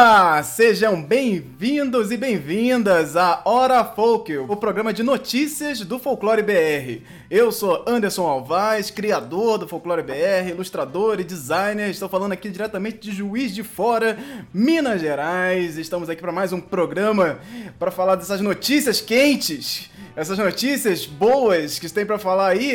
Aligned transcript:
Olá, 0.00 0.40
sejam 0.44 1.02
bem-vindos 1.02 2.12
e 2.12 2.16
bem-vindas 2.16 3.16
à 3.16 3.42
Hora 3.44 3.84
Folk, 3.84 4.38
o 4.38 4.54
programa 4.54 4.92
de 4.92 5.02
notícias 5.02 5.80
do 5.80 5.98
Folclore 5.98 6.40
BR. 6.40 7.02
Eu 7.28 7.50
sou 7.50 7.82
Anderson 7.84 8.24
Alvaz, 8.24 8.92
criador 8.92 9.58
do 9.58 9.66
Folclore 9.66 10.04
BR, 10.04 10.50
ilustrador 10.50 11.18
e 11.18 11.24
designer. 11.24 11.90
Estou 11.90 12.08
falando 12.08 12.30
aqui 12.30 12.48
diretamente 12.48 12.98
de 12.98 13.10
Juiz 13.10 13.52
de 13.52 13.64
Fora, 13.64 14.16
Minas 14.54 15.00
Gerais. 15.00 15.76
Estamos 15.76 16.08
aqui 16.08 16.22
para 16.22 16.30
mais 16.30 16.52
um 16.52 16.60
programa 16.60 17.40
para 17.76 17.90
falar 17.90 18.14
dessas 18.14 18.40
notícias 18.40 19.00
quentes 19.00 19.90
essas 20.18 20.36
notícias 20.36 21.06
boas 21.06 21.78
que 21.78 21.88
tem 21.88 22.04
para 22.04 22.18
falar 22.18 22.48
aí, 22.48 22.74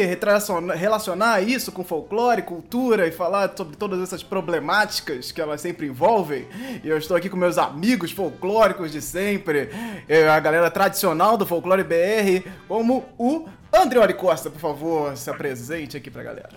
relacionar 0.78 1.42
isso 1.42 1.74
com 1.74 1.84
folclore, 1.84 2.42
cultura 2.42 3.06
e 3.06 3.12
falar 3.12 3.52
sobre 3.54 3.76
todas 3.76 4.02
essas 4.02 4.24
problemáticas 4.24 5.30
que 5.30 5.42
elas 5.42 5.60
sempre 5.60 5.88
envolvem. 5.88 6.48
E 6.82 6.88
eu 6.88 6.98
estou 6.98 7.18
aqui 7.18 7.30
com 7.30 7.36
meus 7.36 7.58
amigos 7.58 8.14
folclóricos 8.14 8.94
de 8.94 9.02
sempre, 9.02 9.70
é, 10.08 10.26
a 10.30 10.40
galera 10.40 10.72
tradicional 10.72 11.36
do 11.36 11.46
Folclore 11.46 11.84
BR, 11.84 12.50
como 12.66 13.04
o 13.18 13.46
Andreoli 13.74 14.14
Costa, 14.14 14.50
por 14.50 14.62
favor, 14.62 15.18
se 15.18 15.30
apresente 15.30 15.98
aqui 15.98 16.10
pra 16.10 16.24
galera. 16.24 16.54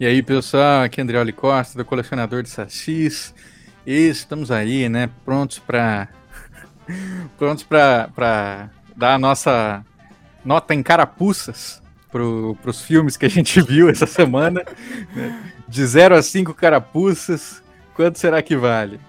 E 0.00 0.06
aí, 0.06 0.24
pessoal, 0.24 0.82
aqui 0.82 1.00
é 1.00 1.04
Andreoli 1.04 1.32
Costa, 1.32 1.78
do 1.78 1.84
Colecionador 1.84 2.42
de 2.42 2.48
Sassis. 2.48 3.32
E 3.86 4.08
estamos 4.08 4.50
aí, 4.50 4.88
né, 4.88 5.08
prontos 5.24 5.60
para 5.60 6.08
prontos 7.38 7.62
para 7.62 8.70
dar 8.96 9.14
a 9.14 9.18
nossa 9.20 9.84
nota 10.46 10.74
em 10.74 10.82
carapuças 10.82 11.82
para 12.10 12.22
os 12.22 12.80
filmes 12.80 13.16
que 13.16 13.26
a 13.26 13.30
gente 13.30 13.60
viu 13.66 13.90
essa 13.90 14.06
semana. 14.06 14.64
Né? 15.14 15.52
De 15.68 15.84
0 15.84 16.14
a 16.14 16.22
5 16.22 16.54
carapuças, 16.54 17.62
quanto 17.94 18.18
será 18.18 18.40
que 18.40 18.56
vale? 18.56 19.00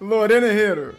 Lorena 0.00 0.46
Herrero. 0.46 0.94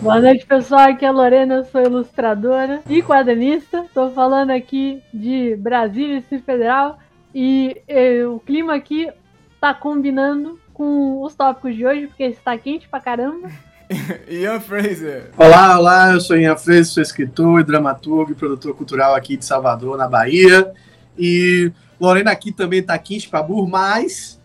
Boa 0.00 0.20
noite, 0.20 0.46
pessoal. 0.46 0.90
Aqui 0.90 1.04
é 1.04 1.08
a 1.08 1.12
Lorena, 1.12 1.54
eu 1.56 1.64
sou 1.64 1.82
ilustradora 1.82 2.82
e 2.88 3.02
quadrinista. 3.02 3.78
Estou 3.78 4.12
falando 4.12 4.50
aqui 4.50 5.02
de 5.12 5.56
Brasília, 5.56 6.20
Distrito 6.20 6.44
Federal. 6.44 6.98
E, 7.34 7.80
e 7.88 8.22
o 8.24 8.38
clima 8.38 8.74
aqui 8.74 9.10
está 9.54 9.74
combinando 9.74 10.60
com 10.72 11.22
os 11.22 11.34
tópicos 11.34 11.74
de 11.74 11.86
hoje, 11.86 12.06
porque 12.06 12.24
está 12.24 12.56
quente 12.56 12.88
pra 12.88 13.00
caramba. 13.00 13.50
Ian 14.28 14.60
Fraser. 14.60 15.30
Olá, 15.36 15.78
olá, 15.78 16.12
eu 16.12 16.20
sou 16.20 16.36
Ian 16.36 16.56
Fraser, 16.56 16.86
sou 16.86 17.02
escritor, 17.02 17.64
dramaturgo 17.64 18.32
e 18.32 18.34
produtor 18.34 18.74
cultural 18.74 19.14
aqui 19.14 19.36
de 19.36 19.44
Salvador, 19.44 19.96
na 19.96 20.08
Bahia. 20.08 20.72
E 21.18 21.70
Lorena 22.00 22.30
aqui 22.30 22.52
também 22.52 22.80
está 22.80 22.94
aqui 22.94 23.14
em 23.14 23.18
Espabur, 23.18 23.68
mas 23.68 24.40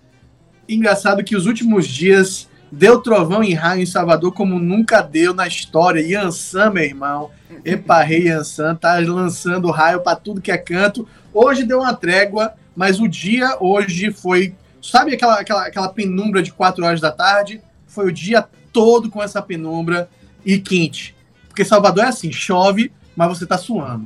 engraçado 0.68 1.23
que 1.23 1.36
os 1.36 1.45
últimos 1.45 1.88
dias 1.88 2.50
deu 2.72 3.02
trovão 3.02 3.42
em 3.42 3.53
raio 3.53 3.84
em 3.84 3.86
Salvador 3.86 4.34
como 4.34 4.59
nunca 4.59 5.02
deu 5.02 5.34
na 5.34 5.48
história. 5.48 6.02
Ian 6.02 6.31
Sam, 6.31 6.72
meu 6.72 6.84
irmão, 6.84 7.31
Eparrei 7.64 8.28
Ian 8.28 8.44
Sam, 8.44 8.75
tá 8.75 9.00
lançando 9.00 9.72
raio 9.72 10.02
para 10.02 10.18
tudo 10.18 10.42
que 10.42 10.52
é 10.52 10.58
canto. 10.58 11.08
Hoje 11.34 11.64
deu 11.64 11.80
uma 11.80 11.94
trégua, 11.94 12.53
mas 12.75 13.00
o 13.00 13.08
dia 13.08 13.58
hoje 13.59 14.12
foi. 14.12 14.56
Sabe 14.81 15.14
aquela, 15.14 15.40
aquela, 15.40 15.66
aquela 15.66 15.90
penumbra 15.90 16.44
de 16.44 16.52
4 16.52 16.84
horas 16.84 17.02
da 17.02 17.12
tarde? 17.12 17.62
Foi 17.88 18.08
o 18.08 18.12
dia 18.12 18.48
todo 18.78 19.09
com 19.09 19.23
essa 19.23 19.42
penumbra 19.42 20.08
e 20.45 20.59
quente. 20.59 21.16
Porque 21.47 21.66
Salvador 21.66 22.03
é 22.03 22.09
assim, 22.09 22.31
chove, 22.31 22.92
mas 23.16 23.28
você 23.28 23.44
tá 23.44 23.58
suando. 23.58 24.06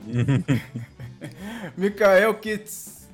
Mikael 1.75 2.33
Kitts. 2.35 3.09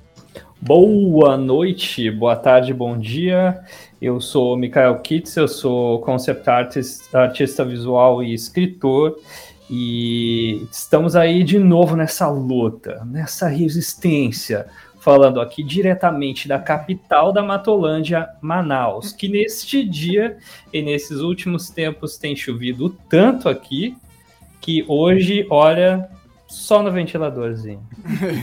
Boa 0.60 1.36
noite, 1.36 2.12
boa 2.12 2.36
tarde, 2.36 2.72
bom 2.72 2.96
dia. 2.96 3.60
Eu 4.00 4.20
sou 4.20 4.56
Mikael 4.56 5.00
Kitts, 5.00 5.36
eu 5.36 5.48
sou 5.48 6.00
concept 6.02 6.48
artist, 6.48 7.02
artista 7.12 7.64
visual 7.64 8.22
e 8.22 8.32
escritor. 8.32 9.18
E 9.68 10.64
estamos 10.70 11.16
aí 11.16 11.42
de 11.42 11.58
novo 11.58 11.96
nessa 11.96 12.28
luta, 12.28 13.04
nessa 13.04 13.48
resistência 13.48 14.66
falando 15.08 15.40
aqui 15.40 15.62
diretamente 15.62 16.46
da 16.46 16.58
capital 16.58 17.32
da 17.32 17.42
Matolândia, 17.42 18.28
Manaus, 18.42 19.10
que 19.10 19.26
neste 19.26 19.82
dia 19.82 20.36
e 20.70 20.82
nesses 20.82 21.20
últimos 21.20 21.70
tempos 21.70 22.18
tem 22.18 22.36
chovido 22.36 22.94
tanto 23.08 23.48
aqui 23.48 23.96
que 24.60 24.84
hoje, 24.86 25.46
olha, 25.48 26.10
só 26.48 26.82
no 26.82 26.90
ventiladorzinho. 26.90 27.86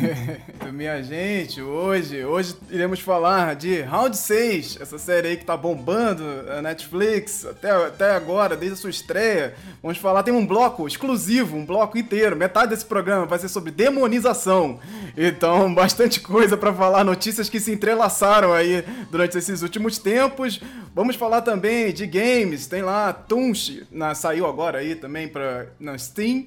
Minha 0.71 1.01
gente, 1.01 1.59
hoje, 1.59 2.23
hoje 2.23 2.55
iremos 2.69 2.99
falar 2.99 3.55
de 3.55 3.81
Round 3.81 4.15
6, 4.15 4.77
essa 4.79 4.99
série 4.99 5.29
aí 5.29 5.37
que 5.37 5.43
tá 5.43 5.57
bombando 5.57 6.23
a 6.55 6.61
Netflix 6.61 7.45
até, 7.47 7.71
até 7.71 8.11
agora, 8.11 8.55
desde 8.55 8.77
a 8.77 8.81
sua 8.81 8.91
estreia. 8.91 9.55
Vamos 9.81 9.97
falar, 9.97 10.21
tem 10.21 10.33
um 10.33 10.45
bloco 10.45 10.87
exclusivo, 10.87 11.57
um 11.57 11.65
bloco 11.65 11.97
inteiro. 11.97 12.35
Metade 12.35 12.69
desse 12.69 12.85
programa 12.85 13.25
vai 13.25 13.39
ser 13.39 13.47
sobre 13.47 13.71
demonização. 13.71 14.79
Então, 15.17 15.73
bastante 15.73 16.19
coisa 16.19 16.55
para 16.55 16.71
falar, 16.71 17.03
notícias 17.03 17.49
que 17.49 17.59
se 17.59 17.71
entrelaçaram 17.71 18.53
aí 18.53 18.83
durante 19.09 19.35
esses 19.35 19.63
últimos 19.63 19.97
tempos. 19.97 20.61
Vamos 20.93 21.15
falar 21.15 21.41
também 21.41 21.91
de 21.91 22.05
games, 22.05 22.67
tem 22.67 22.83
lá 22.83 23.11
Tunch, 23.11 23.83
na, 23.91 24.13
saiu 24.13 24.45
agora 24.45 24.77
aí 24.77 24.93
também 24.93 25.27
para 25.27 25.67
na 25.79 25.97
Steam. 25.97 26.45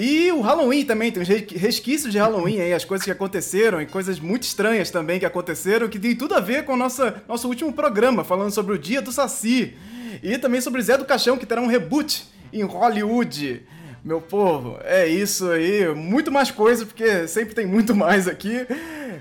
E 0.00 0.30
o 0.30 0.40
Halloween 0.40 0.84
também, 0.84 1.10
tem 1.10 1.24
resquícios 1.24 2.12
de 2.12 2.18
Halloween 2.18 2.60
aí, 2.60 2.72
as 2.72 2.84
coisas 2.84 3.04
que 3.04 3.10
aconteceram 3.10 3.82
e 3.82 3.86
coisas 3.86 4.20
muito 4.20 4.44
estranhas 4.44 4.92
também 4.92 5.18
que 5.18 5.26
aconteceram, 5.26 5.88
que 5.88 5.98
tem 5.98 6.14
tudo 6.14 6.36
a 6.36 6.40
ver 6.40 6.64
com 6.64 6.74
o 6.74 6.76
nosso, 6.76 7.02
último 7.48 7.72
programa, 7.72 8.22
falando 8.22 8.52
sobre 8.52 8.72
o 8.74 8.78
Dia 8.78 9.02
do 9.02 9.10
Saci. 9.10 9.76
E 10.22 10.38
também 10.38 10.60
sobre 10.60 10.80
Zé 10.82 10.96
do 10.96 11.04
Caixão, 11.04 11.36
que 11.36 11.44
terá 11.44 11.60
um 11.60 11.66
reboot 11.66 12.28
em 12.52 12.62
Hollywood. 12.62 13.66
Meu 14.04 14.20
povo, 14.20 14.78
é 14.84 15.08
isso 15.08 15.50
aí. 15.50 15.92
Muito 15.92 16.30
mais 16.30 16.52
coisa, 16.52 16.86
porque 16.86 17.26
sempre 17.26 17.52
tem 17.52 17.66
muito 17.66 17.92
mais 17.92 18.28
aqui. 18.28 18.68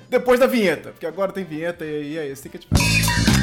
Depois 0.08 0.40
da 0.40 0.46
vinheta, 0.46 0.92
porque 0.92 1.08
agora 1.08 1.32
tem 1.32 1.44
vinheta 1.44 1.84
e 1.86 2.20
é 2.20 2.28
isso. 2.28 2.44
Tem 2.44 2.52
que. 2.52 3.37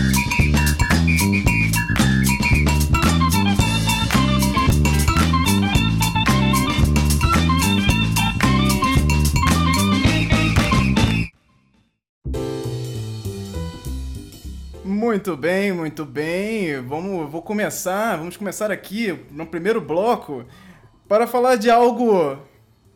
Muito 15.04 15.36
bem, 15.36 15.70
muito 15.70 16.02
bem. 16.06 16.80
Vamos, 16.80 17.30
vou 17.30 17.42
começar, 17.42 18.16
vamos 18.16 18.38
começar 18.38 18.70
aqui 18.70 19.14
no 19.30 19.44
primeiro 19.44 19.78
bloco 19.78 20.46
para 21.06 21.26
falar 21.26 21.56
de 21.56 21.68
algo 21.68 22.38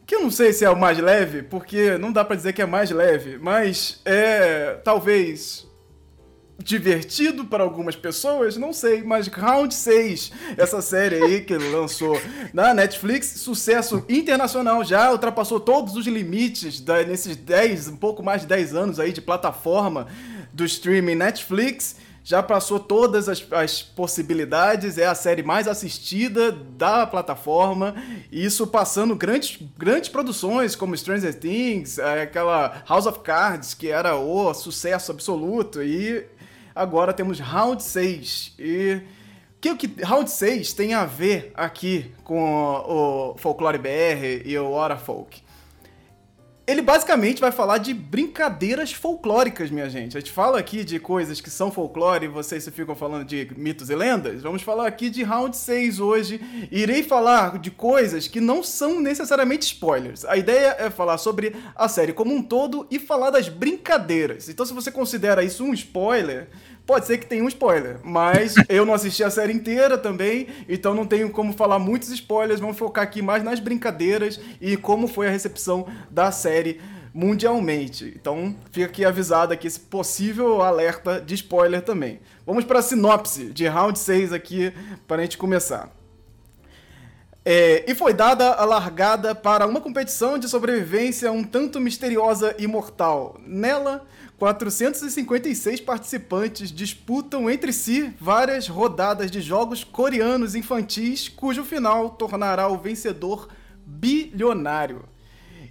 que 0.07 0.15
eu 0.15 0.23
não 0.23 0.31
sei 0.31 0.55
se 0.55 0.65
é 0.65 0.71
o 0.71 0.75
mais 0.75 0.97
leve, 0.97 1.43
porque 1.43 1.99
não 1.99 2.11
dá 2.11 2.25
para 2.25 2.35
dizer 2.35 2.55
que 2.55 2.63
é 2.63 2.67
mais 2.67 2.91
leve, 2.91 3.37
mas 3.37 4.01
é 4.07 4.81
talvez 4.83 5.69
divertido 6.59 7.45
para 7.45 7.63
algumas 7.63 7.95
pessoas, 7.95 8.57
não 8.57 8.73
sei, 8.73 9.03
mas 9.03 9.29
Round 9.29 9.73
6, 9.73 10.33
essa 10.57 10.81
série 10.81 11.23
aí 11.23 11.41
que 11.43 11.59
lançou 11.59 12.19
na 12.55 12.73
Netflix, 12.73 13.27
sucesso 13.37 14.03
internacional, 14.09 14.83
já 14.83 15.13
ultrapassou 15.13 15.61
todos 15.61 15.95
os 15.95 16.07
limites 16.07 16.81
da, 16.81 17.05
nesses 17.05 17.37
10, 17.37 17.89
um 17.89 17.97
pouco 17.97 18.23
mais 18.23 18.41
de 18.41 18.47
10 18.49 18.75
anos 18.75 18.99
aí 18.99 19.13
de 19.13 19.21
plataforma 19.21 20.09
do 20.59 20.65
streaming 20.65 21.15
Netflix 21.15 21.97
já 22.25 22.43
passou 22.43 22.79
todas 22.79 23.27
as, 23.27 23.47
as, 23.53 23.81
possibilidades, 23.81 24.99
é 24.99 25.07
a 25.07 25.15
série 25.15 25.43
mais 25.43 25.67
assistida 25.67 26.53
da 26.53 27.07
plataforma, 27.07 27.95
isso 28.31 28.67
passando 28.67 29.17
grandes, 29.17 29.59
grandes 29.79 30.11
produções 30.11 30.77
como 30.77 30.95
Stranger 30.95 31.33
Things, 31.33 31.97
é, 31.97 32.23
aquela 32.23 32.83
House 32.87 33.07
of 33.07 33.21
Cards, 33.21 33.73
que 33.73 33.89
era 33.89 34.17
o 34.17 34.53
sucesso 34.53 35.11
absoluto, 35.11 35.83
e 35.83 36.27
agora 36.75 37.15
temos 37.15 37.41
Round 37.41 37.83
6. 37.83 38.57
E 38.59 39.01
o 39.57 39.61
que, 39.61 39.75
que 39.77 40.03
Round 40.03 40.31
6 40.31 40.75
tem 40.75 40.93
a 40.93 41.07
ver 41.07 41.51
aqui 41.55 42.13
com 42.25 42.43
o, 42.53 43.31
o 43.33 43.39
Folclore 43.39 43.79
BR 43.79 44.43
e 44.45 44.59
o 44.59 44.71
Hora 44.73 44.99
Folk? 44.99 45.48
Ele 46.69 46.83
basicamente 46.83 47.41
vai 47.41 47.51
falar 47.51 47.79
de 47.79 47.95
brincadeiras 47.95 48.93
folclóricas, 48.93 49.71
minha 49.71 49.89
gente. 49.89 50.19
A 50.19 50.21
gente 50.21 50.31
fala 50.31 50.59
aqui 50.59 50.85
de 50.85 51.01
coisas 51.01 51.41
que 51.41 51.49
são 51.49 51.73
folclore 51.73 52.27
e 52.27 52.29
vocês 52.29 52.69
ficam 52.69 52.95
falando 52.95 53.25
de 53.25 53.51
mitos 53.57 53.89
e 53.89 53.95
lendas. 53.95 54.43
Vamos 54.43 54.61
falar 54.61 54.87
aqui 54.87 55.09
de 55.09 55.23
Round 55.23 55.57
6 55.57 55.99
hoje. 55.99 56.39
Irei 56.71 57.03
falar 57.03 57.59
de 57.59 57.71
coisas 57.71 58.29
que 58.29 58.39
não 58.39 58.63
são 58.63 59.01
necessariamente 59.01 59.65
spoilers. 59.65 60.27
A 60.27 60.37
ideia 60.37 60.77
é 60.79 60.91
falar 60.91 61.17
sobre 61.17 61.57
a 61.75 61.89
série 61.89 62.13
como 62.13 62.35
um 62.35 62.43
todo 62.43 62.87
e 62.91 62.99
falar 62.99 63.31
das 63.31 63.49
brincadeiras. 63.49 64.51
Então, 64.51 64.67
se 64.67 64.75
você 64.75 64.93
considera 64.93 65.43
isso 65.43 65.65
um 65.65 65.73
spoiler, 65.73 66.51
Pode 66.89 67.07
ser 67.07 67.19
que 67.19 67.27
tenha 67.27 67.45
um 67.45 67.49
spoiler, 67.49 67.99
mas 68.03 68.55
eu 68.67 68.87
não 68.87 68.95
assisti 68.95 69.23
a 69.23 69.29
série 69.29 69.53
inteira 69.53 69.99
também, 69.99 70.47
então 70.67 70.95
não 70.95 71.07
tenho 71.07 71.29
como 71.29 71.53
falar 71.53 71.79
muitos 71.79 72.09
spoilers. 72.09 72.61
Vamos 72.61 72.79
focar 72.79 73.05
aqui 73.05 73.21
mais 73.21 73.45
nas 73.45 73.61
brincadeiras 73.61 74.41
e 74.59 74.75
como 74.75 75.07
foi 75.07 75.29
a 75.29 75.31
recepção 75.31 75.87
da 76.11 76.33
série 76.33 76.81
mundialmente. 77.13 78.15
Então, 78.19 78.57
fica 78.73 78.87
aqui 78.87 79.05
avisado 79.05 79.53
aqui 79.53 79.67
esse 79.67 79.79
possível 79.79 80.63
alerta 80.63 81.21
de 81.21 81.35
spoiler 81.35 81.83
também. 81.83 82.21
Vamos 82.47 82.65
para 82.65 82.79
a 82.79 82.83
sinopse 82.83 83.53
de 83.53 83.67
round 83.67 83.99
6 83.99 84.33
aqui 84.33 84.73
para 85.07 85.19
a 85.19 85.25
gente 85.25 85.37
começar. 85.37 85.93
É, 87.45 87.85
e 87.91 87.95
foi 87.95 88.15
dada 88.15 88.55
a 88.55 88.65
largada 88.65 89.35
para 89.35 89.67
uma 89.67 89.81
competição 89.81 90.39
de 90.39 90.49
sobrevivência 90.49 91.31
um 91.33 91.45
tanto 91.45 91.81
misteriosa 91.81 92.55
e 92.59 92.67
mortal. 92.67 93.39
Nela, 93.47 94.07
456 94.39 95.81
participantes 95.81 96.71
disputam 96.71 97.51
entre 97.51 97.73
si 97.73 98.15
várias 98.21 98.69
rodadas 98.69 99.31
de 99.31 99.41
jogos 99.41 99.83
coreanos 99.83 100.55
infantis, 100.55 101.29
cujo 101.29 101.65
final 101.65 102.11
tornará 102.11 102.69
o 102.69 102.79
vencedor 102.79 103.49
bilionário. 103.85 105.05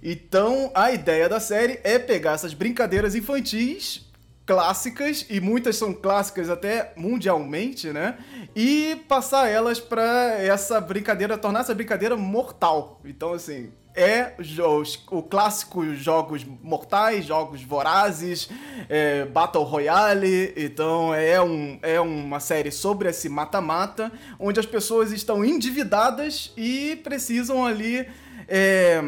Então, 0.02 0.70
a 0.74 0.92
ideia 0.92 1.28
da 1.28 1.40
série 1.40 1.80
é 1.82 1.98
pegar 1.98 2.32
essas 2.32 2.52
brincadeiras 2.52 3.14
infantis 3.14 4.06
clássicas 4.44 5.26
e 5.28 5.40
muitas 5.40 5.76
são 5.76 5.92
clássicas 5.92 6.48
até 6.48 6.94
mundialmente, 6.96 7.88
né? 7.92 8.16
E 8.56 8.96
passar 9.06 9.46
elas 9.46 9.78
para 9.78 10.38
essa 10.38 10.80
brincadeira, 10.80 11.36
tornar 11.36 11.60
essa 11.60 11.74
brincadeira 11.74 12.16
mortal. 12.16 12.98
Então, 13.04 13.34
assim, 13.34 13.70
é 13.94 14.34
os, 14.38 15.04
o 15.10 15.22
clássico 15.22 15.94
jogos 15.94 16.44
mortais, 16.44 17.24
jogos 17.24 17.62
vorazes, 17.62 18.48
é, 18.88 19.24
Battle 19.24 19.64
Royale. 19.64 20.54
Então 20.56 21.14
é, 21.14 21.40
um, 21.42 21.78
é 21.82 22.00
uma 22.00 22.40
série 22.40 22.70
sobre 22.70 23.08
esse 23.08 23.28
mata-mata, 23.28 24.12
onde 24.38 24.60
as 24.60 24.66
pessoas 24.66 25.12
estão 25.12 25.44
endividadas 25.44 26.52
e 26.56 27.00
precisam 27.02 27.66
ali. 27.66 28.06
É, 28.46 29.02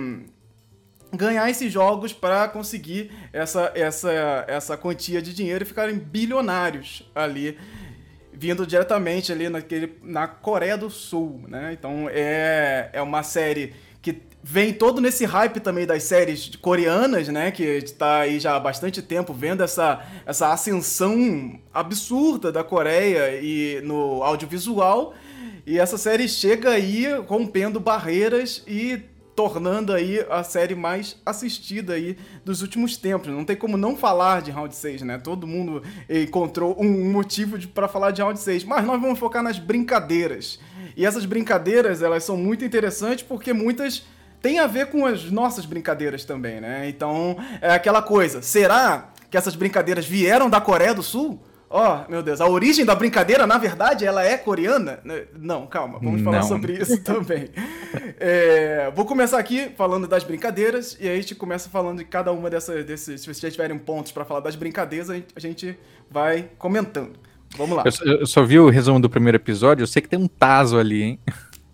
ganhar 1.12 1.50
esses 1.50 1.72
jogos 1.72 2.12
para 2.12 2.48
conseguir 2.48 3.10
essa, 3.32 3.72
essa, 3.74 4.44
essa 4.46 4.76
quantia 4.76 5.20
de 5.20 5.34
dinheiro 5.34 5.64
e 5.64 5.66
ficarem 5.66 5.98
bilionários 5.98 7.10
ali, 7.14 7.58
vindo 8.32 8.66
diretamente 8.66 9.32
ali 9.32 9.48
naquele, 9.48 9.98
na 10.02 10.28
Coreia 10.28 10.76
do 10.76 10.88
Sul, 10.88 11.44
né? 11.48 11.72
Então 11.72 12.08
é, 12.10 12.90
é 12.92 13.02
uma 13.02 13.22
série 13.22 13.74
que 14.02 14.22
vem 14.42 14.72
todo 14.72 15.00
nesse 15.00 15.24
hype 15.24 15.60
também 15.60 15.86
das 15.86 16.02
séries 16.04 16.50
coreanas, 16.56 17.28
né? 17.28 17.50
Que 17.50 17.62
está 17.62 18.20
aí 18.20 18.40
já 18.40 18.56
há 18.56 18.60
bastante 18.60 19.02
tempo 19.02 19.32
vendo 19.32 19.62
essa, 19.62 20.04
essa 20.24 20.52
ascensão 20.52 21.58
absurda 21.72 22.50
da 22.50 22.64
Coreia 22.64 23.40
e 23.40 23.80
no 23.82 24.22
audiovisual. 24.22 25.14
E 25.66 25.78
essa 25.78 25.98
série 25.98 26.26
chega 26.28 26.70
aí 26.70 27.06
rompendo 27.26 27.78
barreiras 27.78 28.64
e 28.66 29.02
tornando 29.36 29.92
aí 29.92 30.24
a 30.28 30.42
série 30.42 30.74
mais 30.74 31.16
assistida 31.24 31.94
aí 31.94 32.16
dos 32.44 32.60
últimos 32.60 32.96
tempos. 32.96 33.28
Não 33.28 33.44
tem 33.44 33.56
como 33.56 33.76
não 33.76 33.96
falar 33.96 34.42
de 34.42 34.50
Round 34.50 34.74
6, 34.74 35.02
né? 35.02 35.18
Todo 35.18 35.46
mundo 35.46 35.82
encontrou 36.08 36.76
um 36.78 37.10
motivo 37.10 37.58
para 37.68 37.88
falar 37.88 38.10
de 38.10 38.20
Round 38.20 38.38
6. 38.38 38.64
Mas 38.64 38.84
nós 38.84 39.00
vamos 39.00 39.18
focar 39.18 39.42
nas 39.42 39.58
brincadeiras. 39.58 40.58
E 40.96 41.06
essas 41.06 41.24
brincadeiras, 41.24 42.02
elas 42.02 42.24
são 42.24 42.36
muito 42.36 42.64
interessantes 42.64 43.24
porque 43.24 43.52
muitas 43.52 44.04
têm 44.40 44.58
a 44.58 44.66
ver 44.66 44.86
com 44.86 45.06
as 45.06 45.30
nossas 45.30 45.64
brincadeiras 45.64 46.24
também, 46.24 46.60
né? 46.60 46.88
Então, 46.88 47.36
é 47.60 47.72
aquela 47.72 48.02
coisa, 48.02 48.42
será 48.42 49.10
que 49.30 49.36
essas 49.36 49.54
brincadeiras 49.54 50.06
vieram 50.06 50.50
da 50.50 50.60
Coreia 50.60 50.94
do 50.94 51.02
Sul? 51.02 51.40
Ó, 51.72 52.02
oh, 52.04 52.10
meu 52.10 52.20
Deus, 52.20 52.40
a 52.40 52.48
origem 52.48 52.84
da 52.84 52.96
brincadeira, 52.96 53.46
na 53.46 53.56
verdade, 53.56 54.04
ela 54.04 54.24
é 54.24 54.36
coreana? 54.36 54.98
Não, 55.38 55.68
calma, 55.68 56.00
vamos 56.02 56.20
falar 56.20 56.40
Não. 56.40 56.48
sobre 56.48 56.72
isso 56.72 56.98
também. 57.04 57.48
É, 58.18 58.90
vou 58.92 59.04
começar 59.04 59.38
aqui 59.38 59.70
falando 59.76 60.08
das 60.08 60.24
brincadeiras, 60.24 60.96
e 60.98 61.08
aí 61.08 61.16
a 61.16 61.20
gente 61.20 61.36
começa 61.36 61.70
falando 61.70 61.98
de 61.98 62.04
cada 62.04 62.32
uma 62.32 62.50
dessas. 62.50 62.84
Desses, 62.84 63.20
se 63.20 63.26
vocês 63.26 63.38
já 63.38 63.50
tiverem 63.52 63.78
pontos 63.78 64.10
para 64.10 64.24
falar 64.24 64.40
das 64.40 64.56
brincadeiras, 64.56 65.10
a 65.10 65.38
gente 65.38 65.78
vai 66.10 66.50
comentando. 66.58 67.12
Vamos 67.56 67.76
lá. 67.76 67.84
Eu, 68.02 68.20
eu, 68.20 68.26
só 68.26 68.42
vi 68.44 68.58
o 68.58 68.70
resumo 68.70 69.00
do 69.00 69.10
primeiro 69.10 69.36
episódio, 69.36 69.82
eu 69.82 69.86
sei 69.86 70.00
que 70.02 70.08
tem 70.08 70.18
um 70.18 70.28
Taso 70.28 70.78
ali, 70.78 71.02
hein? 71.02 71.20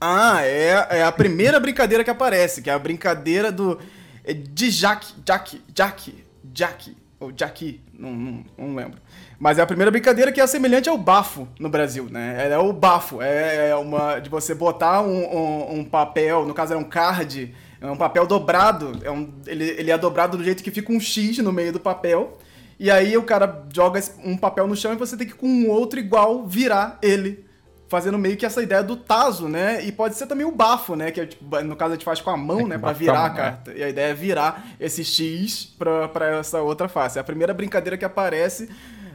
Ah, 0.01 0.43
é, 0.43 0.99
é 0.99 1.05
a 1.05 1.13
primeira 1.13 1.59
brincadeira 1.59 2.05
que 2.05 2.11
aparece, 2.11 2.61
que 2.61 2.71
é 2.71 2.73
a 2.73 2.79
brincadeira 2.79 3.51
do. 3.51 3.79
É 4.25 4.33
de 4.33 4.71
Jack, 4.71 5.07
Jack, 5.25 5.63
Jack, 5.73 6.15
Jack, 6.45 6.97
ou 7.19 7.33
Jackie, 7.33 7.81
não, 7.99 8.13
não, 8.13 8.45
não 8.59 8.75
lembro. 8.75 8.99
Mas 9.39 9.59
é 9.59 9.63
a 9.63 9.67
primeira 9.67 9.91
brincadeira 9.91 10.33
que 10.33 10.41
é 10.41 10.47
semelhante 10.47 10.89
ao 10.89 10.99
bafo 10.99 11.47
no 11.59 11.69
Brasil, 11.69 12.09
né? 12.11 12.49
É 12.51 12.59
o 12.59 12.73
bafo, 12.73 13.21
é, 13.21 13.71
é 13.71 13.77
uma 13.77 14.19
de 14.19 14.29
você 14.29 14.55
botar 14.55 15.03
um, 15.03 15.25
um, 15.25 15.79
um 15.81 15.85
papel, 15.85 16.47
no 16.47 16.55
caso 16.55 16.75
é 16.75 16.77
um 16.77 16.85
card, 16.85 17.55
é 17.81 17.87
um 17.91 17.97
papel 17.97 18.27
dobrado, 18.27 18.99
é 19.03 19.11
um, 19.11 19.29
ele, 19.47 19.65
ele 19.65 19.91
é 19.91 19.99
dobrado 19.99 20.37
do 20.37 20.45
jeito 20.45 20.63
que 20.63 20.71
fica 20.71 20.93
um 20.93 20.99
X 20.99 21.39
no 21.39 21.53
meio 21.53 21.73
do 21.73 21.81
papel, 21.81 22.39
e 22.79 22.91
aí 22.91 23.17
o 23.17 23.23
cara 23.23 23.65
joga 23.73 24.01
um 24.25 24.37
papel 24.37 24.67
no 24.67 24.77
chão 24.77 24.93
e 24.93 24.97
você 24.97 25.17
tem 25.17 25.27
que 25.27 25.35
com 25.35 25.47
um 25.47 25.71
outro 25.71 25.99
igual 25.99 26.47
virar 26.47 26.99
ele 27.03 27.47
fazendo 27.89 28.19
meio 28.19 28.37
que 28.37 28.45
essa 28.45 28.63
ideia 28.63 28.83
do 28.83 28.97
taso, 28.97 29.49
né? 29.49 29.85
E 29.85 29.93
pode 29.93 30.17
ser 30.17 30.27
também 30.27 30.47
o 30.47 30.51
bafo, 30.51 30.97
né? 30.97 31.11
Que 31.11 31.21
é, 31.21 31.27
tipo, 31.27 31.63
no 31.63 31.77
caso 31.77 31.93
a 31.93 31.95
gente 31.95 32.05
faz 32.05 32.21
com 32.21 32.31
a 32.31 32.37
mão, 32.37 32.61
é 32.61 32.65
né? 32.65 32.79
Pra 32.79 32.93
virar 32.93 33.25
a 33.25 33.31
carta. 33.31 33.71
Né? 33.71 33.79
E 33.79 33.85
a 33.85 33.89
ideia 33.89 34.11
é 34.11 34.15
virar 34.15 34.77
esse 34.81 35.05
X 35.05 35.65
pra, 35.79 36.09
pra 36.09 36.39
essa 36.39 36.61
outra 36.61 36.89
face. 36.89 37.19
É 37.19 37.21
a 37.21 37.25
primeira 37.25 37.55
brincadeira 37.55 37.97
que 37.97 38.05
aparece 38.05 38.69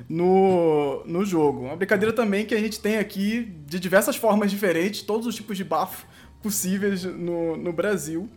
no, 0.07 1.03
no 1.05 1.25
jogo. 1.25 1.65
Uma 1.65 1.75
brincadeira 1.75 2.13
também 2.13 2.45
que 2.45 2.55
a 2.55 2.59
gente 2.59 2.79
tem 2.79 2.97
aqui 2.97 3.53
de 3.65 3.79
diversas 3.79 4.15
formas 4.15 4.49
diferentes, 4.49 5.01
todos 5.01 5.27
os 5.27 5.35
tipos 5.35 5.57
de 5.57 5.63
bafo 5.63 6.05
possíveis 6.41 7.03
no, 7.03 7.57
no 7.57 7.73
Brasil. 7.73 8.29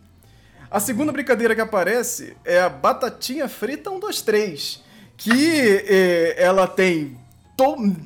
A 0.70 0.80
segunda 0.80 1.12
brincadeira 1.12 1.54
que 1.54 1.60
aparece 1.60 2.36
é 2.44 2.60
a 2.60 2.68
Batatinha 2.68 3.48
Frita 3.48 3.90
123, 3.90 4.83
que 5.16 5.84
eh, 5.86 6.34
ela 6.38 6.66
tem 6.66 7.16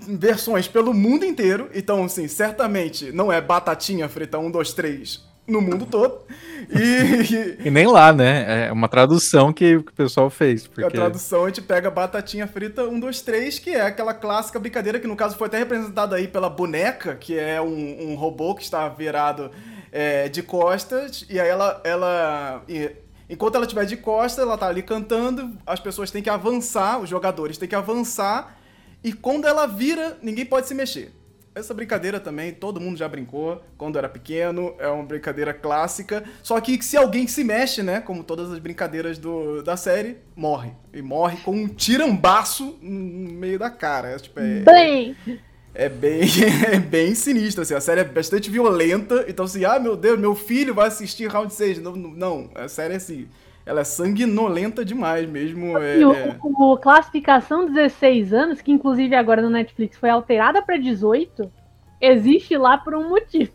versões 0.07 0.69
pelo 0.69 0.93
mundo 0.93 1.25
inteiro, 1.25 1.71
então, 1.75 2.05
assim, 2.05 2.29
certamente 2.29 3.11
não 3.13 3.33
é 3.33 3.41
Batatinha 3.41 4.09
Frita 4.09 4.39
123 4.39 5.29
no 5.49 5.63
mundo 5.63 5.87
todo. 5.87 6.21
E, 6.69 7.65
e 7.67 7.71
nem 7.71 7.87
lá, 7.87 8.13
né? 8.13 8.67
É 8.67 8.73
uma 8.73 8.87
tradução 8.87 9.53
que 9.53 9.77
o 9.77 9.85
pessoal 9.85 10.29
fez. 10.29 10.67
Porque... 10.67 10.85
A 10.85 10.91
tradução 10.91 11.45
a 11.45 11.49
gente 11.49 11.63
pega 11.63 11.91
batatinha 11.91 12.47
frita 12.47 12.85
1, 12.85 13.01
2, 13.01 13.21
3, 13.23 13.59
que 13.59 13.71
é 13.71 13.81
aquela 13.81 14.13
clássica 14.13 14.59
brincadeira 14.59 15.01
que 15.01 15.07
no 15.07 15.17
caso 15.17 15.37
foi 15.37 15.49
até 15.49 15.59
representada 15.59 16.15
aí 16.17 16.29
pela 16.29 16.51
boneca, 16.51 17.17
que 17.17 17.39
é 17.39 17.61
um, 17.61 18.11
um 18.11 18.15
robô 18.15 18.55
que 18.55 18.63
está 18.63 18.87
virado 18.89 19.51
é, 19.91 20.29
de 20.29 20.43
costas, 20.43 21.25
e 21.31 21.41
aí 21.41 21.49
ela. 21.49 21.81
ela 21.83 22.63
e, 22.69 22.93
enquanto 23.29 23.55
ela 23.55 23.65
estiver 23.65 23.85
de 23.85 23.97
costas, 23.97 24.45
ela 24.45 24.57
tá 24.57 24.69
ali 24.69 24.83
cantando, 24.83 25.57
as 25.67 25.81
pessoas 25.81 26.11
têm 26.11 26.23
que 26.23 26.31
avançar, 26.31 26.99
os 27.01 27.09
jogadores 27.09 27.59
têm 27.59 27.69
que 27.69 27.75
avançar, 27.75 28.59
e 29.03 29.13
quando 29.13 29.47
ela 29.47 29.67
vira, 29.67 30.19
ninguém 30.23 30.45
pode 30.45 30.67
se 30.67 30.75
mexer. 30.75 31.13
Essa 31.55 31.75
brincadeira 31.75 32.21
também, 32.21 32.53
todo 32.53 32.81
mundo 32.81 32.97
já 32.97 33.09
brincou 33.09 33.61
quando 33.77 33.99
era 33.99 34.09
pequeno, 34.09 34.77
é 34.79 34.87
uma 34.87 35.03
brincadeira 35.03 35.53
clássica. 35.53 36.23
Só 36.41 36.61
que 36.61 36.81
se 36.85 36.97
alguém 36.97 37.27
se 37.27 37.43
mexe, 37.43 37.83
né, 37.83 38.01
como 38.01 38.23
todas 38.23 38.53
as 38.53 38.61
brincadeiras 38.61 39.19
do, 39.19 39.61
da 39.63 39.77
série, 39.77 40.19
morre. 40.37 40.71
E 40.93 41.03
morre 41.03 41.39
com 41.39 41.51
um 41.51 41.67
tirambaço 41.67 42.79
no 42.81 43.33
meio 43.33 43.59
da 43.59 43.71
cara. 43.71 44.11
É, 44.11 44.17
tipo, 44.19 44.39
é, 44.39 44.61
bem. 44.61 45.17
É 45.27 45.48
bem, 45.89 46.23
é 46.73 46.79
bem 46.79 47.15
sinistro, 47.15 47.63
assim. 47.63 47.75
A 47.75 47.81
série 47.81 48.01
é 48.01 48.05
bastante 48.05 48.51
violenta. 48.51 49.25
Então, 49.29 49.45
assim, 49.45 49.65
ah, 49.65 49.79
meu 49.79 49.97
Deus, 49.97 50.19
meu 50.19 50.35
filho 50.35 50.75
vai 50.75 50.89
assistir 50.89 51.29
Round 51.29 51.53
6. 51.53 51.81
Não, 51.81 51.95
não 51.95 52.51
a 52.55 52.69
série 52.69 52.95
é 52.95 52.97
assim 52.97 53.29
ela 53.69 53.83
é 53.83 53.85
sanguinolenta 53.85 54.83
demais 54.83 55.29
mesmo. 55.29 55.77
É, 55.77 55.99
o, 55.99 56.13
é... 56.15 56.37
o, 56.43 56.77
classificação 56.79 57.67
16 57.67 58.33
anos, 58.33 58.63
que 58.63 58.73
inclusive 58.73 59.15
agora 59.15 59.43
no 59.43 59.51
Netflix 59.51 59.99
foi 59.99 60.09
alterada 60.09 60.63
para 60.63 60.79
18, 60.79 61.53
existe 62.01 62.57
lá 62.57 62.79
por 62.79 62.95
um 62.95 63.11
motivo. 63.11 63.53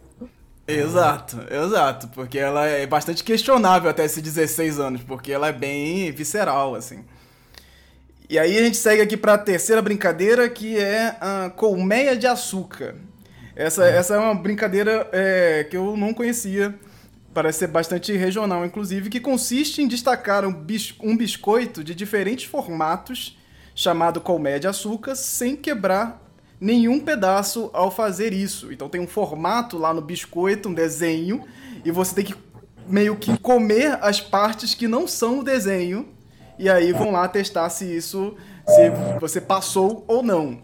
Exato, 0.67 1.39
exato, 1.51 2.08
porque 2.10 2.38
ela 2.38 2.67
é 2.67 2.86
bastante 2.86 3.24
questionável 3.24 3.89
até 3.89 4.05
esses 4.05 4.22
16 4.22 4.79
anos, 4.79 5.01
porque 5.01 5.32
ela 5.32 5.48
é 5.48 5.51
bem 5.51 6.12
visceral, 6.12 6.75
assim. 6.75 7.03
E 8.33 8.39
aí 8.39 8.57
a 8.57 8.63
gente 8.63 8.77
segue 8.77 8.99
aqui 8.99 9.15
para 9.15 9.35
a 9.35 9.37
terceira 9.37 9.79
brincadeira, 9.79 10.49
que 10.49 10.75
é 10.75 11.15
a 11.21 11.51
colmeia 11.55 12.17
de 12.17 12.25
açúcar. 12.25 12.95
Essa, 13.55 13.85
essa 13.85 14.15
é 14.15 14.17
uma 14.17 14.33
brincadeira 14.33 15.07
é, 15.11 15.67
que 15.69 15.77
eu 15.77 15.95
não 15.95 16.15
conhecia 16.15 16.73
parece 17.31 17.59
ser 17.59 17.67
bastante 17.67 18.11
regional, 18.13 18.65
inclusive, 18.65 19.11
que 19.11 19.19
consiste 19.19 19.83
em 19.83 19.87
destacar 19.87 20.47
um, 20.47 20.51
bis 20.51 20.95
um 21.03 21.15
biscoito 21.15 21.83
de 21.83 21.93
diferentes 21.93 22.45
formatos, 22.45 23.37
chamado 23.75 24.19
colmeia 24.19 24.59
de 24.59 24.67
açúcar, 24.67 25.13
sem 25.13 25.55
quebrar 25.55 26.19
nenhum 26.59 26.99
pedaço 26.99 27.69
ao 27.71 27.91
fazer 27.91 28.33
isso. 28.33 28.73
Então 28.73 28.89
tem 28.89 28.99
um 28.99 29.05
formato 29.05 29.77
lá 29.77 29.93
no 29.93 30.01
biscoito, 30.01 30.69
um 30.69 30.73
desenho, 30.73 31.45
e 31.85 31.91
você 31.91 32.15
tem 32.15 32.25
que 32.25 32.35
meio 32.87 33.15
que 33.15 33.37
comer 33.37 33.99
as 34.01 34.19
partes 34.19 34.73
que 34.73 34.87
não 34.87 35.07
são 35.07 35.37
o 35.37 35.43
desenho, 35.43 36.09
e 36.57 36.69
aí 36.69 36.91
vão 36.91 37.12
lá 37.12 37.27
testar 37.27 37.69
se 37.69 37.86
isso, 37.86 38.36
se 38.67 38.91
você 39.19 39.41
passou 39.41 40.03
ou 40.07 40.24
não. 40.24 40.62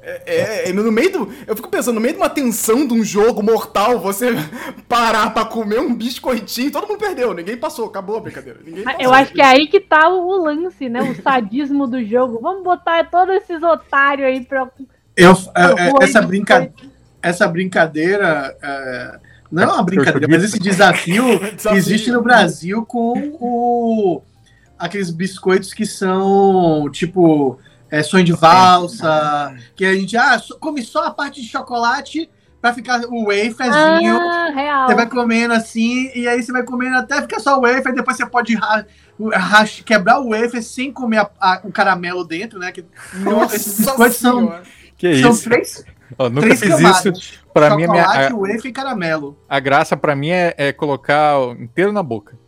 É, 0.00 0.22
é, 0.24 0.70
é, 0.70 0.72
no 0.72 0.90
meio 0.90 1.12
do. 1.12 1.32
Eu 1.46 1.54
fico 1.54 1.68
pensando, 1.68 1.96
no 1.96 2.00
meio 2.00 2.14
de 2.14 2.20
uma 2.20 2.30
tensão 2.30 2.86
de 2.86 2.94
um 2.94 3.04
jogo 3.04 3.42
mortal, 3.42 3.98
você 3.98 4.28
parar 4.88 5.34
pra 5.34 5.44
comer 5.44 5.80
um 5.80 5.94
biscoitinho, 5.94 6.70
todo 6.70 6.88
mundo 6.88 6.98
perdeu, 6.98 7.34
ninguém 7.34 7.58
passou, 7.58 7.86
acabou 7.86 8.16
a 8.16 8.20
brincadeira. 8.20 8.58
Passou, 8.84 9.00
eu 9.00 9.12
acho 9.12 9.32
que 9.34 9.42
é 9.42 9.44
aí 9.44 9.66
que 9.66 9.80
tá 9.80 10.08
o 10.08 10.44
lance, 10.44 10.88
né? 10.88 11.02
O 11.02 11.22
sadismo 11.22 11.86
do 11.86 12.02
jogo. 12.02 12.40
Vamos 12.40 12.64
botar 12.64 13.10
todos 13.10 13.34
esses 13.36 13.62
otários 13.62 14.26
aí 14.26 14.40
pra. 14.42 14.70
Eu, 15.14 15.32
é, 15.54 15.88
é 15.88 16.04
essa, 16.04 16.22
brinca... 16.22 16.72
essa 17.20 17.46
brincadeira. 17.46 18.56
É... 18.62 19.18
Não 19.50 19.62
é 19.62 19.66
uma 19.66 19.82
brincadeira, 19.82 20.28
mas 20.28 20.44
esse 20.44 20.58
desafio, 20.58 21.38
desafio, 21.56 21.78
existe 21.78 22.10
no 22.10 22.22
Brasil 22.22 22.84
com 22.84 23.12
o... 23.40 24.22
aqueles 24.78 25.10
biscoitos 25.10 25.74
que 25.74 25.84
são 25.84 26.88
tipo 26.90 27.58
é, 27.90 28.02
sonho 28.02 28.24
de 28.24 28.32
valsa, 28.32 29.54
que 29.74 29.84
a 29.84 29.94
gente 29.94 30.16
ah, 30.16 30.40
come 30.60 30.82
só 30.82 31.06
a 31.06 31.10
parte 31.10 31.40
de 31.40 31.48
chocolate 31.48 32.30
pra 32.60 32.74
ficar 32.74 33.00
o 33.08 33.26
waferzinho. 33.26 34.18
Ah, 34.18 34.50
real. 34.54 34.86
Você 34.88 34.94
vai 34.94 35.08
comendo 35.08 35.54
assim, 35.54 36.10
e 36.14 36.28
aí 36.28 36.42
você 36.42 36.52
vai 36.52 36.62
comendo 36.62 36.96
até 36.96 37.20
ficar 37.22 37.40
só 37.40 37.58
o 37.58 37.62
wafer, 37.62 37.94
depois 37.94 38.16
você 38.16 38.26
pode 38.26 38.54
ra, 38.54 38.84
ra, 39.34 39.64
quebrar 39.84 40.20
o 40.20 40.30
wafer 40.30 40.62
sem 40.62 40.92
comer 40.92 41.18
a, 41.18 41.30
a, 41.40 41.60
o 41.64 41.72
caramelo 41.72 42.24
dentro, 42.24 42.58
né? 42.58 42.72
Que, 42.72 42.84
Nossa 43.14 43.56
esses 43.56 43.78
biscoitos 43.78 44.18
são, 44.18 44.60
que 44.96 45.20
são 45.20 45.30
isso? 45.30 45.44
três. 45.44 45.84
Oh, 46.16 46.28
nunca 46.28 46.56
fiz 46.56 46.60
camadas. 46.60 47.04
isso. 47.04 47.38
Pra 47.52 47.76
mim, 47.76 47.86
minha, 47.88 48.04
a, 48.04 48.34
wafer 48.34 48.66
e 48.66 48.72
caramelo. 48.72 49.36
A 49.48 49.58
graça 49.58 49.96
pra 49.96 50.14
mim 50.14 50.30
é, 50.30 50.54
é 50.56 50.72
colocar 50.72 51.34
inteiro 51.58 51.92
na 51.92 52.02
boca. 52.02 52.38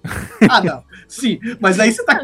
Ah, 0.49 0.63
não. 0.63 0.85
Sim, 1.09 1.41
mas 1.59 1.81
aí 1.81 1.93
você 1.93 2.05
tá. 2.05 2.21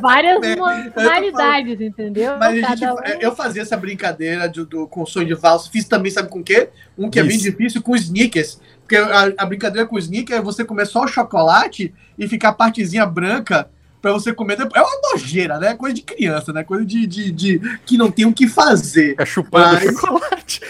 várias 0.00 0.42
é, 0.42 0.56
modalidades, 0.56 1.80
entendeu? 1.80 2.38
Mas 2.38 2.54
gente, 2.54 2.84
um... 2.86 2.96
eu 3.20 3.36
fazia 3.36 3.62
essa 3.62 3.76
brincadeira 3.76 4.48
do, 4.48 4.64
do, 4.64 4.88
com 4.88 5.04
sonho 5.04 5.26
de 5.26 5.34
valsa. 5.34 5.70
Fiz 5.70 5.84
também, 5.86 6.10
sabe 6.10 6.28
com 6.28 6.40
o 6.40 6.44
quê? 6.44 6.70
Um 6.96 7.10
que 7.10 7.18
Isso. 7.20 7.26
é 7.26 7.28
bem 7.28 7.38
difícil, 7.38 7.82
com 7.82 7.94
sneakers. 7.94 8.60
Porque 8.80 8.96
a, 8.96 9.32
a 9.38 9.46
brincadeira 9.46 9.86
com 9.86 9.98
sneakers 9.98 10.40
é 10.40 10.42
você 10.42 10.64
comer 10.64 10.86
só 10.86 11.04
o 11.04 11.08
chocolate 11.08 11.94
e 12.18 12.26
ficar 12.26 12.50
a 12.50 12.54
partezinha 12.54 13.06
branca 13.06 13.68
para 14.04 14.12
você 14.12 14.34
comer. 14.34 14.58
É 14.60 14.82
uma 14.82 15.12
nojeira, 15.12 15.58
né? 15.58 15.74
Coisa 15.74 15.94
de 15.94 16.02
criança, 16.02 16.52
né? 16.52 16.62
Coisa 16.62 16.84
de, 16.84 17.06
de, 17.06 17.32
de 17.32 17.78
que 17.86 17.96
não 17.96 18.10
tem 18.10 18.26
o 18.26 18.34
que 18.34 18.46
fazer. 18.46 19.14
É 19.18 19.24
chupando 19.24 19.72
Mas... 19.72 19.82
chocolate. 19.82 20.60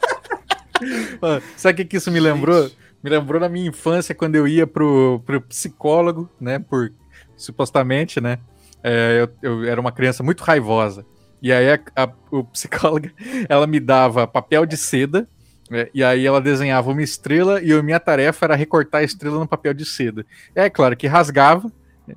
Mano, 1.20 1.42
sabe 1.54 1.74
o 1.74 1.76
que, 1.76 1.84
que 1.84 1.96
isso 1.98 2.10
me 2.10 2.18
lembrou? 2.18 2.62
Gente. 2.62 2.78
Me 3.02 3.10
lembrou 3.10 3.38
da 3.38 3.48
minha 3.48 3.68
infância 3.68 4.14
quando 4.14 4.36
eu 4.36 4.48
ia 4.48 4.66
pro, 4.66 5.20
pro 5.26 5.42
psicólogo, 5.42 6.30
né? 6.40 6.58
Por 6.58 6.90
supostamente, 7.36 8.22
né? 8.22 8.38
É, 8.82 9.20
eu, 9.20 9.30
eu, 9.42 9.64
era 9.64 9.78
uma 9.78 9.92
criança 9.92 10.22
muito 10.22 10.42
raivosa. 10.42 11.04
E 11.42 11.52
aí 11.52 11.72
a, 11.72 11.78
a, 11.94 12.10
o 12.30 12.42
psicóloga, 12.44 13.12
ela 13.50 13.66
me 13.66 13.78
dava 13.78 14.26
papel 14.26 14.64
de 14.64 14.78
seda, 14.78 15.28
né, 15.70 15.88
e 15.92 16.02
aí 16.02 16.26
ela 16.26 16.40
desenhava 16.40 16.90
uma 16.90 17.02
estrela, 17.02 17.62
e 17.62 17.70
a 17.72 17.82
minha 17.82 18.00
tarefa 18.00 18.46
era 18.46 18.56
recortar 18.56 19.02
a 19.02 19.04
estrela 19.04 19.38
no 19.38 19.46
papel 19.46 19.74
de 19.74 19.84
seda. 19.84 20.24
É 20.54 20.68
claro 20.70 20.96
que 20.96 21.06
rasgava, 21.06 21.70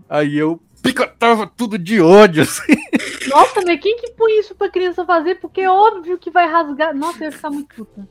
aí 0.10 0.38
eu 0.38 0.62
picotava 0.82 1.48
tudo 1.48 1.78
de 1.78 2.02
ódio, 2.02 2.44
assim. 2.44 2.76
Nossa, 3.30 3.62
mas 3.66 3.80
quem 3.80 3.98
que 3.98 4.12
põe 4.12 4.40
isso 4.40 4.54
pra 4.56 4.70
criança 4.70 5.06
fazer? 5.06 5.36
Porque 5.36 5.62
é 5.62 5.70
óbvio 5.70 6.18
que 6.18 6.30
vai 6.30 6.48
rasgar. 6.48 6.94
Nossa, 6.96 7.24
eu 7.24 7.26
ia 7.26 7.32
ficar 7.32 7.50
muito 7.50 7.74
puta. 7.76 8.08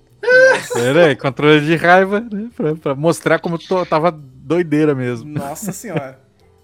Era 0.77 1.07
aí, 1.07 1.17
controle 1.17 1.61
de 1.61 1.75
raiva, 1.75 2.21
né? 2.21 2.49
Pra, 2.57 2.75
pra 2.75 2.95
mostrar 2.95 3.39
como 3.41 3.59
eu 3.71 3.87
tava 3.87 4.11
doideira 4.11 4.95
mesmo. 4.95 5.31
Nossa 5.31 5.73
senhora. 5.73 6.21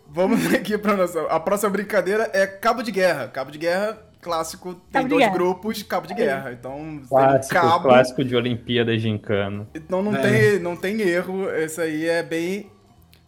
Vamos 0.07 0.47
aqui 0.55 0.79
para 0.79 0.97
nossa. 0.97 1.23
A 1.23 1.39
próxima 1.39 1.71
brincadeira 1.71 2.31
é 2.33 2.47
cabo 2.47 2.83
de 2.83 2.91
guerra. 2.91 3.29
Cabo 3.29 3.51
de 3.51 3.59
guerra 3.59 4.09
clássico 4.21 4.75
tem 4.91 5.07
dois 5.07 5.23
guerra. 5.23 5.33
grupos 5.33 5.83
cabo 5.83 6.07
de 6.07 6.15
guerra. 6.15 6.53
Então, 6.53 7.01
clássico, 7.09 7.55
cabo. 7.55 7.89
Clássico 7.89 8.25
de 8.25 8.37
Olimpíada 8.37 8.99
Gincano. 8.99 9.67
Então 9.75 10.03
não, 10.03 10.15
é. 10.15 10.21
tem, 10.21 10.59
não 10.59 10.77
tem 10.77 11.01
erro. 11.01 11.49
Esse 11.51 11.81
aí 11.81 12.07
é 12.07 12.23
bem. 12.23 12.71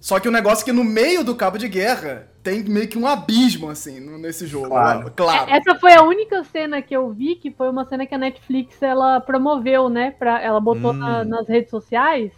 Só 0.00 0.18
que 0.18 0.26
o 0.26 0.32
negócio 0.32 0.62
é 0.62 0.64
que 0.64 0.72
no 0.72 0.82
meio 0.82 1.22
do 1.22 1.36
cabo 1.36 1.58
de 1.58 1.68
guerra 1.68 2.32
tem 2.42 2.64
meio 2.64 2.88
que 2.88 2.98
um 2.98 3.06
abismo, 3.06 3.68
assim, 3.68 4.00
nesse 4.18 4.46
jogo. 4.46 4.68
Claro. 4.68 5.04
Né? 5.04 5.12
claro. 5.14 5.50
Essa 5.50 5.74
foi 5.74 5.92
a 5.92 6.02
única 6.02 6.42
cena 6.42 6.80
que 6.80 6.96
eu 6.96 7.10
vi, 7.10 7.36
que 7.36 7.50
foi 7.50 7.68
uma 7.68 7.84
cena 7.84 8.06
que 8.06 8.14
a 8.14 8.18
Netflix 8.18 8.82
ela 8.82 9.20
promoveu, 9.20 9.90
né? 9.90 10.12
Pra, 10.12 10.40
ela 10.40 10.58
botou 10.58 10.92
hum. 10.92 10.94
na, 10.94 11.22
nas 11.22 11.46
redes 11.46 11.68
sociais 11.68 12.32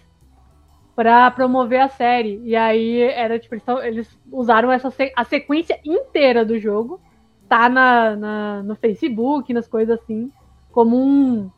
para 0.96 1.30
promover 1.30 1.80
a 1.80 1.88
série. 1.88 2.40
E 2.44 2.56
aí 2.56 3.00
era 3.00 3.38
tipo, 3.38 3.54
eles, 3.54 3.64
eles 3.84 4.18
usaram 4.30 4.72
essa 4.72 4.92
a 5.14 5.24
sequência 5.24 5.78
inteira 5.84 6.44
do 6.44 6.58
jogo, 6.58 7.00
tá 7.48 7.68
na, 7.68 8.16
na, 8.16 8.62
no 8.64 8.74
Facebook, 8.74 9.54
nas 9.54 9.68
coisas 9.68 10.00
assim, 10.00 10.32
como 10.72 11.00
um 11.00 11.48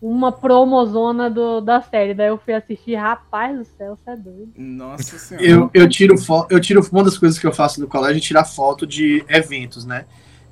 uma 0.00 0.30
promozona 0.30 1.30
do, 1.30 1.60
da 1.60 1.80
série. 1.80 2.14
Daí 2.14 2.28
eu 2.28 2.38
fui 2.38 2.54
assistir, 2.54 2.94
rapaz 2.94 3.56
do 3.56 3.64
céu, 3.64 3.96
você 3.96 4.10
é 4.10 4.16
doido. 4.16 4.52
Nossa 4.56 5.18
senhora. 5.18 5.46
Eu, 5.46 5.70
eu, 5.72 5.88
tiro 5.88 6.14
eu 6.50 6.60
tiro 6.60 6.86
uma 6.92 7.04
das 7.04 7.16
coisas 7.18 7.38
que 7.38 7.46
eu 7.46 7.52
faço 7.52 7.80
no 7.80 7.86
colégio 7.86 8.18
é 8.18 8.20
tirar 8.20 8.44
foto 8.44 8.86
de 8.86 9.24
eventos, 9.28 9.84
né? 9.84 10.04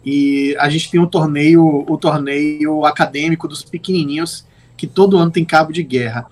E 0.05 0.55
a 0.59 0.69
gente 0.69 0.91
tem 0.91 1.01
um 1.01 1.07
torneio, 1.07 1.85
o 1.89 1.97
torneio 1.97 2.85
acadêmico 2.85 3.49
dos 3.49 3.63
pequenininhos, 3.63 4.47
que 4.77 4.87
todo 4.87 5.17
ano 5.17 5.31
tem 5.31 5.45
cabo 5.45 5.73
de 5.73 5.83
guerra. 5.83 6.27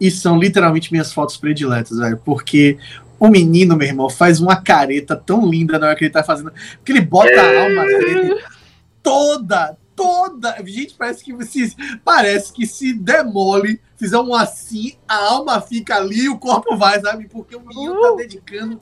E 0.00 0.10
são 0.10 0.38
literalmente 0.38 0.92
minhas 0.92 1.12
fotos 1.12 1.36
prediletas, 1.36 1.98
velho. 1.98 2.20
Porque 2.22 2.76
o 3.18 3.28
menino, 3.28 3.76
meu 3.76 3.88
irmão, 3.88 4.10
faz 4.10 4.40
uma 4.40 4.56
careta 4.56 5.16
tão 5.16 5.48
linda 5.48 5.78
na 5.78 5.86
hora 5.86 5.96
que 5.96 6.04
ele 6.04 6.12
tá 6.12 6.22
fazendo. 6.22 6.52
Porque 6.76 6.92
ele 6.92 7.00
bota 7.00 7.40
a 7.40 7.62
alma 7.62 7.84
dele 7.84 8.36
toda, 9.02 9.76
toda. 9.94 10.56
Gente, 10.64 10.94
parece 10.94 11.24
que 11.24 11.44
se, 11.44 11.76
parece 12.04 12.52
que 12.52 12.66
se 12.66 12.92
demole, 12.92 13.80
fizer 13.96 14.18
um 14.18 14.34
assim, 14.34 14.94
a 15.08 15.16
alma 15.16 15.60
fica 15.60 15.96
ali 15.96 16.24
e 16.24 16.28
o 16.28 16.38
corpo 16.38 16.76
vai, 16.76 17.00
sabe? 17.00 17.28
Porque 17.28 17.56
o 17.56 17.60
menino 17.60 18.00
tá 18.00 18.14
dedicando 18.16 18.80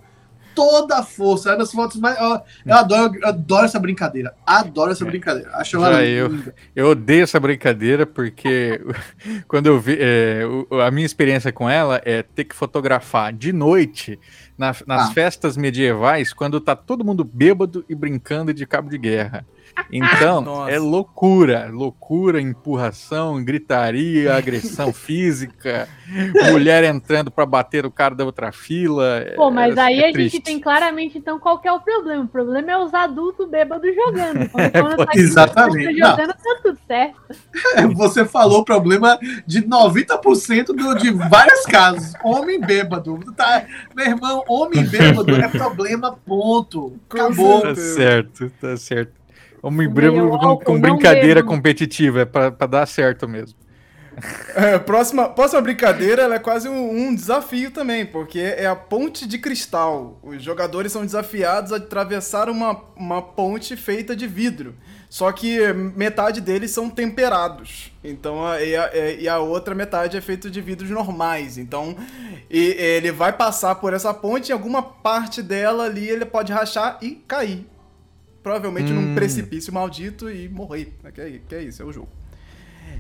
toda 0.55 0.99
a 0.99 1.03
força. 1.03 1.53
É 1.53 1.57
das 1.57 1.73
fotos 1.73 1.99
mais. 1.99 2.19
Eu, 2.19 2.41
eu 2.67 2.75
adoro, 2.75 3.15
eu 3.21 3.29
adoro 3.29 3.65
essa 3.65 3.79
brincadeira. 3.79 4.35
Adoro 4.47 4.93
essa 4.93 5.05
é. 5.05 5.07
brincadeira. 5.07 5.51
Acho 5.55 5.77
ela 5.77 6.05
eu, 6.05 6.31
eu 6.75 6.91
odeio 6.91 7.23
essa 7.23 7.41
brincadeira 7.41 8.07
porque 8.07 8.81
quando 9.49 9.67
eu 9.67 9.81
vi. 9.81 9.99
É, 9.99 10.43
a 10.87 10.91
minha 10.91 11.07
experiência 11.07 11.53
com 11.53 11.69
ela 11.69 12.01
é 12.05 12.23
ter 12.23 12.45
que 12.45 12.55
fotografar 12.55 13.33
de 13.33 13.53
noite 13.53 14.19
na, 14.57 14.75
nas 14.87 15.11
ah. 15.11 15.13
festas 15.13 15.57
medievais, 15.57 16.33
quando 16.33 16.61
tá 16.61 16.77
todo 16.77 17.05
mundo 17.05 17.25
bêbado 17.25 17.85
e 17.89 17.95
brincando 17.95 18.53
de 18.53 18.67
cabo 18.67 18.89
de 18.89 18.99
guerra. 18.99 19.47
Então, 19.91 20.69
é 20.69 20.79
loucura, 20.79 21.69
loucura, 21.71 22.41
empurração, 22.41 23.43
gritaria, 23.45 24.35
agressão 24.37 24.93
física, 24.93 25.89
mulher 26.51 26.85
entrando 26.85 27.31
para 27.31 27.47
bater 27.47 27.85
o 27.85 27.91
cara 27.91 28.15
da 28.15 28.25
outra 28.25 28.53
fila. 28.53 29.19
É, 29.19 29.35
Pô, 29.35 29.51
mas 29.51 29.77
é, 29.77 29.81
aí 29.81 30.01
é 30.01 30.09
a 30.09 30.13
triste. 30.13 30.33
gente 30.33 30.45
tem 30.45 30.61
claramente 30.61 31.19
então 31.19 31.39
qual 31.39 31.61
é 31.65 31.73
o 31.73 31.81
problema. 31.81 32.25
O 32.25 32.29
problema 32.29 32.71
é 32.71 32.79
os 32.79 32.95
adultos 32.95 33.49
bêbados 33.49 33.95
jogando. 33.95 34.49
Quando 34.51 35.07
tá 35.07 35.13
Exatamente. 35.15 35.99
jogando, 35.99 36.29
tá 36.29 36.61
tudo 36.63 36.79
certo. 36.87 37.21
Você 37.95 38.25
falou 38.25 38.61
o 38.61 38.65
problema 38.65 39.19
de 39.47 39.63
90% 39.63 40.67
do, 40.67 40.95
de 40.95 41.11
vários 41.11 41.65
casos. 41.65 42.13
Homem 42.23 42.61
bêbado. 42.61 43.19
Tá, 43.37 43.65
meu 43.95 44.07
irmão, 44.07 44.45
homem 44.49 44.85
bêbado 44.85 45.35
é 45.35 45.49
problema, 45.49 46.17
ponto. 46.27 46.99
Acabou. 47.11 47.63
Tá 47.63 47.75
certo, 47.75 48.51
tá 48.61 48.77
certo. 48.77 49.22
Homem 49.63 49.89
bêbado 49.89 50.29
com, 50.29 50.57
com 50.59 50.81
brincadeira 50.81 51.43
competitiva, 51.43 52.23
é 52.23 52.25
pra, 52.25 52.51
pra 52.51 52.67
dar 52.67 52.85
certo 52.87 53.29
mesmo. 53.29 53.57
É, 54.55 54.79
próxima, 54.79 55.29
próxima 55.29 55.61
brincadeira 55.63 56.23
é 56.35 56.39
quase 56.39 56.69
um, 56.69 57.09
um, 57.09 57.15
desafio 57.15 57.71
também, 57.71 58.05
porque 58.05 58.41
é 58.41 58.67
a 58.67 58.77
ponte 58.77 59.27
de 59.27 59.39
cristal. 59.39 60.19
Os 60.23 60.43
jogadores 60.43 60.93
são 60.93 61.05
desafiados 61.05 61.73
a 61.73 61.77
atravessar 61.77 62.51
uma, 62.51 62.79
uma 62.97 63.23
ponte 63.23 63.77
feita 63.77 64.15
de 64.15 64.27
vidro. 64.27 64.75
Só 65.09 65.31
que 65.33 65.73
metade 65.73 66.41
deles 66.41 66.71
são 66.71 66.91
temperados. 66.91 67.93
Então, 68.03 68.45
a, 68.45 68.63
e, 68.63 68.77
a, 68.77 68.95
e 69.21 69.29
a 69.29 69.39
outra 69.39 69.75
metade 69.75 70.17
é 70.17 70.21
feita 70.21 70.51
de 70.51 70.61
vidros 70.61 70.91
normais. 70.91 71.57
Então, 71.57 71.97
e, 72.51 72.75
ele 72.79 73.13
vai 73.13 73.33
passar 73.33 73.77
por 73.77 73.95
essa 73.95 74.13
ponte, 74.13 74.51
em 74.51 74.53
alguma 74.53 74.83
parte 74.83 75.41
dela 75.41 75.85
ali 75.85 76.09
ele 76.09 76.27
pode 76.27 76.53
rachar 76.53 76.99
e 77.01 77.13
cair 77.27 77.72
provavelmente 78.43 78.93
hum. 78.93 79.01
num 79.01 79.15
precipício 79.15 79.73
maldito 79.73 80.31
e 80.31 80.49
morrer. 80.49 80.93
Que 81.15 81.21
é, 81.21 81.41
que 81.49 81.55
é 81.55 81.63
isso, 81.63 81.83
é 81.83 81.85
o 81.85 81.93
jogo. 81.93 82.09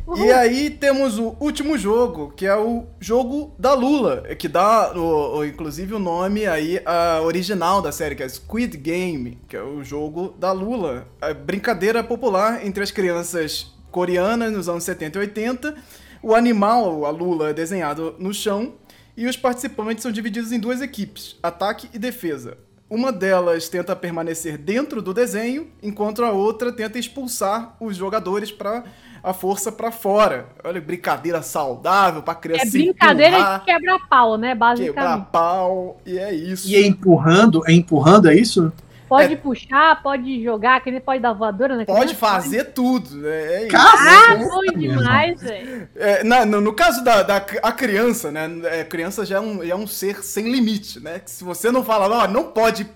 Uhum. 0.06 0.24
E 0.24 0.32
aí 0.32 0.70
temos 0.70 1.18
o 1.18 1.36
último 1.38 1.78
jogo, 1.78 2.32
que 2.34 2.46
é 2.46 2.56
o 2.56 2.86
jogo 2.98 3.54
da 3.58 3.72
Lula, 3.72 4.22
que 4.36 4.48
dá, 4.48 4.92
o, 4.96 5.38
o, 5.38 5.44
inclusive, 5.44 5.94
o 5.94 5.98
nome 5.98 6.46
aí 6.46 6.80
a 6.84 7.20
original 7.22 7.80
da 7.80 7.92
série, 7.92 8.14
que 8.14 8.22
é 8.22 8.28
Squid 8.28 8.76
Game, 8.76 9.38
que 9.48 9.56
é 9.56 9.62
o 9.62 9.84
jogo 9.84 10.34
da 10.38 10.50
Lula. 10.50 11.06
A 11.20 11.32
brincadeira 11.32 12.02
popular 12.02 12.66
entre 12.66 12.82
as 12.82 12.90
crianças 12.90 13.72
coreanas 13.90 14.52
nos 14.52 14.68
anos 14.68 14.82
70 14.84 15.18
e 15.18 15.20
80. 15.20 15.74
O 16.22 16.34
animal, 16.34 17.04
a 17.04 17.10
Lula, 17.10 17.50
é 17.50 17.52
desenhado 17.52 18.14
no 18.18 18.32
chão 18.32 18.74
e 19.16 19.26
os 19.26 19.36
participantes 19.36 20.02
são 20.02 20.10
divididos 20.10 20.52
em 20.52 20.58
duas 20.58 20.80
equipes, 20.80 21.38
ataque 21.42 21.88
e 21.92 21.98
defesa. 21.98 22.56
Uma 22.92 23.10
delas 23.10 23.70
tenta 23.70 23.96
permanecer 23.96 24.58
dentro 24.58 25.00
do 25.00 25.14
desenho, 25.14 25.66
enquanto 25.82 26.22
a 26.22 26.30
outra 26.30 26.70
tenta 26.70 26.98
expulsar 26.98 27.74
os 27.80 27.96
jogadores 27.96 28.52
para 28.52 28.84
a 29.22 29.32
força 29.32 29.72
para 29.72 29.90
fora. 29.90 30.46
Olha, 30.62 30.78
brincadeira 30.78 31.40
saudável 31.40 32.22
para 32.22 32.34
criança 32.34 32.66
É 32.66 32.70
brincadeira 32.70 33.38
empurrar, 33.38 33.58
de 33.60 33.64
quebra-pau, 33.64 34.36
né? 34.36 34.48
quebrar 34.50 34.58
Basicamente. 34.58 35.26
pau, 35.32 36.00
e 36.04 36.18
é 36.18 36.34
isso. 36.34 36.68
E 36.68 36.76
é 36.76 36.86
empurrando, 36.86 37.62
é 37.66 37.72
empurrando, 37.72 38.28
é 38.28 38.34
isso? 38.34 38.70
Pode 39.12 39.34
É. 39.34 39.36
puxar, 39.36 40.02
pode 40.02 40.42
jogar, 40.42 40.80
que 40.80 40.88
ele 40.88 40.98
pode 41.00 41.20
dar 41.20 41.34
voadora 41.34 41.76
na 41.76 41.84
Pode 41.84 42.00
criança. 42.00 42.14
fazer 42.16 42.64
tudo, 42.72 43.28
é, 43.28 43.64
é 43.64 43.66
isso. 43.66 43.76
Ah, 43.76 43.92
Caceta, 43.96 44.44
bom 44.48 44.78
demais, 44.78 45.42
velho. 45.42 45.88
É, 45.94 46.24
no, 46.46 46.60
no 46.62 46.72
caso 46.72 47.04
da, 47.04 47.22
da 47.22 47.36
a 47.62 47.72
criança, 47.72 48.30
né? 48.30 48.48
A 48.80 48.84
criança 48.84 49.26
já 49.26 49.36
é, 49.36 49.40
um, 49.40 49.62
já 49.62 49.74
é 49.74 49.76
um 49.76 49.86
ser 49.86 50.24
sem 50.24 50.50
limite, 50.50 50.98
né? 50.98 51.18
Que 51.18 51.30
se 51.30 51.44
você 51.44 51.70
não 51.70 51.84
fala, 51.84 52.24
ó, 52.24 52.26
não 52.26 52.44
pode 52.44 52.86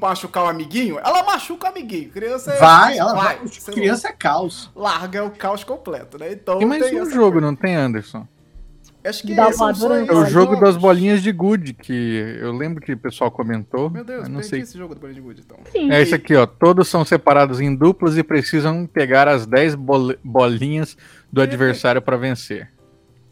machucar 0.00 0.44
o 0.44 0.48
amiguinho, 0.48 0.98
ela 0.98 1.22
machuca 1.22 1.66
o 1.66 1.70
amiguinho. 1.70 2.10
Criança 2.10 2.52
é- 2.52 2.58
Vai, 2.58 2.98
ela 2.98 3.14
vai. 3.14 3.38
Você 3.44 3.70
Criança 3.70 4.08
é 4.08 4.12
caos. 4.12 4.68
larga 4.74 5.24
o 5.24 5.30
caos 5.30 5.62
completo, 5.62 6.18
né? 6.18 6.32
Então 6.32 6.58
Tem 6.58 6.66
mais 6.66 6.82
tem 6.84 7.00
um 7.00 7.08
jogo, 7.08 7.32
coisa. 7.34 7.46
não 7.46 7.54
tem, 7.54 7.76
Anderson? 7.76 8.26
Acho 9.04 9.22
que 9.24 9.32
É 9.32 9.48
esses 9.48 9.60
o 9.60 10.24
jogo 10.26 10.56
das 10.60 10.76
bolinhas 10.76 11.22
de 11.22 11.32
gude, 11.32 11.72
que 11.74 11.92
eu 12.40 12.52
lembro 12.52 12.80
que 12.80 12.92
o 12.92 12.96
pessoal 12.96 13.30
comentou. 13.30 13.90
Meu 13.90 14.04
Deus, 14.04 14.24
eu 14.24 14.28
não 14.28 14.36
perdi 14.36 14.48
sei. 14.48 14.60
esse 14.60 14.78
jogo 14.78 14.94
do 14.94 15.00
Bolinha 15.00 15.16
de 15.16 15.20
Good, 15.20 15.42
então. 15.44 15.58
Sim. 15.72 15.90
É 15.90 16.00
esse 16.00 16.14
aqui, 16.14 16.34
ó. 16.36 16.46
Todos 16.46 16.86
são 16.88 17.04
separados 17.04 17.60
em 17.60 17.74
duplas 17.74 18.16
e 18.16 18.22
precisam 18.22 18.86
pegar 18.86 19.26
as 19.26 19.44
10 19.44 19.74
bol- 19.74 20.14
bolinhas 20.22 20.96
do 21.32 21.40
adversário 21.42 22.00
para 22.00 22.16
vencer. 22.16 22.68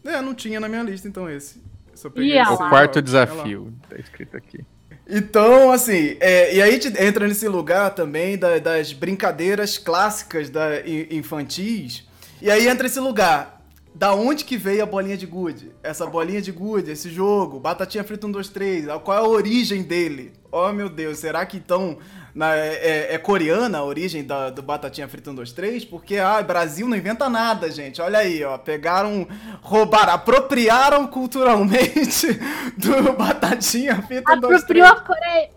É, 0.03 0.19
não 0.21 0.33
tinha 0.33 0.59
na 0.59 0.67
minha 0.67 0.83
lista, 0.83 1.07
então, 1.07 1.29
esse. 1.29 1.61
Só 1.93 2.09
peguei 2.09 2.31
Ih, 2.33 2.39
esse 2.39 2.51
O 2.51 2.57
quarto 2.57 2.95
lá. 2.95 3.01
desafio, 3.01 3.73
tá 3.89 3.95
escrito 3.97 4.35
aqui. 4.35 4.65
Então, 5.07 5.71
assim, 5.71 6.17
é, 6.19 6.55
e 6.55 6.61
aí 6.61 6.69
a 6.69 6.73
gente 6.73 6.87
entra 7.01 7.27
nesse 7.27 7.47
lugar 7.47 7.91
também 7.95 8.37
da- 8.37 8.59
das 8.59 8.91
brincadeiras 8.93 9.77
clássicas 9.77 10.49
da, 10.49 10.79
infantis. 11.09 12.05
E 12.41 12.49
aí 12.49 12.67
entra 12.67 12.87
esse 12.87 12.99
lugar. 12.99 13.60
Da 13.93 14.13
onde 14.15 14.45
que 14.45 14.55
veio 14.57 14.81
a 14.83 14.85
bolinha 14.85 15.17
de 15.17 15.25
gude? 15.25 15.71
Essa 15.83 16.05
bolinha 16.07 16.41
de 16.41 16.51
gude, 16.51 16.91
esse 16.91 17.09
jogo, 17.09 17.59
Batatinha 17.59 18.03
Frita 18.03 18.25
1, 18.25 18.31
2, 18.31 18.47
3, 18.49 18.85
qual 19.03 19.17
é 19.17 19.19
a 19.21 19.27
origem 19.27 19.83
dele? 19.83 20.31
Oh, 20.51 20.71
meu 20.71 20.87
Deus, 20.89 21.19
será 21.19 21.45
que 21.45 21.57
então 21.57 21.97
na- 22.33 22.55
é, 22.55 23.09
é- 23.09 23.13
é 23.15 23.17
coreana 23.17 23.79
a 23.79 23.83
origem 23.83 24.23
da- 24.23 24.49
do 24.49 24.61
Batatinha 24.61 25.07
Frita 25.09 25.31
1, 25.31 25.35
2, 25.35 25.51
3? 25.51 25.83
Porque, 25.85 26.17
ah, 26.17 26.41
Brasil 26.41 26.87
não 26.87 26.95
inventa 26.95 27.29
nada, 27.29 27.69
gente. 27.69 28.01
Olha 28.01 28.19
aí, 28.19 28.41
ó, 28.43 28.57
pegaram, 28.57 29.27
roubaram, 29.61 30.13
apropriaram 30.13 31.05
culturalmente 31.07 32.27
do 32.77 33.13
Batatinha 33.13 34.01
Frita 34.01 34.33
1, 34.33 34.39
2, 34.39 34.63
3. 34.63 34.85
Apropriou 34.85 34.87
a 34.87 35.01
Coreia. 35.01 35.49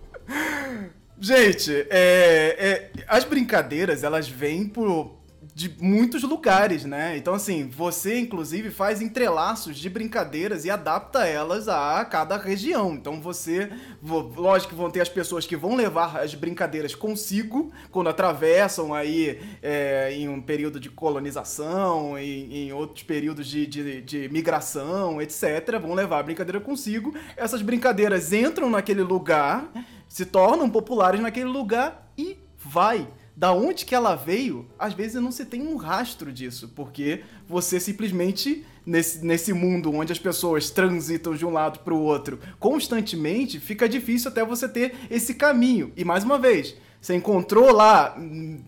Gente, 1.20 1.86
é, 1.88 2.56
é, 2.58 2.90
as 3.08 3.24
brincadeiras, 3.24 4.02
elas 4.02 4.28
vêm 4.28 4.66
por, 4.66 5.14
de 5.54 5.72
muitos 5.80 6.24
lugares, 6.24 6.84
né? 6.84 7.16
Então, 7.16 7.32
assim, 7.32 7.68
você, 7.68 8.18
inclusive, 8.18 8.70
faz 8.70 9.00
entrelaços 9.00 9.78
de 9.78 9.88
brincadeiras 9.88 10.64
e 10.64 10.70
adapta 10.70 11.24
elas 11.26 11.68
a 11.68 12.04
cada 12.04 12.36
região. 12.36 12.94
Então, 12.94 13.20
você... 13.20 13.70
vo- 14.02 14.32
Lógico 14.36 14.70
que 14.72 14.76
vão 14.78 14.90
ter 14.90 15.00
as 15.00 15.08
pessoas 15.08 15.46
que 15.46 15.56
vão 15.56 15.76
levar 15.76 16.16
as 16.20 16.34
brincadeiras 16.34 16.94
consigo 16.96 17.70
quando 17.92 18.08
atravessam 18.08 18.92
aí 18.92 19.40
é, 19.62 20.12
em 20.12 20.28
um 20.28 20.42
período 20.42 20.80
de 20.80 20.90
colonização, 20.90 22.18
em, 22.18 22.66
em 22.66 22.72
outros 22.72 23.04
períodos 23.04 23.46
de, 23.46 23.64
de, 23.66 24.00
de 24.02 24.28
migração, 24.30 25.22
etc. 25.22 25.78
Vão 25.80 25.94
levar 25.94 26.18
a 26.18 26.22
brincadeira 26.24 26.58
consigo. 26.60 27.14
Essas 27.36 27.62
brincadeiras 27.62 28.32
entram 28.32 28.68
naquele 28.68 29.02
lugar 29.02 29.70
se 30.08 30.26
tornam 30.26 30.68
populares 30.68 31.20
naquele 31.20 31.46
lugar 31.46 32.12
e 32.18 32.36
vai. 32.56 33.06
Da 33.36 33.52
onde 33.52 33.84
que 33.84 33.94
ela 33.94 34.14
veio, 34.14 34.66
às 34.78 34.94
vezes 34.94 35.20
não 35.20 35.32
se 35.32 35.44
tem 35.44 35.66
um 35.66 35.76
rastro 35.76 36.32
disso, 36.32 36.70
porque 36.74 37.22
você 37.48 37.80
simplesmente, 37.80 38.64
nesse, 38.86 39.24
nesse 39.24 39.52
mundo 39.52 39.92
onde 39.92 40.12
as 40.12 40.18
pessoas 40.18 40.70
transitam 40.70 41.34
de 41.34 41.44
um 41.44 41.50
lado 41.50 41.80
para 41.80 41.92
o 41.92 42.00
outro 42.00 42.38
constantemente, 42.60 43.58
fica 43.58 43.88
difícil 43.88 44.30
até 44.30 44.44
você 44.44 44.68
ter 44.68 44.94
esse 45.10 45.34
caminho. 45.34 45.92
E 45.96 46.04
mais 46.04 46.22
uma 46.22 46.38
vez, 46.38 46.76
você 47.04 47.16
encontrou 47.16 47.70
lá, 47.70 48.16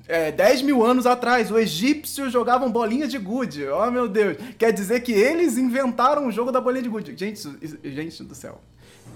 é, 0.07 0.31
10 0.31 0.63
mil 0.63 0.85
anos 0.85 1.07
atrás, 1.07 1.51
os 1.51 1.57
egípcios 1.57 2.31
jogavam 2.31 2.71
bolinha 2.71 3.09
de 3.09 3.17
gude. 3.17 3.67
Oh, 3.69 3.91
meu 3.91 4.07
Deus. 4.07 4.37
Quer 4.59 4.73
dizer 4.73 5.01
que 5.01 5.13
eles 5.13 5.57
inventaram 5.57 6.27
o 6.27 6.31
jogo 6.31 6.53
da 6.53 6.61
bolinha 6.61 6.83
de 6.83 6.89
gude. 6.91 7.17
Gente, 7.17 7.41
gente 7.83 8.23
do 8.25 8.35
céu. 8.35 8.61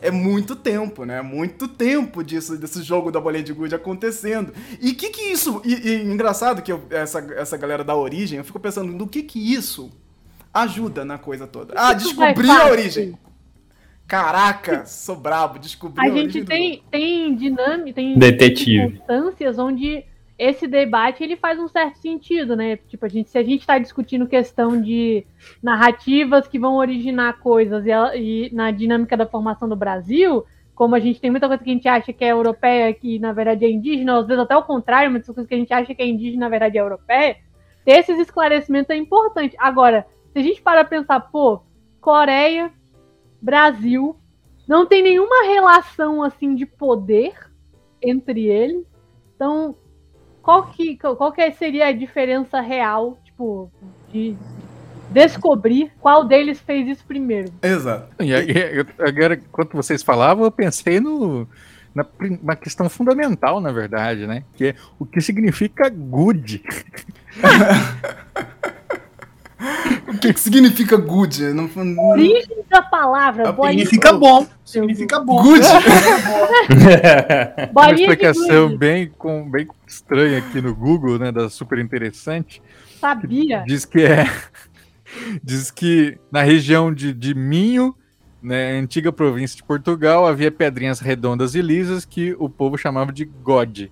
É 0.02 0.10
muito 0.10 0.56
tempo, 0.56 1.04
né? 1.04 1.20
Muito 1.22 1.68
tempo 1.68 2.22
disso, 2.24 2.56
desse 2.56 2.82
jogo 2.82 3.10
da 3.10 3.20
bolinha 3.20 3.42
de 3.42 3.52
gude 3.52 3.74
acontecendo. 3.74 4.52
E 4.80 4.92
que 4.92 5.10
que 5.10 5.22
isso... 5.32 5.60
E, 5.64 5.74
e 5.74 6.02
engraçado 6.04 6.62
que 6.62 6.72
eu- 6.72 6.82
essa, 6.90 7.18
essa 7.36 7.56
galera 7.56 7.84
da 7.84 7.94
origem, 7.94 8.38
eu 8.38 8.44
fico 8.44 8.58
pensando, 8.60 8.92
do 8.96 9.06
que 9.06 9.22
que 9.22 9.38
isso 9.52 9.90
ajuda 10.52 11.04
na 11.04 11.18
coisa 11.18 11.46
toda? 11.46 11.74
Ah, 11.76 11.92
descobri 11.92 12.50
a 12.50 12.66
origem. 12.66 13.14
Caraca, 14.06 14.84
sou 14.86 15.14
brabo, 15.14 15.58
descobri 15.58 16.00
a, 16.08 16.10
A 16.10 16.14
gente 16.14 16.44
tem, 16.44 16.82
tem 16.90 17.34
dinâmica, 17.36 17.94
tem 17.94 18.18
Detetive. 18.18 18.80
circunstâncias 18.88 19.56
onde 19.58 20.04
esse 20.40 20.66
debate 20.66 21.22
ele 21.22 21.36
faz 21.36 21.58
um 21.58 21.68
certo 21.68 21.96
sentido, 21.98 22.56
né? 22.56 22.78
Tipo, 22.88 23.04
a 23.04 23.08
gente, 23.10 23.28
se 23.28 23.36
a 23.36 23.42
gente 23.42 23.60
está 23.60 23.78
discutindo 23.78 24.26
questão 24.26 24.80
de 24.80 25.26
narrativas 25.62 26.48
que 26.48 26.58
vão 26.58 26.76
originar 26.76 27.38
coisas 27.40 27.84
e, 27.84 27.90
e 28.16 28.50
na 28.54 28.70
dinâmica 28.70 29.18
da 29.18 29.26
formação 29.26 29.68
do 29.68 29.76
Brasil, 29.76 30.42
como 30.74 30.94
a 30.94 30.98
gente 30.98 31.20
tem 31.20 31.30
muita 31.30 31.46
coisa 31.46 31.62
que 31.62 31.68
a 31.68 31.74
gente 31.74 31.86
acha 31.86 32.10
que 32.10 32.24
é 32.24 32.32
europeia, 32.32 32.94
que 32.94 33.18
na 33.18 33.34
verdade 33.34 33.66
é 33.66 33.70
indígena, 33.70 34.18
às 34.18 34.26
vezes 34.26 34.42
até 34.42 34.56
o 34.56 34.62
contrário, 34.62 35.10
muitas 35.10 35.26
coisas 35.26 35.46
que 35.46 35.54
a 35.54 35.58
gente 35.58 35.74
acha 35.74 35.94
que 35.94 36.00
é 36.00 36.06
indígena, 36.06 36.46
na 36.46 36.48
verdade 36.48 36.78
é 36.78 36.80
europeia, 36.80 37.36
ter 37.84 37.98
esses 37.98 38.18
esclarecimentos 38.18 38.88
é 38.88 38.96
importante. 38.96 39.54
Agora, 39.58 40.06
se 40.32 40.38
a 40.38 40.42
gente 40.42 40.62
para 40.62 40.86
pensar, 40.86 41.20
pô, 41.20 41.60
Coreia, 42.00 42.72
Brasil, 43.42 44.16
não 44.66 44.86
tem 44.86 45.02
nenhuma 45.02 45.44
relação 45.44 46.22
assim 46.22 46.54
de 46.54 46.64
poder 46.64 47.34
entre 48.02 48.46
eles. 48.46 48.86
Então, 49.36 49.76
qual 50.50 50.66
que, 50.66 50.96
qual 50.96 51.32
que 51.32 51.52
seria 51.52 51.86
a 51.86 51.92
diferença 51.92 52.60
real, 52.60 53.16
tipo, 53.24 53.70
de 54.12 54.36
descobrir 55.08 55.92
qual 56.00 56.24
deles 56.24 56.60
fez 56.60 56.88
isso 56.88 57.04
primeiro? 57.06 57.52
Exato. 57.62 58.08
E 58.20 58.34
agora, 58.98 59.34
enquanto 59.34 59.76
vocês 59.76 60.02
falavam, 60.02 60.44
eu 60.44 60.50
pensei 60.50 60.98
no, 60.98 61.46
na, 61.94 62.04
na 62.42 62.56
questão 62.56 62.88
fundamental, 62.88 63.60
na 63.60 63.70
verdade, 63.70 64.26
né? 64.26 64.42
Que 64.56 64.68
é 64.68 64.74
o 64.98 65.06
que 65.06 65.20
significa 65.20 65.88
good. 65.88 66.60
O 70.08 70.18
que, 70.18 70.32
que 70.32 70.40
significa 70.40 70.96
good? 70.96 71.42
Não, 71.52 71.68
não- 71.68 72.08
Origem 72.08 72.64
da 72.68 72.82
palavra, 72.82 73.54
Significa 73.54 74.12
bom. 74.12 74.46
Significa 74.64 75.20
bom. 75.20 75.42
Good? 75.42 75.60
Uma 77.70 77.92
explicação 77.92 78.76
bem, 78.76 79.12
com, 79.18 79.48
bem 79.50 79.68
estranha 79.86 80.38
aqui 80.38 80.60
no 80.60 80.74
Google, 80.74 81.18
né? 81.18 81.30
Da 81.30 81.50
super 81.50 81.78
interessante. 81.78 82.62
Sabia. 82.98 83.62
Diz 83.66 83.84
que 83.84 84.02
é. 84.02 84.26
Diz 85.42 85.70
que 85.70 86.18
na 86.30 86.42
região 86.42 86.92
de, 86.92 87.12
de 87.12 87.34
Minho, 87.34 87.94
né, 88.42 88.78
antiga 88.78 89.12
província 89.12 89.56
de 89.56 89.64
Portugal, 89.64 90.26
havia 90.26 90.50
pedrinhas 90.50 91.00
redondas 91.00 91.54
e 91.54 91.60
lisas 91.60 92.04
que 92.04 92.34
o 92.38 92.48
povo 92.48 92.78
chamava 92.78 93.12
de 93.12 93.24
God. 93.24 93.88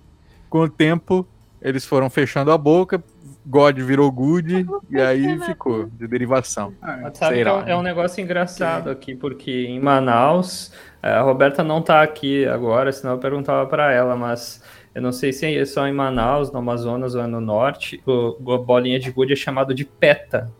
Com 0.49 0.61
o 0.61 0.69
tempo, 0.69 1.27
eles 1.61 1.85
foram 1.85 2.09
fechando 2.09 2.51
a 2.51 2.57
boca, 2.57 3.03
God 3.49 3.79
virou 3.79 4.11
good, 4.11 4.67
e 4.91 5.01
aí 5.01 5.39
ficou, 5.39 5.87
de 5.87 6.07
derivação. 6.07 6.71
Ah, 6.79 7.09
Sabe 7.13 7.33
Sei 7.35 7.43
que 7.43 7.49
é 7.49 7.51
lá, 7.51 7.57
um, 7.63 7.67
é 7.67 7.75
um 7.75 7.81
negócio 7.81 8.21
engraçado 8.21 8.91
aqui, 8.91 9.15
porque 9.15 9.65
em 9.65 9.79
Manaus, 9.79 10.71
eh, 11.01 11.09
a 11.11 11.21
Roberta 11.21 11.63
não 11.63 11.81
tá 11.81 12.03
aqui 12.03 12.45
agora, 12.45 12.91
senão 12.91 13.13
eu 13.13 13.19
perguntava 13.19 13.65
para 13.67 13.91
ela, 13.91 14.15
mas 14.15 14.63
eu 14.93 15.01
não 15.01 15.11
sei 15.11 15.33
se 15.33 15.57
é 15.57 15.65
só 15.65 15.87
em 15.87 15.93
Manaus, 15.93 16.51
no 16.51 16.59
Amazonas 16.59 17.15
ou 17.15 17.23
é 17.23 17.27
no 17.27 17.41
norte, 17.41 17.99
o, 18.05 18.37
a 18.53 18.57
bolinha 18.59 18.99
de 18.99 19.09
gude 19.09 19.33
é 19.33 19.35
chamado 19.35 19.73
de 19.73 19.83
peta. 19.83 20.51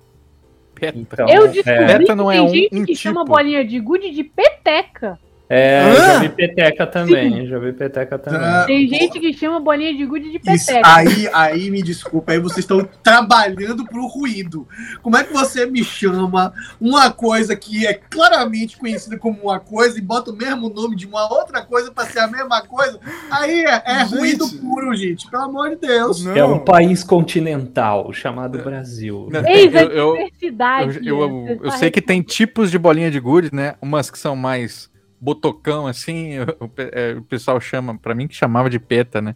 Peta. 0.74 0.98
Então, 0.98 1.30
Eu 1.30 1.46
é, 1.46 1.48
descobri 1.50 1.86
Beta 1.86 2.04
que 2.06 2.16
não 2.16 2.32
é 2.32 2.36
tem 2.38 2.44
um- 2.46 2.50
gente 2.50 2.76
um 2.80 2.86
que 2.86 2.96
chama 2.96 3.22
tipo. 3.22 3.32
bolinha 3.36 3.64
de 3.64 3.80
gude 3.80 4.10
de 4.12 4.24
peteca. 4.24 5.20
É, 5.50 5.82
Hã? 5.82 5.90
eu 5.90 5.96
já 5.96 6.20
vi 6.20 6.30
peteca 6.30 6.86
também, 6.86 7.48
já 7.48 7.58
vi 7.58 7.74
peteca 7.74 8.20
também. 8.20 8.40
Ah, 8.40 8.64
Tem 8.68 8.88
gente 8.88 9.20
que 9.20 9.34
chama 9.34 9.60
bolinha 9.60 9.96
de 9.96 10.06
gude 10.06 10.30
de 10.32 10.38
Isso, 10.54 10.68
peteca. 10.68 10.96
aí, 10.96 11.28
aí 11.34 11.72
me 11.72 11.82
desculpa, 11.82 12.32
aí 12.34 12.40
vocês 12.40 12.60
estão 12.60 12.88
trabalhando 13.02 13.84
pro 13.86 14.06
ruído. 14.06 14.68
Como 15.02 15.18
é 15.18 15.24
que 15.24 15.34
você 15.34 15.66
me 15.66 15.84
chama 15.84 16.54
uma 16.80 17.12
coisa 17.12 17.56
que 17.56 17.88
é 17.88 17.94
claramente 17.96 18.78
conhecida 18.78 19.18
como 19.18 19.40
uma 19.44 19.60
coisa 19.60 19.98
e 19.98 20.02
bota 20.02 20.30
o 20.30 20.36
mesmo 20.36 20.70
nome 20.70 20.96
de 20.96 21.08
uma 21.08 21.28
outra 21.34 21.62
coisa 21.64 21.92
pra 21.92 22.06
ser 22.06 22.20
a 22.20 22.28
mesma 22.28 22.62
coisa? 22.62 23.00
Aí 23.32 23.66
é, 23.66 23.82
é 23.86 24.00
Gente. 24.06 24.16
ruído 24.18 24.48
puro, 24.60 24.94
gente. 24.96 25.30
Pelo 25.32 25.44
amor 25.44 25.70
de 25.72 25.78
Deus. 25.78 26.24
Não. 26.24 26.36
É 26.38 26.44
um 26.46 26.60
país 26.60 27.04
continental 27.04 28.14
chamado 28.14 28.60
Brasil. 28.60 29.28
Não, 29.32 29.48
Eis 29.48 29.76
a 29.76 29.82
eu- 29.82 29.90
eu- 29.92 30.14
diversidade. 30.14 31.00
Eu, 31.08 31.20
eu- 31.22 31.48
eu 31.48 31.60
tá 31.64 31.72
sei 31.72 31.90
que 31.90 32.02
tem 32.02 32.22
tipos 32.22 32.70
de 32.70 32.78
bolinha 32.78 33.10
de 33.10 33.20
gude, 33.20 33.50
né? 33.52 33.76
Umas 33.82 34.12
que 34.12 34.20
são 34.20 34.36
mais 34.36 34.90
botocão 35.20 35.88
assim, 35.88 36.40
o, 36.40 36.72
é, 36.78 37.16
o 37.18 37.22
pessoal 37.24 37.60
chama, 37.60 37.98
para 37.98 38.16
mim 38.16 38.28
que 38.28 38.36
chamava 38.36 38.70
de 38.70 38.80
peta, 38.80 39.22
né? 39.22 39.36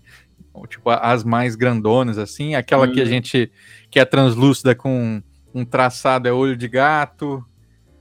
Tipo, 0.68 0.92
as 0.92 1.24
mais 1.24 1.56
grandonas, 1.56 2.18
assim, 2.18 2.54
aquela 2.54 2.88
hum. 2.88 2.92
que 2.92 3.02
a 3.02 3.06
gente 3.06 3.52
que 3.90 4.00
é 4.00 4.06
translúcida 4.06 4.76
com 4.76 5.22
um 5.54 5.66
traçado 5.66 6.28
é 6.28 6.32
olho 6.32 6.56
de 6.56 6.68
gato, 6.68 7.44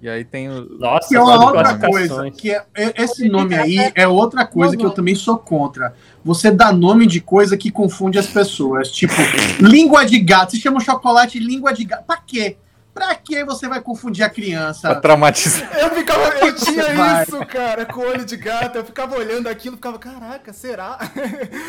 e 0.03 0.09
aí 0.09 0.25
tem 0.25 0.51
o. 0.51 0.69
Nossa, 0.81 1.09
que 1.09 1.15
é 1.15 1.21
outra 1.21 1.79
coisa. 1.79 2.29
Que 2.33 2.51
é, 2.51 2.65
é, 2.75 3.03
esse 3.05 3.29
nome 3.29 3.55
aí 3.55 3.77
é 3.95 4.09
outra 4.09 4.45
coisa 4.45 4.77
que 4.77 4.85
eu 4.85 4.91
também 4.91 5.15
sou 5.15 5.39
contra. 5.39 5.95
Você 6.25 6.51
dá 6.51 6.73
nome 6.73 7.07
de 7.07 7.21
coisa 7.21 7.57
que 7.57 7.71
confunde 7.71 8.19
as 8.19 8.27
pessoas. 8.27 8.91
Tipo, 8.91 9.15
língua 9.63 10.05
de 10.05 10.19
gato. 10.19 10.51
Você 10.51 10.57
chama 10.57 10.81
chocolate 10.81 11.39
língua 11.39 11.73
de 11.73 11.85
gato. 11.85 12.05
Pra 12.05 12.17
quê? 12.17 12.57
Pra 12.95 13.15
que 13.15 13.43
você 13.45 13.67
vai 13.67 13.81
confundir 13.81 14.23
a 14.23 14.29
criança? 14.29 14.91
Pra 14.91 15.01
traumatizar. 15.01 15.71
Eu 15.79 15.91
ficava, 15.91 16.29
eu 16.45 16.55
tinha 16.55 17.23
isso, 17.23 17.39
cara, 17.47 17.87
com 17.87 18.01
olho 18.03 18.25
de 18.25 18.37
gato. 18.37 18.77
Eu 18.77 18.85
ficava 18.85 19.17
olhando 19.17 19.49
aquilo, 19.49 19.77
ficava, 19.77 19.99
caraca, 19.99 20.53
será? 20.53 20.99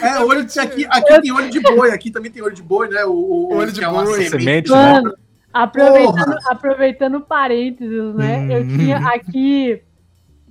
É, 0.02 0.20
olho 0.24 0.44
de, 0.44 0.60
aqui, 0.60 0.86
aqui 0.90 1.22
tem 1.22 1.32
olho 1.32 1.50
de 1.50 1.62
boi, 1.62 1.92
aqui 1.92 2.12
também 2.12 2.30
tem 2.30 2.44
olho 2.44 2.54
de 2.54 2.62
boi, 2.62 2.90
né? 2.90 3.06
O, 3.06 3.12
o 3.14 3.56
olho 3.56 3.72
de 3.72 3.82
é 3.82 3.88
boi, 3.88 4.26
semente, 4.26 4.70
né? 4.70 5.02
Aproveitando, 5.54 6.38
aproveitando 6.48 7.22
parênteses, 7.22 8.16
né? 8.16 8.40
Hum. 8.40 8.52
Eu 8.52 8.68
tinha 8.68 8.98
aqui. 8.98 9.82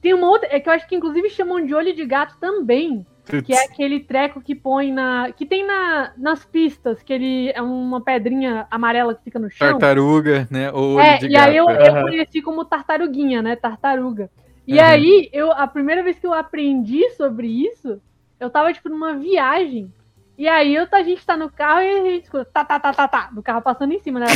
Tem 0.00 0.14
uma 0.14 0.28
outra. 0.28 0.48
É 0.50 0.58
que 0.58 0.68
eu 0.68 0.72
acho 0.72 0.88
que 0.88 0.94
inclusive 0.94 1.28
chamam 1.28 1.64
de 1.64 1.74
olho 1.74 1.94
de 1.94 2.06
gato 2.06 2.36
também. 2.40 3.06
Que 3.24 3.54
é 3.54 3.64
aquele 3.64 4.00
treco 4.00 4.40
que 4.40 4.54
põe 4.54 4.92
na. 4.92 5.32
Que 5.32 5.46
tem 5.46 5.64
na, 5.64 6.12
nas 6.16 6.44
pistas, 6.44 7.02
que 7.02 7.12
ele 7.12 7.50
é 7.54 7.62
uma 7.62 8.00
pedrinha 8.00 8.66
amarela 8.70 9.14
que 9.14 9.22
fica 9.22 9.38
no 9.38 9.48
chão. 9.48 9.78
Tartaruga, 9.78 10.48
né? 10.50 10.72
Ou 10.72 11.00
é, 11.00 11.20
e 11.22 11.36
aí 11.36 11.56
eu, 11.56 11.68
eu 11.70 12.02
conheci 12.02 12.42
como 12.42 12.64
tartaruguinha, 12.64 13.40
né? 13.40 13.54
Tartaruga. 13.54 14.28
E 14.66 14.78
uhum. 14.78 14.84
aí, 14.84 15.28
eu, 15.32 15.52
a 15.52 15.66
primeira 15.66 16.02
vez 16.02 16.18
que 16.18 16.26
eu 16.26 16.32
aprendi 16.32 17.10
sobre 17.10 17.46
isso, 17.46 18.00
eu 18.38 18.50
tava, 18.50 18.72
tipo, 18.72 18.88
numa 18.88 19.14
viagem. 19.14 19.92
E 20.36 20.48
aí 20.48 20.74
eu, 20.74 20.86
a 20.90 21.02
gente 21.02 21.24
tá 21.24 21.36
no 21.36 21.50
carro 21.50 21.82
e 21.82 21.90
a 21.90 22.04
gente 22.04 22.24
escuta 22.24 22.44
tá, 22.46 22.64
tá, 22.64 22.80
tá, 22.80 22.92
tá, 22.92 23.08
tá, 23.08 23.30
do 23.32 23.42
carro 23.42 23.62
passando 23.62 23.92
em 23.92 24.00
cima, 24.00 24.18
né? 24.18 24.26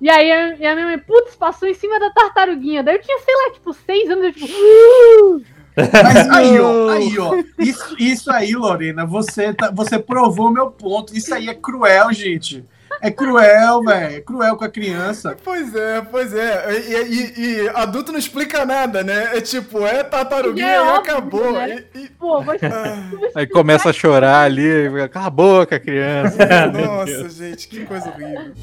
E 0.00 0.08
aí 0.08 0.32
a, 0.32 0.72
a 0.72 0.74
minha 0.74 0.86
mãe, 0.86 0.98
putz, 0.98 1.36
passou 1.36 1.68
em 1.68 1.74
cima 1.74 2.00
da 2.00 2.10
tartaruguinha. 2.10 2.82
Daí 2.82 2.96
eu 2.96 3.02
tinha, 3.02 3.18
sei 3.18 3.34
lá, 3.34 3.52
tipo, 3.52 3.72
seis 3.74 4.08
anos, 4.08 4.24
eu 4.24 4.32
tipo. 4.32 4.46
Uh! 4.46 5.53
Mas 5.76 6.30
aí, 6.30 6.60
ó, 6.60 6.88
aí, 6.90 7.18
ó, 7.18 7.42
isso, 7.58 7.96
isso 7.98 8.30
aí, 8.30 8.54
Lorena, 8.54 9.04
você, 9.04 9.52
tá, 9.52 9.70
você 9.70 9.98
provou 9.98 10.50
meu 10.50 10.70
ponto. 10.70 11.16
Isso 11.16 11.34
aí 11.34 11.48
é 11.48 11.54
cruel, 11.54 12.12
gente. 12.12 12.64
É 13.00 13.10
cruel, 13.10 13.82
velho. 13.82 14.16
É 14.16 14.20
cruel 14.20 14.56
com 14.56 14.64
a 14.64 14.68
criança. 14.68 15.36
Pois 15.44 15.74
é, 15.74 16.00
pois 16.00 16.32
é. 16.32 16.80
E, 16.80 16.94
e, 17.02 17.40
e, 17.40 17.68
adulto 17.74 18.12
não 18.12 18.18
explica 18.18 18.64
nada, 18.64 19.02
né? 19.02 19.36
É 19.36 19.40
tipo, 19.40 19.84
é 19.84 20.02
tartaruguinha 20.02 20.66
é 20.66 20.76
e 20.76 20.78
óbvio, 20.78 20.94
acabou. 20.96 21.52
Né? 21.52 21.84
E, 21.94 22.08
Pô, 22.10 22.42
mas... 22.42 22.62
ah. 22.62 23.30
Aí 23.34 23.46
começa 23.46 23.90
a 23.90 23.92
chorar 23.92 24.42
ali, 24.42 24.90
cala 25.10 25.26
a 25.26 25.30
boca, 25.30 25.80
criança. 25.80 26.38
Nossa, 26.72 27.28
gente, 27.28 27.68
que 27.68 27.84
coisa 27.84 28.08
horrível. 28.08 28.54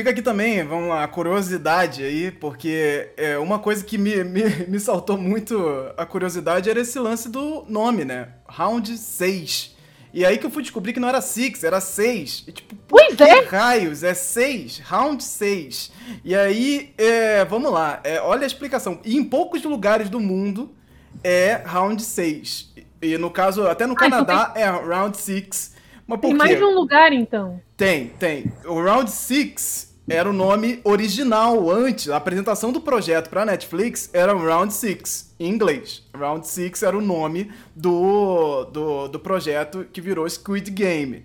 Fica 0.00 0.12
aqui 0.12 0.22
também, 0.22 0.64
vamos 0.64 0.88
lá, 0.88 1.04
a 1.04 1.08
curiosidade 1.08 2.02
aí, 2.02 2.30
porque 2.30 3.10
é 3.18 3.36
uma 3.36 3.58
coisa 3.58 3.84
que 3.84 3.98
me, 3.98 4.24
me, 4.24 4.44
me 4.66 4.80
saltou 4.80 5.18
muito 5.18 5.62
a 5.94 6.06
curiosidade 6.06 6.70
era 6.70 6.80
esse 6.80 6.98
lance 6.98 7.28
do 7.28 7.66
nome, 7.68 8.02
né? 8.02 8.28
Round 8.48 8.96
6. 8.96 9.76
E 10.14 10.24
aí 10.24 10.38
que 10.38 10.46
eu 10.46 10.50
fui 10.50 10.62
descobrir 10.62 10.94
que 10.94 11.00
não 11.00 11.06
era 11.06 11.20
six, 11.20 11.62
era 11.62 11.82
seis. 11.82 12.44
E 12.48 12.52
tipo, 12.52 12.74
pois 12.88 13.14
que 13.14 13.22
é. 13.22 13.44
raios? 13.44 14.02
É 14.02 14.14
seis, 14.14 14.78
round 14.78 15.22
seis. 15.22 15.92
E 16.24 16.34
aí, 16.34 16.94
é, 16.96 17.44
vamos 17.44 17.70
lá, 17.70 18.00
é, 18.02 18.22
olha 18.22 18.44
a 18.44 18.46
explicação. 18.46 19.00
E 19.04 19.18
em 19.18 19.22
poucos 19.22 19.62
lugares 19.64 20.08
do 20.08 20.18
mundo 20.18 20.74
é 21.22 21.60
round 21.62 22.02
seis. 22.02 22.72
E 23.02 23.18
no 23.18 23.30
caso, 23.30 23.68
até 23.68 23.86
no 23.86 23.94
Canadá 23.94 24.54
é 24.56 24.64
round 24.64 25.18
six. 25.18 25.74
Mas 26.06 26.18
por 26.18 26.28
tem 26.28 26.38
quê? 26.38 26.38
mais 26.38 26.56
de 26.56 26.64
um 26.64 26.74
lugar, 26.74 27.12
então? 27.12 27.60
Tem, 27.76 28.08
tem. 28.18 28.50
O 28.64 28.82
round 28.82 29.10
six 29.10 29.89
era 30.10 30.28
o 30.28 30.32
nome 30.32 30.80
original 30.82 31.70
antes. 31.70 32.08
A 32.08 32.16
apresentação 32.16 32.72
do 32.72 32.80
projeto 32.80 33.30
para 33.30 33.44
Netflix 33.44 34.10
era 34.12 34.34
Round 34.34 34.74
Six, 34.74 35.32
em 35.38 35.48
inglês. 35.48 36.02
Round 36.12 36.46
Six 36.48 36.82
era 36.82 36.98
o 36.98 37.00
nome 37.00 37.52
do, 37.76 38.64
do, 38.64 39.08
do 39.08 39.20
projeto 39.20 39.86
que 39.92 40.00
virou 40.00 40.28
Squid 40.28 40.68
Game. 40.72 41.24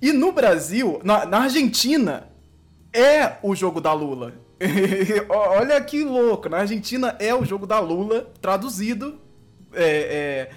E 0.00 0.12
no 0.12 0.30
Brasil, 0.30 1.00
na, 1.02 1.26
na 1.26 1.38
Argentina, 1.40 2.28
é 2.92 3.32
o 3.42 3.52
jogo 3.56 3.80
da 3.80 3.92
Lula. 3.92 4.34
Olha 5.28 5.80
que 5.80 6.04
louco, 6.04 6.48
na 6.48 6.58
Argentina 6.58 7.16
é 7.18 7.34
o 7.34 7.44
jogo 7.44 7.66
da 7.66 7.80
Lula 7.80 8.30
traduzido 8.40 9.18
é, 9.72 9.84
é, 9.84 10.50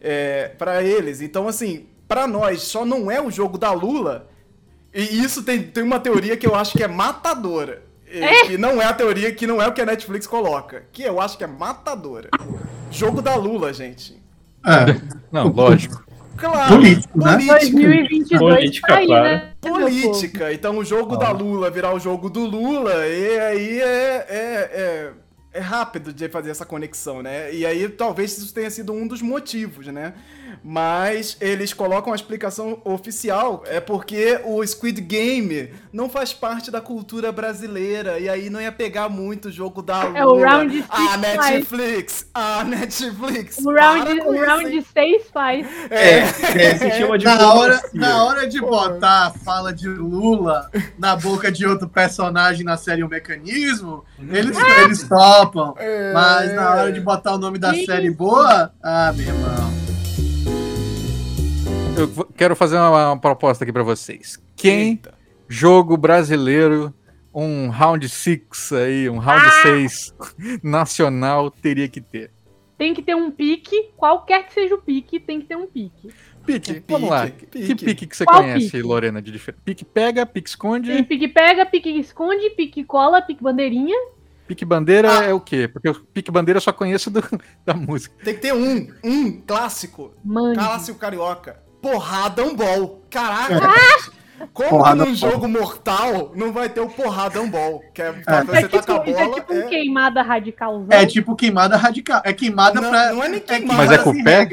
é, 0.00 0.48
para 0.48 0.82
eles. 0.82 1.20
Então, 1.20 1.46
assim, 1.46 1.88
para 2.08 2.26
nós 2.26 2.62
só 2.62 2.86
não 2.86 3.10
é 3.10 3.20
o 3.20 3.30
jogo 3.30 3.58
da 3.58 3.70
Lula 3.70 4.30
e 4.98 5.22
isso 5.22 5.42
tem, 5.42 5.62
tem 5.62 5.84
uma 5.84 6.00
teoria 6.00 6.36
que 6.36 6.46
eu 6.46 6.54
acho 6.54 6.76
que 6.76 6.82
é 6.82 6.88
matadora. 6.88 7.82
É? 8.10 8.46
Que 8.46 8.58
não 8.58 8.80
é 8.80 8.86
a 8.86 8.92
teoria, 8.92 9.32
que 9.32 9.46
não 9.46 9.60
é 9.60 9.68
o 9.68 9.72
que 9.72 9.80
a 9.80 9.86
Netflix 9.86 10.26
coloca. 10.26 10.84
Que 10.92 11.02
eu 11.02 11.20
acho 11.20 11.36
que 11.36 11.44
é 11.44 11.46
matadora. 11.46 12.30
Jogo 12.90 13.20
da 13.20 13.36
Lula, 13.36 13.72
gente. 13.72 14.20
É. 14.64 15.00
Não, 15.30 15.48
lógico. 15.48 16.04
Claro. 16.36 16.76
Político, 16.76 17.18
né? 17.18 17.36
2022 17.36 18.40
política, 18.40 18.86
tá 18.86 18.98
aí, 18.98 19.06
claro. 19.06 19.24
né? 19.24 19.52
Política. 19.60 20.52
Então 20.52 20.78
o 20.78 20.84
jogo 20.84 21.16
ah. 21.16 21.18
da 21.18 21.30
Lula 21.30 21.70
virar 21.70 21.92
o 21.92 21.98
jogo 21.98 22.30
do 22.30 22.44
Lula, 22.44 22.94
e 23.06 23.40
aí 23.40 23.80
é, 23.80 24.26
é, 24.28 24.70
é, 24.72 25.12
é 25.52 25.60
rápido 25.60 26.12
de 26.12 26.28
fazer 26.28 26.50
essa 26.50 26.64
conexão, 26.64 27.22
né? 27.22 27.52
E 27.52 27.66
aí 27.66 27.88
talvez 27.88 28.38
isso 28.38 28.54
tenha 28.54 28.70
sido 28.70 28.92
um 28.92 29.06
dos 29.06 29.20
motivos, 29.20 29.88
né? 29.88 30.14
Mas 30.62 31.36
eles 31.40 31.72
colocam 31.72 32.12
a 32.12 32.16
explicação 32.16 32.80
oficial, 32.84 33.62
é 33.66 33.80
porque 33.80 34.40
o 34.44 34.64
Squid 34.66 35.00
Game 35.00 35.72
não 35.92 36.08
faz 36.08 36.32
parte 36.32 36.70
da 36.70 36.80
cultura 36.80 37.30
brasileira, 37.32 38.18
e 38.18 38.28
aí 38.28 38.50
não 38.50 38.60
ia 38.60 38.72
pegar 38.72 39.08
muito 39.08 39.48
o 39.48 39.52
jogo 39.52 39.82
da 39.82 40.04
Lula. 40.04 40.18
É 40.18 40.26
o 40.26 40.38
Round 40.38 40.72
6 40.72 40.86
A 40.90 41.16
Netflix, 41.16 42.26
a 42.34 42.64
Netflix. 42.64 43.58
O 43.58 43.72
Round, 43.72 44.20
o 44.20 44.44
round 44.44 44.82
6 44.82 45.26
faz. 45.32 45.66
É, 45.90 46.18
é, 46.18 46.20
é, 46.20 46.78
se 46.78 46.90
chama 46.98 47.18
de 47.18 47.24
na 47.24 47.54
hora, 47.54 47.82
na 47.92 48.24
hora 48.24 48.48
de 48.48 48.60
botar 48.60 49.26
a 49.26 49.30
fala 49.30 49.72
de 49.72 49.88
Lula 49.88 50.70
na 50.98 51.16
boca 51.16 51.50
de 51.50 51.66
outro 51.66 51.88
personagem 51.88 52.64
na 52.64 52.76
série 52.76 53.02
O 53.02 53.08
Mecanismo, 53.08 54.04
eles, 54.30 54.56
ah! 54.56 54.82
eles 54.82 55.02
topam. 55.02 55.74
É. 55.78 56.12
Mas 56.12 56.54
na 56.54 56.70
hora 56.74 56.92
de 56.92 57.00
botar 57.00 57.34
o 57.34 57.38
nome 57.38 57.58
da 57.58 57.74
série 57.74 58.10
boa, 58.10 58.72
ah, 58.82 59.12
meu 59.14 59.26
irmão 59.26 59.87
eu 61.98 62.24
quero 62.36 62.54
fazer 62.54 62.76
uma, 62.76 63.12
uma 63.12 63.18
proposta 63.18 63.64
aqui 63.64 63.72
para 63.72 63.82
vocês. 63.82 64.40
Quem 64.56 64.90
Eita. 64.90 65.14
jogo 65.48 65.96
brasileiro, 65.96 66.94
um 67.34 67.68
round 67.68 68.08
6 68.08 68.72
aí, 68.72 69.08
um 69.08 69.18
round 69.18 69.50
6 69.62 70.14
ah! 70.18 70.26
nacional 70.62 71.50
teria 71.50 71.88
que 71.88 72.00
ter? 72.00 72.30
Tem 72.76 72.94
que 72.94 73.02
ter 73.02 73.16
um 73.16 73.30
pique, 73.30 73.90
qualquer 73.96 74.46
que 74.46 74.54
seja 74.54 74.76
o 74.76 74.78
pique, 74.78 75.18
tem 75.18 75.40
que 75.40 75.46
ter 75.46 75.56
um 75.56 75.66
pique. 75.66 76.12
Pique, 76.46 76.74
pique 76.74 76.92
vamos 76.92 77.10
lá. 77.10 77.26
Pique. 77.26 77.74
Que 77.74 77.74
pique 77.74 78.06
que 78.06 78.16
você 78.16 78.24
Qual 78.24 78.42
conhece, 78.42 78.70
pique? 78.70 78.82
Lorena, 78.82 79.20
de 79.20 79.32
diferente? 79.32 79.60
Pique 79.64 79.84
pega, 79.84 80.24
pique 80.24 80.48
esconde? 80.48 80.92
Tem 80.92 81.02
pique 81.02 81.26
pega, 81.26 81.66
pique 81.66 81.90
esconde, 81.98 82.50
pique 82.50 82.84
cola, 82.84 83.20
pique 83.20 83.42
bandeirinha. 83.42 83.96
Pique 84.46 84.64
bandeira 84.64 85.18
ah. 85.18 85.24
é 85.24 85.34
o 85.34 85.40
quê? 85.40 85.66
Porque 85.66 85.88
o 85.88 85.94
pique 85.94 86.30
bandeira 86.30 86.58
eu 86.58 86.62
só 86.62 86.72
conheço 86.72 87.10
do, 87.10 87.20
da 87.66 87.74
música. 87.74 88.14
Tem 88.24 88.34
que 88.34 88.40
ter 88.40 88.54
um, 88.54 88.88
um 89.02 89.40
clássico. 89.40 90.14
Mano. 90.24 90.54
Clássico 90.54 90.98
carioca 90.98 91.67
porradão 91.80 92.54
ball. 92.54 93.02
Caraca! 93.10 93.60
Ah! 93.62 94.18
Como 94.52 94.68
porrada 94.68 95.04
num 95.04 95.14
jogo 95.14 95.48
mortal 95.48 96.32
não 96.34 96.52
vai 96.52 96.68
ter 96.68 96.80
o 96.80 96.88
porradão 96.88 97.50
ball? 97.50 97.82
Que 97.92 98.02
é, 98.02 98.06
é. 98.06 98.44
você 98.44 98.58
é 98.58 98.68
tipo, 98.68 98.92
a 98.92 98.98
bola. 98.98 99.20
é 99.20 99.30
tipo 99.32 99.52
é... 99.52 99.62
queimada 99.62 100.22
radical. 100.22 100.86
É 100.90 101.06
tipo 101.06 101.34
queimada 101.34 101.76
radical. 101.76 102.22
É 102.24 102.32
queimada 102.32 102.80
não, 102.80 102.90
pra. 102.90 103.12
Não 103.12 103.24
é 103.24 103.28
nem 103.28 103.40
queimada. 103.40 103.76
Mas 103.76 103.90
é 103.90 103.98
com 103.98 104.10
o 104.10 104.24
pé? 104.24 104.48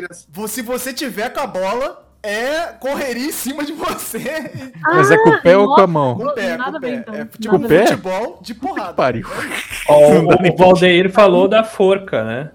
Se 0.47 0.61
você 0.61 0.91
tiver 0.91 1.29
com 1.29 1.39
a 1.39 1.47
bola, 1.47 2.05
é 2.23 2.73
correria 2.79 3.27
em 3.27 3.31
cima 3.31 3.63
de 3.63 3.73
você. 3.73 4.51
Ah, 4.83 4.95
Mas 4.95 5.11
é 5.11 5.17
com 5.17 5.29
o 5.29 5.41
pé 5.41 5.53
nossa, 5.53 5.69
ou 5.69 5.75
com 5.75 5.81
a 5.81 5.87
mão? 5.87 6.15
Com 6.15 6.25
o 6.25 6.33
pé, 6.33 6.57
com 6.57 6.71
o 6.71 6.81
pé. 6.81 6.89
Então. 6.89 7.15
É 7.15 7.25
tipo 7.25 7.59
pé? 7.59 7.85
futebol 7.85 8.39
de 8.41 8.53
porrada. 8.55 8.93
Pariu. 8.93 9.27
o, 9.87 10.51
o 10.51 10.57
Valdeir 10.57 11.11
falou 11.11 11.47
da 11.47 11.63
forca, 11.63 12.23
né? 12.23 12.51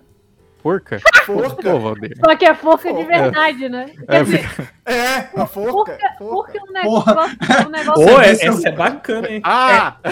Forca? 0.62 1.01
Forca. 1.25 1.62
Pô. 1.62 1.94
Só 2.25 2.37
que 2.37 2.44
é 2.44 2.55
forca, 2.55 2.88
forca. 2.88 3.03
de 3.03 3.09
verdade, 3.09 3.68
né? 3.68 3.90
É, 4.07 4.23
dizer, 4.23 4.51
é, 4.85 5.29
a 5.35 5.46
forca. 5.46 5.99
Forca, 5.99 6.14
forca 6.18 6.59
é 6.59 6.62
um 6.62 6.73
negócio. 6.73 7.66
Um 7.66 7.70
negócio 7.70 8.07
Pô, 8.07 8.20
é, 8.20 8.31
essa 8.31 8.68
é 8.68 8.73
bacana, 8.73 9.29
hein? 9.31 9.40
Ah! 9.42 9.96
É. 10.05 10.11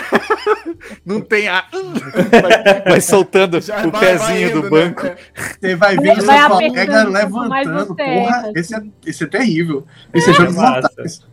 Não 1.05 1.21
tem 1.21 1.49
a. 1.49 1.65
Vai, 1.71 2.83
vai 2.83 3.01
soltando 3.01 3.61
Já 3.61 3.87
o 3.87 3.91
vai, 3.91 4.01
pezinho 4.01 4.19
vai 4.19 4.43
indo, 4.43 4.55
do 4.55 4.63
né? 4.63 4.71
banco. 4.71 5.03
Né? 5.03 5.17
Você 5.61 5.77
vai 5.77 5.97
ver 5.97 6.19
o 6.19 6.21
seu 6.23 6.49
colega 6.49 7.05
levantando. 7.05 7.97
Porra, 7.97 8.53
esse 8.55 8.75
é, 8.75 8.83
esse 9.05 9.25
é 9.25 9.27
terrível. 9.27 9.87
Esse 10.15 10.31
é, 10.31 10.33
é 10.33 10.35
jogo 10.35 10.53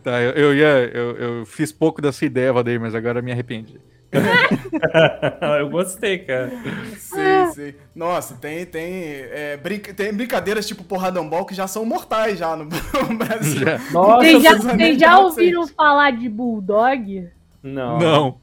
Tá, 0.04 0.22
eu, 0.22 0.32
eu, 0.32 0.56
ia, 0.56 0.92
eu, 0.94 1.18
eu 1.18 1.46
fiz 1.46 1.72
pouco 1.72 2.02
dessa 2.02 2.26
ideia, 2.26 2.52
Valdir, 2.52 2.80
mas 2.80 2.94
agora 2.94 3.22
me 3.22 3.32
arrependi. 3.32 3.80
eu 5.60 5.70
gostei, 5.70 6.20
cara. 6.20 6.52
Sim, 6.98 7.52
sim. 7.54 7.74
Nossa, 7.96 8.36
tem, 8.36 8.66
tem, 8.66 8.92
é, 9.32 9.58
brinca, 9.58 9.94
tem 9.94 10.14
brincadeiras 10.14 10.68
tipo 10.68 10.84
porradão 10.84 11.28
ball 11.30 11.46
que 11.46 11.54
já 11.56 11.68
são 11.68 11.86
mortais 11.86 12.38
já 12.40 12.56
no, 12.56 12.66
no 13.10 13.18
Brasil. 13.18 13.60
Já. 13.66 13.78
Nossa, 13.92 14.18
Vocês 14.18 14.44
já, 14.44 14.56
vocês 14.58 14.98
já 15.00 15.12
não 15.12 15.24
ouviram 15.26 15.68
falar 15.68 16.12
de 16.12 16.30
Bulldog? 16.30 17.30
não. 17.64 17.98
Não. 18.00 18.38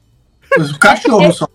Mas 0.57 0.71
o 0.71 0.79
cachorro 0.79 1.31
só. 1.31 1.47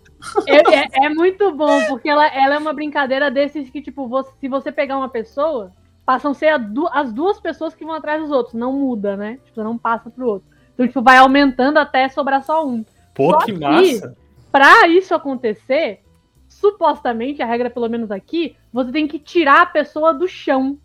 É, 0.47 0.57
é- 0.75 1.07
é 1.07 1.09
muito 1.11 1.53
bom, 1.53 1.85
porque 1.87 2.09
ela, 2.09 2.27
ela 2.27 2.55
é 2.55 2.59
uma 2.59 2.73
brincadeira 2.73 3.31
desses 3.31 3.71
que, 3.71 3.81
tipo, 3.81 4.09
você- 4.09 4.31
se 4.41 4.49
você 4.49 4.73
pegar 4.73 4.97
uma 4.97 5.09
pessoa, 5.09 5.71
passam 6.05 6.33
a 6.33 6.35
ser 6.35 6.49
a 6.49 6.59
du- 6.59 6.89
as 6.93 7.13
duas 7.13 7.39
pessoas 7.39 7.75
que 7.75 7.85
vão 7.85 7.95
atrás 7.95 8.21
dos 8.21 8.31
outros. 8.31 8.55
Não 8.55 8.73
muda, 8.73 9.17
né? 9.17 9.39
Tipo, 9.45 9.63
não 9.63 9.79
passa 9.79 10.11
pro 10.11 10.27
outro. 10.27 10.49
Então, 10.75 10.87
tipo, 10.89 11.03
vai 11.03 11.19
aumentando 11.19 11.79
até 11.79 12.09
sobrar 12.09 12.43
só 12.43 12.67
um. 12.67 12.85
Pô, 13.19 13.33
Só 13.33 13.39
que 13.41 13.53
que- 13.53 13.59
massa. 13.59 14.17
Pra 14.51 14.89
isso 14.89 15.15
acontecer, 15.15 16.01
supostamente, 16.49 17.43
a 17.43 17.47
regra 17.47 17.69
pelo 17.69 17.89
menos 17.89 18.11
aqui, 18.11 18.57
você 18.73 18.91
tem 18.91 19.07
que 19.07 19.19
tirar 19.19 19.61
a 19.63 19.67
pessoa 19.67 20.15
do 20.15 20.27
chão. 20.27 20.79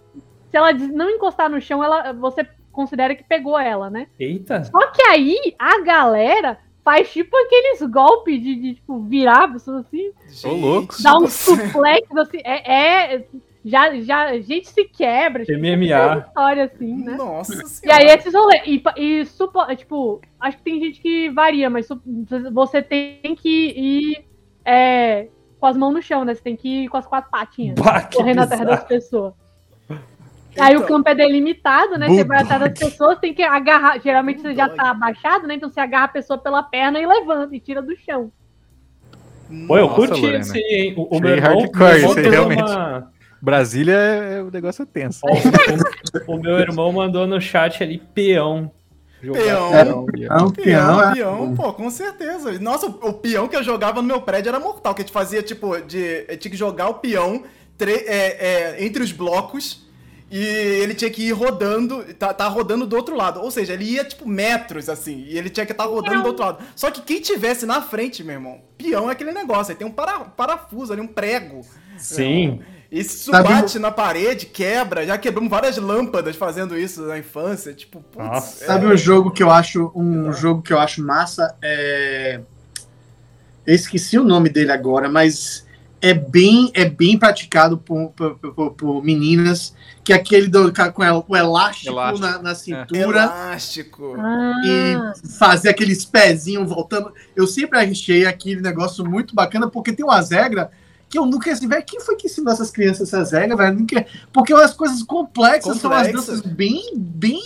Se 0.51 0.57
ela 0.57 0.73
não 0.73 1.09
encostar 1.09 1.49
no 1.49 1.61
chão, 1.61 1.81
ela, 1.83 2.11
você 2.11 2.45
considera 2.71 3.15
que 3.15 3.23
pegou 3.23 3.57
ela, 3.57 3.89
né? 3.89 4.07
Eita. 4.19 4.63
Só 4.65 4.87
que 4.91 5.01
aí 5.03 5.55
a 5.57 5.79
galera 5.81 6.57
faz 6.83 7.09
tipo 7.13 7.35
aqueles 7.37 7.81
golpes 7.83 8.41
de, 8.43 8.55
de, 8.55 8.73
tipo, 8.75 8.99
virar 8.99 9.45
a 9.45 9.47
pessoa 9.47 9.79
assim, 9.79 10.11
Ô, 10.43 10.53
louco. 10.53 10.95
dá 11.01 11.17
um 11.17 11.27
suplex 11.27 12.05
assim, 12.17 12.39
é, 12.43 13.15
é- 13.15 13.25
já, 13.65 13.95
já, 14.01 14.25
a 14.29 14.39
gente 14.41 14.67
se 14.67 14.83
quebra, 14.85 15.45
tipo, 15.45 15.57
MMA. 15.57 16.09
tem 16.09 16.19
história 16.27 16.63
assim, 16.65 16.95
né? 17.03 17.15
Nossa 17.15 17.53
E 17.85 17.91
aí 17.91 18.07
esses 18.07 18.33
rolês, 18.33 18.61
e, 18.65 18.83
e 18.97 19.25
supo, 19.25 19.63
tipo, 19.75 20.21
acho 20.39 20.57
que 20.57 20.63
tem 20.63 20.79
gente 20.79 21.01
que 21.01 21.29
varia, 21.29 21.69
mas 21.69 21.87
você 22.51 22.81
tem 22.81 23.35
que 23.35 23.67
ir 23.69 24.25
é, 24.65 25.27
com 25.59 25.65
as 25.65 25.77
mãos 25.77 25.93
no 25.93 26.01
chão, 26.01 26.25
né? 26.25 26.35
Você 26.35 26.41
tem 26.41 26.55
que 26.57 26.83
ir 26.83 26.87
com 26.89 26.97
as 26.97 27.07
quatro 27.07 27.31
patinhas, 27.31 27.79
Bah, 27.79 28.01
correndo 28.13 28.39
atrás 28.41 28.65
das 28.65 28.83
pessoas. 28.83 29.33
Aí 30.59 30.75
o 30.75 30.77
Então, 30.79 30.87
campo 30.87 31.09
é 31.09 31.15
delimitado, 31.15 31.97
né? 31.97 32.07
Você 32.07 32.23
vai 32.23 32.41
atrás 32.41 32.61
das 32.61 32.77
pessoas, 32.77 33.17
tem 33.17 33.33
que 33.33 33.41
agarrar. 33.41 33.99
Geralmente 33.99 34.41
você 34.41 34.53
já 34.53 34.69
tá 34.69 34.91
abaixado, 34.91 35.47
né? 35.47 35.55
Então 35.55 35.69
você 35.69 35.79
agarra 35.79 36.05
a 36.05 36.09
pessoa 36.09 36.37
pela 36.37 36.61
perna 36.61 36.99
e 36.99 37.05
levanta 37.07 37.55
e 37.55 37.59
tira 37.59 37.81
do 37.81 37.95
chão. 37.95 38.31
Pô, 39.67 39.77
eu 39.77 39.89
curti 39.89 40.19
Lorena. 40.21 40.39
esse, 40.39 40.57
hein? 40.57 40.93
O, 40.97 41.17
o 41.17 41.19
meu 41.19 41.31
irmão, 41.31 41.59
hardcore, 41.59 41.79
meu 41.79 41.95
irmão 41.95 42.09
isso 42.11 42.19
aí, 42.19 42.23
deu 42.23 42.31
realmente. 42.31 42.61
uma- 42.71 43.12
Brasília 43.43 43.93
é, 43.93 44.41
o 44.41 44.49
negócio 44.49 44.83
é 44.83 44.85
tenso. 44.85 45.19
O, 46.25 46.37
meu 46.37 46.59
irmão 46.59 46.93
mandou 46.93 47.27
no 47.27 47.41
chat 47.41 47.83
ali 47.83 47.97
peão. 47.97 48.71
Peão. 49.21 49.73
É 49.75 49.83
peão. 49.83 49.99
um 49.99 50.05
Peão, 50.05 50.51
peão, 50.51 51.03
é. 51.03 51.13
peão, 51.13 51.53
pô, 51.53 51.73
com 51.73 51.89
certeza. 51.89 52.57
Nossa, 52.59 52.87
o, 52.87 53.09
o 53.09 53.13
peão 53.13 53.49
que 53.49 53.55
eu 53.57 53.61
jogava 53.61 54.01
no 54.01 54.07
meu 54.07 54.21
prédio 54.21 54.47
era 54.47 54.61
mortal, 54.61 54.95
que 54.95 55.01
a 55.01 55.03
gente 55.03 55.13
fazia, 55.13 55.43
tipo, 55.43 55.77
de. 55.81 56.23
Tinha 56.37 56.51
que 56.51 56.55
jogar 56.55 56.87
o 56.87 56.93
peão 56.95 57.43
tre- 57.77 58.05
é, 58.07 58.77
é, 58.77 58.85
entre 58.85 59.03
os 59.03 59.11
blocos 59.11 59.89
e 60.31 60.39
ele 60.39 60.93
tinha 60.93 61.11
que 61.11 61.23
ir 61.23 61.31
rodando, 61.33 62.01
tá, 62.13 62.33
tá 62.33 62.47
rodando 62.47 62.85
do 62.87 62.95
outro 62.95 63.13
lado. 63.13 63.41
Ou 63.41 63.51
seja, 63.51 63.73
ele 63.73 63.83
ia, 63.83 64.05
tipo, 64.05 64.25
metros, 64.25 64.87
assim, 64.87 65.25
e 65.27 65.37
ele 65.37 65.49
tinha 65.49 65.65
que 65.65 65.73
estar 65.73 65.83
rodando 65.83 66.21
do 66.21 66.27
outro 66.29 66.45
lado. 66.45 66.63
Só 66.77 66.89
que 66.89 67.01
quem 67.01 67.19
tivesse 67.19 67.65
na 67.65 67.81
frente, 67.81 68.23
meu 68.23 68.35
irmão, 68.35 68.61
peão 68.77 69.09
é 69.09 69.11
aquele 69.11 69.33
negócio, 69.33 69.71
aí 69.71 69.77
tem 69.77 69.85
um 69.85 69.91
para, 69.91 70.21
parafuso 70.21 70.93
ali, 70.93 71.01
um 71.01 71.07
prego. 71.07 71.61
Sim. 71.97 72.61
Isso 72.93 73.31
Sabe 73.31 73.49
bate 73.49 73.79
na 73.79 73.89
parede, 73.91 74.45
quebra. 74.45 75.03
Já 75.05 75.17
quebramos 75.17 75.49
várias 75.49 75.77
lâmpadas 75.77 76.35
fazendo 76.35 76.77
isso 76.77 77.01
na 77.07 77.17
infância. 77.17 77.73
Tipo, 77.73 78.01
putz, 78.01 78.23
Nossa. 78.27 78.63
é- 78.63 78.67
Sabe 78.67 78.85
um 78.85 78.95
jogo 78.95 79.31
que 79.31 79.41
eu 79.41 79.49
acho 79.49 79.91
um 79.95 80.31
jogo 80.31 80.61
que 80.61 80.71
eu 80.71 80.77
acho 80.79 81.03
massa 81.03 81.55
é 81.61 82.39
eu 83.65 83.73
esqueci 83.73 84.19
o 84.19 84.23
nome 84.23 84.49
dele 84.49 84.71
agora, 84.71 85.09
mas 85.09 85.65
é 86.01 86.13
bem 86.13 86.69
é 86.75 86.85
bem 86.85 87.17
praticado 87.17 87.77
por, 87.77 88.09
por, 88.11 88.35
por- 88.37 88.71
por 88.73 89.03
meninas, 89.03 89.73
que 90.03 90.11
é 90.13 90.15
aquele 90.17 90.47
do, 90.47 90.71
com 90.93 91.03
el- 91.03 91.25
o 91.27 91.35
elástico, 91.35 91.93
Elástico. 91.93 92.27
Na, 92.27 92.41
na 92.41 92.53
cintura 92.55 93.23
Elástico. 93.23 94.15
Ah, 94.19 94.61
e 94.65 95.29
fazer 95.39 95.69
aqueles 95.69 96.05
pezinhos 96.05 96.69
voltando. 96.69 97.11
Eu 97.35 97.47
sempre 97.47 97.79
achei 97.79 98.25
aquele 98.27 98.61
negócio 98.61 99.03
muito 99.03 99.33
bacana 99.33 99.67
porque 99.67 99.93
tem 99.93 100.05
umas 100.05 100.29
regras 100.29 100.67
que 101.13 101.19
eu 101.19 101.27
nunca 101.27 101.51
assim, 101.51 101.67
velho, 101.67 101.83
quem 101.85 102.01
foi 102.01 102.15
que 102.15 102.25
ensinou 102.25 102.51
essas 102.51 102.71
crianças 102.71 103.13
essas 103.13 103.31
regras, 103.31 103.55
velho? 103.55 103.77
Nunca- 103.79 104.03
Porque 104.33 104.51
as 104.51 104.73
coisas 104.73 105.03
complexas 105.03 105.77
são 105.77 105.91
as 105.93 106.11
danças 106.11 106.41
bem 106.41 106.81
bem 106.95 107.39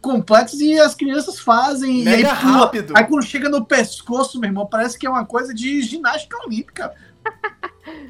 complexas 0.00 0.58
e 0.60 0.78
as 0.80 0.94
crianças 0.94 1.38
fazem 1.38 2.04
e 2.04 2.08
aí 2.08 2.16
Mega 2.22 2.34
pula. 2.36 2.52
rápido. 2.52 2.94
Aí 2.96 3.04
quando 3.04 3.22
chega 3.22 3.50
no 3.50 3.62
pescoço, 3.66 4.40
meu 4.40 4.48
irmão, 4.48 4.64
parece 4.66 4.98
que 4.98 5.06
é 5.06 5.10
uma 5.10 5.26
coisa 5.26 5.52
de 5.52 5.82
ginástica 5.82 6.38
olímpica. 6.46 6.94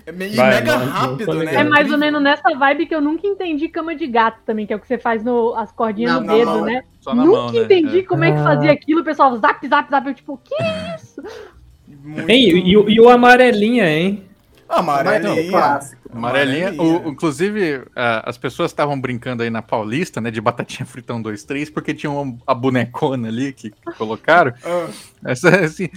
É 0.07 0.13
me- 0.13 0.29
e 0.29 0.37
Vai, 0.37 0.51
mega 0.55 0.77
rápido, 0.77 1.35
né? 1.43 1.55
é 1.57 1.65
mais 1.65 1.91
ou 1.91 1.99
menos 1.99 2.23
nessa 2.23 2.55
vibe 2.57 2.87
que 2.87 2.95
eu 2.95 3.01
nunca 3.01 3.27
entendi 3.27 3.69
cama 3.69 3.95
de 3.97 4.07
gato 4.07 4.39
também, 4.47 4.67
que 4.67 4.73
é 4.73 4.77
o 4.77 4.79
que 4.81 4.87
você 4.87 4.99
faz 4.99 5.25
no, 5.25 5.53
as 5.57 5.73
cordinhas 5.73 6.13
Na 6.13 6.21
no 6.21 6.27
dedo, 6.29 6.61
né? 6.65 6.85
Só 7.01 7.13
na 7.13 7.25
nunca 7.25 7.39
mão, 7.39 7.53
né? 7.53 7.59
entendi 7.65 7.99
É. 7.99 8.03
como 8.05 8.23
é 8.25 8.31
que 8.31 8.39
fazia 8.43 8.71
aquilo, 8.71 9.01
o 9.01 9.05
pessoal 9.05 9.37
zap, 9.39 9.67
zap, 9.67 9.91
zap, 9.91 10.07
eu 10.07 10.15
tipo, 10.15 10.41
que 10.45 10.55
isso? 10.97 11.21
Muito... 11.89 12.31
Hein, 12.31 12.49
e, 12.65 12.71
e 12.73 13.01
o 13.01 13.09
amarelinha, 13.09 13.89
hein? 13.91 14.26
Amarelinha. 14.69 15.51
Clássico. 15.51 16.03
Amarelinha. 16.13 16.69
Amarelinha. 16.69 17.01
O- 17.07 17.09
inclusive, 17.11 17.83
a- 17.95 18.29
as 18.29 18.37
pessoas 18.39 18.71
estavam 18.71 19.01
brincando 19.01 19.43
aí 19.43 19.51
na 19.51 19.63
Paulista, 19.63 20.21
né? 20.21 20.31
De 20.31 20.41
batatinha 20.41 20.87
fritão 20.87 21.21
2, 21.21 21.45
3, 21.45 21.71
porque 21.71 21.95
tinha 21.95 22.11
uma, 22.11 22.37
a 22.47 22.55
bonecona 22.55 23.29
ali 23.29 23.53
que, 23.53 23.71
que 23.71 23.93
colocaram. 23.97 24.53
Ah, 24.65 24.89
Essa, 25.31 25.49
assim, 25.65 25.89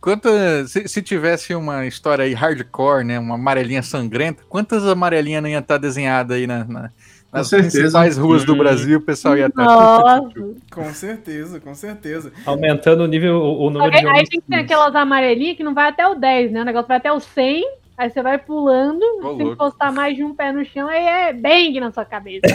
quanta, 0.00 0.28
se, 0.66 0.86
se 0.88 1.02
tivesse 1.02 1.54
uma 1.54 1.86
história 1.86 2.24
aí 2.24 2.32
hardcore, 2.34 3.04
né? 3.04 3.18
Uma 3.18 3.34
amarelinha 3.34 3.82
sangrenta, 3.82 4.42
quantas 4.48 4.86
amarelinhas 4.86 5.42
não 5.42 5.48
ia 5.50 5.58
estar 5.58 5.78
desenhada 5.78 6.34
aí 6.34 6.46
na, 6.46 6.64
na- 6.64 6.90
nas 7.30 7.48
certeza. 7.48 7.78
principais 7.80 8.16
ruas 8.16 8.42
do. 8.44 8.56
Brasil? 8.56 8.98
O 8.98 9.02
pessoal 9.02 9.36
ia 9.36 9.46
estar. 9.48 9.62
Nossa. 9.64 10.22
com 10.72 10.94
certeza, 10.94 11.60
com 11.60 11.74
certeza. 11.74 12.32
Aumentando 12.46 13.02
o 13.02 13.06
nível, 13.06 13.36
o, 13.36 13.66
o 13.66 13.70
número 13.70 13.94
Aí, 13.94 14.00
de 14.00 14.08
aí 14.08 14.26
tem 14.26 14.40
que 14.40 14.46
ter 14.46 14.56
aquelas 14.60 14.94
amarelinhas 14.94 15.56
que 15.56 15.62
não 15.64 15.74
vai 15.74 15.88
até 15.90 16.06
o 16.08 16.14
10, 16.14 16.52
né? 16.52 16.62
O 16.62 16.64
negócio 16.64 16.88
vai 16.88 16.96
até 16.96 17.12
o 17.12 17.20
100, 17.20 17.64
aí 17.98 18.08
você 18.10 18.22
vai 18.22 18.38
pulando, 18.38 19.02
Ô, 19.22 19.36
se 19.36 19.42
louco. 19.42 19.56
postar 19.56 19.92
mais 19.92 20.16
de 20.16 20.22
um 20.24 20.32
pé 20.34 20.52
no 20.52 20.64
chão, 20.64 20.88
aí 20.88 21.04
é 21.04 21.32
bang 21.32 21.80
na 21.80 21.90
sua 21.92 22.04
cabeça. 22.04 22.46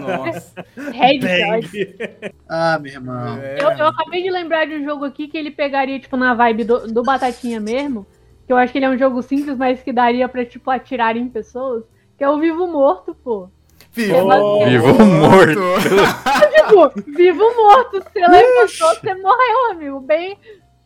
Nossa. 0.00 0.64
Headshot. 0.92 2.34
Ah, 2.48 2.78
meu 2.80 2.92
irmão. 2.92 3.38
É. 3.40 3.58
Eu, 3.62 3.70
eu 3.72 3.86
acabei 3.88 4.22
de 4.22 4.30
lembrar 4.30 4.64
de 4.66 4.74
um 4.74 4.84
jogo 4.84 5.04
aqui 5.04 5.28
que 5.28 5.36
ele 5.36 5.50
pegaria, 5.50 6.00
tipo, 6.00 6.16
na 6.16 6.34
vibe 6.34 6.64
do, 6.64 6.86
do 6.88 7.02
Batatinha 7.02 7.60
mesmo. 7.60 8.06
Que 8.46 8.52
eu 8.52 8.56
acho 8.56 8.72
que 8.72 8.78
ele 8.78 8.86
é 8.86 8.90
um 8.90 8.98
jogo 8.98 9.22
simples, 9.22 9.56
mas 9.56 9.82
que 9.82 9.92
daria 9.92 10.28
pra, 10.28 10.44
tipo, 10.44 10.70
atirar 10.70 11.16
em 11.16 11.28
pessoas. 11.28 11.84
Que 12.16 12.24
é 12.24 12.28
o 12.28 12.38
Vivo 12.38 12.66
Morto, 12.66 13.14
pô. 13.14 13.48
Vivo, 13.92 14.16
Oh. 14.26 14.64
Vivo 14.64 15.04
morto. 15.04 15.60
Tipo, 16.54 16.90
vivo 17.12 17.44
morto. 17.56 18.02
Você 18.02 18.18
levantou, 18.18 18.66
você 18.66 19.14
morreu, 19.14 19.70
amigo. 19.70 20.00
Bem, 20.00 20.36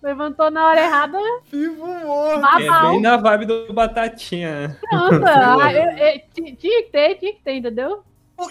levantou 0.02 0.50
na 0.50 0.66
hora 0.68 0.80
errada, 0.80 1.18
Vivo 1.50 1.86
morto. 1.86 2.46
É 2.62 2.88
bem 2.90 3.00
na 3.00 3.16
vibe 3.16 3.46
do 3.46 3.72
Batatinha. 3.72 4.76
Nossa, 4.92 5.22
ah, 5.62 5.72
eu- 5.72 5.90
eu- 6.06 6.20
ti- 6.34 6.56
tinha 6.56 6.82
que 6.84 6.90
ter, 6.90 7.14
tinha 7.16 7.32
que 7.34 7.42
ter, 7.42 7.54
entendeu? 7.54 8.02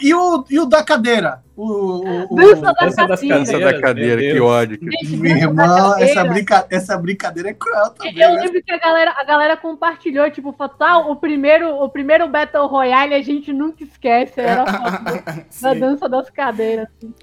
E 0.02 0.14
o, 0.14 0.44
e 0.50 0.60
o 0.60 0.66
da 0.66 0.84
cadeira? 0.84 1.42
O, 1.56 1.64
o, 1.64 2.34
o- 2.34 2.36
Dança 2.36 2.62
da 2.62 2.72
Dança 2.74 3.08
das 3.08 3.22
cadeira. 3.22 3.72
Da 3.72 3.80
cadeira, 3.82 4.22
que 4.22 4.40
ódio. 4.42 4.78
Gente, 4.82 5.16
Meu 5.16 5.38
irmão, 5.38 5.98
essa, 5.98 6.26
brinca, 6.26 6.68
essa 6.70 6.98
brincadeira 6.98 7.52
é 7.52 7.54
cruel 7.54 7.92
também. 7.92 8.20
Eu 8.20 8.34
né? 8.34 8.42
lembro 8.42 8.62
que 8.62 8.70
a 8.74 8.78
galera, 8.78 9.16
a 9.18 9.24
galera 9.24 9.56
compartilhou, 9.56 10.30
tipo, 10.30 10.52
falou, 10.52 10.76
ah, 10.82 10.98
o 11.10 11.16
primeiro, 11.16 11.70
o 11.82 11.88
primeiro 11.90 12.28
Battle 12.28 12.68
Royale 12.68 13.14
a 13.14 13.22
gente 13.22 13.54
nunca 13.54 13.82
esquece. 13.86 14.42
Era 14.42 14.64
a 14.68 14.74
foto 14.74 15.62
da- 15.62 15.74
dança 15.74 16.10
das 16.10 16.30
cadeiras. 16.30 16.90
assim. 16.98 17.14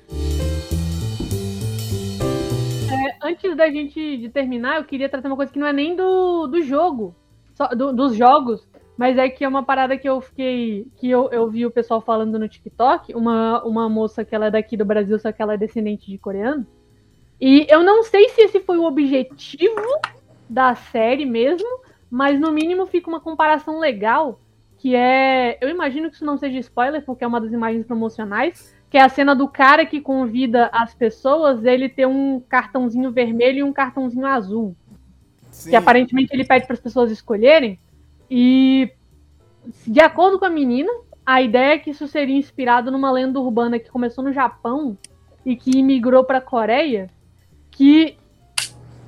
É, 3.05 3.17
antes 3.23 3.57
da 3.57 3.71
gente 3.71 4.17
de 4.17 4.29
terminar, 4.29 4.77
eu 4.79 4.85
queria 4.85 5.09
trazer 5.09 5.27
uma 5.27 5.37
coisa 5.37 5.53
que 5.53 5.59
não 5.59 5.67
é 5.67 5.73
nem 5.73 5.95
do, 5.95 6.47
do 6.47 6.63
jogo, 6.63 7.15
só 7.55 7.69
do- 7.69 7.93
dos 7.93 8.17
jogos, 8.17 8.67
mas 8.97 9.19
é 9.19 9.29
que 9.29 9.45
é 9.45 9.49
uma 9.49 9.63
parada 9.63 9.97
que 9.99 10.09
eu 10.09 10.21
fiquei. 10.21 10.87
que 10.97 11.11
eu, 11.11 11.29
eu 11.31 11.49
vi 11.51 11.67
o 11.67 11.71
pessoal 11.71 12.01
falando 12.01 12.39
no 12.39 12.49
TikTok, 12.49 13.15
uma, 13.15 13.63
uma 13.65 13.89
moça 13.89 14.25
que 14.25 14.35
ela 14.35 14.47
é 14.47 14.51
daqui 14.51 14.77
do 14.77 14.85
Brasil, 14.85 15.19
só 15.19 15.33
que 15.33 15.43
ela 15.43 15.55
é 15.55 15.59
descendente 15.59 16.11
de 16.11 16.19
coreano. 16.19 16.67
E 17.41 17.67
eu 17.69 17.83
não 17.83 18.03
sei 18.05 18.29
se 18.31 18.43
esse 18.43 18.61
foi 18.61 18.79
o 18.79 18.85
objetivo 18.85 19.83
da 20.49 20.75
série 20.75 21.27
mesmo, 21.27 21.69
mas 22.11 22.39
no 22.41 22.53
mínimo 22.53 22.87
fica 22.87 23.09
uma 23.09 23.21
comparação 23.21 23.79
legal, 23.81 24.41
que 24.79 24.95
é, 24.95 25.59
eu 25.61 25.69
imagino 25.69 26.09
que 26.09 26.17
isso 26.17 26.25
não 26.25 26.39
seja 26.39 26.59
spoiler, 26.59 27.05
porque 27.05 27.25
é 27.25 27.27
uma 27.27 27.41
das 27.41 27.53
imagens 27.53 27.85
promocionais, 27.87 28.75
que 28.95 28.99
é 28.99 29.03
a 29.03 29.09
cena 29.09 29.35
do 29.35 29.49
cara 29.49 29.85
que 29.85 30.01
convida 30.01 30.71
as 30.73 30.95
pessoas, 30.95 31.65
ele 31.65 31.89
ter 31.89 32.07
um 32.07 32.39
cartãozinho 32.39 33.11
vermelho 33.11 33.59
e 33.59 33.63
um 33.65 33.73
cartãozinho 33.73 34.25
azul, 34.25 34.77
Sim. 35.51 35.71
que 35.71 35.75
aparentemente 35.75 36.33
ele 36.33 36.45
pede 36.45 36.65
para 36.65 36.75
as 36.75 36.81
pessoas 36.81 37.11
escolherem. 37.11 37.77
E 38.31 38.93
de 39.85 39.99
acordo 39.99 40.39
com 40.39 40.45
a 40.45 40.49
menina, 40.49 40.93
a 41.27 41.43
ideia 41.43 41.75
é 41.75 41.79
que 41.79 41.91
isso 41.91 42.07
seria 42.07 42.37
inspirado 42.37 42.89
numa 42.93 43.11
lenda 43.11 43.41
urbana 43.41 43.81
que 43.81 43.91
começou 43.91 44.23
no 44.23 44.33
Japão 44.33 44.97
e 45.45 45.57
que 45.57 45.77
imigrou 45.77 46.23
para 46.23 46.39
a 46.39 46.41
Coreia, 46.41 47.11
que 47.73 48.17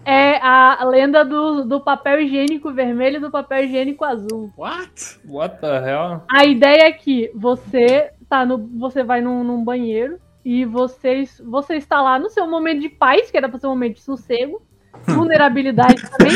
é 0.04 0.40
a 0.42 0.84
lenda 0.84 1.24
do, 1.24 1.64
do 1.64 1.80
papel 1.80 2.22
higiênico 2.22 2.72
vermelho 2.72 3.18
e 3.18 3.20
do 3.20 3.30
papel 3.30 3.62
higiênico 3.62 4.04
azul. 4.04 4.52
What? 4.58 5.20
What 5.24 5.60
the 5.60 5.76
hell? 5.78 6.22
A 6.28 6.44
ideia 6.44 6.88
é 6.88 6.92
que 6.92 7.30
você 7.36 8.10
tá 8.28 8.44
no, 8.44 8.58
você 8.78 9.02
vai 9.02 9.20
num, 9.20 9.42
num 9.44 9.62
banheiro 9.64 10.18
e 10.44 10.64
você, 10.64 11.24
você 11.44 11.74
está 11.76 12.00
lá 12.00 12.18
no 12.18 12.30
seu 12.30 12.46
momento 12.46 12.80
de 12.80 12.88
paz, 12.88 13.30
que 13.30 13.36
era 13.36 13.48
para 13.48 13.58
ser 13.58 13.66
um 13.66 13.70
momento 13.70 13.94
de 13.96 14.02
sossego, 14.02 14.62
vulnerabilidade 15.06 16.02
também. 16.10 16.34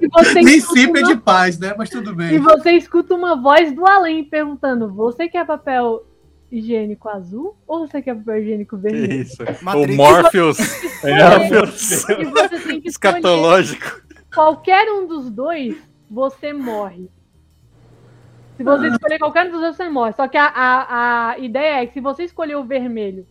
E 0.00 0.08
você 0.12 0.42
Nem 0.42 0.56
escuta 0.56 0.80
sempre 0.80 1.00
é 1.00 1.04
uma- 1.04 1.14
de 1.14 1.20
paz, 1.20 1.58
né? 1.58 1.74
Mas 1.76 1.90
tudo 1.90 2.10
E 2.12 2.14
bem. 2.14 2.38
você 2.38 2.72
escuta 2.72 3.14
uma 3.14 3.34
voz 3.40 3.72
do 3.72 3.86
além 3.86 4.24
perguntando: 4.24 4.88
Você 4.92 5.28
quer 5.28 5.44
papel 5.46 6.04
higiênico 6.50 7.08
azul 7.10 7.56
ou 7.66 7.86
você 7.86 8.00
quer 8.00 8.14
papel 8.16 8.38
higiênico 8.42 8.76
Que 8.76 8.82
vermelho? 8.82 9.12
isso? 9.22 9.36
Matrix. 9.62 9.92
O 9.92 9.96
Morpheus 9.96 10.58
É, 11.04 11.48
meu 11.50 11.64
E 11.64 12.24
você 12.24 12.58
tem 12.60 12.80
que 12.80 12.88
escolher 12.88 13.18
escatológico. 13.18 14.02
qualquer 14.34 14.88
um 14.90 15.06
dos 15.06 15.30
dois, 15.30 15.76
você 16.10 16.52
morre. 16.52 17.10
Se 18.58 18.64
você 18.64 18.88
escolher 18.88 19.18
qualquer 19.18 19.46
um 19.46 19.50
dos 19.52 19.60
dois, 19.60 19.76
você 19.76 19.88
morre. 19.88 20.12
Só 20.12 20.28
que 20.28 20.36
a, 20.36 20.46
a, 20.46 21.30
a 21.30 21.38
ideia 21.38 21.82
é 21.82 21.86
que 21.86 21.94
se 21.94 22.00
você 22.00 22.24
escolher 22.24 22.56
o 22.56 22.64
vermelho, 22.64 23.26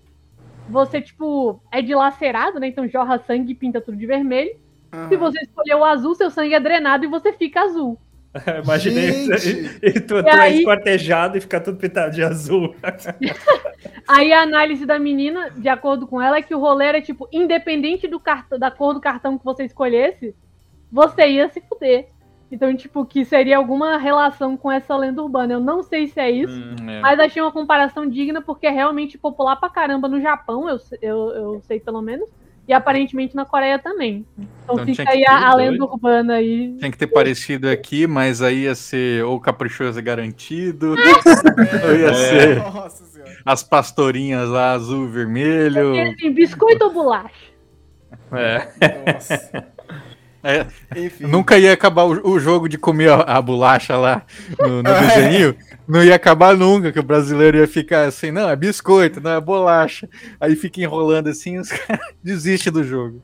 você, 0.70 1.00
tipo, 1.02 1.62
é 1.72 1.82
dilacerado, 1.82 2.60
né? 2.60 2.68
Então 2.68 2.88
jorra 2.88 3.20
sangue 3.20 3.52
e 3.52 3.56
pinta 3.56 3.80
tudo 3.80 3.98
de 3.98 4.06
vermelho. 4.06 4.56
Aham. 4.92 5.10
Se 5.10 5.16
você 5.18 5.40
escolher 5.42 5.76
o 5.76 5.84
azul, 5.84 6.16
seu 6.16 6.32
sangue 6.32 6.54
é 6.56 6.60
drenado 6.60 7.04
e 7.06 7.08
você 7.08 7.34
fica 7.34 7.62
azul. 7.62 7.98
Imaginei 8.64 9.26
Gente. 9.38 9.80
e 9.86 9.92
tu, 10.00 10.22
tu 10.24 10.28
E 10.28 10.30
é 10.30 10.40
aí- 10.40 10.58
esquartejado 10.60 11.38
e 11.38 11.42
fica 11.42 11.60
tudo 11.60 11.78
pintado 11.78 12.16
de 12.16 12.24
azul. 12.24 12.74
Aí 14.08 14.32
a 14.32 14.42
análise 14.42 14.86
da 14.86 14.98
menina, 14.98 15.50
de 15.52 15.68
acordo 15.70 16.08
com 16.08 16.22
ela, 16.22 16.38
é 16.38 16.42
que 16.42 16.56
o 16.56 16.60
rolê 16.60 16.86
era, 16.86 17.02
tipo, 17.02 17.28
independente 17.32 18.08
do 18.08 18.20
cartão, 18.20 18.58
da 18.58 18.72
cor 18.72 18.94
do 18.94 19.02
cartão 19.02 19.38
que 19.38 19.44
você 19.46 19.66
escolhesse, 19.66 20.34
você 20.92 21.28
ia 21.28 21.50
se 21.50 21.62
fuder. 21.62 22.08
Então, 22.52 22.74
tipo, 22.76 23.06
que 23.06 23.26
seria 23.26 23.58
alguma 23.58 23.98
relação 23.98 24.56
com 24.56 24.72
essa 24.72 24.96
lenda 24.96 25.22
urbana. 25.22 25.54
Eu 25.54 25.60
não 25.60 25.84
sei 25.84 26.08
se 26.08 26.20
é 26.20 26.32
isso, 26.32 26.54
Hum, 26.54 26.90
é. 26.90 27.02
mas 27.02 27.20
achei 27.20 27.42
uma 27.42 27.52
comparação 27.52 28.08
digna 28.08 28.42
porque 28.42 28.68
é 28.68 28.72
realmente 28.72 29.18
popular 29.18 29.58
pra 29.58 29.70
caramba 29.70 30.08
no 30.08 30.22
Japão, 30.22 30.70
eu, 30.70 30.78
eu, 31.02 31.18
eu 31.32 31.62
sei 31.68 31.80
pelo 31.80 32.02
menos, 32.02 32.30
e 32.66 32.72
aparentemente 32.74 33.36
na 33.36 33.46
Coreia 33.46 33.78
também. 33.78 34.26
Então, 34.38 34.76
Então 34.76 34.86
fica 34.86 35.10
aí 35.10 35.20
ter 35.24 35.30
a, 35.30 35.50
a 35.50 35.56
lenda 35.56 35.84
urbana 35.84 36.36
aí. 36.36 36.74
Tinha 36.78 36.92
que 36.92 36.98
ter 36.98 37.08
parecido 37.08 37.70
aqui, 37.70 38.08
mas 38.08 38.42
aí 38.42 38.64
ia 38.64 38.76
ser 38.76 39.24
ou 39.26 39.40
caprichoso 39.42 40.00
e 40.00 40.02
garantido, 40.02 40.92
ou 41.88 41.96
ia 41.96 42.14
ser 42.14 42.60
Nossa 42.64 43.04
senhora. 43.06 43.32
as 43.46 43.62
pastorinhas 43.64 44.48
lá, 44.50 44.72
azul 44.72 45.06
e 45.06 45.12
vermelho. 45.12 46.00
Assim, 46.02 46.32
biscoito 46.32 46.86
ou 46.86 46.94
bolacha? 46.94 47.48
É. 48.32 48.68
Nossa. 49.12 49.68
É, 50.44 50.66
nunca 51.20 51.58
ia 51.58 51.74
acabar 51.74 52.04
o, 52.04 52.32
o 52.32 52.40
jogo 52.40 52.70
de 52.70 52.78
comer 52.78 53.10
a, 53.10 53.22
a 53.22 53.42
bolacha 53.42 53.98
lá 53.98 54.24
no, 54.60 54.84
no 54.84 54.84
desenho. 55.00 55.56
Não 55.88 56.04
ia 56.04 56.16
acabar 56.16 56.56
nunca, 56.56 56.92
que 56.92 57.00
o 57.00 57.04
brasileiro 57.04 57.58
ia 57.58 57.68
ficar 57.68 58.06
assim, 58.06 58.32
não, 58.32 58.50
é 58.50 58.56
biscoito, 58.56 59.20
não 59.20 59.32
é 59.32 59.42
bolacha. 59.42 60.08
Aí 60.40 60.56
fica 60.56 60.82
enrolando 60.82 61.28
assim, 61.28 61.58
os 61.58 61.70
caras 61.72 62.14
desistem 62.24 62.72
do 62.72 62.84
jogo. 62.84 63.22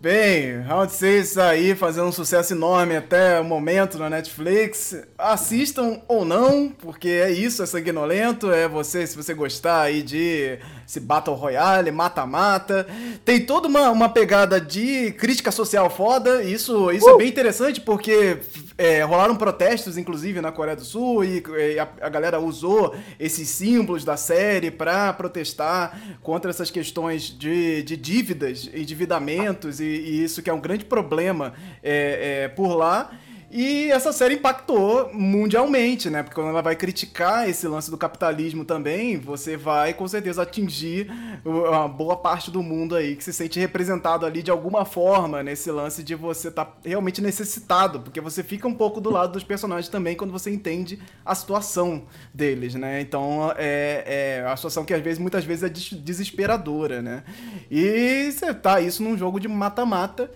Bem, 0.00 0.60
Round 0.60 0.92
6 0.92 1.38
aí 1.38 1.74
fazendo 1.74 2.06
um 2.06 2.12
sucesso 2.12 2.52
enorme 2.52 2.94
até 2.94 3.40
o 3.40 3.44
momento 3.44 3.98
na 3.98 4.08
Netflix. 4.08 4.96
Assistam 5.18 6.00
ou 6.06 6.24
não, 6.24 6.68
porque 6.68 7.08
é 7.08 7.32
isso, 7.32 7.64
é 7.64 7.66
sanguinolento, 7.66 8.48
é 8.52 8.68
você, 8.68 9.04
se 9.08 9.16
você 9.16 9.34
gostar 9.34 9.80
aí 9.80 10.00
de 10.00 10.56
esse 10.86 11.00
Battle 11.00 11.34
Royale, 11.34 11.90
mata-mata. 11.90 12.86
Tem 13.24 13.44
toda 13.44 13.66
uma, 13.66 13.90
uma 13.90 14.08
pegada 14.08 14.60
de 14.60 15.10
crítica 15.18 15.50
social 15.50 15.90
foda, 15.90 16.44
isso, 16.44 16.92
isso 16.92 17.10
é 17.10 17.16
bem 17.16 17.28
interessante 17.28 17.80
porque 17.80 18.38
é, 18.78 19.02
rolaram 19.02 19.34
protestos, 19.34 19.98
inclusive, 19.98 20.40
na 20.40 20.52
Coreia 20.52 20.76
do 20.76 20.84
Sul, 20.84 21.24
e, 21.24 21.42
e 21.74 21.78
a, 21.80 21.88
a 22.00 22.08
galera 22.08 22.38
usou 22.38 22.94
esses 23.18 23.48
símbolos 23.48 24.04
da 24.04 24.16
série 24.16 24.70
pra 24.70 25.12
protestar 25.12 26.00
contra 26.22 26.48
essas 26.48 26.70
questões 26.70 27.24
de, 27.24 27.82
de 27.82 27.96
dívidas, 27.96 28.70
endividamentos, 28.72 29.80
e, 29.80 29.84
e 29.84 30.22
isso 30.22 30.40
que 30.40 30.48
é 30.48 30.52
um 30.52 30.60
grande 30.60 30.84
problema 30.84 31.54
é, 31.82 32.44
é, 32.44 32.48
por 32.48 32.76
lá. 32.76 33.10
E 33.50 33.90
essa 33.90 34.12
série 34.12 34.34
impactou 34.34 35.10
mundialmente, 35.14 36.10
né? 36.10 36.22
Porque 36.22 36.34
quando 36.34 36.50
ela 36.50 36.60
vai 36.60 36.76
criticar 36.76 37.48
esse 37.48 37.66
lance 37.66 37.90
do 37.90 37.96
capitalismo 37.96 38.62
também, 38.62 39.16
você 39.18 39.56
vai 39.56 39.94
com 39.94 40.06
certeza 40.06 40.42
atingir 40.42 41.10
uma 41.42 41.88
boa 41.88 42.14
parte 42.14 42.50
do 42.50 42.62
mundo 42.62 42.94
aí 42.94 43.16
que 43.16 43.24
se 43.24 43.32
sente 43.32 43.58
representado 43.58 44.26
ali 44.26 44.42
de 44.42 44.50
alguma 44.50 44.84
forma 44.84 45.42
nesse 45.42 45.70
lance 45.70 46.02
de 46.02 46.14
você 46.14 46.48
estar 46.48 46.76
realmente 46.84 47.22
necessitado, 47.22 48.00
porque 48.00 48.20
você 48.20 48.42
fica 48.42 48.68
um 48.68 48.74
pouco 48.74 49.00
do 49.00 49.08
lado 49.10 49.32
dos 49.32 49.44
personagens 49.44 49.88
também 49.88 50.14
quando 50.14 50.30
você 50.30 50.50
entende 50.50 50.98
a 51.24 51.34
situação 51.34 52.02
deles, 52.34 52.74
né? 52.74 53.00
Então 53.00 53.50
é, 53.56 54.40
é 54.42 54.46
a 54.46 54.54
situação 54.56 54.84
que 54.84 54.92
às 54.92 55.00
vezes, 55.02 55.18
muitas 55.18 55.44
vezes 55.46 55.62
é 55.64 55.68
des- 55.70 55.94
desesperadora, 55.94 57.00
né? 57.00 57.24
E 57.70 58.30
você 58.30 58.52
tá 58.52 58.78
isso 58.78 59.02
num 59.02 59.16
jogo 59.16 59.40
de 59.40 59.48
mata-mata. 59.48 60.30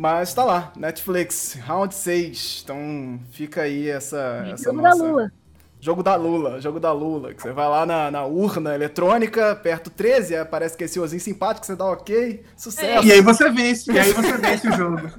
Mas 0.00 0.32
tá 0.32 0.42
lá, 0.44 0.72
Netflix, 0.76 1.58
Round 1.60 1.94
6. 1.94 2.62
Então 2.64 3.20
fica 3.32 3.60
aí 3.60 3.90
essa, 3.90 4.46
essa 4.50 4.64
Jogo 4.64 4.80
da 4.80 4.88
nossa. 4.88 5.02
Lula. 5.02 5.32
Jogo 5.78 6.02
da 6.02 6.16
Lula, 6.16 6.58
jogo 6.58 6.80
da 6.80 6.90
Lula. 6.90 7.34
Que 7.34 7.42
você 7.42 7.52
vai 7.52 7.68
lá 7.68 7.84
na, 7.84 8.10
na 8.10 8.24
urna 8.24 8.74
eletrônica, 8.74 9.50
aperta 9.50 9.90
o 9.90 9.92
13, 9.92 10.36
aí 10.36 10.40
aparece 10.40 10.74
que 10.74 10.84
esse 10.84 10.98
ozinho 10.98 11.20
simpático, 11.20 11.66
você 11.66 11.76
dá 11.76 11.84
ok, 11.84 12.42
sucesso. 12.56 13.06
E 13.06 13.12
aí 13.12 13.20
você 13.20 13.50
vence, 13.50 13.92
e 13.92 13.98
aí 13.98 14.10
você 14.14 14.38
vence 14.38 14.68
o 14.68 14.72
jogo. 14.72 15.10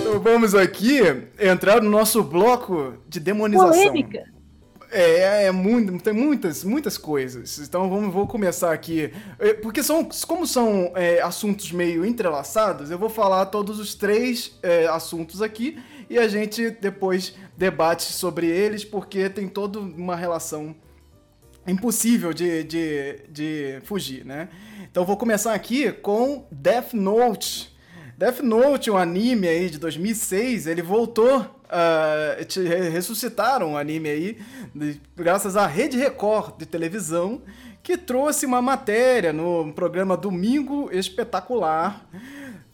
Então 0.00 0.18
vamos 0.18 0.56
aqui 0.56 0.98
entrar 1.38 1.80
no 1.80 1.88
nosso 1.88 2.24
bloco 2.24 2.94
de 3.08 3.20
demonização. 3.20 3.70
Polêmica. 3.70 4.24
É, 4.90 5.44
é 5.44 5.52
muito, 5.52 5.98
tem 6.02 6.12
muitas, 6.12 6.64
muitas 6.64 6.96
coisas. 6.96 7.58
Então 7.58 7.88
vamos, 7.90 8.12
vou 8.12 8.26
começar 8.26 8.72
aqui. 8.72 9.12
É, 9.38 9.54
Porque 9.54 9.82
são, 9.82 10.08
como 10.26 10.46
são 10.46 10.92
é, 10.94 11.20
assuntos 11.20 11.70
meio 11.72 12.04
entrelaçados, 12.04 12.90
eu 12.90 12.98
vou 12.98 13.10
falar 13.10 13.46
todos 13.46 13.78
os 13.78 13.94
três 13.94 14.58
é, 14.62 14.86
assuntos 14.86 15.42
aqui 15.42 15.78
e 16.08 16.18
a 16.18 16.26
gente 16.26 16.70
depois 16.70 17.34
debate 17.56 18.04
sobre 18.04 18.46
eles, 18.46 18.84
porque 18.84 19.28
tem 19.28 19.46
toda 19.46 19.78
uma 19.78 20.16
relação 20.16 20.74
impossível 21.66 22.32
de, 22.32 22.64
de, 22.64 23.20
de 23.28 23.80
fugir, 23.84 24.24
né? 24.24 24.48
Então 24.90 25.04
vou 25.04 25.16
começar 25.16 25.52
aqui 25.52 25.92
com 25.92 26.46
Death 26.50 26.94
Note. 26.94 27.76
Death 28.16 28.40
Note, 28.40 28.90
um 28.90 28.96
anime 28.96 29.46
aí 29.46 29.68
de 29.68 29.78
2006, 29.78 30.66
ele 30.66 30.82
voltou, 30.82 31.44
te- 32.46 32.62
re- 32.62 32.88
ressuscitaram 32.88 33.72
o 33.72 33.76
anime 33.76 34.08
aí, 34.08 34.38
graças 35.16 35.56
à 35.56 35.66
Rede 35.66 35.96
Record 35.96 36.56
de 36.58 36.66
televisão, 36.66 37.42
que 37.82 37.96
trouxe 37.96 38.44
uma 38.46 38.60
matéria 38.60 39.32
no 39.32 39.72
programa 39.72 40.16
Domingo 40.16 40.90
Espetacular, 40.92 42.06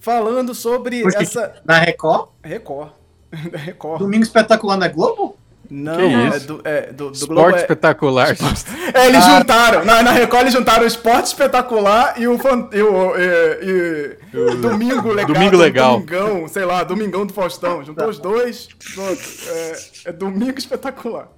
falando 0.01 0.55
sobre 0.55 1.03
Poxa, 1.03 1.19
essa... 1.23 1.63
Na 1.65 1.79
Record, 1.79 2.29
Record. 2.43 2.93
Record. 3.33 3.99
Domingo 4.01 4.23
Espetacular 4.25 4.77
na 4.77 4.89
Globo? 4.89 5.37
Não, 5.71 5.97
Que 5.97 6.03
é 6.03 6.29
isso? 6.37 6.47
do, 6.47 6.61
é, 6.65 6.93
do, 6.93 7.11
do 7.11 7.13
Esporte 7.15 7.27
Globo 7.41 7.57
é- 7.57 7.61
espetacular. 7.61 8.37
É, 8.95 9.07
eles 9.09 9.25
Ah. 9.25 9.39
juntaram. 9.39 9.85
Na, 9.85 10.03
na 10.03 10.13
Record 10.13 10.43
eles 10.43 10.53
juntaram 10.55 10.85
o 10.85 10.87
Esporte 10.87 11.27
Espetacular 11.27 12.15
e 12.21 12.29
o, 12.29 12.39
fan- 12.39 12.69
e 12.73 12.81
o, 12.83 13.15
e- 13.17 14.19
e 14.33 14.39
o 14.39 14.55
Domingo 14.57 15.09
Legal. 15.13 15.35
Domingo 15.35 15.57
Legal. 15.57 15.93
Domingão, 16.01 16.49
sei 16.49 16.65
lá, 16.65 16.85
Domingão 16.85 17.27
do 17.27 17.33
Faustão. 17.33 17.83
Juntou 17.83 18.09
os 18.09 18.19
dois, 18.19 18.69
pronto. 18.95 19.21
É, 19.49 19.77
é 20.07 20.13
Domingo 20.13 20.59
Espetacular. 20.59 21.29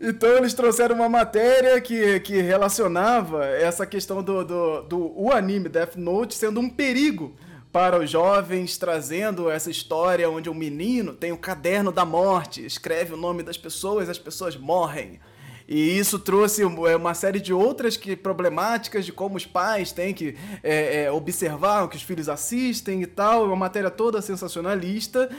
Então 0.00 0.30
eles 0.38 0.54
trouxeram 0.54 0.94
uma 0.94 1.08
matéria 1.08 1.80
que, 1.80 2.20
que 2.20 2.40
relacionava 2.40 3.44
essa 3.46 3.84
questão 3.84 4.22
do, 4.22 4.44
do, 4.44 4.82
do 4.82 5.12
o 5.14 5.30
anime 5.32 5.68
Death 5.68 5.96
Note 5.96 6.34
sendo 6.34 6.58
um 6.60 6.70
perigo 6.70 7.34
para 7.72 7.98
os 7.98 8.10
jovens, 8.10 8.76
trazendo 8.76 9.50
essa 9.50 9.70
história 9.70 10.28
onde 10.28 10.50
um 10.50 10.54
menino 10.54 11.14
tem 11.14 11.30
o 11.30 11.38
caderno 11.38 11.92
da 11.92 12.04
morte, 12.04 12.64
escreve 12.64 13.14
o 13.14 13.16
nome 13.16 13.42
das 13.42 13.56
pessoas, 13.56 14.08
as 14.08 14.18
pessoas 14.18 14.56
morrem. 14.56 15.20
E 15.68 15.96
isso 15.96 16.18
trouxe 16.18 16.62
é, 16.62 16.96
uma 16.96 17.14
série 17.14 17.38
de 17.38 17.52
outras 17.52 17.96
que, 17.96 18.16
problemáticas 18.16 19.06
de 19.06 19.12
como 19.12 19.36
os 19.36 19.46
pais 19.46 19.92
têm 19.92 20.12
que 20.12 20.36
é, 20.64 21.04
é, 21.04 21.12
observar 21.12 21.84
o 21.84 21.88
que 21.88 21.96
os 21.96 22.02
filhos 22.02 22.28
assistem 22.28 23.02
e 23.02 23.06
tal. 23.06 23.44
É 23.44 23.46
uma 23.46 23.54
matéria 23.54 23.88
toda 23.88 24.20
sensacionalista, 24.20 25.30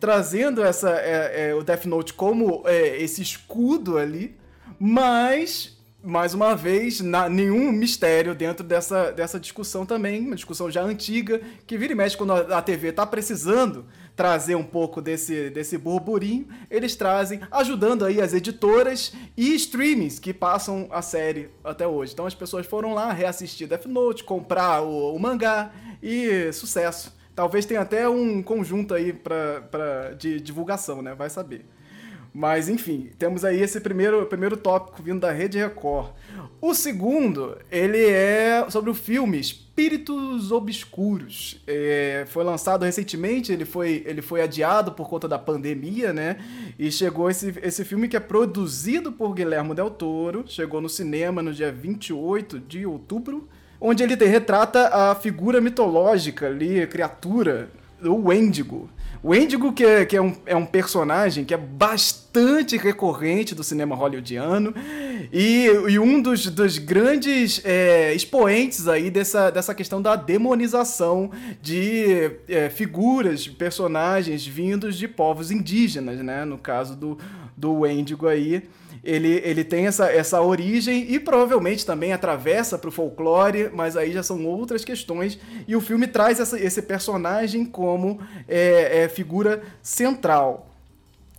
trazendo 0.00 0.64
essa, 0.64 0.90
é, 0.90 1.50
é, 1.50 1.54
o 1.54 1.62
Death 1.62 1.84
Note 1.84 2.14
como 2.14 2.64
é, 2.66 3.00
esse 3.00 3.22
escudo 3.22 3.96
ali, 3.96 4.36
mas 4.76 5.75
mais 6.06 6.32
uma 6.34 6.54
vez, 6.54 7.00
na- 7.00 7.28
nenhum 7.28 7.72
mistério 7.72 8.34
dentro 8.34 8.64
dessa, 8.64 9.10
dessa 9.10 9.40
discussão 9.40 9.84
também, 9.84 10.24
uma 10.24 10.36
discussão 10.36 10.70
já 10.70 10.82
antiga, 10.82 11.40
que 11.66 11.76
vira 11.76 11.92
e 11.92 11.96
mexe 11.96 12.16
quando 12.16 12.32
a, 12.32 12.62
TV 12.62 12.92
tá 12.92 13.04
precisando 13.04 13.84
trazer 14.14 14.54
um 14.54 14.62
pouco 14.64 15.02
desse, 15.02 15.50
desse 15.50 15.76
burburinho, 15.76 16.46
eles 16.70 16.94
trazem, 16.96 17.40
ajudando 17.50 18.04
aí 18.04 18.20
as 18.20 18.32
editoras 18.32 19.12
e 19.36 19.54
streamings 19.56 20.18
que 20.18 20.32
passam 20.32 20.86
a 20.90 21.02
série 21.02 21.50
até 21.64 21.86
hoje. 21.86 22.12
Então 22.12 22.24
as 22.24 22.34
pessoas 22.34 22.64
foram 22.66 22.94
lá 22.94 23.12
reassistir 23.12 23.66
Death 23.68 23.86
Note, 23.86 24.22
comprar 24.24 24.82
o, 24.82 25.14
o 25.14 25.18
mangá 25.18 25.72
e 26.02 26.52
sucesso. 26.52 27.14
Talvez 27.34 27.66
tenha 27.66 27.80
até 27.82 28.08
um 28.08 28.42
conjunto 28.42 28.94
aí 28.94 29.12
pra, 29.12 29.60
pra, 29.70 30.10
de 30.12 30.40
divulgação, 30.40 31.02
né? 31.02 31.14
Vai 31.14 31.28
saber. 31.28 31.66
Mas 32.38 32.68
enfim, 32.68 33.08
temos 33.18 33.46
aí 33.46 33.62
esse 33.62 33.80
primeiro, 33.80 34.26
primeiro 34.26 34.58
tópico 34.58 35.02
vindo 35.02 35.20
da 35.20 35.32
Rede 35.32 35.56
Record. 35.56 36.10
O 36.60 36.74
segundo, 36.74 37.56
ele 37.72 38.04
é 38.10 38.66
sobre 38.68 38.90
o 38.90 38.94
filme 38.94 39.40
Espíritos 39.40 40.52
Obscuros. 40.52 41.58
É, 41.66 42.26
foi 42.28 42.44
lançado 42.44 42.84
recentemente, 42.84 43.54
ele 43.54 43.64
foi, 43.64 44.04
ele 44.04 44.20
foi 44.20 44.42
adiado 44.42 44.92
por 44.92 45.08
conta 45.08 45.26
da 45.26 45.38
pandemia, 45.38 46.12
né? 46.12 46.36
E 46.78 46.92
chegou 46.92 47.30
esse, 47.30 47.54
esse 47.62 47.86
filme 47.86 48.06
que 48.06 48.18
é 48.18 48.20
produzido 48.20 49.10
por 49.10 49.32
Guilherme 49.32 49.74
Del 49.74 49.88
Toro, 49.88 50.44
chegou 50.46 50.82
no 50.82 50.90
cinema 50.90 51.40
no 51.40 51.54
dia 51.54 51.72
28 51.72 52.60
de 52.60 52.84
outubro, 52.84 53.48
onde 53.80 54.02
ele 54.02 54.14
retrata 54.14 54.88
a 54.88 55.14
figura 55.14 55.58
mitológica 55.58 56.48
ali, 56.48 56.82
a 56.82 56.86
criatura, 56.86 57.70
o 58.02 58.28
Wendigo 58.28 58.90
o 59.22 59.34
Índigo, 59.34 59.72
que, 59.72 59.84
é, 59.84 60.04
que 60.04 60.16
é, 60.16 60.22
um, 60.22 60.34
é 60.46 60.56
um 60.56 60.66
personagem 60.66 61.44
que 61.44 61.54
é 61.54 61.56
bastante 61.56 62.76
recorrente 62.76 63.54
do 63.54 63.64
cinema 63.64 63.96
hollywoodiano 63.96 64.74
e, 65.32 65.66
e 65.88 65.98
um 65.98 66.20
dos, 66.20 66.46
dos 66.46 66.78
grandes 66.78 67.60
é, 67.64 68.14
expoentes 68.14 68.86
aí 68.88 69.10
dessa, 69.10 69.50
dessa 69.50 69.74
questão 69.74 70.00
da 70.00 70.16
demonização 70.16 71.30
de 71.62 72.30
é, 72.48 72.68
figuras, 72.68 73.48
personagens 73.48 74.46
vindos 74.46 74.96
de 74.96 75.08
povos 75.08 75.50
indígenas, 75.50 76.18
né? 76.18 76.44
No 76.44 76.58
caso 76.58 76.94
do, 76.94 77.18
do 77.56 77.80
Wendigo 77.80 78.26
aí 78.26 78.62
ele, 79.06 79.40
ele 79.44 79.62
tem 79.62 79.86
essa, 79.86 80.10
essa 80.10 80.42
origem 80.42 81.12
e 81.12 81.20
provavelmente 81.20 81.86
também 81.86 82.12
atravessa 82.12 82.76
para 82.76 82.88
o 82.88 82.92
folclore, 82.92 83.70
mas 83.72 83.96
aí 83.96 84.12
já 84.12 84.22
são 84.22 84.44
outras 84.44 84.84
questões. 84.84 85.38
E 85.68 85.76
o 85.76 85.80
filme 85.80 86.08
traz 86.08 86.40
essa, 86.40 86.58
esse 86.58 86.82
personagem 86.82 87.64
como 87.64 88.20
é, 88.48 89.04
é, 89.04 89.08
figura 89.08 89.62
central. 89.80 90.68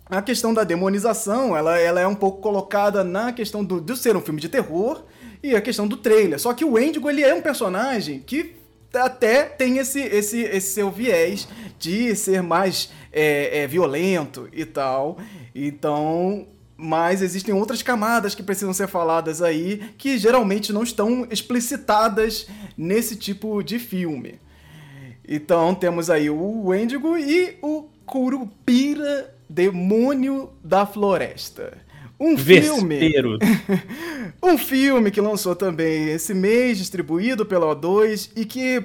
A 0.06 0.22
questão 0.22 0.54
da 0.54 0.64
demonização, 0.64 1.54
ela, 1.54 1.78
ela 1.78 2.00
é 2.00 2.06
um 2.06 2.14
pouco 2.14 2.40
colocada 2.40 3.04
na 3.04 3.32
questão 3.34 3.62
do, 3.62 3.78
de 3.78 3.94
ser 3.96 4.16
um 4.16 4.22
filme 4.22 4.40
de 4.40 4.48
terror 4.48 5.04
e 5.42 5.54
a 5.54 5.60
questão 5.60 5.86
do 5.86 5.98
trailer. 5.98 6.40
Só 6.40 6.54
que 6.54 6.64
o 6.64 6.72
Wendigo, 6.72 7.10
ele 7.10 7.22
é 7.22 7.34
um 7.34 7.42
personagem 7.42 8.20
que 8.20 8.56
até 8.94 9.44
tem 9.44 9.76
esse, 9.76 10.00
esse, 10.00 10.40
esse 10.40 10.72
seu 10.72 10.90
viés 10.90 11.46
de 11.78 12.16
ser 12.16 12.42
mais 12.42 12.90
é, 13.12 13.60
é, 13.60 13.66
violento 13.66 14.48
e 14.52 14.64
tal. 14.64 15.18
Então, 15.54 16.46
mas 16.80 17.22
existem 17.22 17.52
outras 17.52 17.82
camadas 17.82 18.36
que 18.36 18.42
precisam 18.42 18.72
ser 18.72 18.86
faladas 18.86 19.42
aí 19.42 19.90
que 19.98 20.16
geralmente 20.16 20.72
não 20.72 20.84
estão 20.84 21.26
explicitadas 21.28 22.46
nesse 22.76 23.16
tipo 23.16 23.60
de 23.64 23.80
filme. 23.80 24.38
Então 25.28 25.74
temos 25.74 26.08
aí 26.08 26.30
o 26.30 26.66
Wendigo 26.66 27.18
e 27.18 27.58
o 27.60 27.88
Curupira, 28.06 29.34
Demônio 29.50 30.50
da 30.62 30.86
Floresta. 30.86 31.76
Um 32.18 32.36
Vespeiro. 32.36 33.38
filme. 33.38 33.82
um 34.42 34.56
filme 34.56 35.10
que 35.10 35.20
lançou 35.20 35.56
também 35.56 36.10
esse 36.10 36.32
mês, 36.32 36.78
distribuído 36.78 37.44
pela 37.44 37.74
O2, 37.74 38.30
e 38.36 38.44
que 38.44 38.84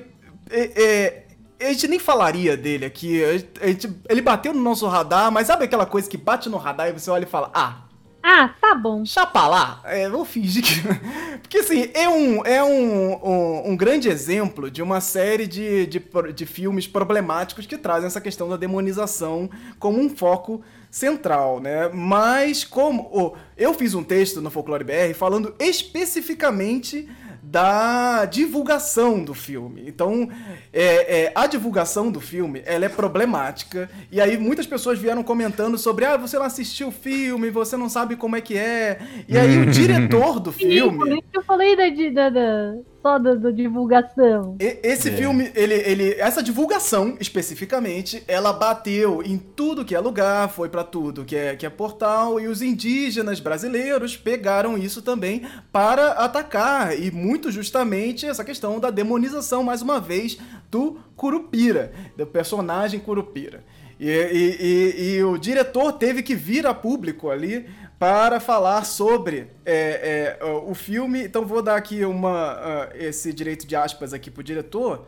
é, 0.49 0.83
é, 0.83 1.22
a 1.59 1.65
gente 1.65 1.87
nem 1.87 1.99
falaria 1.99 2.55
dele 2.57 2.85
aqui. 2.85 3.23
A 3.23 3.67
gente, 3.67 3.89
ele 4.09 4.21
bateu 4.21 4.53
no 4.53 4.61
nosso 4.61 4.87
radar, 4.87 5.31
mas 5.31 5.47
sabe 5.47 5.65
aquela 5.65 5.85
coisa 5.85 6.09
que 6.09 6.17
bate 6.17 6.49
no 6.49 6.57
radar 6.57 6.89
e 6.89 6.93
você 6.93 7.09
olha 7.09 7.23
e 7.23 7.27
fala: 7.27 7.51
Ah, 7.53 7.83
ah, 8.25 8.55
tá 8.61 8.73
bom. 8.73 9.03
Chapa 9.03 9.45
lá, 9.49 9.81
é, 9.83 10.07
vou 10.09 10.23
fingir 10.23 10.63
que. 10.63 10.75
Porque 11.43 11.57
assim, 11.57 11.91
é, 11.93 12.07
um, 12.07 12.45
é 12.45 12.63
um, 12.63 13.13
um, 13.21 13.71
um, 13.71 13.75
grande 13.75 14.07
exemplo 14.07 14.71
de 14.71 14.81
uma 14.81 15.01
série 15.01 15.45
de, 15.45 15.85
de, 15.87 16.01
de 16.33 16.45
filmes 16.45 16.87
problemáticos 16.87 17.65
que 17.65 17.77
trazem 17.77 18.07
essa 18.07 18.21
questão 18.21 18.47
da 18.47 18.55
demonização 18.55 19.49
como 19.77 19.99
um 19.99 20.09
foco 20.09 20.61
central, 20.89 21.59
né? 21.59 21.89
Mas 21.89 22.63
como. 22.63 23.09
Oh, 23.11 23.33
eu 23.57 23.73
fiz 23.73 23.93
um 23.93 24.03
texto 24.03 24.39
no 24.39 24.49
Folclore 24.49 24.85
BR 24.85 25.13
falando 25.13 25.53
especificamente 25.59 27.09
da 27.53 28.25
divulgação 28.25 29.23
do 29.23 29.35
filme. 29.35 29.83
Então, 29.85 30.27
é, 30.73 31.25
é, 31.25 31.31
a 31.35 31.45
divulgação 31.45 32.09
do 32.09 32.19
filme, 32.19 32.63
ela 32.65 32.85
é 32.85 32.89
problemática. 32.89 33.87
E 34.11 34.19
aí 34.19 34.39
muitas 34.39 34.65
pessoas 34.65 34.97
vieram 34.97 35.21
comentando 35.21 35.77
sobre, 35.77 36.03
ah, 36.03 36.17
você 36.17 36.35
não 36.39 36.47
assistiu 36.47 36.87
o 36.87 36.91
filme, 36.91 37.51
você 37.51 37.77
não 37.77 37.89
sabe 37.89 38.15
como 38.15 38.35
é 38.35 38.41
que 38.41 38.57
é. 38.57 38.99
E 39.29 39.37
aí 39.37 39.59
o 39.59 39.67
diretor 39.71 40.39
do 40.39 40.51
filme... 40.51 41.23
eu 41.31 41.43
falei 41.43 41.75
da, 41.75 41.89
da, 42.09 42.29
da 42.31 42.73
só 43.03 43.19
da, 43.19 43.35
da 43.35 43.51
divulgação. 43.51 44.55
E, 44.59 44.79
esse 44.81 45.09
é. 45.09 45.11
filme, 45.11 45.51
ele, 45.53 45.73
ele, 45.73 46.13
essa 46.13 46.41
divulgação 46.41 47.17
especificamente, 47.19 48.23
ela 48.27 48.53
bateu 48.53 49.21
em 49.21 49.37
tudo 49.37 49.83
que 49.83 49.93
é 49.93 49.99
lugar, 49.99 50.49
foi 50.49 50.69
para 50.69 50.85
tudo 50.85 51.25
que 51.25 51.35
é, 51.35 51.55
que 51.55 51.65
é 51.65 51.69
portal, 51.69 52.39
e 52.39 52.47
os 52.47 52.61
indígenas 52.61 53.41
brasileiros 53.41 54.15
pegaram 54.15 54.77
isso 54.77 55.01
também 55.01 55.45
para 55.71 56.13
atacar, 56.13 56.97
e 56.97 57.11
muito 57.11 57.51
justamente 57.51 58.25
essa 58.25 58.45
questão 58.45 58.79
da 58.79 58.89
demonização, 58.89 59.61
mais 59.63 59.81
uma 59.81 59.99
vez, 59.99 60.37
do 60.71 60.97
Curupira, 61.17 61.91
do 62.17 62.25
personagem 62.25 63.01
Curupira. 63.01 63.63
E, 63.99 64.09
e, 64.09 64.57
e, 64.59 65.15
e, 65.17 65.23
o 65.23 65.37
diretor 65.37 65.93
teve 65.93 66.23
que 66.23 66.35
vir 66.35 66.65
a 66.65 66.73
público 66.73 67.29
ali 67.29 67.65
para 67.99 68.39
falar 68.39 68.83
sobre 68.83 69.47
é, 69.65 70.37
é, 70.39 70.45
o 70.45 70.73
filme. 70.73 71.23
Então 71.23 71.45
vou 71.45 71.61
dar 71.61 71.75
aqui 71.75 72.03
uma, 72.03 72.53
uh, 72.55 72.89
esse 72.95 73.31
direito 73.31 73.65
de 73.65 73.75
aspas 73.75 74.13
aqui 74.13 74.29
para 74.29 74.41
o 74.41 74.43
diretor 74.43 75.05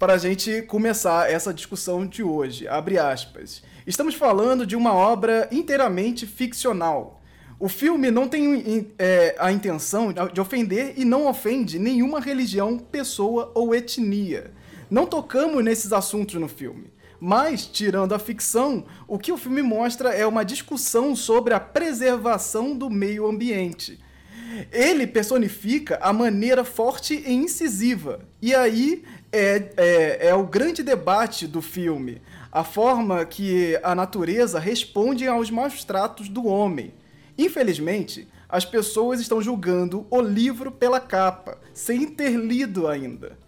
para 0.00 0.14
a 0.14 0.18
gente 0.18 0.62
começar 0.62 1.30
essa 1.30 1.52
discussão 1.52 2.06
de 2.06 2.22
hoje. 2.22 2.66
Abre 2.66 2.98
aspas. 2.98 3.62
Estamos 3.86 4.14
falando 4.14 4.66
de 4.66 4.74
uma 4.74 4.94
obra 4.94 5.46
inteiramente 5.52 6.26
ficcional. 6.26 7.20
O 7.58 7.68
filme 7.68 8.10
não 8.10 8.26
tem 8.26 8.90
é, 8.98 9.36
a 9.38 9.52
intenção 9.52 10.10
de 10.32 10.40
ofender 10.40 10.94
e 10.96 11.04
não 11.04 11.26
ofende 11.26 11.78
nenhuma 11.78 12.18
religião, 12.18 12.78
pessoa 12.78 13.52
ou 13.54 13.74
etnia. 13.74 14.50
Não 14.90 15.04
tocamos 15.04 15.62
nesses 15.62 15.92
assuntos 15.92 16.36
no 16.36 16.48
filme. 16.48 16.90
Mas, 17.20 17.66
tirando 17.66 18.14
a 18.14 18.18
ficção, 18.18 18.84
o 19.06 19.18
que 19.18 19.30
o 19.30 19.36
filme 19.36 19.60
mostra 19.60 20.10
é 20.10 20.26
uma 20.26 20.42
discussão 20.42 21.14
sobre 21.14 21.52
a 21.52 21.60
preservação 21.60 22.74
do 22.74 22.88
meio 22.88 23.28
ambiente. 23.28 24.00
Ele 24.72 25.06
personifica 25.06 25.98
a 26.00 26.12
maneira 26.12 26.64
forte 26.64 27.14
e 27.14 27.32
incisiva. 27.32 28.20
E 28.40 28.54
aí 28.54 29.04
é, 29.30 29.70
é, 29.76 30.28
é 30.28 30.34
o 30.34 30.46
grande 30.46 30.82
debate 30.82 31.46
do 31.46 31.60
filme. 31.60 32.22
A 32.50 32.64
forma 32.64 33.24
que 33.24 33.78
a 33.82 33.94
natureza 33.94 34.58
responde 34.58 35.26
aos 35.26 35.50
maus 35.50 35.84
tratos 35.84 36.28
do 36.28 36.46
homem. 36.46 36.94
Infelizmente, 37.38 38.26
as 38.48 38.64
pessoas 38.64 39.20
estão 39.20 39.40
julgando 39.40 40.06
o 40.10 40.20
livro 40.20 40.72
pela 40.72 40.98
capa, 40.98 41.58
sem 41.72 42.06
ter 42.06 42.36
lido 42.36 42.88
ainda. 42.88 43.38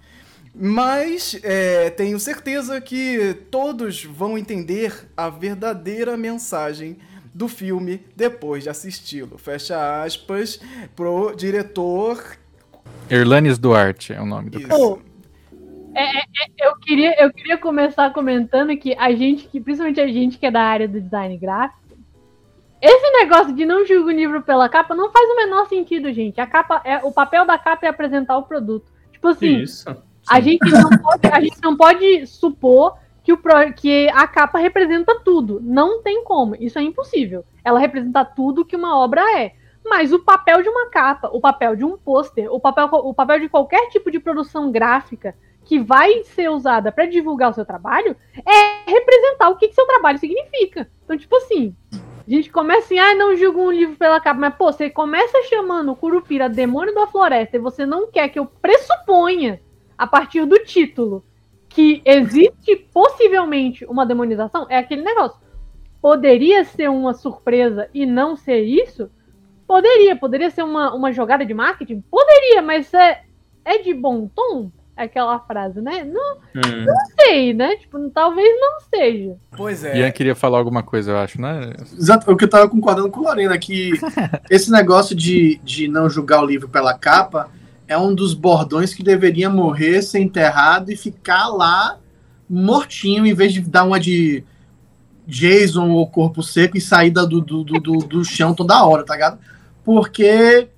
Mas 0.54 1.40
é, 1.42 1.88
tenho 1.90 2.20
certeza 2.20 2.80
que 2.80 3.34
todos 3.50 4.04
vão 4.04 4.36
entender 4.36 5.08
a 5.16 5.30
verdadeira 5.30 6.16
mensagem 6.16 6.98
do 7.34 7.48
filme 7.48 8.04
depois 8.14 8.62
de 8.62 8.68
assisti-lo. 8.68 9.38
Fecha 9.38 10.02
aspas 10.02 10.60
pro 10.94 11.34
diretor. 11.34 12.36
Erlanes 13.08 13.58
Duarte 13.58 14.12
é 14.12 14.20
o 14.20 14.26
nome 14.26 14.50
do 14.50 14.60
cara. 14.60 14.74
É, 15.94 16.02
é, 16.02 16.20
é, 16.20 16.68
eu, 16.68 16.76
queria, 16.76 17.22
eu 17.22 17.32
queria 17.32 17.56
começar 17.56 18.12
comentando 18.12 18.76
que 18.76 18.94
a 18.98 19.14
gente, 19.14 19.48
que, 19.48 19.60
principalmente 19.60 20.00
a 20.00 20.08
gente 20.08 20.38
que 20.38 20.46
é 20.46 20.50
da 20.50 20.62
área 20.62 20.88
do 20.88 21.00
design 21.00 21.36
gráfico, 21.38 21.80
esse 22.80 23.10
negócio 23.12 23.54
de 23.54 23.64
não 23.64 23.86
julgar 23.86 24.12
o 24.12 24.16
livro 24.16 24.42
pela 24.42 24.68
capa 24.68 24.94
não 24.94 25.10
faz 25.10 25.30
o 25.30 25.36
menor 25.36 25.66
sentido, 25.68 26.12
gente. 26.12 26.40
A 26.40 26.46
capa 26.46 26.82
é, 26.84 26.96
o 26.98 27.12
papel 27.12 27.46
da 27.46 27.56
capa 27.56 27.86
é 27.86 27.88
apresentar 27.88 28.36
o 28.36 28.42
produto. 28.42 28.90
Tipo 29.12 29.28
assim, 29.28 29.62
Isso. 29.62 29.84
A 30.28 30.40
gente, 30.40 30.70
não 30.70 30.90
pode, 30.90 31.26
a 31.26 31.40
gente 31.40 31.58
não 31.62 31.76
pode 31.76 32.26
supor 32.26 32.96
que, 33.22 33.32
o, 33.32 33.38
que 33.76 34.08
a 34.10 34.26
capa 34.26 34.58
representa 34.58 35.20
tudo. 35.20 35.60
Não 35.62 36.02
tem 36.02 36.24
como. 36.24 36.56
Isso 36.56 36.78
é 36.78 36.82
impossível. 36.82 37.44
Ela 37.64 37.78
representa 37.78 38.24
tudo 38.24 38.64
que 38.64 38.76
uma 38.76 38.98
obra 38.98 39.22
é. 39.38 39.54
Mas 39.84 40.12
o 40.12 40.18
papel 40.20 40.62
de 40.62 40.68
uma 40.68 40.88
capa, 40.90 41.28
o 41.32 41.40
papel 41.40 41.74
de 41.74 41.84
um 41.84 41.96
pôster, 41.96 42.52
o 42.52 42.60
papel, 42.60 42.86
o 42.86 43.12
papel 43.12 43.40
de 43.40 43.48
qualquer 43.48 43.88
tipo 43.88 44.10
de 44.10 44.20
produção 44.20 44.70
gráfica 44.70 45.34
que 45.64 45.78
vai 45.78 46.22
ser 46.24 46.50
usada 46.50 46.90
para 46.90 47.06
divulgar 47.06 47.50
o 47.50 47.54
seu 47.54 47.64
trabalho 47.64 48.16
é 48.36 48.90
representar 48.90 49.48
o 49.48 49.56
que, 49.56 49.68
que 49.68 49.74
seu 49.74 49.86
trabalho 49.86 50.18
significa. 50.18 50.88
Então, 51.04 51.16
tipo 51.16 51.36
assim, 51.36 51.74
a 51.92 52.30
gente 52.30 52.50
começa 52.50 52.86
assim, 52.86 52.98
ah, 52.98 53.14
não 53.14 53.36
julgo 53.36 53.60
um 53.60 53.70
livro 53.70 53.96
pela 53.96 54.20
capa, 54.20 54.38
mas 54.38 54.54
pô, 54.54 54.72
você 54.72 54.88
começa 54.88 55.42
chamando 55.48 55.92
o 55.92 55.96
Curupira 55.96 56.48
demônio 56.48 56.94
da 56.94 57.06
floresta 57.06 57.56
e 57.56 57.60
você 57.60 57.84
não 57.84 58.10
quer 58.10 58.28
que 58.28 58.38
eu 58.38 58.46
pressuponha 58.46 59.60
a 60.02 60.06
partir 60.08 60.44
do 60.44 60.58
título 60.64 61.24
que 61.68 62.02
existe 62.04 62.74
possivelmente 62.92 63.84
uma 63.84 64.04
demonização, 64.04 64.66
é 64.68 64.76
aquele 64.76 65.02
negócio. 65.02 65.38
Poderia 66.00 66.64
ser 66.64 66.90
uma 66.90 67.14
surpresa 67.14 67.88
e 67.94 68.04
não 68.04 68.34
ser 68.34 68.62
isso? 68.62 69.08
Poderia, 69.64 70.16
poderia 70.16 70.50
ser 70.50 70.64
uma, 70.64 70.92
uma 70.92 71.12
jogada 71.12 71.46
de 71.46 71.54
marketing? 71.54 72.02
Poderia, 72.10 72.60
mas 72.60 72.92
é, 72.92 73.22
é 73.64 73.78
de 73.78 73.94
bom 73.94 74.26
tom? 74.26 74.72
Aquela 74.96 75.38
frase, 75.38 75.80
né? 75.80 76.02
Não, 76.02 76.36
Hum. 76.56 76.84
não 76.84 76.96
sei, 77.20 77.54
né? 77.54 77.76
Tipo, 77.76 78.10
talvez 78.10 78.60
não 78.60 78.80
seja. 78.80 79.36
Pois 79.56 79.84
é. 79.84 79.98
Ian 80.00 80.10
queria 80.10 80.34
falar 80.34 80.58
alguma 80.58 80.82
coisa, 80.82 81.12
eu 81.12 81.16
acho, 81.18 81.40
né? 81.40 81.72
Exato, 81.96 82.28
o 82.30 82.36
que 82.36 82.44
eu 82.44 82.50
tava 82.50 82.68
concordando 82.68 83.08
com 83.08 83.20
o 83.20 83.22
Lorena, 83.22 83.56
que 83.56 83.92
esse 84.50 84.68
negócio 84.72 85.14
de, 85.14 85.60
de 85.62 85.86
não 85.86 86.10
julgar 86.10 86.42
o 86.42 86.46
livro 86.46 86.68
pela 86.68 86.92
capa 86.92 87.48
é 87.92 87.98
um 87.98 88.14
dos 88.14 88.34
bordões 88.34 88.94
que 88.94 89.02
deveria 89.02 89.48
morrer, 89.48 90.02
ser 90.02 90.20
enterrado 90.20 90.90
e 90.90 90.96
ficar 90.96 91.48
lá 91.48 91.98
mortinho, 92.48 93.26
em 93.26 93.34
vez 93.34 93.52
de 93.52 93.60
dar 93.60 93.84
uma 93.84 94.00
de 94.00 94.44
Jason 95.26 95.90
ou 95.90 96.06
corpo 96.06 96.42
seco 96.42 96.76
e 96.76 96.80
sair 96.80 97.10
do, 97.10 97.26
do, 97.26 97.40
do, 97.40 97.64
do, 97.64 97.96
do 97.98 98.24
chão 98.24 98.54
toda 98.54 98.84
hora, 98.84 99.04
tá 99.04 99.14
ligado? 99.14 99.38
Porque 99.84 100.68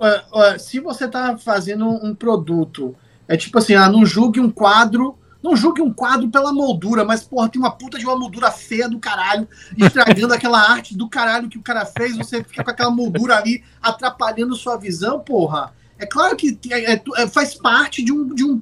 é, 0.00 0.24
é, 0.34 0.58
se 0.58 0.80
você 0.80 1.08
tá 1.08 1.36
fazendo 1.36 1.88
um 1.88 2.14
produto, 2.14 2.94
é 3.28 3.36
tipo 3.36 3.58
assim, 3.58 3.74
ah, 3.74 3.88
não 3.88 4.04
julgue 4.04 4.40
um 4.40 4.50
quadro. 4.50 5.18
Não 5.42 5.54
julgue 5.54 5.82
um 5.82 5.92
quadro 5.92 6.30
pela 6.30 6.54
moldura, 6.54 7.04
mas, 7.04 7.22
porra, 7.22 7.50
tem 7.50 7.60
uma 7.60 7.70
puta 7.70 7.98
de 7.98 8.06
uma 8.06 8.16
moldura 8.16 8.50
feia 8.50 8.88
do 8.88 8.98
caralho, 8.98 9.46
estragando 9.76 10.32
aquela 10.32 10.58
arte 10.58 10.96
do 10.96 11.06
caralho 11.06 11.50
que 11.50 11.58
o 11.58 11.62
cara 11.62 11.84
fez, 11.84 12.16
você 12.16 12.42
fica 12.42 12.64
com 12.64 12.70
aquela 12.70 12.90
moldura 12.90 13.36
ali 13.36 13.62
atrapalhando 13.82 14.56
sua 14.56 14.78
visão, 14.78 15.20
porra. 15.20 15.70
É 16.04 16.06
claro 16.06 16.36
que 16.36 16.58
é- 16.70 16.92
é- 16.94 17.02
é- 17.16 17.26
faz 17.26 17.54
parte 17.54 18.02
de 18.04 18.12
um. 18.12 18.34
De 18.34 18.44
um 18.44 18.60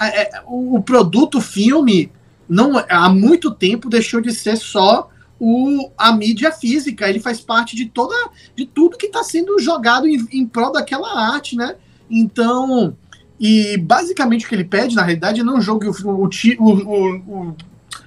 é- 0.00 0.22
é, 0.22 0.42
o 0.46 0.82
produto 0.82 1.40
filme 1.40 2.10
não 2.48 2.72
há 2.88 3.08
muito 3.10 3.50
tempo 3.50 3.90
deixou 3.90 4.20
de 4.20 4.32
ser 4.32 4.56
só 4.56 5.10
o, 5.38 5.90
a 5.96 6.10
mídia 6.12 6.50
física. 6.50 7.08
Ele 7.08 7.20
faz 7.20 7.40
parte 7.40 7.76
de 7.76 7.84
toda 7.86 8.14
de 8.56 8.64
tudo 8.66 8.96
que 8.96 9.06
está 9.06 9.22
sendo 9.22 9.58
jogado 9.58 10.06
em, 10.08 10.26
em 10.32 10.46
prol 10.46 10.72
daquela 10.72 11.32
arte, 11.34 11.54
né? 11.54 11.76
Então, 12.10 12.96
e 13.38 13.76
basicamente 13.76 14.46
o 14.46 14.48
que 14.48 14.54
ele 14.54 14.64
pede, 14.64 14.96
na 14.96 15.02
realidade, 15.02 15.40
é 15.40 15.44
não 15.44 15.60
jogue 15.60 15.86
o, 15.88 15.92
o, 15.92 16.28
o- 16.28 17.16
o- 17.26 17.56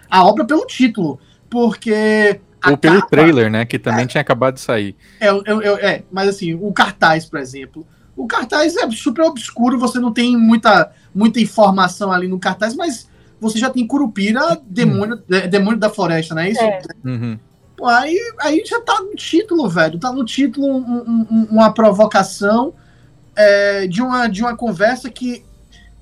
a 0.10 0.24
obra 0.26 0.46
pelo 0.46 0.66
título, 0.66 1.20
porque 1.50 2.40
a 2.62 2.72
Ou 2.72 2.78
pelo 2.78 2.96
capa- 3.02 3.08
trailer, 3.10 3.52
né? 3.52 3.66
Que 3.66 3.78
também 3.78 4.08
tinha 4.08 4.22
acabado 4.22 4.56
de 4.56 4.62
sair. 4.62 4.96
é, 5.20 5.28
é, 5.28 5.32
é, 5.46 5.86
é, 5.92 6.04
mas 6.12 6.28
assim, 6.30 6.54
o 6.56 6.72
cartaz, 6.74 7.26
por 7.26 7.40
exemplo. 7.40 7.86
O 8.16 8.28
cartaz 8.28 8.76
é 8.78 8.90
super 8.92 9.24
obscuro, 9.24 9.80
você 9.80 10.00
não 10.00 10.14
tem 10.14 10.38
muita, 10.38 10.92
muita 11.14 11.40
informação 11.40 12.12
ali 12.12 12.28
no 12.28 12.40
cartaz, 12.40 12.76
mas 12.76 13.10
você 13.42 13.58
já 13.60 13.70
tem 13.70 13.86
Curupira, 13.88 14.62
demônio, 14.66 15.22
é, 15.32 15.48
demônio 15.48 15.80
da 15.80 15.90
floresta, 15.90 16.36
não 16.36 16.42
é 16.44 16.52
isso? 16.52 16.62
É. 16.62 16.82
Uhum. 17.04 17.40
Pô, 17.76 17.88
aí, 17.88 18.18
aí 18.40 18.64
já 18.66 18.80
tá 18.82 19.00
no 19.02 19.16
título, 19.16 19.68
velho. 19.68 20.00
Tá 20.00 20.12
no 20.14 20.24
título 20.24 20.68
um- 20.68 21.26
um- 21.30 21.48
uma 21.52 21.74
provocação 21.74 22.74
é, 23.36 23.88
de, 23.88 24.02
uma, 24.02 24.28
de 24.28 24.42
uma 24.44 24.56
conversa 24.56 25.10
que 25.10 25.44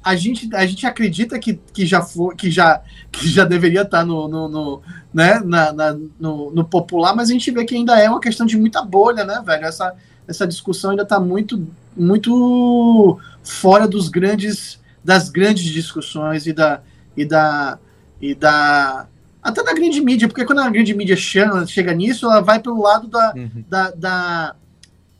a 0.04 0.16
gente, 0.16 0.54
a 0.54 0.66
gente 0.66 0.86
acredita 0.86 1.40
que, 1.40 1.54
que, 1.74 1.86
já, 1.86 2.02
for, 2.02 2.36
que, 2.36 2.52
já, 2.52 2.82
que 3.12 3.28
já 3.30 3.46
deveria 3.46 3.84
estar 3.84 4.04
no, 4.04 4.28
no, 4.28 4.50
no, 4.50 4.82
né, 5.14 5.40
na, 5.46 5.72
na- 5.72 5.98
no, 6.20 6.52
no 6.52 6.66
popular, 6.66 7.16
mas 7.16 7.30
a 7.30 7.34
gente 7.34 7.50
vê 7.52 7.64
que 7.64 7.74
ainda 7.76 7.98
é 7.98 8.10
uma 8.10 8.20
questão 8.20 8.46
de 8.46 8.58
muita 8.58 8.84
bolha, 8.84 9.24
né, 9.24 9.42
velho? 9.46 9.64
Essa, 9.66 9.94
essa 10.28 10.46
discussão 10.46 10.92
ainda 10.92 11.06
tá 11.06 11.20
muito, 11.20 11.66
muito 11.96 13.20
fora 13.44 13.88
dos 13.88 14.10
grandes, 14.10 14.80
das 15.04 15.30
grandes 15.30 15.66
discussões 15.66 16.46
e 16.48 16.54
da, 16.54 16.82
e 17.16 17.26
da, 17.26 17.80
e 18.22 18.36
da 18.36 19.08
até 19.42 19.64
da 19.64 19.74
grande 19.74 20.00
mídia, 20.02 20.28
porque 20.28 20.46
quando 20.46 20.60
a 20.60 20.70
grande 20.70 20.94
mídia 20.94 21.16
chama, 21.16 21.66
chega 21.66 21.94
nisso, 21.94 22.26
ela 22.28 22.42
vai 22.42 22.60
pelo 22.60 22.82
lado 22.82 23.08
da, 23.08 23.34
Uhum. 23.36 23.64
da, 23.68 23.92
da, 23.92 24.56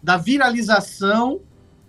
da 0.02 0.18
viralização 0.18 1.40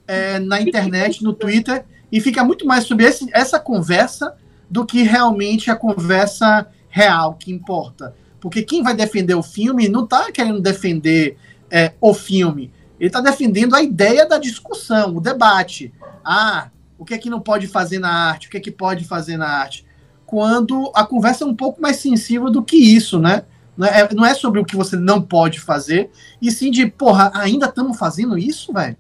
é, 0.07 0.39
na 0.39 0.61
internet, 0.61 1.22
no 1.22 1.35
Twitter, 1.35 1.85
e 2.11 2.20
fica 2.20 2.43
muito 2.43 2.66
mais 2.66 2.85
sobre 2.85 3.05
esse, 3.07 3.28
essa 3.33 3.61
conversa 3.61 4.35
do 4.68 4.87
que 4.87 5.03
realmente 5.03 5.70
a 5.70 5.76
conversa 5.76 6.66
real 6.89 7.35
que 7.35 7.53
importa. 7.53 8.14
Porque 8.41 8.62
quem 8.62 8.83
vai 8.83 8.95
defender 8.95 9.35
o 9.35 9.43
filme 9.43 9.89
não 9.89 10.05
está 10.05 10.33
querendo 10.33 10.61
defender 10.61 11.37
é, 11.70 11.93
o 12.01 12.12
filme, 12.12 12.70
ele 13.03 13.09
está 13.09 13.21
defendendo 13.21 13.75
a 13.75 13.83
ideia 13.83 14.25
da 14.29 14.39
discussão, 14.39 15.17
o 15.17 15.21
debate. 15.21 15.93
Ah, 16.25 16.71
o 16.97 17.05
que 17.05 17.15
é 17.15 17.19
que 17.19 17.29
não 17.29 17.41
pode 17.41 17.67
fazer 17.67 17.99
na 17.99 18.09
arte? 18.29 18.47
O 18.47 18.51
que 18.51 18.57
é 18.59 18.61
que 18.61 18.71
pode 18.71 19.05
fazer 19.05 19.37
na 19.37 19.49
arte? 19.49 19.85
Quando 20.25 20.93
a 20.95 21.05
conversa 21.05 21.43
é 21.43 21.47
um 21.49 21.55
pouco 21.57 21.83
mais 21.83 21.97
sensível 21.97 22.49
do 22.49 22.63
que 22.63 22.77
isso, 22.77 23.19
né? 23.19 23.43
Não 23.77 23.87
é, 23.89 24.09
não 24.15 24.25
é 24.25 24.35
sobre 24.35 24.61
o 24.61 24.65
que 24.65 24.77
você 24.77 24.95
não 24.95 25.21
pode 25.21 25.59
fazer, 25.59 26.11
e 26.41 26.49
sim 26.53 26.71
de, 26.71 26.87
porra, 26.87 27.33
ainda 27.35 27.67
estamos 27.67 27.99
fazendo 27.99 28.39
isso, 28.39 28.73
velho? 28.73 28.97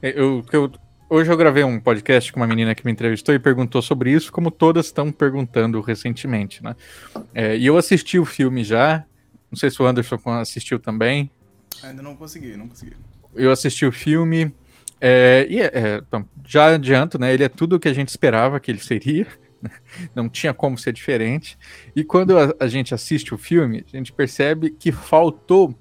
É, 0.00 0.10
Eu, 0.20 0.44
eu- 0.52 0.70
hoje 1.08 1.28
eu 1.32 1.36
gravei 1.36 1.64
um 1.64 1.80
podcast 1.80 2.32
com 2.32 2.38
uma 2.38 2.46
menina 2.46 2.72
que 2.72 2.84
me 2.86 2.92
entrevistou 2.92 3.34
e 3.34 3.38
perguntou 3.40 3.82
sobre 3.82 4.12
isso, 4.12 4.30
como 4.30 4.48
todas 4.50 4.86
estão 4.86 5.10
perguntando 5.10 5.80
recentemente, 5.80 6.62
né? 6.62 6.76
É, 7.34 7.56
e 7.56 7.66
eu 7.66 7.76
assisti 7.76 8.16
o 8.16 8.24
filme 8.24 8.62
já, 8.62 9.04
não 9.50 9.58
sei 9.58 9.70
se 9.70 9.82
o 9.82 9.86
Anderson 9.86 10.20
assistiu 10.38 10.78
também. 10.78 11.28
Ainda 11.82 12.00
não 12.00 12.14
consegui, 12.14 12.56
não 12.56 12.68
consegui. 12.68 12.92
Eu 13.34 13.50
assisti 13.50 13.86
o 13.86 13.92
filme, 13.92 14.54
é, 15.00 15.46
e 15.48 15.60
é, 15.60 15.70
é, 15.72 16.02
já 16.46 16.74
adianto, 16.74 17.18
né? 17.18 17.32
Ele 17.32 17.44
é 17.44 17.48
tudo 17.48 17.76
o 17.76 17.80
que 17.80 17.88
a 17.88 17.92
gente 17.92 18.08
esperava 18.08 18.60
que 18.60 18.70
ele 18.70 18.80
seria. 18.80 19.26
Não 20.14 20.28
tinha 20.28 20.52
como 20.52 20.76
ser 20.76 20.92
diferente. 20.92 21.58
E 21.96 22.04
quando 22.04 22.38
a, 22.38 22.54
a 22.60 22.68
gente 22.68 22.92
assiste 22.92 23.34
o 23.34 23.38
filme, 23.38 23.84
a 23.92 23.96
gente 23.96 24.12
percebe 24.12 24.70
que 24.70 24.92
faltou 24.92 25.74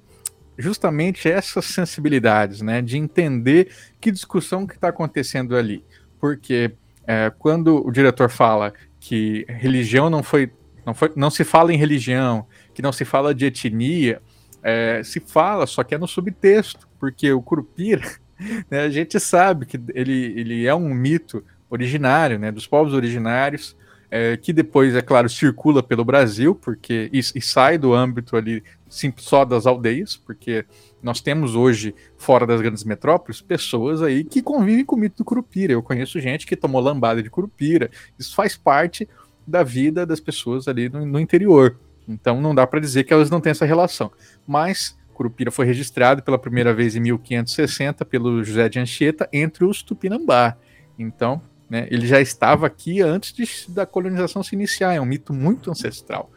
justamente 0.58 1.30
essas 1.30 1.66
sensibilidades, 1.66 2.62
né? 2.62 2.82
De 2.82 2.98
entender 2.98 3.72
que 4.00 4.12
discussão 4.12 4.66
que 4.66 4.76
está 4.76 4.88
acontecendo 4.88 5.56
ali. 5.56 5.84
Porque 6.20 6.72
é, 7.06 7.32
quando 7.38 7.86
o 7.86 7.92
diretor 7.92 8.30
fala 8.30 8.74
que 9.00 9.46
religião 9.48 10.10
não 10.10 10.24
foi, 10.24 10.52
não 10.86 10.94
foi. 10.94 11.12
Não 11.16 11.30
se 11.30 11.44
fala 11.44 11.74
em 11.74 11.78
religião, 11.78 12.48
que 12.74 12.82
não 12.82 12.92
se 12.92 13.04
fala 13.04 13.34
de 13.34 13.46
etnia, 13.46 14.22
é, 14.64 15.02
se 15.04 15.20
fala, 15.20 15.66
só 15.66 15.84
que 15.84 15.96
é 15.96 15.98
no 15.98 16.08
subtexto, 16.08 16.89
porque 17.00 17.32
o 17.32 17.42
Curupira, 17.42 18.04
né, 18.70 18.82
a 18.82 18.90
gente 18.90 19.20
sabe 19.20 19.66
que 19.66 19.80
ele, 19.94 20.34
ele 20.36 20.66
é 20.66 20.76
um 20.76 20.94
mito 20.94 21.44
originário, 21.70 22.40
né, 22.40 22.52
dos 22.52 22.68
povos 22.68 22.94
originários, 22.94 23.76
é, 24.12 24.36
que 24.38 24.52
depois, 24.52 24.96
é 24.96 25.02
claro, 25.02 25.30
circula 25.30 25.84
pelo 25.84 26.04
Brasil, 26.04 26.56
porque 26.56 27.10
e, 27.14 27.20
e 27.20 27.42
sai 27.42 27.78
do 27.78 27.94
âmbito 27.94 28.36
ali 28.36 28.64
sim, 28.90 29.14
só 29.18 29.46
das 29.46 29.68
aldeias, 29.68 30.16
porque 30.18 30.66
nós 31.02 31.22
temos 31.22 31.56
hoje, 31.56 31.94
fora 32.18 32.46
das 32.46 32.60
grandes 32.60 32.84
metrópoles, 32.84 33.40
pessoas 33.40 34.02
aí 34.02 34.24
que 34.24 34.42
convivem 34.42 34.84
com 34.84 34.96
o 34.96 35.00
mito 35.00 35.18
do 35.18 35.26
Curupira. 35.26 35.74
Eu 35.74 35.84
conheço 35.84 36.20
gente 36.20 36.48
que 36.48 36.56
tomou 36.56 36.82
lambada 36.82 37.22
de 37.22 37.30
Curupira. 37.30 37.92
Isso 38.18 38.36
faz 38.36 38.58
parte 38.58 39.08
da 39.46 39.64
vida 39.64 40.06
das 40.06 40.20
pessoas 40.20 40.68
ali 40.68 40.90
no, 40.90 41.06
no 41.06 41.20
interior. 41.20 41.78
Então 42.08 42.42
não 42.42 42.56
dá 42.56 42.66
para 42.66 42.80
dizer 42.80 43.04
que 43.04 43.14
elas 43.14 43.30
não 43.30 43.40
têm 43.40 43.52
essa 43.52 43.66
relação. 43.66 44.12
Mas 44.48 44.98
Curupira 45.20 45.52
foi 45.52 45.66
registrado 45.66 46.24
pela 46.24 46.40
primeira 46.40 46.74
vez 46.74 46.96
em 46.96 47.02
1560 47.02 48.06
pelo 48.06 48.42
José 48.42 48.70
de 48.70 48.80
Anchieta 48.80 49.28
entre 49.34 49.66
os 49.66 49.84
Tupinambá. 49.84 50.56
Então, 50.98 51.42
né, 51.70 51.90
ele 51.92 52.08
já 52.08 52.22
estava 52.22 52.66
aqui 52.66 53.02
antes 53.02 53.34
de, 53.34 53.46
da 53.68 53.86
colonização 53.86 54.42
se 54.42 54.56
iniciar. 54.56 54.94
É 54.94 55.02
um 55.02 55.06
mito 55.06 55.34
muito 55.34 55.70
ancestral. 55.70 56.32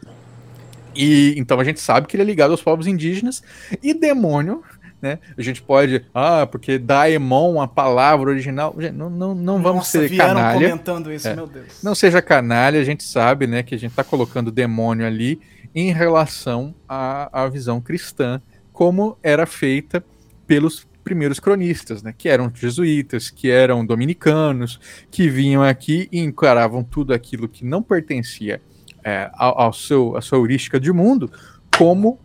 E 0.97 1.33
então 1.37 1.61
a 1.61 1.65
gente 1.65 1.79
sabe 1.81 2.09
que 2.09 2.17
ele 2.17 2.25
é 2.25 2.27
ligado 2.27 2.51
aos 2.51 2.61
povos 2.61 2.89
indígenas 2.89 3.41
e 3.81 3.95
demônio. 3.95 4.65
Né? 5.01 5.21
A 5.39 5.43
gente 5.43 5.63
pode, 5.63 6.05
ah, 6.13 6.45
porque 6.45 6.77
daemon, 6.77 7.61
a 7.61 7.69
palavra 7.69 8.31
original, 8.31 8.75
não, 8.93 9.09
não, 9.09 9.33
não 9.33 9.63
vamos 9.63 9.79
Nossa, 9.95 10.09
ser 10.09 10.17
canalha. 10.17 10.55
comentando 10.59 11.13
isso, 11.13 11.29
É. 11.29 11.37
meu 11.37 11.47
Deus. 11.47 11.85
Não 11.85 11.95
seja 11.95 12.21
canalha, 12.21 12.81
a 12.81 12.85
gente 12.85 13.05
sabe, 13.05 13.47
né, 13.47 13.63
que 13.63 13.77
a 13.77 13.79
gente 13.79 13.91
está 13.91 14.03
colocando 14.03 14.51
demônio 14.51 15.07
ali 15.07 15.41
em 15.73 15.93
relação 15.93 16.75
à, 16.89 17.45
à 17.45 17.49
visão 17.49 17.81
cristã, 17.81 18.43
como 18.83 19.17
era 19.23 19.47
feita 19.47 20.05
pelos 20.45 20.85
primeiros 21.05 21.39
cronistas, 21.39 22.03
né, 22.03 22.13
que 22.19 22.29
eram 22.29 22.51
jesuítas, 22.53 23.31
que 23.31 23.49
eram 23.49 23.87
dominicanos, 23.87 24.81
que 25.09 25.29
vinham 25.31 25.63
aqui 25.63 26.09
e 26.11 26.19
encaravam 26.19 26.83
tudo 26.83 27.15
aquilo 27.15 27.49
que 27.49 27.65
não 27.65 27.81
pertencia 27.81 28.61
é, 29.05 29.31
ao, 29.35 29.61
ao 29.61 29.73
seu, 29.73 30.17
à 30.17 30.21
sua 30.21 30.39
heurística 30.39 30.81
de 30.81 30.91
mundo 30.93 31.31
como 31.79 32.19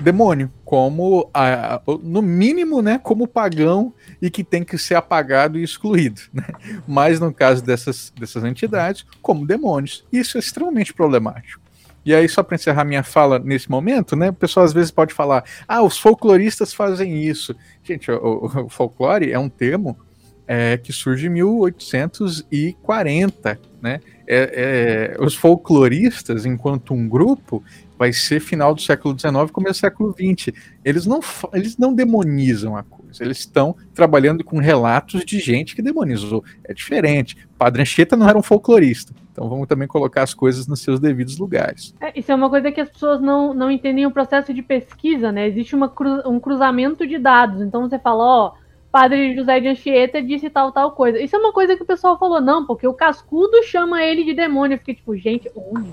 demônio, 0.00 0.50
como 0.64 1.28
a- 1.34 1.82
no 2.02 2.22
mínimo, 2.22 2.80
né, 2.80 2.98
como 2.98 3.28
pagão 3.28 3.92
e 4.22 4.30
que 4.30 4.42
tem 4.42 4.64
que 4.64 4.78
ser 4.78 4.94
apagado 4.94 5.58
e 5.58 5.62
excluído, 5.62 6.22
né? 6.32 6.46
Mas 6.88 7.20
no 7.20 7.34
caso 7.34 7.62
dessas, 7.62 8.14
dessas 8.18 8.44
entidades, 8.44 9.04
como 9.20 9.46
demônios. 9.46 10.06
Isso 10.10 10.38
é 10.38 10.40
extremamente 10.40 10.94
problemático. 10.94 11.65
E 12.06 12.14
aí, 12.14 12.26
só 12.28 12.42
para 12.42 12.54
encerrar 12.54 12.84
minha 12.84 13.02
fala 13.02 13.38
nesse 13.38 13.70
momento, 13.70 14.14
né? 14.16 14.30
O 14.30 14.32
pessoal 14.32 14.64
às 14.64 14.72
vezes 14.72 14.90
pode 14.92 15.12
falar: 15.12 15.44
ah, 15.66 15.82
os 15.82 15.98
folcloristas 15.98 16.72
fazem 16.72 17.22
isso. 17.24 17.54
Gente, 17.82 18.10
o, 18.10 18.46
o- 18.64 18.68
folclore 18.68 19.32
é 19.32 19.38
um 19.38 19.48
termo 19.48 19.98
é, 20.46 20.76
que 20.78 20.92
surge 20.92 21.26
em 21.26 21.30
1840, 21.30 23.58
né? 23.82 24.00
é, 24.26 25.14
é, 25.18 25.22
os 25.22 25.34
folcloristas, 25.34 26.46
enquanto 26.46 26.94
um 26.94 27.08
grupo, 27.08 27.62
vai 27.98 28.12
ser 28.12 28.40
final 28.40 28.74
do 28.74 28.80
século 28.82 29.18
XIX, 29.18 29.50
começo 29.52 29.80
do 29.80 29.82
século 29.82 30.12
XX. 30.12 30.52
Eles 30.84 31.06
não, 31.06 31.20
eles 31.52 31.76
não 31.78 31.94
demonizam 31.94 32.76
a 32.76 32.82
coisa, 32.82 33.22
eles 33.24 33.38
estão 33.38 33.74
trabalhando 33.94 34.44
com 34.44 34.58
relatos 34.58 35.24
de 35.24 35.38
gente 35.38 35.74
que 35.74 35.80
demonizou. 35.82 36.44
É 36.64 36.74
diferente. 36.74 37.36
Padre 37.58 37.82
Anchieta 37.82 38.16
não 38.16 38.28
era 38.28 38.38
um 38.38 38.42
folclorista. 38.42 39.14
Então 39.36 39.50
vamos 39.50 39.68
também 39.68 39.86
colocar 39.86 40.22
as 40.22 40.32
coisas 40.32 40.66
nos 40.66 40.80
seus 40.80 40.98
devidos 40.98 41.36
lugares. 41.36 41.94
É, 42.00 42.18
isso 42.18 42.32
é 42.32 42.34
uma 42.34 42.48
coisa 42.48 42.72
que 42.72 42.80
as 42.80 42.88
pessoas 42.88 43.20
não, 43.20 43.52
não 43.52 43.70
entendem 43.70 44.06
o 44.06 44.10
processo 44.10 44.54
de 44.54 44.62
pesquisa, 44.62 45.30
né? 45.30 45.46
Existe 45.46 45.76
uma 45.76 45.90
cru, 45.90 46.26
um 46.26 46.40
cruzamento 46.40 47.06
de 47.06 47.18
dados. 47.18 47.60
Então 47.60 47.86
você 47.86 47.98
fala, 47.98 48.24
ó, 48.24 48.52
Padre 48.90 49.36
José 49.36 49.60
de 49.60 49.68
Anchieta 49.68 50.22
disse 50.22 50.48
tal, 50.48 50.72
tal 50.72 50.92
coisa. 50.92 51.20
Isso 51.20 51.36
é 51.36 51.38
uma 51.38 51.52
coisa 51.52 51.76
que 51.76 51.82
o 51.82 51.86
pessoal 51.86 52.18
falou, 52.18 52.40
não, 52.40 52.64
porque 52.64 52.88
o 52.88 52.94
Cascudo 52.94 53.62
chama 53.62 54.02
ele 54.02 54.24
de 54.24 54.32
demônio. 54.32 54.76
Eu 54.76 54.78
fiquei 54.78 54.94
tipo, 54.94 55.14
gente, 55.14 55.50
onde? 55.54 55.92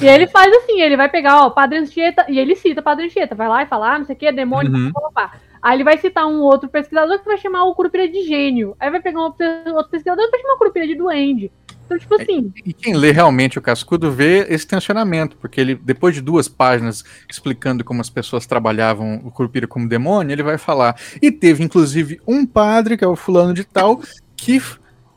E 0.00 0.06
ele 0.06 0.28
faz 0.28 0.54
assim, 0.54 0.80
ele 0.80 0.96
vai 0.96 1.08
pegar, 1.08 1.44
ó, 1.44 1.50
Padre 1.50 1.78
Anchieta, 1.78 2.24
e 2.28 2.38
ele 2.38 2.54
cita 2.54 2.80
Padre 2.80 3.06
Anchieta, 3.06 3.34
vai 3.34 3.48
lá 3.48 3.64
e 3.64 3.66
fala, 3.66 3.94
ah, 3.94 3.98
não 3.98 4.06
sei 4.06 4.14
o 4.14 4.18
que, 4.18 4.30
demônio, 4.30 4.72
uhum. 4.72 4.92
Aí 5.60 5.76
ele 5.76 5.84
vai 5.84 5.96
citar 5.96 6.26
um 6.26 6.40
outro 6.40 6.68
pesquisador 6.68 7.20
que 7.20 7.24
vai 7.24 7.38
chamar 7.38 7.64
o 7.64 7.74
Curupira 7.74 8.08
de 8.08 8.22
gênio. 8.24 8.76
Aí 8.80 8.90
vai 8.90 9.00
pegar 9.00 9.20
um 9.20 9.24
outro 9.24 9.90
pesquisador 9.90 10.24
que 10.24 10.30
vai 10.32 10.40
chamar 10.40 10.54
o 10.54 10.58
Curupira 10.58 10.86
de 10.88 10.96
duende. 10.96 11.52
Então, 11.92 11.98
tipo 11.98 12.14
é, 12.14 12.22
assim. 12.22 12.52
E 12.64 12.72
quem 12.72 12.94
lê 12.94 13.12
realmente 13.12 13.58
o 13.58 13.62
Cascudo 13.62 14.10
vê 14.10 14.46
esse 14.48 14.66
tensionamento, 14.66 15.36
porque 15.36 15.60
ele, 15.60 15.74
depois 15.74 16.14
de 16.14 16.20
duas 16.20 16.48
páginas 16.48 17.04
explicando 17.28 17.84
como 17.84 18.00
as 18.00 18.10
pessoas 18.10 18.46
trabalhavam 18.46 19.20
o 19.24 19.30
Curupira 19.30 19.66
como 19.66 19.88
demônio, 19.88 20.32
ele 20.32 20.42
vai 20.42 20.58
falar. 20.58 20.96
E 21.20 21.30
teve, 21.30 21.62
inclusive, 21.62 22.20
um 22.26 22.46
padre, 22.46 22.96
que 22.96 23.04
é 23.04 23.08
o 23.08 23.16
fulano 23.16 23.54
de 23.54 23.64
tal, 23.64 24.00
que 24.36 24.60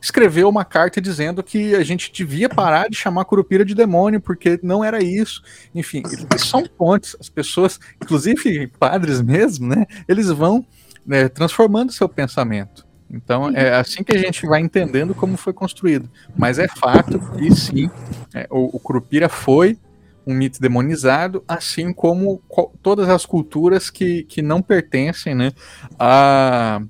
escreveu 0.00 0.48
uma 0.48 0.64
carta 0.64 1.00
dizendo 1.00 1.42
que 1.42 1.74
a 1.74 1.82
gente 1.82 2.12
devia 2.12 2.48
parar 2.48 2.88
de 2.88 2.96
chamar 2.96 3.24
Curupira 3.24 3.64
de 3.64 3.74
demônio, 3.74 4.20
porque 4.20 4.58
não 4.62 4.84
era 4.84 5.02
isso. 5.02 5.42
Enfim, 5.74 6.02
são 6.38 6.64
pontes. 6.64 7.16
As 7.18 7.28
pessoas, 7.28 7.80
inclusive 8.00 8.68
padres 8.78 9.20
mesmo, 9.20 9.68
né? 9.68 9.86
Eles 10.06 10.28
vão 10.28 10.64
né, 11.04 11.28
transformando 11.28 11.92
seu 11.92 12.08
pensamento. 12.08 12.85
Então 13.10 13.50
é 13.50 13.74
assim 13.74 14.02
que 14.02 14.12
a 14.12 14.18
gente 14.18 14.46
vai 14.46 14.60
entendendo 14.60 15.14
como 15.14 15.36
foi 15.36 15.52
construído. 15.52 16.10
Mas 16.36 16.58
é 16.58 16.66
fato 16.68 17.18
que 17.18 17.54
sim, 17.54 17.90
é, 18.34 18.46
o, 18.50 18.76
o 18.76 18.80
Curupira 18.80 19.28
foi 19.28 19.78
um 20.26 20.34
mito 20.34 20.60
demonizado, 20.60 21.44
assim 21.46 21.92
como 21.92 22.42
todas 22.82 23.08
as 23.08 23.24
culturas 23.24 23.90
que, 23.90 24.24
que 24.24 24.42
não 24.42 24.60
pertencem 24.60 25.34
né, 25.34 25.52
a 25.98 26.82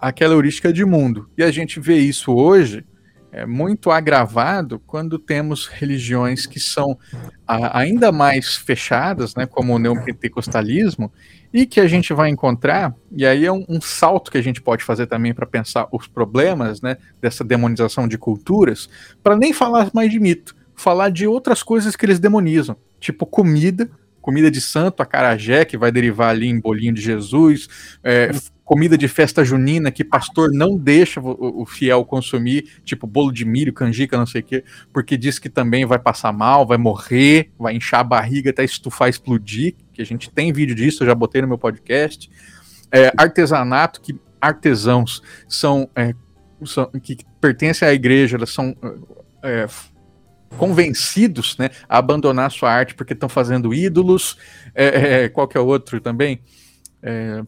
aquela 0.00 0.34
heurística 0.34 0.70
de 0.70 0.84
mundo. 0.84 1.30
E 1.36 1.42
a 1.42 1.50
gente 1.50 1.80
vê 1.80 1.96
isso 1.96 2.34
hoje 2.34 2.84
é 3.30 3.44
muito 3.44 3.90
agravado 3.90 4.80
quando 4.86 5.18
temos 5.18 5.66
religiões 5.66 6.46
que 6.46 6.58
são 6.58 6.98
a, 7.46 7.78
ainda 7.78 8.10
mais 8.10 8.56
fechadas, 8.56 9.34
né, 9.34 9.46
como 9.46 9.74
o 9.74 9.78
neopentecostalismo, 9.78 11.12
e 11.52 11.66
que 11.66 11.80
a 11.80 11.88
gente 11.88 12.12
vai 12.12 12.28
encontrar, 12.28 12.94
e 13.10 13.24
aí 13.24 13.44
é 13.44 13.52
um, 13.52 13.64
um 13.68 13.80
salto 13.80 14.30
que 14.30 14.38
a 14.38 14.42
gente 14.42 14.60
pode 14.60 14.84
fazer 14.84 15.06
também 15.06 15.32
para 15.32 15.46
pensar 15.46 15.88
os 15.90 16.06
problemas 16.06 16.80
né, 16.80 16.96
dessa 17.20 17.42
demonização 17.42 18.06
de 18.06 18.18
culturas, 18.18 18.88
para 19.22 19.36
nem 19.36 19.52
falar 19.52 19.90
mais 19.94 20.10
de 20.10 20.20
mito, 20.20 20.54
falar 20.74 21.10
de 21.10 21.26
outras 21.26 21.62
coisas 21.62 21.96
que 21.96 22.04
eles 22.04 22.18
demonizam, 22.18 22.76
tipo 23.00 23.24
comida, 23.24 23.90
comida 24.20 24.50
de 24.50 24.60
santo, 24.60 25.02
acarajé, 25.02 25.64
que 25.64 25.78
vai 25.78 25.90
derivar 25.90 26.30
ali 26.30 26.48
em 26.48 26.60
bolinho 26.60 26.92
de 26.92 27.00
Jesus, 27.00 27.66
é, 28.04 28.30
comida 28.62 28.98
de 28.98 29.08
festa 29.08 29.42
junina 29.42 29.90
que 29.90 30.04
pastor 30.04 30.52
não 30.52 30.76
deixa 30.76 31.18
o, 31.18 31.62
o, 31.62 31.64
fiel 31.64 32.04
consumir, 32.04 32.68
tipo 32.84 33.06
bolo 33.06 33.32
de 33.32 33.46
milho, 33.46 33.72
canjica, 33.72 34.18
não 34.18 34.26
sei 34.26 34.42
o 34.42 34.44
quê, 34.44 34.64
porque 34.92 35.16
diz 35.16 35.38
que 35.38 35.48
também 35.48 35.86
vai 35.86 35.98
passar 35.98 36.30
mal, 36.30 36.66
vai 36.66 36.76
morrer, 36.76 37.50
vai 37.58 37.74
inchar 37.74 38.00
a 38.00 38.04
barriga 38.04 38.50
até 38.50 38.62
estufar, 38.62 39.08
explodir, 39.08 39.74
que 39.98 40.02
a 40.02 40.06
gente 40.06 40.30
tem 40.30 40.52
vídeo 40.52 40.76
disso, 40.76 41.02
eu 41.02 41.08
já 41.08 41.14
botei 41.14 41.42
no 41.42 41.48
meu 41.48 41.58
podcast. 41.58 42.30
É, 42.92 43.12
artesanato, 43.16 44.00
que 44.00 44.18
artesãos 44.40 45.20
são, 45.48 45.90
é, 45.94 46.14
são, 46.64 46.86
que 47.02 47.18
pertencem 47.40 47.86
à 47.86 47.92
igreja, 47.92 48.36
elas 48.36 48.50
são 48.50 48.76
é, 49.42 49.66
convencidos 50.56 51.58
né, 51.58 51.70
a 51.88 51.98
abandonar 51.98 52.50
sua 52.52 52.70
arte 52.70 52.94
porque 52.94 53.12
estão 53.12 53.28
fazendo 53.28 53.74
ídolos. 53.74 54.38
É, 54.72 55.24
é, 55.24 55.28
qual 55.28 55.48
que 55.48 55.58
é 55.58 55.60
o 55.60 55.66
outro 55.66 56.00
também? 56.00 56.40
É, 57.02 57.42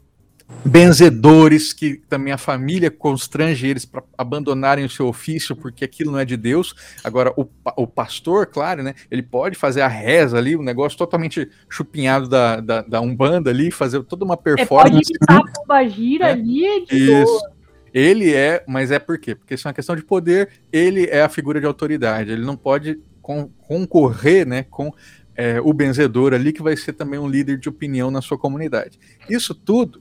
benzedores 0.64 1.72
que 1.72 2.02
também 2.08 2.32
a 2.32 2.38
família 2.38 2.90
constrange 2.90 3.66
eles 3.66 3.84
para 3.84 4.02
abandonarem 4.16 4.84
o 4.84 4.90
seu 4.90 5.06
ofício 5.06 5.56
porque 5.56 5.84
aquilo 5.84 6.12
não 6.12 6.18
é 6.18 6.24
de 6.24 6.36
Deus. 6.36 6.74
Agora, 7.02 7.32
o, 7.36 7.46
o 7.76 7.86
pastor, 7.86 8.46
claro, 8.46 8.82
né? 8.82 8.94
Ele 9.10 9.22
pode 9.22 9.56
fazer 9.56 9.80
a 9.80 9.88
reza 9.88 10.36
ali, 10.36 10.56
um 10.56 10.62
negócio 10.62 10.98
totalmente 10.98 11.48
chupinhado 11.68 12.28
da, 12.28 12.60
da, 12.60 12.82
da 12.82 13.00
Umbanda 13.00 13.50
ali, 13.50 13.70
fazer 13.70 14.02
toda 14.04 14.24
uma 14.24 14.36
performance. 14.36 15.12
É, 15.22 15.26
pode 15.26 15.48
a 15.48 15.52
pomba 15.52 15.88
gira 15.88 16.28
é, 16.28 16.32
ali 16.32 16.66
é 16.66 16.80
de 16.80 16.96
Isso. 16.96 17.24
Boa. 17.24 17.50
Ele 17.92 18.32
é, 18.32 18.62
mas 18.68 18.92
é 18.92 19.00
por 19.00 19.18
quê? 19.18 19.34
Porque 19.34 19.54
isso 19.54 19.66
é 19.66 19.68
uma 19.68 19.74
questão 19.74 19.96
de 19.96 20.04
poder, 20.04 20.48
ele 20.72 21.06
é 21.06 21.22
a 21.22 21.28
figura 21.28 21.58
de 21.58 21.66
autoridade, 21.66 22.30
ele 22.30 22.44
não 22.44 22.56
pode 22.56 23.00
con 23.20 23.50
concorrer 23.66 24.46
né, 24.46 24.64
com 24.70 24.92
é, 25.34 25.60
o 25.60 25.72
benzedor 25.72 26.32
ali, 26.32 26.52
que 26.52 26.62
vai 26.62 26.76
ser 26.76 26.92
também 26.92 27.18
um 27.18 27.28
líder 27.28 27.58
de 27.58 27.68
opinião 27.68 28.08
na 28.08 28.22
sua 28.22 28.38
comunidade. 28.38 28.96
Isso 29.28 29.56
tudo 29.56 30.00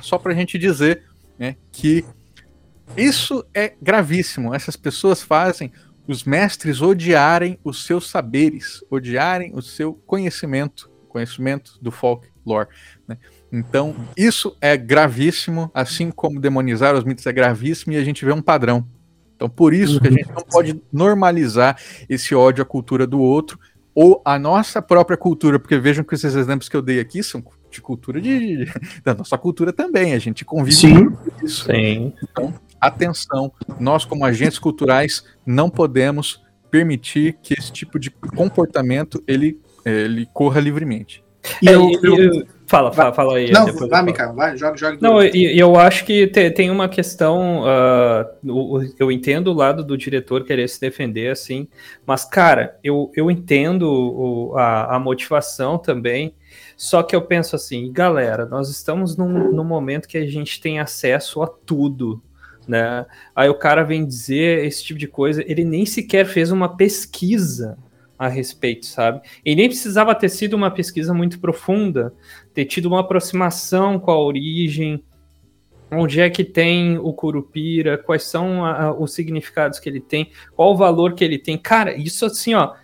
só 0.00 0.18
para 0.18 0.32
a 0.32 0.34
gente 0.34 0.58
dizer 0.58 1.04
né, 1.38 1.56
que 1.72 2.04
isso 2.96 3.44
é 3.54 3.74
gravíssimo. 3.80 4.54
Essas 4.54 4.76
pessoas 4.76 5.22
fazem 5.22 5.72
os 6.06 6.24
mestres 6.24 6.80
odiarem 6.80 7.58
os 7.64 7.84
seus 7.84 8.08
saberes, 8.08 8.84
odiarem 8.90 9.52
o 9.54 9.60
seu 9.60 9.94
conhecimento, 9.94 10.90
conhecimento 11.08 11.78
do 11.80 11.90
folklore. 11.90 12.68
Né? 13.08 13.18
Então, 13.52 13.96
isso 14.16 14.56
é 14.60 14.76
gravíssimo, 14.76 15.70
assim 15.74 16.10
como 16.10 16.40
demonizar 16.40 16.94
os 16.94 17.04
mitos 17.04 17.26
é 17.26 17.32
gravíssimo, 17.32 17.92
e 17.92 17.96
a 17.96 18.04
gente 18.04 18.24
vê 18.24 18.32
um 18.32 18.42
padrão. 18.42 18.86
Então, 19.34 19.48
por 19.48 19.74
isso 19.74 20.00
que 20.00 20.08
a 20.08 20.10
gente 20.10 20.28
não 20.28 20.42
pode 20.42 20.80
normalizar 20.92 21.78
esse 22.08 22.34
ódio 22.34 22.62
à 22.62 22.64
cultura 22.66 23.06
do 23.06 23.20
outro, 23.20 23.58
ou 23.94 24.20
a 24.24 24.38
nossa 24.38 24.80
própria 24.80 25.16
cultura, 25.16 25.58
porque 25.58 25.78
vejam 25.78 26.04
que 26.04 26.14
esses 26.14 26.34
exemplos 26.34 26.68
que 26.68 26.76
eu 26.76 26.82
dei 26.82 27.00
aqui 27.00 27.22
são 27.22 27.42
de 27.76 27.80
cultura 27.82 28.20
de, 28.20 28.66
da 29.04 29.14
nossa 29.14 29.38
cultura 29.38 29.72
também. 29.72 30.14
A 30.14 30.18
gente 30.18 30.44
convive 30.44 30.76
Sim. 30.76 31.10
com 31.10 31.46
isso. 31.46 31.66
Sim. 31.66 32.12
Então, 32.22 32.52
atenção, 32.80 33.52
nós 33.78 34.04
como 34.04 34.24
agentes 34.24 34.58
culturais 34.58 35.24
não 35.46 35.70
podemos 35.70 36.42
permitir 36.70 37.38
que 37.42 37.54
esse 37.54 37.72
tipo 37.72 37.98
de 37.98 38.10
comportamento 38.10 39.22
ele, 39.26 39.60
ele 39.84 40.28
corra 40.32 40.60
livremente. 40.60 41.24
E 41.62 41.66
eu, 41.66 41.90
eu, 42.02 42.46
fala, 42.66 42.92
fala, 42.92 43.12
fala 43.12 43.36
aí. 43.36 43.50
Não, 43.50 43.66
vai, 43.88 44.02
Mikael, 44.02 44.34
vai, 44.34 44.56
joga, 44.56 44.76
joga. 44.76 44.98
Não, 45.00 45.22
eu, 45.22 45.32
eu 45.32 45.76
acho 45.76 46.04
que 46.04 46.26
te, 46.26 46.50
tem 46.50 46.70
uma 46.70 46.88
questão. 46.88 47.62
Uh, 47.62 48.94
eu 48.98 49.10
entendo 49.10 49.48
o 49.48 49.54
lado 49.54 49.84
do 49.84 49.96
diretor 49.96 50.44
querer 50.44 50.68
se 50.68 50.80
defender, 50.80 51.30
assim, 51.30 51.68
mas, 52.04 52.24
cara, 52.24 52.78
eu, 52.82 53.10
eu 53.14 53.30
entendo 53.30 53.84
o, 53.84 54.56
a, 54.56 54.96
a 54.96 54.98
motivação 54.98 55.78
também. 55.78 56.34
Só 56.76 57.02
que 57.02 57.14
eu 57.14 57.22
penso 57.22 57.56
assim, 57.56 57.92
galera, 57.92 58.46
nós 58.46 58.68
estamos 58.70 59.16
num, 59.16 59.52
num 59.52 59.64
momento 59.64 60.08
que 60.08 60.18
a 60.18 60.26
gente 60.26 60.60
tem 60.60 60.78
acesso 60.78 61.42
a 61.42 61.46
tudo, 61.46 62.22
né? 62.66 63.06
Aí 63.34 63.48
o 63.48 63.58
cara 63.58 63.82
vem 63.82 64.04
dizer 64.04 64.64
esse 64.64 64.84
tipo 64.84 64.98
de 64.98 65.06
coisa, 65.06 65.42
ele 65.46 65.64
nem 65.64 65.86
sequer 65.86 66.26
fez 66.26 66.50
uma 66.50 66.76
pesquisa 66.76 67.78
a 68.18 68.28
respeito, 68.28 68.86
sabe? 68.86 69.20
E 69.44 69.54
nem 69.54 69.68
precisava 69.68 70.14
ter 70.14 70.28
sido 70.28 70.54
uma 70.54 70.70
pesquisa 70.70 71.12
muito 71.12 71.38
profunda, 71.38 72.12
ter 72.54 72.64
tido 72.64 72.86
uma 72.86 73.00
aproximação 73.00 73.98
com 73.98 74.10
a 74.10 74.18
origem, 74.18 75.02
onde 75.90 76.20
é 76.20 76.28
que 76.28 76.42
tem 76.42 76.98
o 76.98 77.12
curupira, 77.12 77.98
quais 77.98 78.24
são 78.24 78.64
a, 78.64 78.92
os 78.92 79.12
significados 79.12 79.78
que 79.78 79.88
ele 79.88 80.00
tem, 80.00 80.30
qual 80.54 80.72
o 80.72 80.76
valor 80.76 81.14
que 81.14 81.24
ele 81.24 81.38
tem. 81.38 81.56
Cara, 81.58 81.94
isso 81.94 82.24
assim, 82.24 82.54
ó, 82.54 82.74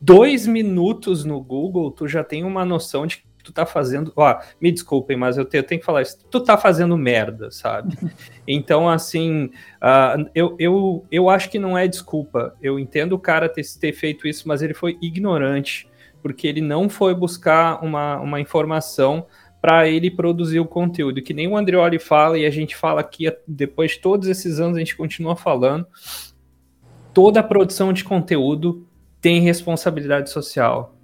dois 0.00 0.46
minutos 0.46 1.24
no 1.24 1.40
Google, 1.40 1.90
tu 1.90 2.06
já 2.06 2.22
tem 2.22 2.44
uma 2.44 2.64
noção 2.64 3.06
de 3.06 3.22
tu 3.48 3.52
tá 3.52 3.64
fazendo. 3.64 4.12
Ó, 4.14 4.38
me 4.60 4.70
desculpem, 4.70 5.16
mas 5.16 5.38
eu 5.38 5.44
tenho, 5.44 5.60
eu 5.60 5.66
tenho 5.66 5.80
que 5.80 5.86
falar 5.86 6.02
isso. 6.02 6.18
Tu 6.30 6.40
tá 6.40 6.56
fazendo 6.56 6.96
merda, 6.96 7.50
sabe? 7.50 7.96
Então, 8.50 8.88
assim, 8.88 9.50
uh, 9.76 10.26
eu, 10.34 10.56
eu, 10.58 11.04
eu 11.12 11.28
acho 11.28 11.50
que 11.50 11.58
não 11.58 11.76
é 11.76 11.86
desculpa. 11.86 12.56
Eu 12.62 12.78
entendo 12.78 13.12
o 13.12 13.18
cara 13.18 13.46
ter, 13.46 13.62
ter 13.78 13.92
feito 13.92 14.26
isso, 14.26 14.48
mas 14.48 14.62
ele 14.62 14.72
foi 14.72 14.96
ignorante, 15.02 15.86
porque 16.22 16.46
ele 16.46 16.62
não 16.62 16.88
foi 16.88 17.14
buscar 17.14 17.84
uma, 17.84 18.18
uma 18.20 18.40
informação 18.40 19.26
para 19.60 19.86
ele 19.86 20.10
produzir 20.10 20.60
o 20.60 20.64
conteúdo. 20.64 21.20
Que 21.20 21.34
nem 21.34 21.46
o 21.46 21.58
Andreoli 21.58 21.98
fala, 21.98 22.38
e 22.38 22.46
a 22.46 22.50
gente 22.50 22.74
fala 22.74 23.02
aqui, 23.02 23.30
depois 23.46 23.90
de 23.90 23.98
todos 23.98 24.28
esses 24.28 24.58
anos, 24.58 24.78
a 24.78 24.80
gente 24.80 24.96
continua 24.96 25.36
falando. 25.36 25.86
Toda 27.12 27.40
a 27.40 27.42
produção 27.42 27.92
de 27.92 28.02
conteúdo 28.02 28.87
tem 29.20 29.40
responsabilidade 29.40 30.30
social. 30.30 30.94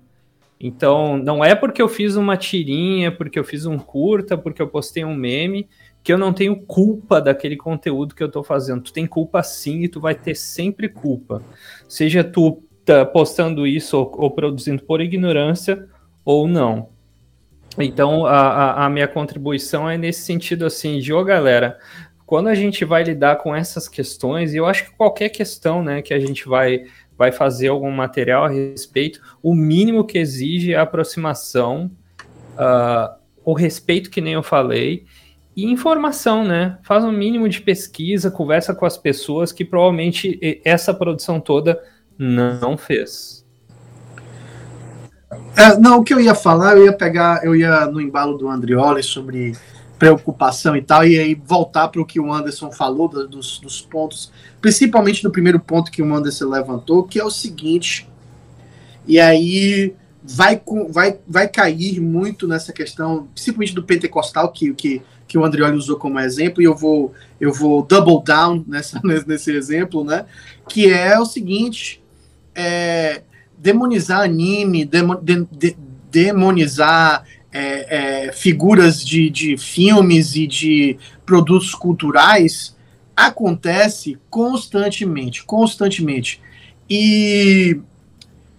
Então, 0.59 1.19
não 1.19 1.45
é 1.45 1.55
porque 1.55 1.83
eu 1.83 1.89
fiz 1.89 2.17
uma 2.17 2.37
tirinha, 2.37 3.13
porque 3.13 3.39
eu 3.39 3.45
fiz 3.45 3.67
um 3.67 3.79
curta, 3.79 4.39
porque 4.39 4.63
eu 4.63 4.69
postei 4.69 5.05
um 5.05 5.15
meme, 5.15 5.69
que 6.03 6.13
eu 6.13 6.19
não 6.19 6.33
tenho 6.33 6.57
culpa 6.57 7.21
daquele 7.21 7.57
conteúdo 7.57 8.15
que 8.15 8.23
eu 8.23 8.29
estou 8.29 8.45
fazendo. 8.45 8.83
Tu 8.83 8.93
tem 8.93 9.07
culpa 9.07 9.43
sim 9.43 9.83
e 9.83 9.89
tu 9.89 10.01
vai 10.01 10.15
ter 10.15 10.35
sempre 10.35 10.89
culpa. 10.89 11.43
Seja 11.89 12.23
tu 12.23 12.63
tá 12.85 13.05
postando 13.05 13.67
isso 13.67 13.97
ou, 13.99 14.13
ou 14.17 14.31
produzindo 14.31 14.83
por 14.83 15.01
ignorância 15.01 15.89
ou 16.25 16.47
não. 16.47 16.91
Então, 17.79 18.25
a, 18.25 18.85
a, 18.85 18.91
minha 18.91 19.09
contribuição 19.09 19.89
é 19.89 19.99
nesse 19.99 20.23
sentido 20.23 20.65
assim, 20.65 21.01
de, 21.01 21.13
ô 21.13 21.19
oh, 21.19 21.25
galera, 21.25 21.79
quando 22.25 22.49
a 22.49 22.55
gente 22.55 22.85
vai 22.85 23.03
lidar 23.03 23.37
com 23.37 23.55
essas 23.55 23.89
questões, 23.89 24.55
e 24.55 24.59
eu 24.59 24.67
acho 24.67 24.85
que 24.85 24.97
qualquer 24.97 25.29
questão 25.29 25.83
né, 25.83 26.01
que 26.01 26.15
a 26.15 26.21
gente 26.21 26.47
vai, 26.47 26.85
vai 27.17 27.33
fazer 27.33 27.69
algum 27.69 27.91
material 27.91 28.45
a 28.45 28.49
respeito, 28.49 29.21
o 29.43 29.55
mínimo 29.55 30.05
que 30.05 30.19
exige 30.19 30.73
é 30.73 30.77
a 30.77 30.83
aproximação, 30.83 31.91
uh, 32.55 33.15
o 33.45 33.53
respeito 33.53 34.11
que 34.11 34.21
nem 34.21 34.35
eu 34.35 34.43
falei, 34.43 35.05
e 35.57 35.71
informação, 35.71 36.45
né? 36.45 36.79
Faz 36.83 37.05
um 37.05 37.13
mínimo 37.13 37.49
de 37.49 37.61
pesquisa, 37.61 38.31
conversa 38.31 38.75
com 38.75 38.85
as 38.85 38.99
pessoas 38.99 39.53
que 39.53 39.65
provavelmente 39.65 40.61
essa 40.65 40.93
produção 40.93 41.39
toda 41.39 41.81
não 42.19 42.77
fez. 42.77 43.45
É, 45.57 45.79
não, 45.79 45.99
o 45.99 46.05
que 46.05 46.13
eu 46.13 46.21
ia 46.21 46.35
falar, 46.35 46.77
eu 46.77 46.87
ia 46.87 46.93
pegar, 46.93 47.45
eu 47.45 47.55
ia 47.55 47.87
no 47.87 48.01
embalo 48.01 48.37
do 48.37 48.49
Andrioli 48.49 49.03
sobre 49.03 49.53
preocupação 50.05 50.77
e 50.77 50.83
tal, 50.83 51.07
e 51.07 51.19
aí 51.19 51.35
voltar 51.35 51.89
para 51.89 52.01
o 52.01 52.05
que 52.05 52.21
o 52.21 52.31
Anderson 52.31 52.71
falou 52.71 53.09
dos, 53.09 53.59
dos 53.59 53.81
pontos, 53.81 54.31
principalmente 54.61 55.25
no 55.25 55.31
primeiro 55.31 55.59
ponto 55.59 55.91
que 55.91 56.03
o 56.03 56.15
Anderson 56.15 56.51
levantou, 56.51 57.05
que 57.05 57.19
é 57.19 57.25
o 57.25 57.31
seguinte, 57.31 58.07
e 59.07 59.19
aí 59.19 59.95
vai, 60.23 60.61
vai, 60.91 61.19
vai 61.27 61.49
cair 61.49 62.01
muito 62.01 62.47
nessa 62.47 62.71
questão, 62.71 63.29
principalmente 63.35 63.75
do 63.75 63.83
pentecostal, 63.83 64.53
que, 64.53 64.75
que, 64.75 65.01
que 65.27 65.39
o 65.39 65.45
Andrioli 65.45 65.75
usou 65.75 65.97
como 65.97 66.21
exemplo, 66.21 66.61
e 66.61 66.67
eu 66.67 66.77
vou, 66.77 67.15
eu 67.41 67.51
vou 67.51 67.83
double 67.83 68.23
down 68.23 68.63
nessa, 68.69 69.01
nesse 69.27 69.53
exemplo, 69.53 70.05
né? 70.05 70.27
Que 70.69 70.93
é 70.93 71.19
o 71.19 71.25
seguinte: 71.25 72.03
é, 72.55 73.23
demonizar 73.57 74.21
anime, 74.21 74.85
de, 74.85 75.01
de, 75.51 75.77
demonizar 76.11 77.25
é, 77.55 78.27
é, 78.27 78.33
figuras 78.33 79.05
de, 79.05 79.31
de 79.31 79.57
filmes 79.57 80.35
e 80.35 80.45
de 80.45 80.99
produtos 81.25 81.73
culturais 81.73 82.75
acontece 83.17 84.19
constantemente, 84.29 85.45
constantemente. 85.45 86.41
E, 86.91 87.81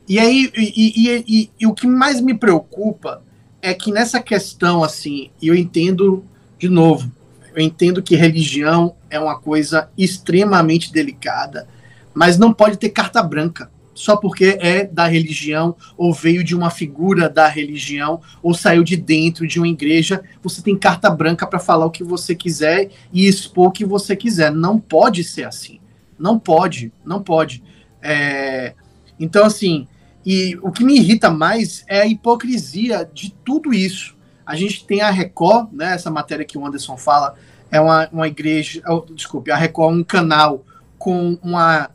e 0.07 0.17
aí, 0.17 0.49
e, 0.55 0.93
e, 0.95 1.25
e, 1.27 1.49
e, 1.59 1.67
o 1.67 1.73
que 1.73 1.85
mais 1.85 2.21
me 2.21 2.33
preocupa 2.33 3.21
é 3.61 3.73
que 3.73 3.91
nessa 3.91 4.21
questão, 4.21 4.81
assim, 4.81 5.29
eu 5.41 5.53
entendo, 5.53 6.23
de 6.57 6.69
novo, 6.69 7.11
eu 7.53 7.61
entendo 7.61 8.01
que 8.01 8.15
religião 8.15 8.95
é 9.09 9.19
uma 9.19 9.37
coisa 9.37 9.89
extremamente 9.97 10.91
delicada, 10.93 11.67
mas 12.13 12.37
não 12.37 12.53
pode 12.53 12.77
ter 12.77 12.89
carta 12.89 13.21
branca 13.21 13.69
só 13.95 14.17
porque 14.17 14.57
é 14.59 14.83
da 14.85 15.07
religião, 15.07 15.75
ou 15.97 16.13
veio 16.13 16.43
de 16.43 16.53
uma 16.53 16.69
figura 16.69 17.29
da 17.29 17.47
religião, 17.47 18.21
ou 18.43 18.53
saiu 18.53 18.83
de 18.83 18.97
dentro 18.97 19.47
de 19.47 19.57
uma 19.57 19.69
igreja, 19.69 20.21
você 20.43 20.61
tem 20.61 20.77
carta 20.77 21.09
branca 21.09 21.47
para 21.47 21.57
falar 21.57 21.85
o 21.85 21.91
que 21.91 22.03
você 22.03 22.35
quiser 22.35 22.91
e 23.11 23.25
expor 23.25 23.69
o 23.69 23.71
que 23.71 23.85
você 23.85 24.13
quiser. 24.13 24.51
Não 24.51 24.77
pode 24.77 25.23
ser 25.23 25.45
assim. 25.45 25.79
Não 26.19 26.37
pode, 26.37 26.91
não 27.05 27.23
pode. 27.23 27.63
É... 28.01 28.73
Então, 29.17 29.45
assim, 29.45 29.87
e 30.25 30.57
o 30.61 30.71
que 30.71 30.83
me 30.83 30.97
irrita 30.97 31.29
mais 31.29 31.85
é 31.87 32.01
a 32.01 32.05
hipocrisia 32.05 33.09
de 33.13 33.33
tudo 33.45 33.73
isso. 33.73 34.17
A 34.45 34.55
gente 34.55 34.85
tem 34.85 35.01
a 35.01 35.09
Record, 35.09 35.71
né, 35.71 35.93
essa 35.93 36.11
matéria 36.11 36.45
que 36.45 36.57
o 36.57 36.65
Anderson 36.67 36.97
fala, 36.97 37.35
é 37.71 37.79
uma, 37.79 38.09
uma 38.11 38.27
igreja, 38.27 38.81
oh, 38.87 39.05
desculpe, 39.13 39.51
a 39.51 39.55
Record 39.55 39.95
é 39.95 39.99
um 39.99 40.03
canal 40.03 40.65
com 40.97 41.37
uma 41.41 41.89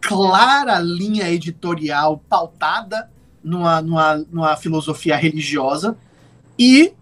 clara 0.00 0.78
linha 0.78 1.30
editorial 1.30 2.22
pautada 2.28 3.10
numa, 3.42 3.80
numa, 3.80 4.16
numa 4.30 4.56
filosofia 4.56 5.16
religiosa 5.16 5.96
e 6.58 6.92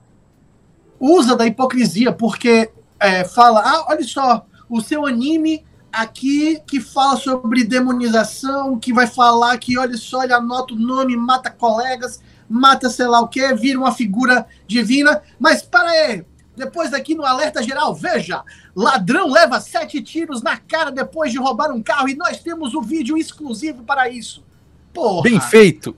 usa 1.00 1.36
da 1.36 1.46
hipocrisia, 1.46 2.12
porque 2.12 2.70
é, 2.98 3.24
fala: 3.24 3.60
ah, 3.64 3.86
olha 3.88 4.04
só, 4.04 4.46
o 4.68 4.80
seu 4.80 5.06
anime 5.06 5.64
aqui 5.92 6.60
que 6.66 6.80
fala 6.80 7.16
sobre 7.16 7.64
demonização, 7.64 8.78
que 8.78 8.92
vai 8.92 9.06
falar 9.06 9.56
que, 9.58 9.78
olha 9.78 9.96
só, 9.96 10.22
ele 10.22 10.32
anota 10.32 10.74
o 10.74 10.78
nome, 10.78 11.16
mata 11.16 11.50
colegas, 11.50 12.20
mata 12.48 12.88
sei 12.88 13.06
lá 13.06 13.20
o 13.20 13.28
que, 13.28 13.54
vira 13.54 13.78
uma 13.78 13.92
figura 13.92 14.46
divina, 14.66 15.22
mas 15.38 15.62
para 15.62 15.88
aí, 15.88 16.24
depois 16.58 16.92
aqui 16.92 17.14
no 17.14 17.24
alerta 17.24 17.62
geral, 17.62 17.94
veja, 17.94 18.42
ladrão 18.74 19.30
leva 19.30 19.60
sete 19.60 20.02
tiros 20.02 20.42
na 20.42 20.56
cara 20.56 20.90
depois 20.90 21.32
de 21.32 21.38
roubar 21.38 21.70
um 21.70 21.82
carro 21.82 22.08
e 22.08 22.14
nós 22.14 22.42
temos 22.42 22.74
o 22.74 22.80
um 22.80 22.82
vídeo 22.82 23.16
exclusivo 23.16 23.82
para 23.84 24.10
isso. 24.10 24.44
Porra. 24.92 25.22
Bem 25.22 25.40
feito. 25.40 25.96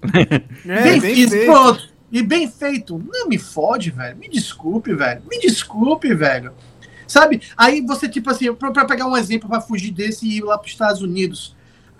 É, 0.68 0.82
bem, 0.82 1.00
bem 1.00 1.28
feito. 1.28 1.46
Pronto. 1.46 1.90
E 2.12 2.22
bem 2.22 2.50
feito. 2.50 3.02
Não 3.12 3.28
me 3.28 3.38
fode, 3.38 3.90
velho. 3.90 4.16
Me 4.18 4.28
desculpe, 4.28 4.94
velho. 4.94 5.22
Me 5.28 5.40
desculpe, 5.40 6.14
velho. 6.14 6.52
Sabe? 7.06 7.42
Aí 7.56 7.80
você, 7.80 8.08
tipo 8.08 8.30
assim, 8.30 8.52
para 8.54 8.84
pegar 8.84 9.06
um 9.06 9.16
exemplo 9.16 9.48
para 9.48 9.60
fugir 9.60 9.90
desse 9.90 10.26
e 10.26 10.38
ir 10.38 10.42
lá 10.42 10.58
para 10.58 10.66
os 10.66 10.72
Estados 10.72 11.02
Unidos. 11.02 11.56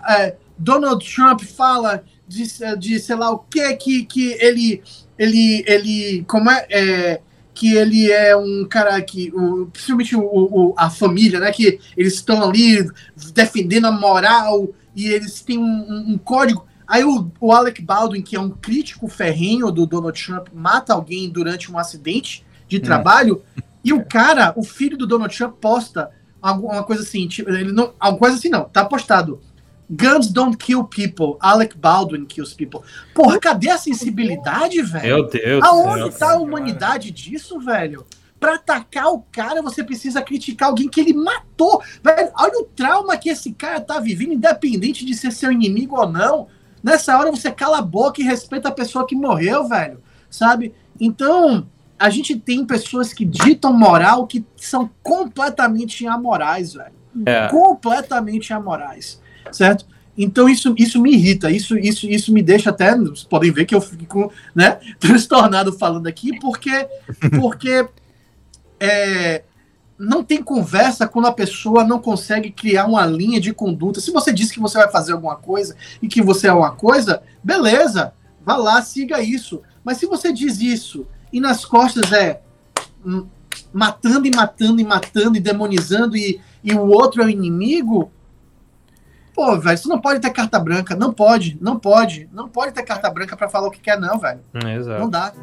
É, 0.07 0.35
Donald 0.57 1.03
Trump 1.13 1.41
fala 1.41 2.03
de, 2.27 2.43
de 2.77 2.99
sei 2.99 3.15
lá 3.15 3.31
o 3.31 3.39
que 3.39 3.73
que, 3.75 4.05
que 4.05 4.31
ele 4.39 4.81
ele 5.17 5.63
ele 5.67 6.23
como 6.27 6.49
é, 6.49 6.65
é 6.69 7.21
que 7.61 7.75
ele 7.75 8.11
é 8.11 8.35
um 8.35 8.65
cara 8.67 8.99
que, 9.03 9.31
o, 9.35 9.67
principalmente 9.67 10.15
o, 10.15 10.23
o, 10.23 10.73
a 10.75 10.89
família, 10.89 11.39
né, 11.39 11.51
que 11.51 11.79
eles 11.95 12.15
estão 12.15 12.43
ali 12.43 12.89
defendendo 13.35 13.85
a 13.85 13.91
moral 13.91 14.69
e 14.95 15.09
eles 15.09 15.41
têm 15.41 15.59
um, 15.59 15.63
um, 15.63 16.13
um 16.13 16.17
código. 16.17 16.65
Aí 16.87 17.03
o, 17.03 17.31
o, 17.39 17.51
Alec 17.53 17.79
Baldwin, 17.79 18.23
que 18.23 18.35
é 18.35 18.39
um 18.39 18.49
crítico 18.49 19.07
ferrenho 19.07 19.71
do 19.71 19.85
Donald 19.85 20.19
Trump, 20.19 20.47
mata 20.51 20.91
alguém 20.91 21.29
durante 21.29 21.71
um 21.71 21.77
acidente 21.77 22.43
de 22.67 22.77
hum. 22.77 22.81
trabalho 22.81 23.43
e 23.83 23.93
o 23.93 24.03
cara, 24.05 24.53
o 24.55 24.63
filho 24.63 24.97
do 24.97 25.05
Donald 25.05 25.37
Trump, 25.37 25.57
posta 25.61 26.09
alguma 26.41 26.81
coisa 26.81 27.03
assim, 27.03 27.27
tipo, 27.27 27.47
ele 27.51 27.71
não, 27.71 27.93
alguma 27.99 28.21
coisa 28.21 28.37
assim 28.37 28.49
não, 28.49 28.63
tá 28.63 28.83
postado 28.83 29.39
Guns 29.91 30.29
don't 30.31 30.57
kill 30.57 30.85
people. 30.85 31.37
Alec 31.41 31.75
Baldwin 31.77 32.25
kills 32.25 32.53
people. 32.53 32.81
Porra, 33.13 33.37
cadê 33.39 33.69
a 33.69 33.77
sensibilidade, 33.77 34.81
velho? 34.81 35.05
Meu 35.05 35.27
Deus. 35.27 35.63
Aonde 35.65 36.03
Deus, 36.03 36.17
tá 36.17 36.31
a 36.31 36.37
humanidade 36.37 37.11
disso, 37.11 37.59
velho? 37.59 38.05
Pra 38.39 38.55
atacar 38.55 39.07
o 39.07 39.19
cara, 39.31 39.61
você 39.61 39.83
precisa 39.83 40.21
criticar 40.21 40.69
alguém 40.69 40.87
que 40.87 41.01
ele 41.01 41.13
matou. 41.13 41.83
Velho, 42.01 42.31
olha 42.39 42.59
o 42.59 42.63
trauma 42.63 43.17
que 43.17 43.29
esse 43.29 43.51
cara 43.51 43.81
tá 43.81 43.99
vivendo, 43.99 44.33
independente 44.33 45.05
de 45.05 45.13
ser 45.13 45.31
seu 45.31 45.51
inimigo 45.51 45.99
ou 45.99 46.09
não. 46.09 46.47
Nessa 46.81 47.17
hora 47.19 47.29
você 47.29 47.51
cala 47.51 47.79
a 47.79 47.83
boca 47.83 48.21
e 48.21 48.23
respeita 48.23 48.69
a 48.69 48.71
pessoa 48.71 49.05
que 49.05 49.13
morreu, 49.13 49.67
velho. 49.67 50.01
Sabe? 50.29 50.73
Então, 51.01 51.67
a 51.99 52.09
gente 52.09 52.39
tem 52.39 52.65
pessoas 52.65 53.11
que 53.11 53.25
ditam 53.25 53.73
moral 53.73 54.25
que 54.25 54.45
são 54.55 54.89
completamente 55.03 56.07
amorais, 56.07 56.73
velho. 56.75 56.95
É. 57.25 57.49
Completamente 57.49 58.53
amorais 58.53 59.20
certo? 59.51 59.85
Então 60.17 60.49
isso, 60.49 60.73
isso 60.77 61.01
me 61.01 61.13
irrita, 61.13 61.49
isso, 61.49 61.77
isso, 61.77 62.05
isso 62.07 62.33
me 62.33 62.41
deixa 62.41 62.69
até, 62.69 62.95
vocês 62.95 63.23
podem 63.23 63.51
ver 63.51 63.65
que 63.65 63.73
eu 63.73 63.81
fico, 63.81 64.31
né, 64.53 64.79
transtornado 64.99 65.71
falando 65.73 66.07
aqui, 66.07 66.37
porque, 66.39 66.87
porque 67.39 67.87
é, 68.79 69.43
não 69.97 70.23
tem 70.23 70.41
conversa 70.41 71.07
quando 71.07 71.27
a 71.27 71.31
pessoa 71.31 71.83
não 71.83 71.99
consegue 71.99 72.51
criar 72.51 72.87
uma 72.87 73.05
linha 73.05 73.39
de 73.39 73.53
conduta. 73.53 74.01
Se 74.01 74.11
você 74.11 74.33
diz 74.33 74.51
que 74.51 74.59
você 74.59 74.77
vai 74.77 74.91
fazer 74.91 75.13
alguma 75.13 75.35
coisa 75.35 75.75
e 76.01 76.07
que 76.07 76.21
você 76.21 76.47
é 76.47 76.53
uma 76.53 76.71
coisa, 76.71 77.21
beleza, 77.43 78.13
vá 78.43 78.57
lá, 78.57 78.81
siga 78.81 79.21
isso. 79.21 79.61
Mas 79.83 79.97
se 79.97 80.07
você 80.07 80.33
diz 80.33 80.59
isso 80.59 81.05
e 81.31 81.39
nas 81.39 81.63
costas 81.63 82.11
é 82.11 82.41
matando 83.71 84.27
e 84.27 84.31
matando 84.35 84.81
e 84.81 84.83
matando 84.83 85.37
e 85.37 85.39
demonizando 85.39 86.17
e, 86.17 86.41
e 86.63 86.73
o 86.73 86.87
outro 86.87 87.21
é 87.21 87.25
o 87.25 87.29
inimigo, 87.29 88.11
Pô, 89.41 89.57
velho, 89.57 89.75
você 89.75 89.89
não 89.89 89.99
pode 89.99 90.19
ter 90.19 90.29
carta 90.29 90.59
branca. 90.59 90.95
Não 90.95 91.11
pode, 91.11 91.57
não 91.59 91.79
pode. 91.79 92.29
Não 92.31 92.47
pode 92.47 92.73
ter 92.73 92.83
carta 92.83 93.09
branca 93.09 93.35
para 93.35 93.49
falar 93.49 93.69
o 93.69 93.71
que 93.71 93.79
quer, 93.79 93.99
não, 93.99 94.19
velho. 94.19 94.39
É, 94.53 94.75
exato. 94.75 94.99
Não 94.99 95.09
dá. 95.09 95.33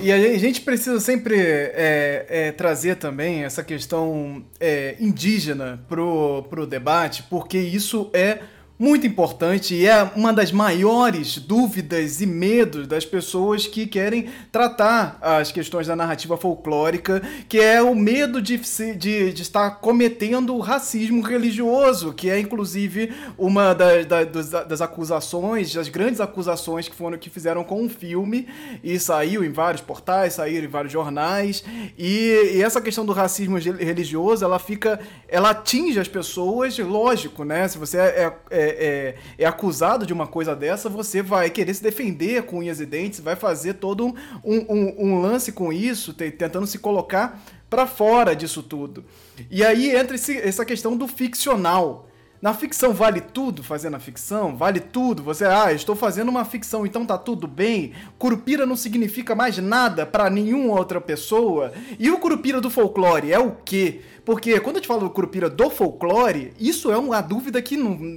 E 0.00 0.10
a 0.10 0.38
gente 0.38 0.62
precisa 0.62 0.98
sempre 0.98 1.38
é, 1.38 2.26
é, 2.26 2.52
trazer 2.52 2.96
também 2.96 3.44
essa 3.44 3.62
questão 3.62 4.42
é, 4.58 4.96
indígena 4.98 5.84
pro, 5.86 6.42
pro 6.48 6.66
debate, 6.66 7.24
porque 7.24 7.58
isso 7.58 8.08
é 8.14 8.38
muito 8.80 9.06
importante 9.06 9.74
e 9.74 9.86
é 9.86 10.10
uma 10.16 10.32
das 10.32 10.50
maiores 10.50 11.36
dúvidas 11.36 12.22
e 12.22 12.26
medos 12.26 12.86
das 12.86 13.04
pessoas 13.04 13.66
que 13.66 13.86
querem 13.86 14.30
tratar 14.50 15.18
as 15.20 15.52
questões 15.52 15.86
da 15.86 15.94
narrativa 15.94 16.34
folclórica, 16.38 17.20
que 17.46 17.60
é 17.60 17.82
o 17.82 17.94
medo 17.94 18.40
de, 18.40 18.56
de, 18.96 19.34
de 19.34 19.42
estar 19.42 19.72
cometendo 19.72 20.58
racismo 20.60 21.20
religioso, 21.20 22.14
que 22.14 22.30
é 22.30 22.40
inclusive 22.40 23.12
uma 23.36 23.74
das, 23.74 24.06
das, 24.06 24.48
das, 24.48 24.80
acusações, 24.80 25.74
das 25.74 25.90
grandes 25.90 26.18
acusações 26.18 26.88
que 26.88 26.96
foram 26.96 27.18
que 27.18 27.28
fizeram 27.28 27.62
com 27.62 27.84
o 27.84 27.88
filme 27.90 28.48
e 28.82 28.98
saiu 28.98 29.44
em 29.44 29.50
vários 29.50 29.82
portais, 29.82 30.34
saiu 30.34 30.64
em 30.64 30.68
vários 30.68 30.90
jornais 30.90 31.62
e, 31.98 32.54
e 32.54 32.62
essa 32.62 32.80
questão 32.80 33.04
do 33.04 33.12
racismo 33.12 33.58
religioso, 33.58 34.42
ela 34.42 34.58
fica, 34.58 34.98
ela 35.28 35.50
atinge 35.50 36.00
as 36.00 36.08
pessoas, 36.08 36.78
lógico, 36.78 37.44
né? 37.44 37.68
Se 37.68 37.76
você 37.76 37.98
é, 37.98 38.32
é 38.50 38.69
é, 38.78 39.14
é, 39.38 39.44
acusado 39.44 40.06
de 40.06 40.12
uma 40.12 40.26
coisa 40.26 40.54
dessa, 40.54 40.88
você 40.88 41.22
vai 41.22 41.50
querer 41.50 41.74
se 41.74 41.82
defender 41.82 42.42
com 42.44 42.58
unhas 42.58 42.80
e 42.80 42.86
dentes, 42.86 43.20
vai 43.20 43.36
fazer 43.36 43.74
todo 43.74 44.06
um, 44.06 44.14
um, 44.44 44.94
um 44.98 45.20
lance 45.20 45.52
com 45.52 45.72
isso, 45.72 46.12
tentando 46.12 46.66
se 46.66 46.78
colocar 46.78 47.42
para 47.68 47.86
fora 47.86 48.34
disso 48.34 48.62
tudo. 48.62 49.04
E 49.50 49.64
aí 49.64 49.94
entra 49.94 50.16
esse, 50.16 50.36
essa 50.36 50.64
questão 50.64 50.96
do 50.96 51.06
ficcional. 51.06 52.09
Na 52.42 52.54
ficção 52.54 52.94
vale 52.94 53.20
tudo 53.20 53.62
fazer 53.62 53.90
na 53.90 54.00
ficção? 54.00 54.56
Vale 54.56 54.80
tudo? 54.80 55.22
Você, 55.22 55.44
ah, 55.44 55.74
estou 55.74 55.94
fazendo 55.94 56.30
uma 56.30 56.42
ficção, 56.42 56.86
então 56.86 57.04
tá 57.04 57.18
tudo 57.18 57.46
bem? 57.46 57.92
Curupira 58.18 58.64
não 58.64 58.76
significa 58.76 59.34
mais 59.34 59.58
nada 59.58 60.06
para 60.06 60.30
nenhuma 60.30 60.72
outra 60.72 61.02
pessoa? 61.02 61.70
E 61.98 62.10
o 62.10 62.16
curupira 62.16 62.58
do 62.58 62.70
folclore 62.70 63.30
é 63.30 63.38
o 63.38 63.56
quê? 63.62 64.00
Porque 64.24 64.58
quando 64.58 64.76
eu 64.76 64.82
te 64.82 64.88
falo 64.88 65.10
curupira 65.10 65.50
do 65.50 65.68
folclore, 65.68 66.54
isso 66.58 66.90
é 66.90 66.96
uma 66.96 67.20
dúvida 67.20 67.60
que, 67.60 67.76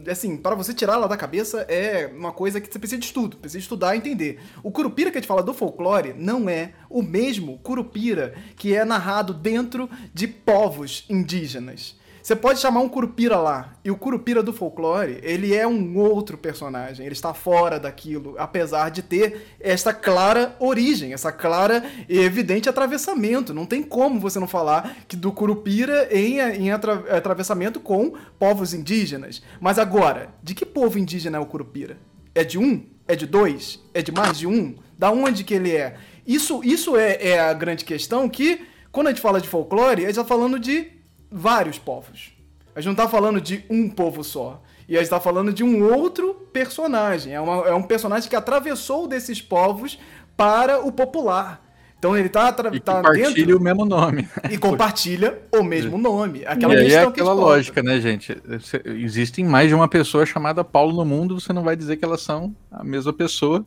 assim, 0.09 0.37
para 0.37 0.55
você 0.55 0.73
tirar 0.73 0.93
ela 0.93 1.07
da 1.09 1.17
cabeça 1.17 1.65
é 1.67 2.09
uma 2.15 2.31
coisa 2.31 2.61
que 2.61 2.71
você 2.71 2.79
precisa 2.79 2.99
de 2.99 3.05
estudo, 3.05 3.35
precisa 3.35 3.59
estudar 3.59 3.93
e 3.93 3.97
entender. 3.97 4.39
O 4.63 4.71
curupira 4.71 5.11
que 5.11 5.17
a 5.17 5.19
gente 5.19 5.27
fala 5.27 5.43
do 5.43 5.53
folclore 5.53 6.15
não 6.17 6.47
é 6.47 6.71
o 6.89 7.01
mesmo 7.01 7.57
curupira 7.57 8.33
que 8.55 8.73
é 8.73 8.85
narrado 8.85 9.33
dentro 9.33 9.89
de 10.13 10.29
povos 10.29 11.03
indígenas. 11.09 12.01
Você 12.23 12.37
pode 12.37 12.61
chamar 12.61 12.79
um 12.79 12.87
Curupira 12.87 13.35
lá, 13.35 13.73
e 13.83 13.91
o 13.91 13.97
Curupira 13.97 14.41
do 14.41 14.53
folclore, 14.53 15.19
ele 15.23 15.53
é 15.53 15.67
um 15.67 15.97
outro 15.97 16.37
personagem, 16.37 17.05
ele 17.05 17.11
está 17.11 17.33
fora 17.33 17.77
daquilo, 17.77 18.35
apesar 18.37 18.89
de 18.91 19.01
ter 19.01 19.57
esta 19.59 19.93
clara 19.93 20.55
origem, 20.57 21.11
essa 21.11 21.33
clara 21.33 21.83
e 22.07 22.17
evidente 22.17 22.69
atravessamento. 22.69 23.53
Não 23.53 23.65
tem 23.65 23.83
como 23.83 24.21
você 24.21 24.39
não 24.39 24.47
falar 24.47 24.99
que 25.05 25.17
do 25.17 25.33
Curupira 25.33 26.07
em, 26.17 26.39
em 26.39 26.71
atra, 26.71 26.93
atravessamento 27.13 27.81
com 27.81 28.13
povos 28.39 28.73
indígenas. 28.73 29.43
Mas 29.59 29.77
agora, 29.77 30.29
de 30.41 30.55
que 30.55 30.65
povo 30.65 30.97
indígena 30.97 31.39
é 31.39 31.41
o 31.41 31.45
Curupira? 31.45 31.97
É 32.33 32.45
de 32.45 32.57
um? 32.57 32.85
É 33.05 33.17
de 33.17 33.27
dois? 33.27 33.83
É 33.93 34.01
de 34.01 34.13
mais 34.13 34.37
de 34.37 34.47
um? 34.47 34.75
Da 34.97 35.11
onde 35.11 35.43
que 35.43 35.55
ele 35.55 35.75
é? 35.75 35.97
Isso, 36.25 36.61
isso 36.63 36.95
é, 36.95 37.17
é 37.21 37.39
a 37.41 37.51
grande 37.51 37.83
questão 37.83 38.29
que, 38.29 38.65
quando 38.93 39.07
a 39.07 39.09
gente 39.09 39.21
fala 39.21 39.41
de 39.41 39.49
folclore, 39.49 40.03
a 40.03 40.07
gente 40.07 40.11
está 40.11 40.23
falando 40.23 40.57
de 40.57 41.02
vários 41.33 41.79
povos. 41.79 42.31
A 42.75 42.79
gente 42.79 42.89
não 42.89 42.95
tá 42.95 43.09
falando 43.09 43.41
de 43.41 43.65
um 43.69 43.89
povo 43.89 44.23
só. 44.23 44.61
E 44.87 44.95
a 44.95 44.99
gente 44.99 45.09
tá 45.09 45.19
falando 45.19 45.51
de 45.51 45.63
um 45.63 45.91
outro 45.91 46.33
personagem. 46.51 47.33
É, 47.33 47.41
uma, 47.41 47.67
é 47.67 47.73
um 47.73 47.81
personagem 47.81 48.29
que 48.29 48.35
atravessou 48.35 49.07
desses 49.07 49.41
povos 49.41 49.99
para 50.37 50.85
o 50.85 50.91
popular. 50.91 51.61
Então 51.97 52.17
ele 52.17 52.27
tá, 52.27 52.53
e 52.73 52.79
tá 52.81 52.95
compartilha 52.97 53.31
dentro... 53.31 53.57
o 53.57 53.61
mesmo 53.61 53.85
nome. 53.85 54.27
E 54.51 54.57
compartilha 54.57 55.41
o 55.53 55.63
mesmo 55.63 55.97
nome. 55.97 56.43
Aquela 56.45 56.75
e 56.75 56.79
aí 56.79 56.93
é 56.93 57.03
aquela 57.03 57.31
lógica, 57.31 57.81
né, 57.81 58.01
gente? 58.01 58.35
Existem 58.83 59.45
mais 59.45 59.69
de 59.69 59.75
uma 59.75 59.87
pessoa 59.87 60.25
chamada 60.25 60.65
Paulo 60.65 60.93
no 60.93 61.05
mundo, 61.05 61.39
você 61.39 61.53
não 61.53 61.63
vai 61.63 61.77
dizer 61.77 61.95
que 61.95 62.03
elas 62.03 62.21
são 62.21 62.53
a 62.69 62.83
mesma 62.83 63.13
pessoa. 63.13 63.65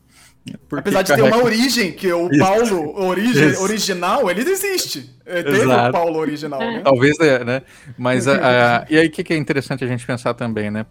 Apesar 0.71 1.01
de 1.01 1.09
carrega... 1.09 1.29
ter 1.29 1.35
uma 1.35 1.43
origem, 1.43 1.91
que 1.91 2.11
o 2.11 2.29
Isso. 2.29 2.39
Paulo 2.39 2.99
origem, 3.03 3.55
original, 3.57 4.29
ele 4.29 4.41
existe. 4.41 5.09
É, 5.25 5.43
teve 5.43 5.61
Exato. 5.61 5.89
o 5.89 5.91
Paulo 5.91 6.19
original, 6.19 6.59
né? 6.59 6.81
Talvez, 6.83 7.19
é, 7.19 7.43
né? 7.43 7.61
Mas, 7.97 8.27
a, 8.27 8.81
a, 8.81 8.85
e 8.89 8.97
aí 8.97 9.07
o 9.07 9.11
que, 9.11 9.23
que 9.23 9.33
é 9.33 9.37
interessante 9.37 9.83
a 9.83 9.87
gente 9.87 10.05
pensar 10.05 10.33
também, 10.33 10.71
né? 10.71 10.85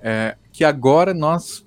É, 0.00 0.36
que 0.52 0.64
agora 0.64 1.12
nós, 1.12 1.66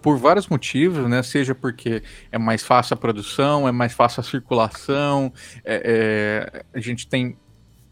por 0.00 0.18
vários 0.18 0.48
motivos, 0.48 1.08
né? 1.08 1.22
Seja 1.22 1.54
porque 1.54 2.02
é 2.30 2.38
mais 2.38 2.62
fácil 2.62 2.94
a 2.94 2.96
produção, 2.96 3.66
é 3.68 3.72
mais 3.72 3.92
fácil 3.92 4.20
a 4.20 4.24
circulação, 4.24 5.32
é, 5.64 6.50
é, 6.54 6.64
a 6.74 6.80
gente 6.80 7.06
tem 7.06 7.36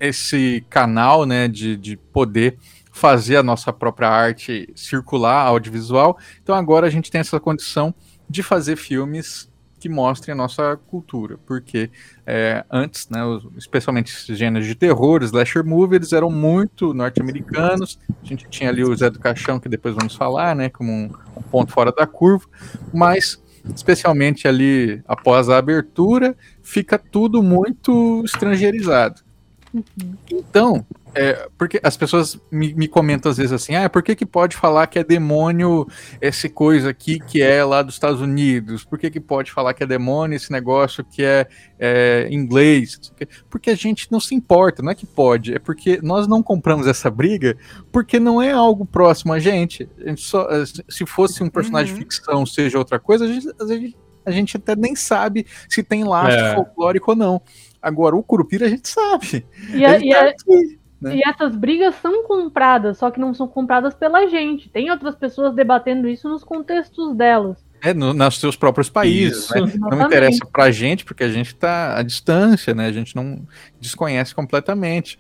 esse 0.03 0.65
canal, 0.69 1.25
né, 1.25 1.47
de, 1.47 1.77
de 1.77 1.97
poder 1.97 2.59
fazer 2.93 3.37
a 3.37 3.43
nossa 3.43 3.73
própria 3.73 4.09
arte 4.09 4.69
circular, 4.75 5.47
audiovisual. 5.47 6.19
Então 6.43 6.55
agora 6.55 6.87
a 6.87 6.91
gente 6.91 7.11
tem 7.11 7.21
essa 7.21 7.41
condição 7.41 7.95
de 8.33 8.43
fazer 8.43 8.77
filmes 8.77 9.51
que 9.79 9.89
mostrem 9.89 10.33
a 10.33 10.37
nossa 10.37 10.77
cultura, 10.87 11.39
porque 11.45 11.91
é, 12.25 12.65
antes, 12.71 13.09
né, 13.11 13.19
especialmente 13.59 14.13
esses 14.13 14.39
gêneros 14.39 14.67
de 14.67 14.77
terror, 14.77 15.23
slasher 15.25 15.65
movie, 15.65 15.97
eles 15.97 16.13
eram 16.13 16.31
muito 16.31 16.95
norte-americanos, 16.95 17.99
a 18.23 18.25
gente 18.25 18.49
tinha 18.49 18.71
ali 18.71 18.85
o 18.85 18.95
Zé 18.97 19.11
do 19.11 19.19
Caixão, 19.19 19.59
que 19.59 19.69
depois 19.69 19.95
vamos 19.95 20.15
falar, 20.15 20.55
né, 20.55 20.69
como 20.69 20.91
um, 20.91 21.11
um 21.37 21.43
ponto 21.43 21.73
fora 21.73 21.93
da 21.93 22.07
curva, 22.07 22.47
mas 22.95 23.43
especialmente 23.75 24.47
ali 24.47 25.03
após 25.07 25.49
a 25.49 25.59
abertura, 25.59 26.37
fica 26.63 26.97
tudo 26.97 27.43
muito 27.43 28.23
estrangeirizado. 28.25 29.21
Uhum. 29.73 30.17
Então, 30.31 30.87
é, 31.15 31.49
porque 31.59 31.81
as 31.83 31.97
pessoas 31.97 32.39
me, 32.51 32.73
me, 32.75 32.89
comentam 32.89 33.31
às 33.31 33.37
vezes 33.37 33.53
assim, 33.53 33.75
ah, 33.75 33.89
por 33.89 34.03
que, 34.03 34.15
que 34.15 34.25
pode 34.25 34.57
falar 34.57 34.87
que 34.87 34.99
é 34.99 35.05
demônio 35.05 35.87
essa 36.21 36.49
coisa 36.49 36.91
aqui 36.91 37.19
que 37.19 37.43
é 37.43 37.63
lá 37.65 37.83
dos 37.83 37.95
Estados 37.95 38.21
Unidos? 38.21 38.85
Por 38.85 38.99
que, 38.99 39.11
que 39.11 39.21
pode 39.21 39.51
falar 39.51 39.75
que 39.75 39.83
é 39.83 39.87
demônio 39.87 40.37
esse 40.37 40.51
negócio 40.51 41.05
que 41.05 41.23
é, 41.23 41.47
é 41.79 42.29
inglês? 42.31 43.13
Porque 43.51 43.71
a 43.71 43.75
gente 43.75 44.11
não 44.11 44.21
se 44.21 44.35
importa, 44.35 44.83
não 44.83 44.91
é 44.91 44.95
que 44.95 45.07
pode, 45.07 45.55
é 45.55 45.59
porque 45.59 46.01
nós 46.03 46.27
não 46.27 46.43
compramos 46.43 46.87
essa 46.87 47.11
briga 47.11 47.57
porque 47.91 48.19
não 48.19 48.41
é 48.41 48.51
algo 48.51 48.87
próximo 48.87 49.33
a 49.33 49.39
gente. 49.39 49.89
A 50.05 50.09
gente 50.09 50.23
só, 50.23 50.49
se 50.89 51.07
fosse 51.07 51.43
um 51.43 51.51
personagem 51.51 51.93
uhum. 51.93 51.99
de 51.99 52.05
ficção, 52.05 52.47
seja 52.47 52.79
outra 52.79 52.99
coisa, 52.99 53.25
a 53.25 53.29
gente, 53.29 53.49
a 53.61 53.67
gente, 53.67 53.97
a 54.25 54.31
gente 54.31 54.57
até 54.57 54.75
nem 54.75 54.97
sabe 54.97 55.47
se 55.69 55.83
tem 55.83 56.05
laço 56.05 56.37
é. 56.37 56.55
folclórico 56.55 57.11
ou 57.11 57.17
não. 57.17 57.43
Agora, 57.83 58.15
o 58.15 58.23
Curupira 58.23 58.67
a 58.67 58.69
gente 58.69 58.89
sabe. 58.89 59.45
E, 59.75 59.85
a, 59.85 59.99
e, 59.99 60.11
tá 60.11 60.27
a, 60.27 60.33
né? 61.03 61.17
E 61.17 61.29
essas 61.29 61.57
brigas 61.57 61.97
são 61.97 62.23
compradas, 62.23 62.99
só 62.99 63.11
que 63.11 63.19
não 63.19 63.35
são 63.35 63.49
compradas 63.49 63.93
pela 63.93 64.29
gente. 64.29 64.69
Tem 64.69 64.89
outras 64.89 65.17
pessoas 65.17 65.53
debatendo 65.53 66.09
isso 66.09 66.29
nos 66.29 66.45
contextos 66.45 67.17
delas. 67.17 67.59
É, 67.83 67.93
no, 67.93 68.15
nos 68.15 68.39
seus 68.39 68.55
próprios 68.55 68.89
países. 68.89 69.51
Né? 69.51 69.61
Não 69.91 70.07
interessa 70.07 70.47
pra 70.47 70.71
gente, 70.71 71.05
porque 71.05 71.25
a 71.25 71.29
gente 71.29 71.49
está 71.49 71.99
à 71.99 72.03
distância, 72.05 72.73
né? 72.73 72.87
A 72.87 72.93
gente 72.93 73.17
não 73.17 73.43
desconhece 73.81 74.33
completamente. 74.33 75.19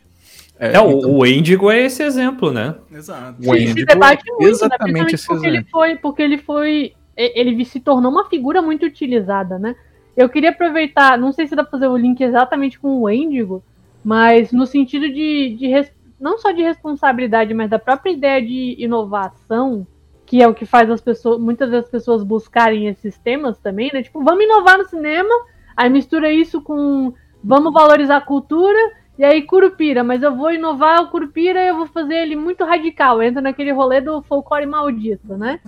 É, 0.57 0.69
é 0.69 0.71
então... 0.71 0.87
o, 0.87 1.27
Endigo 1.27 1.69
é 1.69 1.81
esse 1.81 2.05
exemplo, 2.05 2.53
né? 2.53 2.77
Exato. 2.93 3.37
O 3.45 3.57
Endigo 3.57 3.81
se 3.81 3.85
debate 3.85 4.23
é 4.25 4.33
muito, 4.35 4.49
exatamente 4.49 5.07
né? 5.07 5.15
esse 5.15 5.27
porque 5.27 5.47
exemplo. 5.49 5.57
Ele 5.59 5.67
foi, 5.69 5.97
porque 5.97 6.23
ele 6.23 6.39
foi. 6.39 6.93
Ele 7.17 7.65
se 7.65 7.81
tornou 7.81 8.13
uma 8.13 8.29
figura 8.31 8.63
muito 8.63 8.87
utilizada, 8.87 9.59
né? 9.59 9.75
Eu 10.17 10.29
queria 10.29 10.51
aproveitar, 10.51 11.19
não 11.19 11.33
sei 11.33 11.47
se 11.47 11.57
dá 11.57 11.63
pra 11.63 11.71
fazer 11.71 11.89
o 11.89 11.97
link 11.97 12.21
exatamente 12.21 12.79
com 12.79 13.01
o 13.01 13.09
Endigo, 13.09 13.63
mas 14.05 14.53
no 14.53 14.67
sentido 14.67 15.09
de, 15.09 15.57
de 15.57 15.91
não 16.21 16.39
só 16.39 16.53
de 16.53 16.63
responsabilidade, 16.63 17.55
mas 17.55 17.71
da 17.71 17.79
própria 17.79 18.13
ideia 18.13 18.41
de 18.41 18.77
inovação, 18.79 19.87
que 20.25 20.43
é 20.43 20.49
o 20.49 20.55
que 20.55 20.65
faz 20.65 20.91
as 20.91 21.01
pessoas, 21.01 21.41
muitas 21.41 21.71
vezes 21.71 21.87
as 21.87 21.91
pessoas 21.91 22.23
buscarem 22.23 22.87
esses 22.87 23.19
temas 23.19 23.59
também, 23.59 23.91
né? 23.93 24.03
Tipo, 24.03 24.23
vamos 24.23 24.45
inovar 24.45 24.79
no 24.79 24.85
cinema, 24.85 25.35
aí 25.77 25.91
mistura 25.91 26.31
isso 26.31 26.63
com 26.63 27.13
vamos 27.43 27.73
valorizar 27.73 28.19
a 28.19 28.21
cultura, 28.21 28.79
e 29.19 29.25
aí 29.25 29.43
Curupira, 29.43 30.05
mas 30.05 30.23
eu 30.23 30.35
vou 30.35 30.53
inovar 30.53 31.03
o 31.03 31.11
Curupira 31.11 31.61
eu 31.65 31.77
vou 31.77 31.87
fazer 31.87 32.15
ele 32.15 32.37
muito 32.37 32.65
radical, 32.65 33.23
entra 33.23 33.43
naquele 33.43 33.73
rolê 33.73 34.01
do 34.01 34.23
folclore 34.23 34.67
maldito, 34.67 35.37
né? 35.37 35.61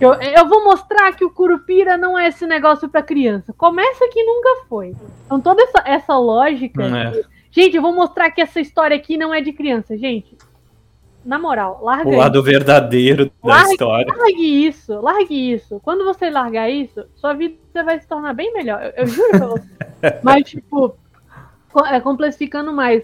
Eu, 0.00 0.14
eu 0.14 0.48
vou 0.48 0.64
mostrar 0.64 1.12
que 1.12 1.24
o 1.24 1.30
Curupira 1.30 1.96
não 1.96 2.18
é 2.18 2.28
esse 2.28 2.46
negócio 2.46 2.88
para 2.88 3.02
criança. 3.02 3.52
Começa 3.52 4.08
que 4.08 4.24
nunca 4.24 4.64
foi. 4.66 4.96
Então 5.26 5.40
toda 5.40 5.62
essa, 5.62 5.82
essa 5.84 6.16
lógica 6.16 6.82
é. 6.84 7.22
Gente, 7.50 7.76
eu 7.76 7.82
vou 7.82 7.94
mostrar 7.94 8.30
que 8.30 8.40
essa 8.40 8.60
história 8.60 8.96
aqui 8.96 9.16
não 9.16 9.34
é 9.34 9.40
de 9.40 9.52
criança, 9.52 9.96
gente. 9.98 10.38
Na 11.24 11.38
moral, 11.38 11.80
larga 11.82 12.08
O 12.08 12.16
lado 12.16 12.38
isso. 12.38 12.44
verdadeiro 12.44 13.26
da 13.26 13.32
largue, 13.42 13.72
história. 13.72 14.14
Largue 14.16 14.66
isso, 14.66 15.00
largue 15.00 15.52
isso. 15.52 15.80
Quando 15.84 16.04
você 16.04 16.30
largar 16.30 16.70
isso, 16.70 17.04
sua 17.14 17.34
vida 17.34 17.84
vai 17.84 18.00
se 18.00 18.08
tornar 18.08 18.32
bem 18.32 18.52
melhor. 18.54 18.82
Eu, 18.82 18.92
eu 18.96 19.06
juro 19.06 19.30
pra 19.30 19.46
você. 19.46 19.68
Mas, 20.22 20.48
tipo, 20.48 20.96
é, 21.86 22.00
complexificando 22.00 22.72
mais. 22.72 23.02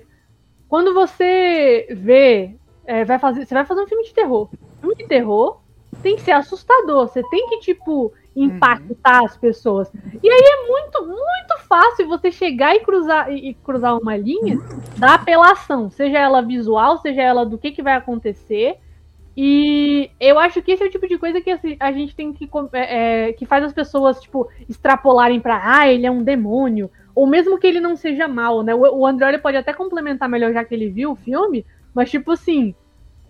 Quando 0.69 0.95
você 0.95 1.89
vê. 1.91 2.57
É, 2.87 3.05
vai 3.05 3.19
fazer, 3.19 3.45
você 3.45 3.53
vai 3.53 3.67
fazer 3.67 3.83
um 3.83 3.87
filme 3.87 4.05
de 4.05 4.15
terror. 4.15 4.49
Filme 4.81 4.95
de 4.95 5.07
terror 5.07 5.61
tem 6.07 6.15
que 6.15 6.23
ser 6.23 6.31
assustador. 6.31 7.09
Você 7.09 7.21
tem 7.25 7.49
que, 7.49 7.59
tipo, 7.59 8.13
impactar 8.37 9.25
as 9.25 9.37
pessoas. 9.37 9.91
E 10.23 10.31
aí 10.31 10.41
é 10.41 10.69
muito, 10.69 11.05
muito 11.05 11.59
fácil 11.69 12.07
você 12.07 12.31
chegar 12.31 12.77
e 12.77 12.81
cruzar 12.81 13.33
e 13.33 13.55
cruzar 13.55 13.99
uma 13.99 14.17
linha 14.17 14.57
da 14.97 15.15
apelação, 15.15 15.91
seja 15.91 16.19
ela 16.19 16.41
visual, 16.41 16.99
seja 16.99 17.23
ela 17.23 17.45
do 17.45 17.59
que, 17.59 17.73
que 17.73 17.83
vai 17.83 17.95
acontecer. 17.95 18.77
E 19.37 20.09
eu 20.21 20.39
acho 20.39 20.63
que 20.63 20.73
esse 20.73 20.85
é 20.85 20.87
o 20.87 20.91
tipo 20.91 21.09
de 21.09 21.19
coisa 21.19 21.41
que 21.41 21.51
assim, 21.51 21.77
a 21.81 21.91
gente 21.91 22.15
tem 22.15 22.33
que. 22.33 22.49
É, 22.73 23.29
é, 23.29 23.33
que 23.33 23.45
faz 23.45 23.65
as 23.65 23.73
pessoas, 23.73 24.21
tipo, 24.21 24.49
extrapolarem 24.69 25.41
pra. 25.41 25.61
Ah, 25.65 25.89
ele 25.89 26.07
é 26.07 26.11
um 26.11 26.23
demônio. 26.23 26.89
Ou 27.17 27.27
mesmo 27.27 27.59
que 27.59 27.67
ele 27.67 27.81
não 27.81 27.97
seja 27.97 28.29
mal, 28.29 28.63
né? 28.63 28.73
O, 28.75 28.99
o 28.99 29.07
André 29.07 29.39
pode 29.39 29.57
até 29.57 29.73
complementar 29.73 30.29
melhor 30.29 30.53
já 30.53 30.65
que 30.65 30.73
ele 30.73 30.89
viu 30.89 31.11
o 31.11 31.17
filme, 31.17 31.67
mas, 31.93 32.11
tipo 32.11 32.31
assim. 32.31 32.77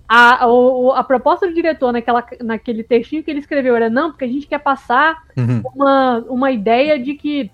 A, 0.09 0.45
a, 0.45 1.01
a 1.01 1.05
proposta 1.05 1.47
do 1.47 1.55
diretor 1.55 1.93
naquela, 1.93 2.25
naquele 2.43 2.85
textinho 2.85 3.25
que 3.25 3.31
ele 3.31 3.41
escreveu 3.41 3.75
era 3.75 3.91
não, 3.91 4.11
porque 4.11 4.25
a 4.25 4.29
gente 4.29 4.47
quer 4.47 4.61
passar 4.61 5.23
uhum. 5.37 5.63
uma, 5.75 6.19
uma 6.29 6.51
ideia 6.53 6.99
de 6.99 7.15
que 7.15 7.51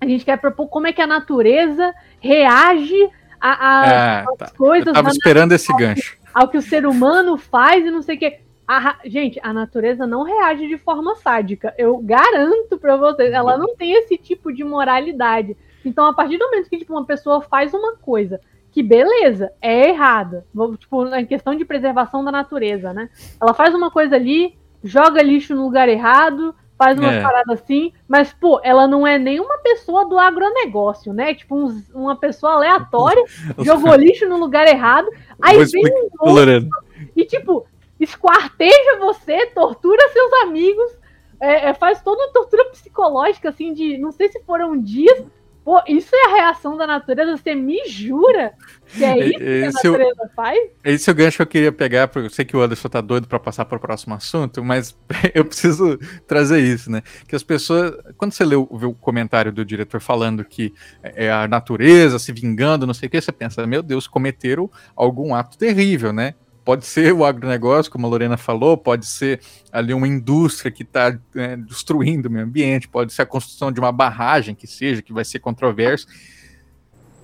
a 0.00 0.06
gente 0.06 0.24
quer 0.24 0.38
propor 0.38 0.68
como 0.68 0.86
é 0.86 0.92
que 0.92 1.02
a 1.02 1.06
natureza 1.06 1.92
reage 2.20 3.10
a, 3.40 3.50
a, 3.50 4.20
às 4.20 4.36
tá. 4.38 4.50
coisas. 4.56 4.86
Eu 4.86 4.94
tava 4.94 5.10
esperando 5.10 5.52
esse 5.52 5.72
gancho 5.76 6.20
ao 6.32 6.48
que 6.48 6.56
o 6.56 6.62
ser 6.62 6.86
humano 6.86 7.36
faz 7.36 7.84
e 7.84 7.90
não 7.90 8.02
sei 8.02 8.16
o 8.16 8.18
que. 8.18 8.38
A, 8.66 8.98
gente, 9.04 9.40
a 9.42 9.52
natureza 9.52 10.06
não 10.06 10.22
reage 10.22 10.68
de 10.68 10.78
forma 10.78 11.16
sádica. 11.16 11.74
Eu 11.76 11.98
garanto 11.98 12.78
para 12.78 12.96
vocês, 12.96 13.32
ela 13.32 13.58
não 13.58 13.74
tem 13.74 13.92
esse 13.94 14.16
tipo 14.16 14.52
de 14.52 14.62
moralidade. 14.62 15.56
Então, 15.84 16.06
a 16.06 16.14
partir 16.14 16.38
do 16.38 16.44
momento 16.44 16.70
que 16.70 16.78
tipo, 16.78 16.92
uma 16.92 17.04
pessoa 17.04 17.40
faz 17.40 17.74
uma 17.74 17.96
coisa 17.96 18.40
que, 18.72 18.82
beleza, 18.82 19.52
é 19.60 19.88
errada, 19.88 20.46
tipo, 20.78 21.06
em 21.14 21.26
questão 21.26 21.54
de 21.54 21.64
preservação 21.64 22.24
da 22.24 22.30
natureza, 22.30 22.92
né? 22.92 23.10
Ela 23.40 23.52
faz 23.52 23.74
uma 23.74 23.90
coisa 23.90 24.16
ali, 24.16 24.56
joga 24.82 25.22
lixo 25.22 25.54
no 25.54 25.64
lugar 25.64 25.88
errado, 25.88 26.54
faz 26.78 26.98
uma 26.98 27.12
é. 27.12 27.22
parada 27.22 27.52
assim, 27.52 27.92
mas, 28.08 28.32
pô, 28.32 28.60
ela 28.64 28.88
não 28.88 29.06
é 29.06 29.18
nenhuma 29.18 29.58
pessoa 29.58 30.08
do 30.08 30.18
agronegócio, 30.18 31.12
né? 31.12 31.34
Tipo, 31.34 31.56
um, 31.56 31.82
uma 31.92 32.16
pessoa 32.16 32.54
aleatória, 32.54 33.22
jogou 33.58 33.94
lixo 33.94 34.26
no 34.26 34.38
lugar 34.38 34.66
errado, 34.66 35.08
aí 35.42 35.62
vem 35.64 35.84
um 35.84 36.30
outro, 36.30 36.68
e, 37.14 37.24
tipo, 37.24 37.66
esquarteja 37.98 38.98
você, 38.98 39.46
tortura 39.48 40.08
seus 40.08 40.32
amigos, 40.44 40.98
é, 41.40 41.70
é, 41.70 41.74
faz 41.74 42.00
toda 42.02 42.24
uma 42.24 42.32
tortura 42.32 42.64
psicológica, 42.70 43.48
assim, 43.48 43.72
de, 43.74 43.98
não 43.98 44.12
sei 44.12 44.28
se 44.28 44.40
foram 44.44 44.80
dias, 44.80 45.22
Pô, 45.64 45.80
isso 45.86 46.14
é 46.14 46.26
a 46.26 46.34
reação 46.36 46.76
da 46.76 46.86
natureza? 46.86 47.36
Você 47.36 47.54
me 47.54 47.86
jura 47.86 48.52
que 48.88 49.04
é 49.04 49.18
isso 49.28 49.42
esse 49.42 49.80
que 49.80 49.86
a 49.86 49.90
natureza 49.90 50.22
eu, 50.22 50.28
faz? 50.34 50.70
Esse 50.82 51.10
é 51.10 51.12
o 51.12 51.16
gancho 51.16 51.36
que 51.36 51.42
eu 51.42 51.46
queria 51.46 51.72
pegar, 51.72 52.08
porque 52.08 52.26
eu 52.26 52.30
sei 52.30 52.44
que 52.44 52.56
o 52.56 52.62
Anderson 52.62 52.88
tá 52.88 53.00
doido 53.00 53.28
para 53.28 53.38
passar 53.38 53.64
para 53.66 53.76
o 53.76 53.80
próximo 53.80 54.14
assunto, 54.14 54.64
mas 54.64 54.96
eu 55.34 55.44
preciso 55.44 55.98
trazer 56.26 56.60
isso, 56.60 56.90
né? 56.90 57.02
Que 57.28 57.36
as 57.36 57.42
pessoas, 57.42 57.92
quando 58.16 58.32
você 58.32 58.44
lê 58.44 58.56
o, 58.56 58.62
o 58.62 58.94
comentário 58.94 59.52
do 59.52 59.64
diretor 59.64 60.00
falando 60.00 60.44
que 60.44 60.72
é 61.02 61.30
a 61.30 61.46
natureza 61.46 62.18
se 62.18 62.32
vingando, 62.32 62.86
não 62.86 62.94
sei 62.94 63.06
o 63.06 63.10
que, 63.10 63.20
você 63.20 63.32
pensa, 63.32 63.66
meu 63.66 63.82
Deus, 63.82 64.06
cometeram 64.06 64.70
algum 64.96 65.34
ato 65.34 65.58
terrível, 65.58 66.12
né? 66.12 66.34
Pode 66.64 66.86
ser 66.86 67.12
o 67.12 67.24
agronegócio, 67.24 67.90
como 67.90 68.06
a 68.06 68.10
Lorena 68.10 68.36
falou, 68.36 68.76
pode 68.76 69.06
ser 69.06 69.40
ali 69.72 69.94
uma 69.94 70.06
indústria 70.06 70.70
que 70.70 70.82
está 70.82 71.18
né, 71.34 71.56
destruindo 71.56 72.28
o 72.28 72.30
meio 72.30 72.44
ambiente, 72.44 72.86
pode 72.86 73.12
ser 73.12 73.22
a 73.22 73.26
construção 73.26 73.72
de 73.72 73.80
uma 73.80 73.90
barragem 73.90 74.54
que 74.54 74.66
seja, 74.66 75.02
que 75.02 75.12
vai 75.12 75.24
ser 75.24 75.38
controverso. 75.38 76.06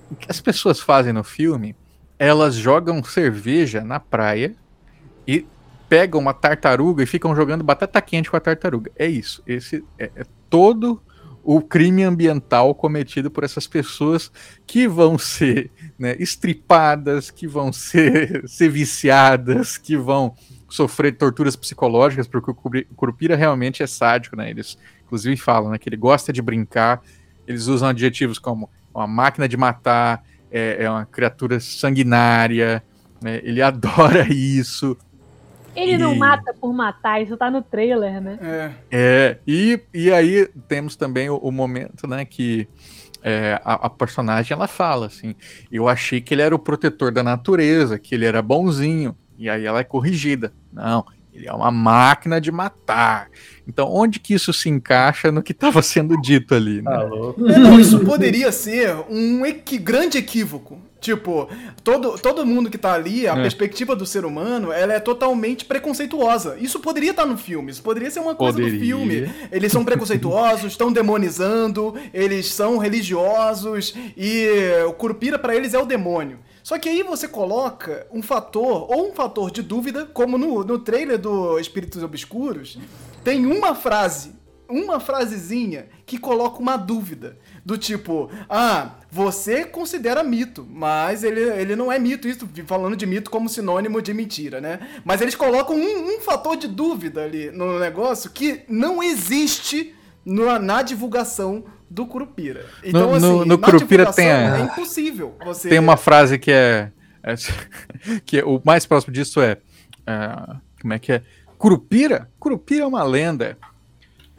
O 0.09 0.15
que 0.15 0.29
as 0.29 0.41
pessoas 0.41 0.79
fazem 0.79 1.13
no 1.13 1.23
filme, 1.23 1.75
elas 2.17 2.55
jogam 2.55 3.03
cerveja 3.03 3.81
na 3.83 3.99
praia 3.99 4.55
e 5.27 5.45
pegam 5.87 6.19
uma 6.19 6.33
tartaruga 6.33 7.03
e 7.03 7.05
ficam 7.05 7.35
jogando 7.35 7.63
batata 7.63 8.01
quente 8.01 8.29
com 8.29 8.37
a 8.37 8.39
tartaruga. 8.39 8.91
É 8.95 9.07
isso. 9.07 9.43
Esse 9.45 9.83
é, 9.97 10.11
é 10.15 10.25
todo 10.49 11.01
o 11.49 11.61
crime 11.61 12.03
ambiental 12.03 12.75
cometido 12.75 13.31
por 13.31 13.41
essas 13.41 13.65
pessoas 13.65 14.29
que 14.65 14.85
vão 14.85 15.17
ser 15.17 15.71
né, 15.97 16.13
estripadas, 16.19 17.31
que 17.31 17.47
vão 17.47 17.71
ser, 17.71 18.43
ser 18.45 18.69
viciadas, 18.69 19.77
que 19.77 19.95
vão 19.95 20.35
sofrer 20.67 21.15
torturas 21.15 21.55
psicológicas, 21.55 22.27
porque 22.27 22.51
o 22.51 22.53
Curupira 22.97 23.37
realmente 23.37 23.81
é 23.81 23.87
sádico, 23.87 24.35
né? 24.35 24.49
Eles 24.49 24.77
inclusive 25.05 25.37
falam 25.37 25.71
né, 25.71 25.77
que 25.77 25.87
ele 25.87 25.95
gosta 25.95 26.33
de 26.33 26.41
brincar, 26.41 27.01
eles 27.47 27.67
usam 27.67 27.87
adjetivos 27.87 28.37
como 28.37 28.69
uma 28.93 29.07
máquina 29.07 29.47
de 29.47 29.55
matar, 29.55 30.25
é, 30.51 30.83
é 30.83 30.89
uma 30.89 31.05
criatura 31.05 31.61
sanguinária, 31.61 32.83
né, 33.21 33.39
ele 33.41 33.61
adora 33.63 34.27
isso. 34.29 34.97
Ele 35.77 35.93
e... 35.93 35.97
não 35.97 36.15
mata 36.15 36.53
por 36.53 36.73
matar, 36.73 37.21
isso 37.21 37.37
tá 37.37 37.51
no 37.51 37.61
trailer, 37.61 38.19
né? 38.19 38.39
É, 38.41 38.71
é 38.91 39.37
e, 39.45 39.79
e 39.93 40.11
aí 40.11 40.49
temos 40.67 40.95
também 40.95 41.29
o, 41.29 41.37
o 41.37 41.51
momento, 41.51 42.07
né, 42.07 42.25
que 42.25 42.67
é, 43.21 43.61
a, 43.63 43.73
a, 43.85 43.89
personagem 43.89 44.55
ela 44.55 44.67
fala 44.67 45.05
assim: 45.05 45.35
eu 45.71 45.87
achei 45.87 46.19
que 46.19 46.33
ele 46.33 46.41
era 46.41 46.55
o 46.55 46.59
protetor 46.59 47.11
da 47.11 47.21
natureza, 47.21 47.99
que 47.99 48.15
ele 48.15 48.25
era 48.25 48.41
bonzinho, 48.41 49.15
e 49.37 49.49
aí 49.49 49.65
ela 49.65 49.79
é 49.79 49.83
corrigida. 49.83 50.51
Não, 50.73 51.05
ele 51.33 51.47
é 51.47 51.53
uma 51.53 51.69
máquina 51.69 52.41
de 52.41 52.51
matar. 52.51 53.29
Então, 53.67 53.87
onde 53.91 54.19
que 54.19 54.33
isso 54.33 54.51
se 54.51 54.69
encaixa 54.69 55.31
no 55.31 55.43
que 55.43 55.51
estava 55.51 55.81
sendo 55.83 56.19
dito 56.19 56.55
ali? 56.55 56.81
Né? 56.81 56.91
É, 56.91 57.59
não, 57.59 57.79
isso 57.79 57.99
poderia 57.99 58.51
ser 58.51 58.95
um 59.09 59.45
equi 59.45 59.77
grande 59.77 60.17
equívoco. 60.17 60.81
Tipo, 61.07 61.47
todo, 61.85 62.19
todo 62.19 62.45
mundo 62.45 62.69
que 62.69 62.77
tá 62.77 62.91
ali, 62.91 63.25
a 63.25 63.33
é. 63.33 63.41
perspectiva 63.41 63.95
do 63.95 64.05
ser 64.05 64.25
humano, 64.25 64.73
ela 64.73 64.91
é 64.91 64.99
totalmente 64.99 65.63
preconceituosa. 65.63 66.57
Isso 66.59 66.81
poderia 66.81 67.11
estar 67.11 67.23
tá 67.23 67.29
no 67.29 67.37
filme, 67.37 67.71
isso 67.71 67.81
poderia 67.81 68.11
ser 68.11 68.19
uma 68.19 68.35
coisa 68.35 68.57
poderia. 68.57 68.77
do 68.77 68.85
filme. 68.85 69.31
Eles 69.49 69.71
são 69.71 69.85
preconceituosos, 69.85 70.73
estão 70.73 70.91
demonizando, 70.91 71.95
eles 72.13 72.51
são 72.51 72.77
religiosos 72.77 73.95
e 74.17 74.49
o 74.85 74.91
Curupira 74.91 75.39
para 75.39 75.55
eles 75.55 75.73
é 75.73 75.79
o 75.79 75.85
demônio. 75.85 76.39
Só 76.61 76.77
que 76.77 76.89
aí 76.89 77.01
você 77.03 77.25
coloca 77.25 78.05
um 78.11 78.21
fator, 78.21 78.91
ou 78.91 79.09
um 79.09 79.13
fator 79.13 79.49
de 79.49 79.61
dúvida, 79.61 80.05
como 80.07 80.37
no, 80.37 80.61
no 80.65 80.77
trailer 80.77 81.17
do 81.17 81.57
Espíritos 81.57 82.03
Obscuros, 82.03 82.77
tem 83.23 83.45
uma 83.45 83.73
frase, 83.73 84.33
uma 84.67 84.99
frasezinha 84.99 85.87
que 86.05 86.17
coloca 86.17 86.59
uma 86.59 86.75
dúvida. 86.75 87.37
Do 87.67 87.77
tipo, 87.77 88.31
ah, 88.49 88.91
você 89.11 89.65
considera 89.65 90.23
mito, 90.23 90.65
mas 90.71 91.21
ele, 91.21 91.41
ele 91.41 91.75
não 91.75 91.91
é 91.91 91.99
mito, 91.99 92.25
isso 92.25 92.47
falando 92.65 92.95
de 92.95 93.05
mito 93.05 93.29
como 93.29 93.49
sinônimo 93.49 94.01
de 94.01 94.13
mentira, 94.13 94.61
né? 94.61 94.79
Mas 95.03 95.19
eles 95.19 95.35
colocam 95.35 95.75
um, 95.75 96.15
um 96.15 96.21
fator 96.21 96.55
de 96.55 96.65
dúvida 96.65 97.25
ali 97.25 97.51
no 97.51 97.77
negócio 97.77 98.29
que 98.29 98.61
não 98.69 99.03
existe 99.03 99.93
no, 100.23 100.57
na 100.59 100.81
divulgação 100.81 101.65
do 101.89 102.05
Curupira. 102.05 102.65
Então, 102.81 103.09
no, 103.09 103.15
assim, 103.15 103.25
no, 103.25 103.45
no 103.45 103.57
Curupira 103.57 104.13
tem 104.13 104.31
a, 104.31 104.59
é 104.59 104.61
impossível 104.61 105.35
você... 105.43 105.67
Tem 105.67 105.79
uma 105.79 105.97
frase 105.97 106.39
que 106.39 106.53
é, 106.53 106.89
é 107.21 107.35
que 108.25 108.39
é, 108.39 108.45
o 108.45 108.61
mais 108.63 108.85
próximo 108.85 109.13
disso 109.13 109.41
é, 109.41 109.57
é 110.05 110.55
como 110.79 110.93
é 110.93 110.99
que 110.99 111.11
é? 111.11 111.21
Curupira? 111.57 112.29
Curupira 112.39 112.85
é 112.85 112.87
uma 112.87 113.03
lenda. 113.03 113.57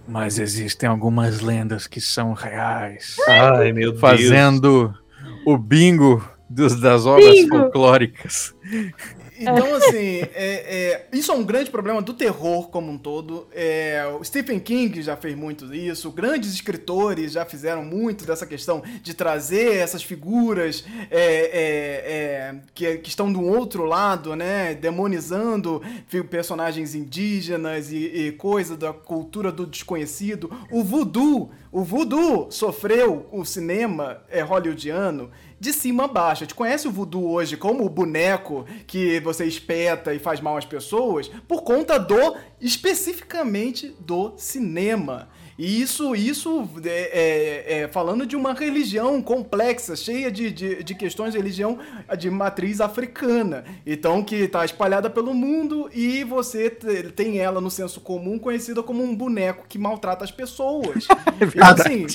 Mas 0.09 0.38
existem 0.38 0.88
algumas 0.88 1.40
lendas 1.40 1.86
que 1.86 2.00
são 2.00 2.32
reais. 2.32 3.16
Ai, 3.28 3.72
meu 3.72 3.90
Deus. 3.90 4.00
Fazendo 4.00 4.94
o 5.44 5.59
bingo 5.59 6.26
dos, 6.48 6.80
das 6.80 7.04
obras 7.04 7.34
bingo. 7.34 7.59
folclóricas. 7.59 8.54
Então, 9.41 9.74
assim, 9.76 10.22
é, 10.34 10.34
é, 10.34 11.07
isso 11.12 11.30
é 11.30 11.34
um 11.34 11.45
grande 11.45 11.70
problema 11.70 12.03
do 12.03 12.12
terror 12.12 12.68
como 12.68 12.91
um 12.91 12.99
todo. 12.99 13.47
É, 13.53 14.05
o 14.18 14.24
Stephen 14.24 14.59
King 14.59 15.01
já 15.01 15.16
fez 15.16 15.36
muito 15.36 15.72
isso, 15.72 16.11
grandes 16.11 16.53
escritores 16.53 17.32
já 17.32 17.45
fizeram 17.45 17.84
muito 17.84 18.26
dessa 18.26 18.47
questão 18.47 18.82
de 19.03 19.14
trazer 19.14 19.76
essas 19.76 20.03
figuras 20.03 20.84
é, 21.11 21.20
é, 21.20 22.51
é, 22.51 22.55
que, 22.74 22.99
que, 22.99 23.09
estão 23.09 23.32
do 23.32 23.43
outro 23.43 23.84
lado, 23.84 24.34
né? 24.34 24.74
Demonizando 24.74 25.80
personagens 26.28 26.95
indígenas 26.95 27.93
e, 27.93 27.97
e 27.97 28.32
coisa 28.32 28.76
da 28.76 28.93
cultura 28.93 29.53
do 29.53 29.66
desconhecido. 29.66 30.51
O 30.70 30.82
voodoo, 30.82 31.51
o 31.70 31.84
voodoo 31.84 32.51
sofreu 32.51 33.26
o 33.30 33.45
cinema 33.45 34.22
hollywoodiano 34.47 35.30
de 35.61 35.72
cima 35.72 36.04
a 36.04 36.09
baixo. 36.09 36.42
A 36.42 36.46
gente 36.46 36.54
conhece 36.54 36.86
o 36.86 36.92
voodoo 36.92 37.30
hoje 37.30 37.56
como 37.56 37.84
o 37.84 37.88
boneco 37.88 38.64
que 38.86 39.20
você 39.20 39.44
espeta 39.44 40.14
e 40.14 40.18
faz 40.18 40.40
mal 40.40 40.56
às 40.56 40.64
pessoas 40.64 41.28
por 41.46 41.62
conta 41.62 41.98
do, 41.98 42.36
especificamente, 42.61 43.94
do 44.00 44.34
cinema. 44.36 45.28
E 45.59 45.82
isso, 45.82 46.14
isso 46.14 46.70
é, 46.84 46.90
é, 46.90 47.80
é, 47.80 47.88
falando 47.88 48.24
de 48.24 48.36
uma 48.36 48.52
religião 48.52 49.20
complexa, 49.20 49.96
cheia 49.96 50.30
de, 50.30 50.52
de, 50.52 50.84
de, 50.84 50.94
questões 50.94 51.32
de 51.32 51.38
religião 51.38 51.80
de 52.16 52.30
matriz 52.30 52.80
africana. 52.80 53.64
Então, 53.84 54.22
que 54.22 54.36
está 54.36 54.64
espalhada 54.64 55.11
pelo 55.11 55.34
mundo 55.34 55.90
e 55.92 56.22
você 56.22 56.70
tem 56.70 57.38
ela 57.38 57.61
no 57.61 57.72
senso 57.72 58.00
comum 58.00 58.38
conhecida 58.38 58.84
como 58.84 59.02
um 59.02 59.14
boneco 59.16 59.66
que 59.68 59.78
maltrata 59.78 60.24
as 60.24 60.30
pessoas. 60.30 61.09
É 61.40 61.44
então, 61.44 61.68
assim, 61.68 62.06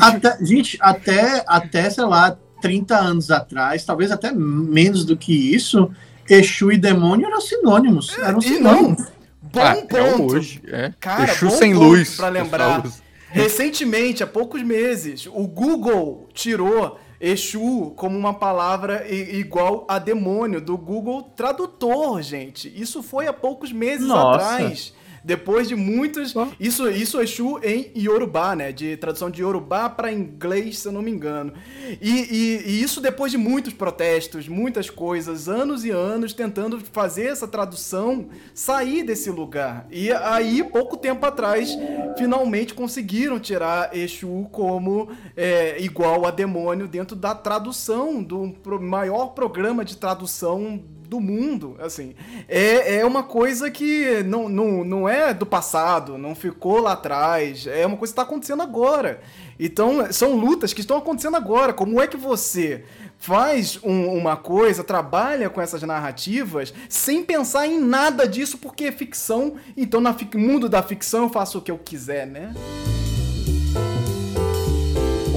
até, 0.00 0.44
gente, 0.44 0.78
até, 0.80 1.44
até, 1.46 1.90
sei 1.90 2.04
lá, 2.04 2.36
30 2.60 2.96
anos 2.96 3.30
atrás, 3.30 3.84
talvez 3.84 4.10
até 4.10 4.32
menos 4.32 5.04
do 5.04 5.16
que 5.16 5.32
isso, 5.54 5.90
Exu 6.28 6.72
e 6.72 6.76
demônio 6.76 7.26
eram 7.26 7.40
sinônimos. 7.40 8.18
É, 8.18 8.22
eram 8.22 8.40
sinônimos. 8.40 9.02
Bom 9.40 9.60
ah, 9.60 9.74
ponto. 9.74 9.96
É 9.96 10.14
hoje, 10.16 10.60
é. 10.66 10.92
Cara, 10.98 11.30
Exu 11.30 11.50
sem 11.50 11.74
luz. 11.74 12.16
Pra 12.16 12.28
lembrar. 12.28 12.82
Recentemente, 13.28 14.22
há 14.22 14.26
poucos 14.26 14.62
meses, 14.62 15.26
o 15.26 15.46
Google 15.46 16.28
tirou 16.32 16.98
Exu 17.20 17.92
como 17.96 18.16
uma 18.16 18.34
palavra 18.34 19.06
igual 19.08 19.86
a 19.88 19.98
demônio 19.98 20.60
do 20.60 20.76
Google 20.76 21.22
Tradutor, 21.22 22.20
gente. 22.22 22.72
Isso 22.74 23.02
foi 23.02 23.26
há 23.26 23.32
poucos 23.32 23.72
meses 23.72 24.06
Nossa. 24.06 24.44
atrás. 24.44 24.92
Depois 25.26 25.66
de 25.66 25.74
muitos. 25.74 26.32
Isso, 26.60 26.88
isso 26.88 27.20
Exu 27.20 27.58
em 27.64 27.90
Yorubá, 27.96 28.54
né? 28.54 28.70
De 28.70 28.96
tradução 28.96 29.28
de 29.28 29.42
Yorubá 29.42 29.90
para 29.90 30.12
inglês, 30.12 30.78
se 30.78 30.86
eu 30.86 30.92
não 30.92 31.02
me 31.02 31.10
engano. 31.10 31.52
E, 32.00 32.10
e, 32.10 32.62
e, 32.64 32.80
isso 32.80 33.00
depois 33.00 33.32
de 33.32 33.36
muitos 33.36 33.72
protestos, 33.72 34.46
muitas 34.46 34.88
coisas, 34.88 35.48
anos 35.48 35.84
e 35.84 35.90
anos 35.90 36.32
tentando 36.32 36.78
fazer 36.78 37.24
essa 37.24 37.48
tradução 37.48 38.28
sair 38.54 39.02
desse 39.02 39.28
lugar. 39.28 39.88
E 39.90 40.12
aí, 40.12 40.62
pouco 40.62 40.96
tempo 40.96 41.26
atrás, 41.26 41.76
finalmente 42.16 42.72
conseguiram 42.72 43.40
tirar 43.40 43.96
Exu 43.96 44.48
como 44.52 45.08
é, 45.36 45.82
igual 45.82 46.24
a 46.24 46.30
demônio 46.30 46.86
dentro 46.86 47.16
da 47.16 47.34
tradução 47.34 48.22
do 48.22 48.54
maior 48.80 49.30
programa 49.30 49.84
de 49.84 49.96
tradução 49.96 50.84
do 51.06 51.20
mundo, 51.20 51.76
assim. 51.78 52.14
É, 52.48 52.98
é 52.98 53.06
uma 53.06 53.22
coisa 53.22 53.70
que 53.70 54.22
não, 54.24 54.48
não, 54.48 54.84
não 54.84 55.08
é 55.08 55.32
do 55.32 55.46
passado, 55.46 56.18
não 56.18 56.34
ficou 56.34 56.80
lá 56.80 56.92
atrás, 56.92 57.66
é 57.66 57.86
uma 57.86 57.96
coisa 57.96 58.12
que 58.12 58.20
está 58.20 58.22
acontecendo 58.22 58.62
agora. 58.62 59.20
Então, 59.58 60.12
são 60.12 60.36
lutas 60.36 60.72
que 60.72 60.80
estão 60.80 60.98
acontecendo 60.98 61.36
agora. 61.36 61.72
Como 61.72 62.00
é 62.00 62.06
que 62.06 62.16
você 62.16 62.84
faz 63.18 63.78
um, 63.82 64.12
uma 64.12 64.36
coisa, 64.36 64.84
trabalha 64.84 65.48
com 65.48 65.60
essas 65.60 65.82
narrativas, 65.82 66.72
sem 66.88 67.24
pensar 67.24 67.66
em 67.66 67.80
nada 67.80 68.28
disso, 68.28 68.58
porque 68.58 68.84
é 68.84 68.92
ficção, 68.92 69.54
então 69.76 70.00
no 70.00 70.14
mundo 70.34 70.68
da 70.68 70.82
ficção 70.82 71.24
eu 71.24 71.30
faço 71.30 71.58
o 71.58 71.62
que 71.62 71.70
eu 71.70 71.78
quiser, 71.78 72.26
né? 72.26 72.52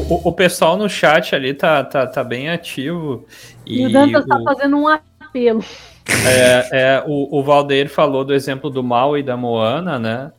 O, 0.09 0.30
o 0.30 0.34
pessoal 0.34 0.78
no 0.78 0.89
chat 0.89 1.36
ali 1.36 1.53
tá, 1.53 1.84
tá, 1.84 2.07
tá 2.07 2.24
bem 2.24 2.49
ativo. 2.49 3.26
E, 3.65 3.82
e 3.82 3.86
o 3.86 3.91
Dantas 3.91 4.26
tá 4.26 4.41
fazendo 4.43 4.78
um 4.78 4.88
apelo. 5.30 5.64
É, 6.28 6.70
é, 6.72 7.04
o, 7.06 7.40
o 7.40 7.44
Valdeir 7.44 7.90
falou 7.90 8.26
do 8.26 8.34
exemplo 8.34 8.70
do 8.70 8.84
Mal 8.84 9.18
e 9.18 9.24
da 9.24 9.38
Moana, 9.38 10.00
né? 10.00 10.32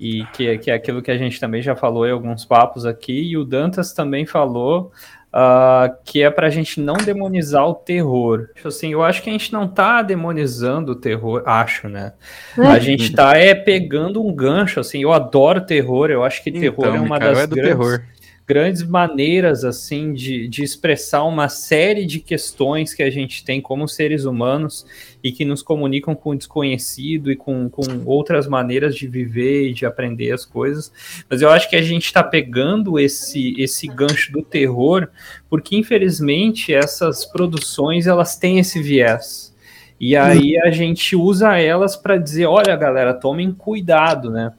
E 0.00 0.24
que, 0.32 0.58
que 0.58 0.70
é 0.70 0.74
aquilo 0.74 1.02
que 1.02 1.10
a 1.10 1.18
gente 1.18 1.38
também 1.38 1.60
já 1.60 1.76
falou 1.76 2.06
em 2.06 2.12
alguns 2.12 2.44
papos 2.44 2.86
aqui, 2.86 3.30
e 3.30 3.36
o 3.36 3.44
Dantas 3.44 3.92
também 3.92 4.26
falou 4.26 4.90
Uh, 5.28 5.94
que 6.06 6.22
é 6.22 6.30
para 6.30 6.46
a 6.46 6.50
gente 6.50 6.80
não 6.80 6.94
demonizar 6.96 7.68
o 7.68 7.74
terror. 7.74 8.48
Assim, 8.64 8.92
eu 8.92 9.02
acho 9.02 9.22
que 9.22 9.28
a 9.28 9.32
gente 9.32 9.52
não 9.52 9.66
está 9.66 10.00
demonizando 10.00 10.92
o 10.92 10.96
terror, 10.96 11.42
acho, 11.44 11.86
né? 11.86 12.14
É. 12.56 12.66
A 12.66 12.78
gente 12.78 13.04
está 13.04 13.36
é 13.36 13.54
pegando 13.54 14.26
um 14.26 14.32
gancho, 14.32 14.80
assim, 14.80 15.02
eu 15.02 15.12
adoro 15.12 15.60
terror, 15.60 16.10
eu 16.10 16.24
acho 16.24 16.42
que 16.42 16.50
terror 16.50 16.86
então, 16.86 16.96
é 16.96 17.00
uma 17.00 17.18
das 17.18 17.40
é 17.40 17.46
grandes, 17.46 17.62
terror 17.62 18.02
grandes 18.48 18.82
maneiras 18.82 19.62
assim 19.62 20.14
de, 20.14 20.48
de 20.48 20.64
expressar 20.64 21.22
uma 21.24 21.50
série 21.50 22.06
de 22.06 22.18
questões 22.18 22.94
que 22.94 23.02
a 23.02 23.10
gente 23.10 23.44
tem 23.44 23.60
como 23.60 23.86
seres 23.86 24.24
humanos 24.24 24.86
e 25.22 25.30
que 25.30 25.44
nos 25.44 25.62
comunicam 25.62 26.14
com 26.14 26.30
o 26.30 26.34
desconhecido 26.34 27.30
e 27.30 27.36
com, 27.36 27.68
com 27.68 27.82
outras 28.06 28.48
maneiras 28.48 28.96
de 28.96 29.06
viver 29.06 29.68
e 29.68 29.74
de 29.74 29.84
aprender 29.84 30.32
as 30.32 30.46
coisas. 30.46 30.90
Mas 31.28 31.42
eu 31.42 31.50
acho 31.50 31.68
que 31.68 31.76
a 31.76 31.82
gente 31.82 32.06
está 32.06 32.22
pegando 32.24 32.98
esse, 32.98 33.54
esse 33.60 33.86
gancho 33.86 34.32
do 34.32 34.42
terror, 34.42 35.08
porque 35.50 35.76
infelizmente 35.76 36.72
essas 36.72 37.26
produções 37.26 38.06
elas 38.06 38.34
têm 38.34 38.58
esse 38.58 38.80
viés. 38.80 39.54
E 40.00 40.16
aí 40.16 40.56
a 40.60 40.70
gente 40.70 41.14
usa 41.14 41.58
elas 41.58 41.96
para 41.96 42.16
dizer, 42.16 42.46
olha 42.46 42.74
galera, 42.76 43.12
tomem 43.12 43.52
cuidado, 43.52 44.30
né? 44.30 44.54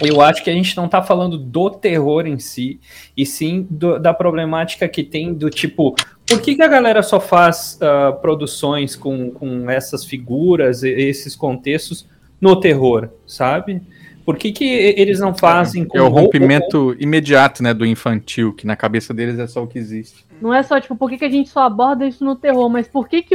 Eu 0.00 0.20
acho 0.20 0.42
que 0.42 0.50
a 0.50 0.52
gente 0.52 0.76
não 0.76 0.86
está 0.86 1.02
falando 1.02 1.36
do 1.36 1.70
terror 1.70 2.26
em 2.26 2.38
si, 2.38 2.80
e 3.16 3.26
sim 3.26 3.66
do, 3.68 3.98
da 3.98 4.14
problemática 4.14 4.88
que 4.88 5.02
tem 5.02 5.34
do 5.34 5.50
tipo, 5.50 5.94
por 6.26 6.40
que, 6.40 6.54
que 6.54 6.62
a 6.62 6.68
galera 6.68 7.02
só 7.02 7.20
faz 7.20 7.78
uh, 7.80 8.18
produções 8.20 8.96
com, 8.96 9.30
com 9.30 9.68
essas 9.70 10.04
figuras, 10.04 10.82
esses 10.82 11.36
contextos 11.36 12.06
no 12.40 12.58
terror, 12.58 13.08
sabe? 13.26 13.82
Por 14.24 14.36
que, 14.36 14.52
que 14.52 14.64
eles 14.64 15.18
não 15.18 15.34
fazem 15.34 15.84
com... 15.84 15.98
É 15.98 16.02
o 16.02 16.08
rompimento 16.08 16.96
imediato, 16.98 17.62
né, 17.62 17.74
do 17.74 17.84
infantil, 17.84 18.52
que 18.52 18.66
na 18.66 18.76
cabeça 18.76 19.12
deles 19.12 19.38
é 19.38 19.46
só 19.46 19.62
o 19.64 19.66
que 19.66 19.78
existe. 19.78 20.24
Não 20.40 20.54
é 20.54 20.62
só, 20.62 20.80
tipo, 20.80 20.96
por 20.96 21.10
que, 21.10 21.18
que 21.18 21.24
a 21.24 21.30
gente 21.30 21.48
só 21.48 21.62
aborda 21.64 22.06
isso 22.06 22.24
no 22.24 22.36
terror, 22.36 22.68
mas 22.68 22.86
por 22.86 23.08
que, 23.08 23.22
que 23.22 23.34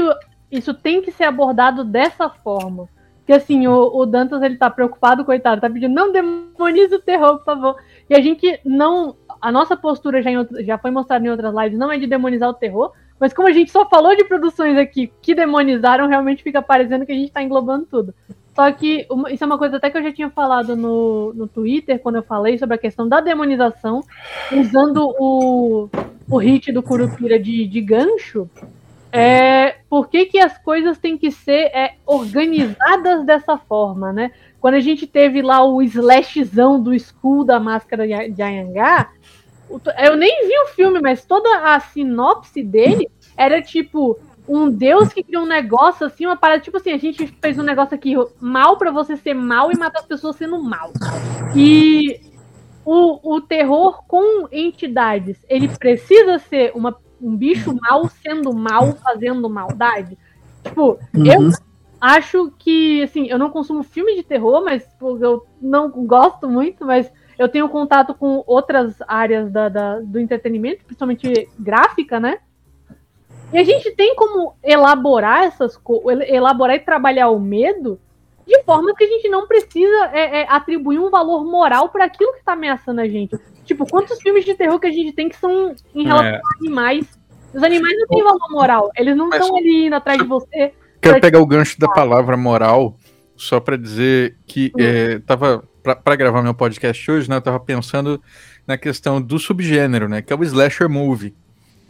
isso 0.49 0.73
tem 0.73 1.01
que 1.01 1.11
ser 1.11 1.25
abordado 1.25 1.83
dessa 1.83 2.29
forma? 2.29 2.87
Que 3.27 3.33
assim, 3.33 3.67
o, 3.67 3.91
o, 3.93 4.05
Dantas 4.05 4.41
ele 4.41 4.55
tá 4.55 4.69
preocupado, 4.69 5.25
coitado, 5.25 5.59
tá 5.59 5.69
pedindo, 5.69 5.93
não 5.93 6.13
demonize 6.13 6.95
o 6.95 7.01
terror, 7.01 7.37
por 7.39 7.43
favor. 7.43 7.75
E 8.09 8.15
a 8.15 8.21
gente 8.21 8.57
não. 8.63 9.17
A 9.41 9.51
nossa 9.51 9.75
postura 9.75 10.21
já, 10.21 10.31
em, 10.31 10.47
já 10.63 10.77
foi 10.77 10.91
mostrada 10.91 11.27
em 11.27 11.29
outras 11.29 11.53
lives, 11.53 11.77
não 11.77 11.91
é 11.91 11.97
de 11.99 12.07
demonizar 12.07 12.49
o 12.49 12.53
terror, 12.53 12.93
mas 13.19 13.33
como 13.33 13.49
a 13.49 13.51
gente 13.51 13.69
só 13.69 13.85
falou 13.87 14.15
de 14.15 14.23
produções 14.23 14.77
aqui 14.77 15.11
que 15.21 15.35
demonizaram, 15.35 16.07
realmente 16.07 16.41
fica 16.41 16.61
parecendo 16.61 17.05
que 17.05 17.11
a 17.11 17.15
gente 17.15 17.31
tá 17.31 17.43
englobando 17.43 17.85
tudo. 17.85 18.15
Só 18.55 18.71
que 18.71 19.05
uma, 19.11 19.29
isso 19.29 19.43
é 19.43 19.47
uma 19.47 19.57
coisa 19.57 19.75
até 19.75 19.89
que 19.89 19.97
eu 19.97 20.03
já 20.03 20.11
tinha 20.13 20.29
falado 20.29 20.75
no, 20.75 21.33
no 21.33 21.47
Twitter, 21.47 21.99
quando 21.99 22.15
eu 22.15 22.23
falei 22.23 22.57
sobre 22.57 22.75
a 22.75 22.79
questão 22.79 23.09
da 23.09 23.19
demonização, 23.19 24.01
usando 24.53 25.13
o, 25.19 25.89
o 26.29 26.37
hit 26.37 26.71
do 26.71 26.81
Curupira 26.81 27.37
de, 27.37 27.67
de 27.67 27.81
gancho, 27.81 28.49
é, 29.11 29.77
por 29.89 30.09
que, 30.09 30.25
que 30.25 30.39
as 30.39 30.57
coisas 30.57 30.97
têm 30.97 31.17
que 31.17 31.31
ser 31.31 31.71
é, 31.73 31.95
organizadas 32.05 33.25
dessa 33.25 33.57
forma, 33.57 34.11
né? 34.11 34.31
Quando 34.59 34.75
a 34.75 34.79
gente 34.79 35.07
teve 35.07 35.41
lá 35.41 35.63
o 35.63 35.81
slashzão 35.81 36.81
do 36.81 36.93
Skull 36.93 37.43
da 37.43 37.59
máscara 37.59 38.05
de 38.05 38.41
Ayangá, 38.41 39.11
eu 39.99 40.15
nem 40.15 40.47
vi 40.47 40.59
o 40.59 40.67
filme, 40.67 40.99
mas 41.01 41.25
toda 41.25 41.73
a 41.73 41.79
sinopse 41.79 42.63
dele 42.63 43.09
era 43.35 43.61
tipo 43.61 44.19
um 44.47 44.69
deus 44.69 45.11
que 45.11 45.23
criou 45.23 45.43
um 45.43 45.47
negócio 45.47 46.05
assim, 46.05 46.25
uma 46.25 46.37
parada 46.37 46.61
tipo 46.61 46.77
assim, 46.77 46.91
a 46.91 46.97
gente 46.97 47.27
fez 47.41 47.59
um 47.59 47.63
negócio 47.63 47.93
aqui 47.93 48.15
mal 48.39 48.77
para 48.77 48.91
você 48.91 49.17
ser 49.17 49.33
mal 49.33 49.71
e 49.71 49.77
matar 49.77 49.99
as 49.99 50.05
pessoas 50.05 50.37
sendo 50.37 50.61
mal. 50.63 50.91
E 51.55 52.21
o, 52.85 53.35
o 53.35 53.41
terror 53.41 54.03
com 54.07 54.47
entidades, 54.49 55.37
ele 55.49 55.67
precisa 55.67 56.39
ser 56.39 56.71
uma 56.73 56.97
um 57.21 57.35
bicho 57.35 57.75
mal 57.81 58.07
sendo 58.07 58.53
mal, 58.53 58.93
fazendo 58.93 59.49
maldade. 59.49 60.17
Tipo, 60.63 60.99
uhum. 61.15 61.25
eu 61.25 61.51
acho 61.99 62.51
que, 62.57 63.03
assim, 63.03 63.27
eu 63.27 63.37
não 63.37 63.49
consumo 63.49 63.83
filme 63.83 64.15
de 64.15 64.23
terror, 64.23 64.63
mas 64.63 64.83
tipo, 64.83 65.17
eu 65.23 65.45
não 65.61 65.89
gosto 65.89 66.47
muito, 66.47 66.85
mas 66.85 67.11
eu 67.37 67.47
tenho 67.47 67.69
contato 67.69 68.13
com 68.13 68.43
outras 68.47 68.95
áreas 69.07 69.51
da, 69.51 69.69
da, 69.69 69.99
do 69.99 70.19
entretenimento, 70.19 70.83
principalmente 70.85 71.47
gráfica, 71.59 72.19
né? 72.19 72.39
E 73.53 73.57
a 73.57 73.63
gente 73.63 73.91
tem 73.91 74.15
como 74.15 74.55
elaborar 74.63 75.43
essas 75.43 75.77
coisas, 75.77 76.27
elaborar 76.27 76.75
e 76.75 76.79
trabalhar 76.79 77.29
o 77.29 77.39
medo 77.39 77.99
de 78.45 78.63
forma 78.63 78.93
que 78.95 79.03
a 79.03 79.07
gente 79.07 79.27
não 79.29 79.45
precisa 79.45 80.09
é, 80.13 80.41
é, 80.41 80.47
atribuir 80.49 80.99
um 80.99 81.09
valor 81.09 81.45
moral 81.45 81.89
para 81.89 82.05
aquilo 82.05 82.33
que 82.33 82.39
está 82.39 82.53
ameaçando 82.53 83.01
a 83.01 83.07
gente. 83.07 83.37
Tipo, 83.67 83.85
quantos 83.85 84.19
filmes 84.21 84.45
de 84.45 84.55
terror 84.55 84.79
que 84.79 84.87
a 84.87 84.91
gente 84.91 85.11
tem 85.11 85.27
que 85.27 85.35
são 85.35 85.75
em 85.93 86.05
relação 86.05 86.31
é. 86.31 86.37
a 86.37 86.57
animais? 86.59 87.05
Os 87.53 87.61
animais 87.61 87.95
não 87.97 88.07
têm 88.07 88.23
valor 88.23 88.49
moral. 88.49 88.91
Eles 88.97 89.15
não 89.15 89.29
estão 89.29 89.55
ali 89.57 89.87
indo 89.87 89.95
atrás 89.95 90.17
de 90.17 90.23
você. 90.23 90.73
Quero 91.01 91.19
pegar 91.19 91.39
o 91.39 91.45
gancho 91.45 91.77
da 91.79 91.87
palavra 91.89 92.37
moral 92.37 92.97
só 93.35 93.59
para 93.59 93.77
dizer 93.77 94.37
que 94.47 94.71
uhum. 94.75 94.83
é, 94.83 95.19
tava 95.19 95.63
para 96.03 96.15
gravar 96.15 96.41
meu 96.41 96.53
podcast 96.53 97.11
hoje, 97.11 97.29
né? 97.29 97.35
Eu 97.35 97.41
tava 97.41 97.59
pensando 97.59 98.21
na 98.65 98.77
questão 98.77 99.21
do 99.21 99.37
subgênero, 99.37 100.09
né? 100.09 100.21
Que 100.21 100.33
é 100.33 100.35
o 100.35 100.43
slasher 100.43 100.89
movie. 100.89 101.35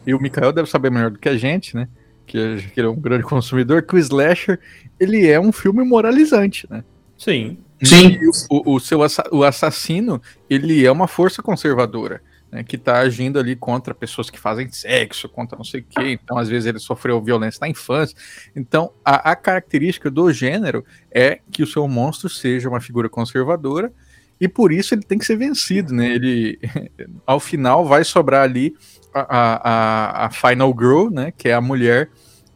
E 0.06 0.14
o 0.14 0.20
Mikael 0.20 0.52
deve 0.52 0.68
saber 0.68 0.90
melhor 0.90 1.10
do 1.10 1.18
que 1.18 1.28
a 1.28 1.36
gente, 1.36 1.74
né? 1.74 1.88
Que, 2.26 2.38
ele 2.76 2.86
é 2.86 2.88
um 2.88 3.00
grande 3.00 3.24
consumidor, 3.24 3.82
que 3.82 3.94
o 3.94 3.98
slasher 3.98 4.60
ele 5.00 5.26
é 5.26 5.40
um 5.40 5.52
filme 5.52 5.82
moralizante, 5.84 6.66
né? 6.70 6.84
Sim. 7.16 7.58
Sim. 7.82 8.18
O, 8.50 8.74
o, 8.74 8.80
seu 8.80 9.00
o 9.30 9.44
assassino, 9.44 10.20
ele 10.48 10.84
é 10.84 10.90
uma 10.90 11.06
força 11.06 11.42
conservadora. 11.42 12.20
Né, 12.50 12.64
que 12.64 12.76
está 12.76 13.00
agindo 13.00 13.38
ali 13.38 13.54
contra 13.54 13.94
pessoas 13.94 14.30
que 14.30 14.38
fazem 14.38 14.72
sexo, 14.72 15.28
contra 15.28 15.54
não 15.54 15.64
sei 15.64 15.80
o 15.80 15.84
quê. 15.84 16.12
Então, 16.12 16.38
às 16.38 16.48
vezes, 16.48 16.66
ele 16.66 16.78
sofreu 16.78 17.20
violência 17.20 17.58
na 17.60 17.68
infância. 17.68 18.16
Então, 18.56 18.90
a, 19.04 19.32
a, 19.32 19.36
característica 19.36 20.10
do 20.10 20.32
gênero 20.32 20.82
é 21.10 21.40
que 21.52 21.62
o 21.62 21.66
seu 21.66 21.86
monstro 21.86 22.26
seja 22.30 22.66
uma 22.66 22.80
figura 22.80 23.06
conservadora 23.06 23.92
e 24.40 24.48
por 24.48 24.72
isso 24.72 24.94
ele 24.94 25.02
tem 25.02 25.18
que 25.18 25.26
ser 25.26 25.36
vencido. 25.36 25.92
Né? 25.92 26.06
Ele, 26.14 26.58
ao 27.26 27.38
final, 27.38 27.84
vai 27.84 28.02
sobrar 28.02 28.44
ali 28.44 28.74
a, 29.12 30.22
a, 30.22 30.26
a 30.26 30.30
Final 30.30 30.74
Girl, 30.78 31.10
né, 31.10 31.32
que 31.36 31.50
é 31.50 31.54
a 31.54 31.60
mulher 31.60 32.08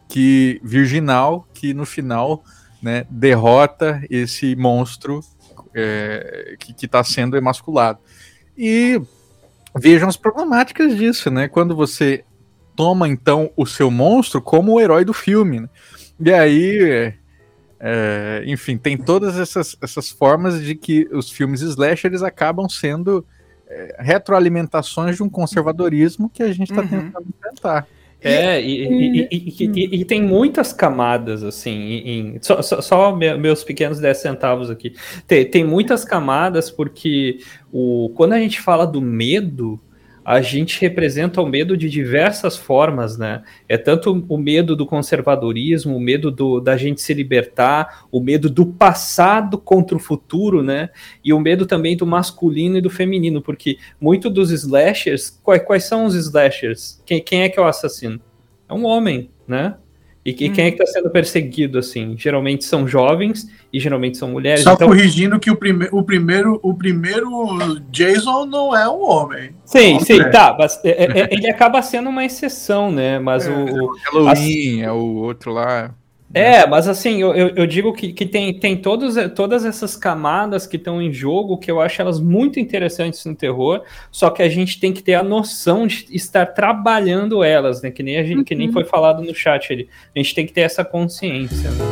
que 0.09 0.61
virginal 0.63 1.47
que 1.55 1.73
no 1.73 1.87
final 1.87 2.45
né, 2.83 3.07
derrota 3.09 4.03
esse 4.11 4.57
monstro 4.57 5.21
é, 5.75 6.57
que 6.59 6.75
está 6.85 7.03
sendo 7.05 7.37
emasculado. 7.37 7.99
E 8.57 9.01
vejam 9.79 10.09
as 10.09 10.17
problemáticas 10.17 10.97
disso, 10.97 11.31
né? 11.31 11.49
Quando 11.49 11.75
você 11.75 12.25
toma 12.75 13.09
então 13.09 13.51
o 13.57 13.67
seu 13.67 13.91
monstro 13.91 14.41
como 14.43 14.73
o 14.73 14.81
herói 14.81 15.05
do 15.05 15.13
filme. 15.13 15.61
Né? 15.61 15.69
E 16.21 16.33
aí, 16.33 17.15
é, 17.81 18.45
enfim, 18.47 18.77
tem 18.77 18.97
todas 18.97 19.39
essas, 19.39 19.77
essas 19.81 20.11
formas 20.11 20.61
de 20.63 20.75
que 20.75 21.09
os 21.13 21.31
filmes 21.31 21.61
slasher 21.63 22.11
eles 22.11 22.23
acabam 22.23 22.69
sendo 22.69 23.25
é, 23.69 23.97
retroalimentações 23.99 25.17
de 25.17 25.23
um 25.23 25.29
conservadorismo 25.29 26.29
que 26.29 26.43
a 26.43 26.53
gente 26.53 26.71
está 26.71 26.83
Uhum. 26.83 26.89
tentando 26.89 27.27
enfrentar. 27.29 27.87
É, 28.25 28.61
e, 28.63 28.87
e- 28.87 29.29
e- 29.31 30.01
e- 30.01 30.05
tem 30.05 30.23
muitas 30.23 30.73
camadas, 30.73 31.43
assim, 31.43 31.71
em, 32.05 32.39
só, 32.41 32.63
só- 32.63 32.81
só 32.81 33.17
me- 33.17 33.37
meus 33.37 33.65
pequenos 33.65 33.99
10 33.99 34.19
centavos 34.19 34.71
aqui. 34.71 34.95
Tem, 35.27 35.45
tem 35.45 35.65
muitas 35.65 36.05
camadas 36.05 36.71
porque 36.71 37.39
o, 37.73 38.11
quando 38.15 38.35
a 38.35 38.39
gente 38.39 38.61
fala 38.61 38.87
do 38.87 39.01
medo, 39.01 39.81
a 40.25 40.41
gente 40.41 40.81
representa 40.81 41.41
o 41.41 41.47
medo 41.47 41.77
de 41.77 41.89
diversas 41.89 42.57
formas, 42.57 43.19
né? 43.19 43.43
É 43.69 43.77
tanto 43.77 44.25
o 44.29 44.39
medo 44.39 44.77
do 44.77 44.87
conservadorismo, 44.87 45.97
o 45.97 46.01
medo 46.01 46.31
do, 46.31 46.61
da 46.61 46.77
gente 46.77 47.01
se 47.01 47.13
libertar, 47.13 48.07
o 48.11 48.21
medo 48.21 48.49
do 48.49 48.67
passado 48.67 49.59
contra 49.59 49.97
o 49.97 50.01
futuro, 50.01 50.63
né? 50.63 50.91
E 51.25 51.33
o 51.33 51.41
medo 51.41 51.67
também 51.67 51.97
do 51.97 52.07
masculino 52.07 52.79
e 52.79 52.81
do 52.81 52.91
feminino, 52.91 53.43
porque 53.43 53.79
muito 54.01 54.31
dos 54.31 54.51
slashers, 54.51 55.41
quais, 55.43 55.63
quais 55.63 55.85
são 55.85 56.05
os 56.05 56.15
slashers? 56.15 57.03
Quem, 57.05 57.23
quem 57.23 57.43
é 57.43 57.49
que 57.49 57.59
é 57.59 57.63
o 57.63 57.67
assassino? 57.67 58.21
É 58.69 58.75
um 58.75 58.85
homem, 58.85 59.31
né? 59.47 59.75
E, 60.25 60.33
que- 60.33 60.51
quem 60.51 60.67
é 60.67 60.71
que 60.71 60.81
está 60.81 60.87
sendo 60.93 61.11
perseguido, 61.11 61.79
assim? 61.79 62.15
Geralmente 62.17 62.65
são 62.65 62.87
jovens 62.87 63.49
e 63.73 63.81
geralmente 63.81 64.17
são 64.17 64.29
mulheres. 64.31 64.63
Só 64.63 64.75
então, 64.75 64.87
corrigindo 64.87 65.41
que 65.41 65.51
o, 65.51 65.57
prime 65.57 65.89
o, 65.91 66.03
primeiro, 66.05 66.61
o 66.63 66.73
primeiro 66.73 67.29
Jason 67.91 68.47
não 68.47 68.77
é 68.77 68.89
um 68.89 69.03
homem. 69.03 69.51
sim, 69.65 69.99
sim, 70.01 70.21
É. 70.21 70.29
tá. 70.29 70.55
Mas 70.57 70.79
é- 70.85 70.91
é- 71.07 71.21
é- 71.23 71.29
ele 71.35 71.49
acaba 71.51 71.83
sendo 71.83 72.09
uma 72.09 72.25
exceção, 72.25 72.93
né? 72.93 73.19
Mas 73.19 73.47
É. 73.47 73.51
o, 73.51 73.65
o- 73.87 73.97
Halloween 74.13 74.83
é 74.83 74.93
o 74.93 75.15
outro 75.17 75.51
lá. 75.53 75.93
É, 76.35 76.67
mas 76.67 76.89
assim, 76.89 77.21
eu, 77.21 77.35
eu, 77.35 77.49
eu 77.57 77.67
digo 77.67 77.93
que, 77.93 78.13
que 78.13 78.25
tem, 78.25 78.59
tem 78.59 78.77
todos, 78.77 79.17
todas 79.35 79.65
essas 79.67 79.97
camadas 79.97 80.67
que 80.67 80.77
estão 80.77 81.01
em 81.03 81.13
jogo 81.13 81.59
que 81.59 81.71
eu 81.71 81.81
acho 81.81 82.01
elas 82.01 82.19
muito 82.21 82.59
interessantes 82.59 83.25
no 83.27 83.35
terror, 83.35 83.83
só 84.11 84.31
que 84.31 84.43
a 84.43 84.49
gente 84.49 84.81
tem 84.81 84.93
que 84.93 85.03
ter 85.03 85.15
a 85.15 85.23
noção 85.23 85.87
de 85.87 86.07
estar 86.11 86.47
trabalhando 86.47 87.45
elas, 87.45 87.83
né? 87.83 87.91
Que 87.91 88.03
nem, 88.03 88.17
a 88.17 88.25
gente, 88.25 88.45
que 88.45 88.55
nem 88.55 88.69
Uhum. 88.69 88.73
foi 88.73 88.85
falado 88.85 89.23
no 89.23 89.35
chat 89.35 89.73
ali. 89.73 89.89
A 90.15 90.19
gente 90.19 90.35
tem 90.35 90.47
que 90.47 90.53
ter 90.53 90.63
essa 90.63 90.85
consciência. 90.85 91.71
Né? 91.71 91.85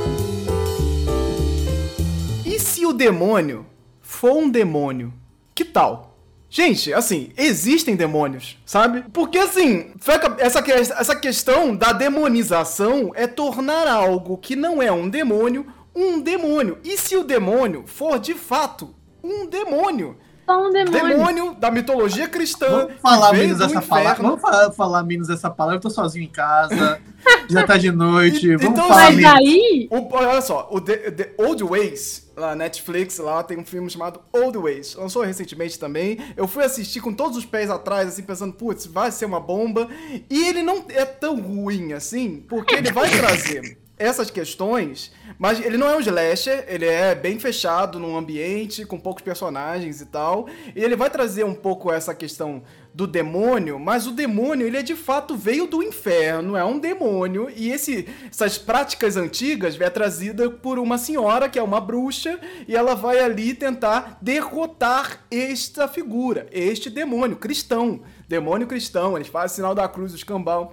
E 2.46 2.58
se 2.58 2.86
o 2.86 2.92
demônio 2.92 3.66
for 4.00 4.32
um 4.32 4.50
demônio? 4.50 5.12
Que 5.54 5.64
tal? 5.64 6.09
Gente, 6.52 6.92
assim, 6.92 7.30
existem 7.36 7.94
demônios, 7.94 8.58
sabe? 8.66 9.04
Porque 9.12 9.38
assim, 9.38 9.92
essa, 10.38 10.60
que- 10.60 10.72
essa 10.72 11.14
questão 11.14 11.76
da 11.76 11.92
demonização 11.92 13.12
é 13.14 13.26
tornar 13.28 13.86
algo 13.86 14.36
que 14.36 14.56
não 14.56 14.82
é 14.82 14.90
um 14.90 15.08
demônio 15.08 15.64
um 15.94 16.20
demônio. 16.20 16.78
E 16.84 16.96
se 16.96 17.16
o 17.16 17.24
demônio 17.24 17.82
for 17.86 18.18
de 18.18 18.32
fato 18.34 18.94
um 19.22 19.44
demônio? 19.46 20.16
Só 20.46 20.66
um 20.66 20.70
demônio. 20.70 21.08
Demônio 21.08 21.54
da 21.54 21.68
mitologia 21.70 22.28
cristã. 22.28 22.68
Vamos 22.86 22.94
falar 23.02 23.32
menos 23.32 23.60
essa 23.60 23.82
palavra. 23.82 24.22
Vamos 24.22 24.40
falar, 24.40 24.70
falar 24.72 25.02
menos 25.02 25.28
essa 25.28 25.50
palavra. 25.50 25.76
Eu 25.78 25.80
tô 25.80 25.90
sozinho 25.90 26.24
em 26.24 26.28
casa. 26.28 27.00
já 27.50 27.66
tá 27.66 27.76
de 27.76 27.90
noite. 27.90 28.46
E- 28.46 28.56
Vamos 28.56 28.72
então, 28.72 28.88
falar 28.88 29.06
Mas 29.12 29.16
menos. 29.16 29.32
aí, 29.32 29.88
O- 29.90 30.08
olha 30.16 30.40
só, 30.40 30.68
o 30.70 30.80
The, 30.80 30.96
The 31.10 31.32
Old 31.38 31.62
Ways, 31.64 32.29
lá 32.40 32.56
Netflix, 32.56 33.18
lá 33.18 33.42
tem 33.42 33.58
um 33.58 33.64
filme 33.64 33.88
chamado 33.88 34.20
Old 34.32 34.58
Ways. 34.58 34.94
Lançou 34.94 35.22
recentemente 35.22 35.78
também. 35.78 36.18
Eu 36.36 36.48
fui 36.48 36.64
assistir 36.64 37.00
com 37.00 37.12
todos 37.12 37.36
os 37.36 37.44
pés 37.44 37.70
atrás, 37.70 38.08
assim, 38.08 38.22
pensando, 38.22 38.52
putz, 38.52 38.86
vai 38.86 39.12
ser 39.12 39.26
uma 39.26 39.38
bomba. 39.38 39.88
E 40.28 40.48
ele 40.48 40.62
não 40.62 40.84
é 40.88 41.04
tão 41.04 41.40
ruim 41.40 41.92
assim, 41.92 42.44
porque 42.48 42.74
ele 42.74 42.90
vai 42.90 43.08
trazer 43.10 43.78
essas 44.00 44.30
questões, 44.30 45.12
mas 45.38 45.60
ele 45.60 45.76
não 45.76 45.86
é 45.86 45.94
um 45.94 46.00
slasher, 46.00 46.64
ele 46.66 46.86
é 46.86 47.14
bem 47.14 47.38
fechado 47.38 47.98
num 47.98 48.16
ambiente, 48.16 48.86
com 48.86 48.98
poucos 48.98 49.22
personagens 49.22 50.00
e 50.00 50.06
tal. 50.06 50.48
E 50.74 50.82
ele 50.82 50.96
vai 50.96 51.10
trazer 51.10 51.44
um 51.44 51.54
pouco 51.54 51.92
essa 51.92 52.14
questão 52.14 52.62
do 52.94 53.06
demônio, 53.06 53.78
mas 53.78 54.06
o 54.06 54.10
demônio, 54.10 54.66
ele 54.66 54.78
é 54.78 54.82
de 54.82 54.96
fato 54.96 55.36
veio 55.36 55.66
do 55.66 55.82
inferno, 55.82 56.56
é 56.56 56.64
um 56.64 56.78
demônio, 56.78 57.50
e 57.54 57.70
esse, 57.70 58.08
essas 58.28 58.56
práticas 58.56 59.18
antigas 59.18 59.78
é 59.78 59.90
trazida 59.90 60.48
por 60.48 60.78
uma 60.78 60.96
senhora 60.96 61.48
que 61.48 61.58
é 61.58 61.62
uma 61.62 61.80
bruxa, 61.80 62.40
e 62.66 62.74
ela 62.74 62.94
vai 62.94 63.20
ali 63.20 63.52
tentar 63.52 64.18
derrotar 64.22 65.26
esta 65.30 65.86
figura, 65.86 66.48
este 66.50 66.88
demônio 66.88 67.36
cristão, 67.36 68.00
demônio 68.26 68.66
cristão, 68.66 69.14
eles 69.14 69.28
fazem 69.28 69.56
sinal 69.56 69.74
da 69.74 69.86
cruz, 69.86 70.12
o 70.12 70.16
escambau. 70.16 70.72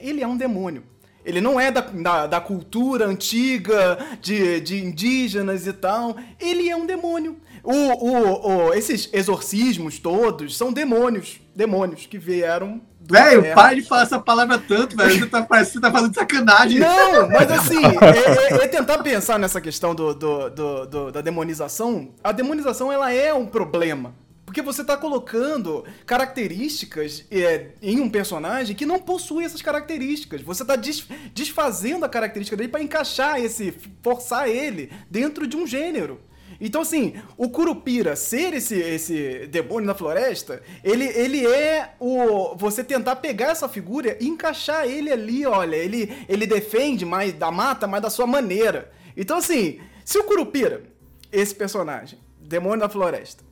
Ele 0.00 0.22
é 0.22 0.26
um 0.26 0.36
demônio. 0.36 0.93
Ele 1.24 1.40
não 1.40 1.58
é 1.58 1.70
da, 1.70 1.80
da, 1.80 2.26
da 2.26 2.40
cultura 2.40 3.06
antiga, 3.06 3.98
de, 4.20 4.60
de 4.60 4.84
indígenas 4.84 5.66
e 5.66 5.72
tal. 5.72 6.16
Ele 6.40 6.68
é 6.68 6.76
um 6.76 6.86
demônio. 6.86 7.36
O, 7.62 7.72
o, 7.72 8.66
o- 8.68 8.74
esses 8.74 9.08
exorcismos 9.12 9.98
todos 9.98 10.56
são 10.56 10.72
demônios. 10.72 11.40
Demônios 11.56 12.06
que 12.06 12.18
vieram 12.18 12.80
do 13.00 13.12
Velho, 13.14 13.54
para 13.54 13.74
de 13.74 13.82
falar 13.82 14.02
essa 14.02 14.18
palavra 14.18 14.58
tanto, 14.58 14.96
velho. 14.96 15.18
Você 15.20 15.26
tá, 15.26 15.46
você 15.46 15.80
tá 15.80 15.90
fazendo 15.92 16.14
sacanagem. 16.14 16.78
Não, 16.80 17.28
mas 17.28 17.50
assim, 17.52 17.84
é, 17.84 18.54
é- 18.60 18.64
é 18.64 18.68
tentar 18.68 18.98
pensar 18.98 19.38
nessa 19.38 19.60
questão 19.60 19.94
do, 19.94 20.14
do- 20.14 20.50
do- 20.50 20.86
do- 20.86 21.12
da 21.12 21.20
demonização. 21.20 22.10
A 22.22 22.32
demonização, 22.32 22.90
ela 22.92 23.12
é 23.12 23.32
um 23.32 23.46
problema. 23.46 24.14
Porque 24.54 24.62
você 24.62 24.84
tá 24.84 24.96
colocando 24.96 25.84
características 26.06 27.24
é, 27.28 27.70
em 27.82 27.98
um 27.98 28.08
personagem 28.08 28.76
que 28.76 28.86
não 28.86 29.00
possui 29.00 29.42
essas 29.42 29.60
características. 29.60 30.42
Você 30.42 30.64
tá 30.64 30.76
des- 30.76 31.08
desfazendo 31.34 32.04
a 32.04 32.08
característica 32.08 32.56
dele 32.56 32.68
pra 32.68 32.80
encaixar 32.80 33.40
esse, 33.40 33.74
forçar 34.00 34.48
ele 34.48 34.92
dentro 35.10 35.44
de 35.48 35.56
um 35.56 35.66
gênero. 35.66 36.20
Então, 36.60 36.82
assim, 36.82 37.14
o 37.36 37.48
Curupira 37.48 38.14
ser 38.14 38.54
esse, 38.54 38.76
esse 38.78 39.48
demônio 39.48 39.88
na 39.88 39.94
floresta, 39.94 40.62
ele, 40.84 41.06
ele 41.06 41.44
é 41.44 41.96
o. 41.98 42.54
Você 42.54 42.84
tentar 42.84 43.16
pegar 43.16 43.48
essa 43.50 43.68
figura 43.68 44.16
e 44.20 44.28
encaixar 44.28 44.86
ele 44.86 45.10
ali, 45.10 45.44
olha. 45.44 45.74
Ele, 45.74 46.16
ele 46.28 46.46
defende 46.46 47.04
mais 47.04 47.32
da 47.32 47.50
mata, 47.50 47.88
mas 47.88 48.02
da 48.02 48.08
sua 48.08 48.24
maneira. 48.28 48.92
Então, 49.16 49.38
assim, 49.38 49.80
se 50.04 50.16
o 50.16 50.22
Curupira, 50.22 50.84
esse 51.32 51.52
personagem, 51.52 52.20
demônio 52.40 52.78
da 52.78 52.88
floresta, 52.88 53.42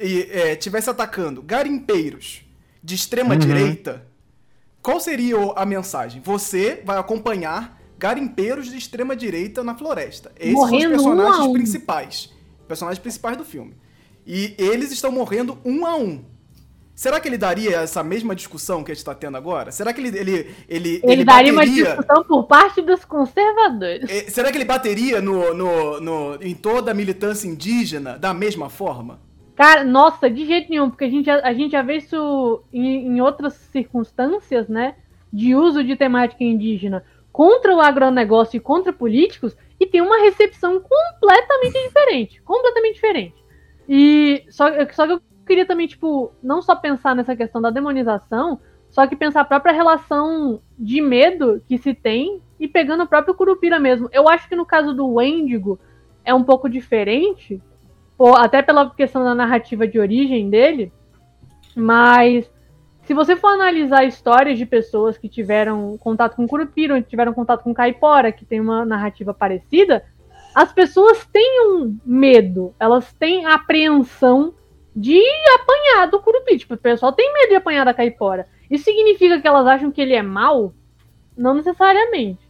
e 0.00 0.28
é, 0.30 0.56
tivesse 0.56 0.90
atacando 0.90 1.42
garimpeiros 1.42 2.42
de 2.82 2.94
extrema 2.94 3.36
direita, 3.36 4.04
qual 4.82 5.00
seria 5.00 5.36
a 5.56 5.64
mensagem? 5.64 6.20
Você 6.22 6.82
vai 6.84 6.98
acompanhar 6.98 7.80
garimpeiros 7.98 8.66
de 8.70 8.76
extrema 8.76 9.16
direita 9.16 9.64
na 9.64 9.74
floresta. 9.74 10.30
Esses 10.38 10.52
Morrendo 10.54 11.00
são 11.00 11.12
os 11.12 11.12
um 11.12 11.16
personagens 11.16 11.46
um. 11.48 11.52
principais. 11.52 12.30
Personagens 12.68 12.98
principais 12.98 13.36
do 13.36 13.44
filme. 13.44 13.74
E 14.26 14.54
eles 14.58 14.90
estão 14.92 15.10
morrendo 15.12 15.58
um 15.64 15.86
a 15.86 15.96
um. 15.96 16.24
Será 16.94 17.18
que 17.18 17.26
ele 17.28 17.36
daria 17.36 17.78
essa 17.80 18.04
mesma 18.04 18.34
discussão 18.36 18.84
que 18.84 18.92
a 18.92 18.94
gente 18.94 19.00
está 19.00 19.14
tendo 19.14 19.36
agora? 19.36 19.72
Será 19.72 19.92
que 19.92 20.00
ele. 20.00 20.16
Ele, 20.16 20.54
ele, 20.68 21.00
ele, 21.02 21.24
daria 21.24 21.52
uma 21.52 21.62
bateria- 21.62 21.84
discussão 21.96 22.24
por 22.24 22.44
parte 22.46 22.80
dos 22.82 23.04
conservadores. 23.04 24.08
eh, 24.08 24.30
Será 24.30 24.52
que 24.52 24.56
ele 24.58 24.64
bateria 24.64 25.20
no, 25.20 25.52
no, 25.52 26.00
no- 26.00 26.38
em 26.42 26.54
toda 26.54 26.92
a 26.92 26.94
militância 26.94 27.48
indígena 27.48 28.16
da 28.18 28.32
mesma 28.32 28.68
forma? 28.70 29.18
Cara, 29.54 29.84
nossa, 29.84 30.28
de 30.28 30.44
jeito 30.44 30.68
nenhum, 30.68 30.90
porque 30.90 31.04
a 31.04 31.10
gente 31.10 31.26
já, 31.26 31.40
a 31.40 31.52
gente 31.52 31.72
já 31.72 31.82
vê 31.82 31.96
isso 31.96 32.64
em, 32.72 33.06
em 33.06 33.20
outras 33.20 33.54
circunstâncias, 33.54 34.68
né? 34.68 34.96
De 35.32 35.54
uso 35.54 35.82
de 35.84 35.96
temática 35.96 36.42
indígena 36.42 37.04
contra 37.30 37.74
o 37.74 37.80
agronegócio 37.80 38.56
e 38.56 38.60
contra 38.60 38.92
políticos, 38.92 39.56
e 39.80 39.86
tem 39.86 40.00
uma 40.00 40.18
recepção 40.18 40.80
completamente 40.80 41.82
diferente. 41.82 42.40
Completamente 42.42 42.94
diferente. 42.94 43.34
E 43.88 44.44
só, 44.48 44.66
só 44.92 45.04
que 45.04 45.14
eu 45.14 45.20
queria 45.44 45.66
também, 45.66 45.88
tipo, 45.88 46.32
não 46.40 46.62
só 46.62 46.76
pensar 46.76 47.14
nessa 47.14 47.34
questão 47.34 47.60
da 47.60 47.70
demonização, 47.70 48.60
só 48.88 49.06
que 49.08 49.16
pensar 49.16 49.40
a 49.40 49.44
própria 49.44 49.72
relação 49.72 50.62
de 50.78 51.00
medo 51.00 51.60
que 51.66 51.76
se 51.76 51.92
tem 51.92 52.40
e 52.60 52.68
pegando 52.68 53.02
o 53.02 53.08
próprio 53.08 53.34
Curupira 53.34 53.80
mesmo. 53.80 54.08
Eu 54.12 54.28
acho 54.28 54.48
que 54.48 54.54
no 54.54 54.64
caso 54.64 54.94
do 54.94 55.14
Wendigo 55.14 55.78
é 56.24 56.32
um 56.32 56.44
pouco 56.44 56.68
diferente, 56.68 57.60
até 58.36 58.62
pela 58.62 58.90
questão 58.90 59.24
da 59.24 59.34
narrativa 59.34 59.86
de 59.86 59.98
origem 59.98 60.48
dele, 60.48 60.92
mas 61.76 62.50
se 63.04 63.12
você 63.12 63.36
for 63.36 63.48
analisar 63.48 64.04
histórias 64.04 64.56
de 64.56 64.64
pessoas 64.64 65.18
que 65.18 65.28
tiveram 65.28 65.98
contato 65.98 66.36
com 66.36 66.46
Curupira, 66.46 67.02
que 67.02 67.10
tiveram 67.10 67.34
contato 67.34 67.62
com 67.62 67.74
Caipora, 67.74 68.32
que 68.32 68.44
tem 68.44 68.60
uma 68.60 68.84
narrativa 68.84 69.34
parecida, 69.34 70.04
as 70.54 70.72
pessoas 70.72 71.26
têm 71.26 71.66
um 71.66 71.98
medo, 72.04 72.74
elas 72.78 73.12
têm 73.12 73.44
apreensão 73.44 74.54
de 74.96 75.20
apanhar 75.54 76.06
do 76.06 76.20
Curupira. 76.20 76.56
Tipo, 76.56 76.74
o 76.74 76.78
pessoal 76.78 77.12
tem 77.12 77.32
medo 77.32 77.48
de 77.48 77.56
apanhar 77.56 77.84
da 77.84 77.92
Caipora. 77.92 78.46
Isso 78.70 78.84
significa 78.84 79.40
que 79.40 79.48
elas 79.48 79.66
acham 79.66 79.90
que 79.90 80.00
ele 80.00 80.14
é 80.14 80.22
mau? 80.22 80.72
Não 81.36 81.54
necessariamente. 81.54 82.48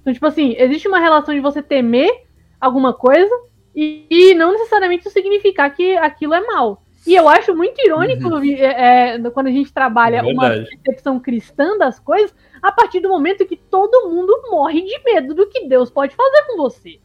Então, 0.00 0.12
tipo 0.12 0.26
assim, 0.26 0.54
existe 0.56 0.86
uma 0.86 1.00
relação 1.00 1.34
de 1.34 1.40
você 1.40 1.62
temer 1.62 2.26
alguma 2.60 2.92
coisa 2.92 3.34
e, 3.74 4.06
e 4.10 4.34
não 4.34 4.52
necessariamente 4.52 5.02
isso 5.02 5.10
significar 5.12 5.74
que 5.74 5.96
aquilo 5.96 6.34
é 6.34 6.40
mal. 6.46 6.82
E 7.06 7.14
eu 7.14 7.28
acho 7.28 7.54
muito 7.54 7.80
irônico 7.80 8.38
vi- 8.40 8.60
é, 8.60 9.14
é, 9.16 9.30
quando 9.30 9.46
a 9.46 9.50
gente 9.50 9.72
trabalha 9.72 10.18
É 10.18 10.22
uma 10.22 10.50
percepção 10.50 11.18
cristã 11.18 11.78
das 11.78 11.98
coisas 11.98 12.34
a 12.60 12.70
partir 12.70 13.00
do 13.00 13.08
momento 13.08 13.46
que 13.46 13.56
todo 13.56 14.08
mundo 14.10 14.38
morre 14.50 14.82
de 14.82 15.02
medo 15.02 15.34
do 15.34 15.46
que 15.46 15.66
Deus 15.66 15.90
pode 15.90 16.14
fazer 16.14 16.42
com 16.46 16.58
você. 16.58 16.98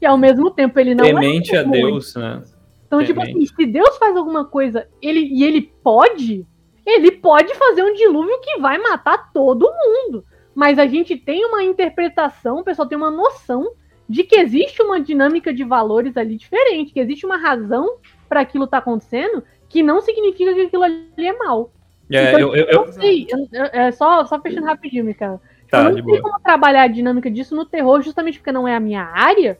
E 0.00 0.06
ao 0.06 0.18
mesmo 0.18 0.50
tempo 0.50 0.78
ele 0.80 0.94
não 0.94 1.04
Temente 1.04 1.54
é 1.54 1.60
a 1.60 1.62
um 1.62 1.70
demônio. 1.70 1.92
Deus, 1.92 2.14
né? 2.16 2.42
Então, 2.86 3.04
tipo 3.04 3.20
assim, 3.20 3.46
se 3.46 3.66
Deus 3.66 3.96
faz 3.98 4.16
alguma 4.16 4.44
coisa 4.44 4.88
ele, 5.02 5.20
e 5.20 5.44
ele 5.44 5.62
pode, 5.82 6.46
ele 6.84 7.12
pode 7.12 7.54
fazer 7.54 7.82
um 7.82 7.94
dilúvio 7.94 8.40
que 8.40 8.58
vai 8.58 8.78
matar 8.78 9.32
todo 9.32 9.72
mundo. 9.72 10.24
Mas 10.54 10.78
a 10.78 10.86
gente 10.86 11.16
tem 11.16 11.44
uma 11.44 11.62
interpretação, 11.62 12.58
o 12.58 12.64
pessoal 12.64 12.88
tem 12.88 12.96
uma 12.96 13.10
noção 13.10 13.72
de 14.08 14.22
que 14.24 14.36
existe 14.36 14.82
uma 14.82 15.00
dinâmica 15.00 15.52
de 15.52 15.64
valores 15.64 16.16
ali 16.16 16.36
diferente, 16.36 16.92
que 16.92 17.00
existe 17.00 17.26
uma 17.26 17.36
razão 17.36 17.96
para 18.28 18.40
aquilo 18.40 18.64
estar 18.64 18.78
tá 18.78 18.82
acontecendo, 18.82 19.42
que 19.68 19.82
não 19.82 20.00
significa 20.00 20.54
que 20.54 20.60
aquilo 20.62 20.82
ali 20.82 21.06
é 21.18 21.36
mal. 21.36 21.72
É, 22.10 22.28
então, 22.28 22.40
eu, 22.40 22.54
eu, 22.54 22.66
eu, 22.66 22.92
sei, 22.92 23.26
é 23.72 23.90
só, 23.90 24.24
só 24.24 24.40
fechando 24.40 24.66
rapidinho, 24.66 25.04
Micael. 25.04 25.40
Tá, 25.68 25.78
eu 25.78 25.84
não 25.84 25.92
sei 25.94 26.02
boa. 26.02 26.22
como 26.22 26.40
trabalhar 26.40 26.82
a 26.82 26.88
dinâmica 26.88 27.30
disso 27.30 27.54
no 27.56 27.64
terror, 27.64 28.00
justamente 28.02 28.38
porque 28.38 28.52
não 28.52 28.68
é 28.68 28.76
a 28.76 28.80
minha 28.80 29.02
área, 29.02 29.58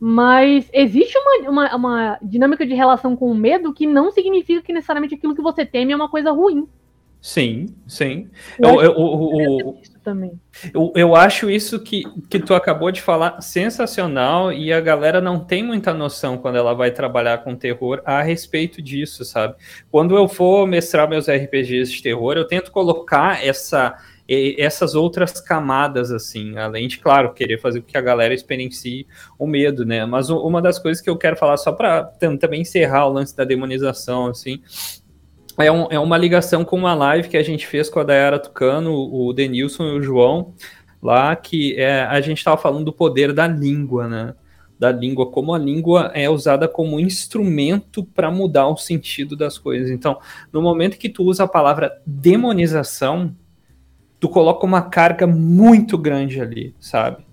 mas 0.00 0.68
existe 0.72 1.16
uma, 1.18 1.50
uma, 1.50 1.76
uma, 1.76 2.18
dinâmica 2.22 2.66
de 2.66 2.74
relação 2.74 3.14
com 3.14 3.30
o 3.30 3.34
medo 3.34 3.74
que 3.74 3.86
não 3.86 4.10
significa 4.10 4.62
que 4.62 4.72
necessariamente 4.72 5.14
aquilo 5.14 5.34
que 5.34 5.42
você 5.42 5.66
teme 5.66 5.92
é 5.92 5.96
uma 5.96 6.08
coisa 6.08 6.30
ruim. 6.32 6.66
Sim, 7.20 7.66
sim. 7.86 8.28
Eu, 8.58 8.82
eu, 8.82 8.92
eu, 8.92 9.78
também. 10.02 10.40
Eu, 10.74 10.92
eu 10.94 11.16
acho 11.16 11.50
isso 11.50 11.80
que, 11.80 12.04
que 12.28 12.38
tu 12.38 12.54
acabou 12.54 12.90
de 12.90 13.00
falar 13.00 13.40
sensacional 13.40 14.52
e 14.52 14.72
a 14.72 14.80
galera 14.80 15.20
não 15.20 15.40
tem 15.40 15.62
muita 15.62 15.94
noção 15.94 16.36
quando 16.36 16.56
ela 16.56 16.74
vai 16.74 16.90
trabalhar 16.90 17.38
com 17.38 17.56
terror 17.56 18.02
a 18.04 18.22
respeito 18.22 18.82
disso, 18.82 19.24
sabe? 19.24 19.54
Quando 19.90 20.16
eu 20.16 20.28
for 20.28 20.66
mestrar 20.66 21.08
meus 21.08 21.28
RPGs 21.28 21.92
de 21.92 22.02
terror, 22.02 22.36
eu 22.36 22.46
tento 22.46 22.70
colocar 22.70 23.44
essa 23.44 23.96
essas 24.58 24.94
outras 24.94 25.40
camadas, 25.40 26.10
assim, 26.10 26.56
além 26.56 26.88
de, 26.88 26.98
claro, 26.98 27.34
querer 27.34 27.60
fazer 27.60 27.80
com 27.80 27.86
que 27.88 27.98
a 27.98 28.00
galera 28.00 28.32
experiencie 28.32 29.06
o 29.38 29.46
medo, 29.46 29.84
né? 29.84 30.06
Mas 30.06 30.30
uma 30.30 30.62
das 30.62 30.78
coisas 30.78 31.02
que 31.02 31.10
eu 31.10 31.18
quero 31.18 31.36
falar, 31.36 31.56
só 31.56 31.72
para 31.72 32.04
também 32.40 32.62
encerrar 32.62 33.06
o 33.06 33.12
lance 33.12 33.36
da 33.36 33.44
demonização, 33.44 34.28
assim, 34.28 34.62
é, 35.58 35.70
um, 35.70 35.86
é, 35.90 35.98
uma 35.98 36.16
ligação 36.16 36.64
com 36.64 36.76
uma 36.76 36.94
live 36.94 37.28
que 37.28 37.36
a 37.36 37.42
gente 37.42 37.66
fez 37.66 37.88
com 37.88 38.00
a 38.00 38.04
Dayara 38.04 38.38
Tucano, 38.38 38.92
o 38.92 39.32
Denilson 39.32 39.84
e 39.84 39.98
o 39.98 40.02
João, 40.02 40.54
lá, 41.02 41.34
que 41.36 41.76
é, 41.76 42.02
a 42.02 42.20
gente 42.20 42.38
estava 42.38 42.56
falando 42.56 42.84
do 42.84 42.92
poder 42.92 43.32
da 43.32 43.46
língua, 43.46 44.08
né? 44.08 44.34
Da 44.78 44.90
língua, 44.90 45.30
como 45.30 45.54
a 45.54 45.58
língua 45.58 46.10
é 46.14 46.28
usada 46.28 46.66
como 46.66 46.98
instrumento 46.98 48.04
para 48.04 48.30
mudar 48.30 48.66
o 48.68 48.76
sentido 48.76 49.36
das 49.36 49.58
coisas. 49.58 49.90
Então, 49.90 50.18
no 50.52 50.60
momento 50.60 50.98
que 50.98 51.08
tu 51.08 51.24
usa 51.24 51.44
a 51.44 51.48
palavra 51.48 52.00
demonização, 52.04 53.34
tu 54.18 54.28
coloca 54.28 54.64
uma 54.66 54.82
carga 54.82 55.26
muito 55.26 55.98
grande 55.98 56.40
ali, 56.40 56.74
sabe? 56.80 57.24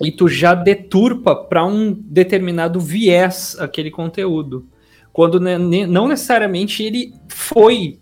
E 0.00 0.12
tu 0.12 0.28
já 0.28 0.54
deturpa 0.54 1.34
para 1.34 1.64
um 1.64 1.92
determinado 1.92 2.78
viés 2.80 3.56
aquele 3.58 3.90
conteúdo. 3.90 4.66
Quando 5.16 5.40
não 5.40 6.08
necessariamente 6.08 6.82
ele 6.82 7.14
foi 7.26 7.98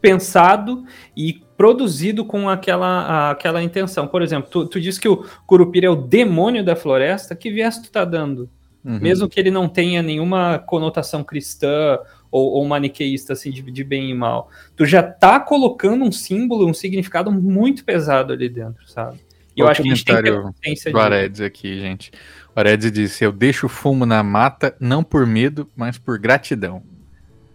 pensado 0.00 0.84
e 1.16 1.42
produzido 1.56 2.24
com 2.24 2.48
aquela, 2.48 3.32
aquela 3.32 3.60
intenção. 3.60 4.06
Por 4.06 4.22
exemplo, 4.22 4.48
tu, 4.48 4.64
tu 4.64 4.80
diz 4.80 4.96
que 4.96 5.08
o 5.08 5.26
Curupira 5.44 5.88
é 5.88 5.90
o 5.90 5.96
demônio 5.96 6.64
da 6.64 6.76
floresta, 6.76 7.34
que 7.34 7.50
viés 7.50 7.78
tu 7.78 7.90
tá 7.90 8.04
dando? 8.04 8.48
Uhum. 8.84 9.00
Mesmo 9.00 9.28
que 9.28 9.40
ele 9.40 9.50
não 9.50 9.68
tenha 9.68 10.00
nenhuma 10.04 10.60
conotação 10.60 11.24
cristã 11.24 11.98
ou, 12.30 12.52
ou 12.52 12.64
maniqueísta 12.64 13.32
assim 13.32 13.50
de, 13.50 13.60
de, 13.60 13.82
bem 13.82 14.08
e 14.08 14.14
mal. 14.14 14.48
Tu 14.76 14.86
já 14.86 15.02
tá 15.02 15.40
colocando 15.40 16.04
um 16.04 16.12
símbolo, 16.12 16.64
um 16.64 16.72
significado 16.72 17.32
muito 17.32 17.84
pesado 17.84 18.32
ali 18.32 18.48
dentro, 18.48 18.88
sabe? 18.88 19.18
E 19.56 19.62
eu 19.62 19.66
acho 19.66 19.82
que 19.82 19.88
a 19.88 19.94
gente 19.96 20.04
tem 20.04 20.14
que 20.14 20.22
ter 20.22 20.40
consciência 20.40 20.92
do 20.92 20.98
Aredes 21.00 21.40
aqui, 21.40 21.80
gente. 21.80 22.12
O 22.56 22.60
Aredes 22.60 22.90
disse: 22.90 23.22
Eu 23.22 23.32
deixo 23.32 23.66
o 23.66 23.68
fumo 23.68 24.06
na 24.06 24.22
mata, 24.22 24.74
não 24.80 25.04
por 25.04 25.26
medo, 25.26 25.68
mas 25.76 25.98
por 25.98 26.18
gratidão. 26.18 26.82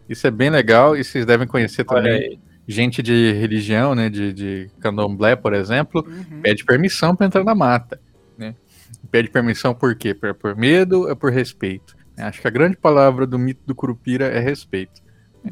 Isso 0.07 0.27
é 0.27 0.31
bem 0.31 0.51
legal 0.51 0.95
e 0.95 1.03
vocês 1.03 1.25
devem 1.25 1.47
conhecer 1.47 1.83
também. 1.83 2.39
Gente 2.67 3.01
de 3.01 3.33
religião, 3.33 3.95
né, 3.95 4.07
de, 4.07 4.31
de 4.31 4.71
candomblé, 4.79 5.35
por 5.35 5.53
exemplo, 5.53 6.05
uhum. 6.07 6.41
pede 6.41 6.63
permissão 6.63 7.15
para 7.15 7.25
entrar 7.25 7.43
na 7.43 7.55
mata. 7.55 7.99
Né? 8.37 8.55
Pede 9.09 9.29
permissão 9.29 9.73
por 9.73 9.95
quê? 9.95 10.13
Por, 10.13 10.33
por 10.35 10.55
medo 10.55 11.07
ou 11.09 11.15
por 11.15 11.31
respeito? 11.31 11.95
Acho 12.15 12.39
que 12.39 12.47
a 12.47 12.51
grande 12.51 12.77
palavra 12.77 13.25
do 13.25 13.39
mito 13.39 13.61
do 13.65 13.73
Curupira 13.73 14.25
é 14.27 14.39
respeito. 14.39 15.01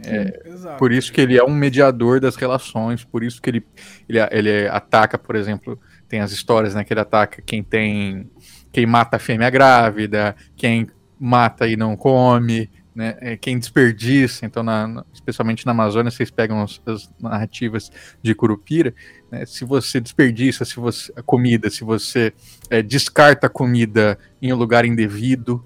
É, 0.03 0.75
por 0.77 0.91
isso 0.91 1.11
que 1.11 1.19
ele 1.19 1.35
é 1.35 1.43
um 1.43 1.53
mediador 1.53 2.19
das 2.19 2.35
relações, 2.35 3.03
por 3.03 3.23
isso 3.23 3.41
que 3.41 3.49
ele, 3.49 3.65
ele, 4.07 4.19
ele 4.31 4.67
ataca, 4.67 5.17
por 5.17 5.35
exemplo, 5.35 5.79
tem 6.07 6.19
as 6.19 6.31
histórias 6.31 6.75
né, 6.75 6.83
que 6.83 6.93
ele 6.93 6.99
ataca 6.99 7.41
quem 7.41 7.63
tem. 7.63 8.29
Quem 8.71 8.85
mata 8.85 9.17
a 9.17 9.19
fêmea 9.19 9.49
grávida, 9.49 10.35
quem 10.55 10.87
mata 11.19 11.67
e 11.67 11.75
não 11.75 11.95
come, 11.95 12.69
né, 12.95 13.17
é, 13.19 13.37
quem 13.37 13.57
desperdiça. 13.57 14.45
Então, 14.45 14.63
na, 14.63 15.03
especialmente 15.13 15.65
na 15.65 15.71
Amazônia, 15.71 16.11
vocês 16.11 16.29
pegam 16.29 16.61
as, 16.61 16.81
as 16.85 17.09
narrativas 17.19 17.91
de 18.21 18.33
Curupira. 18.35 18.93
Né, 19.31 19.45
se 19.45 19.65
você 19.65 19.99
desperdiça 19.99 20.65
se 20.65 20.75
você, 20.75 21.11
a 21.15 21.21
comida, 21.21 21.69
se 21.69 21.83
você 21.83 22.33
é, 22.69 22.81
descarta 22.81 23.47
a 23.47 23.49
comida 23.49 24.17
em 24.41 24.51
um 24.53 24.57
lugar 24.57 24.85
indevido, 24.85 25.65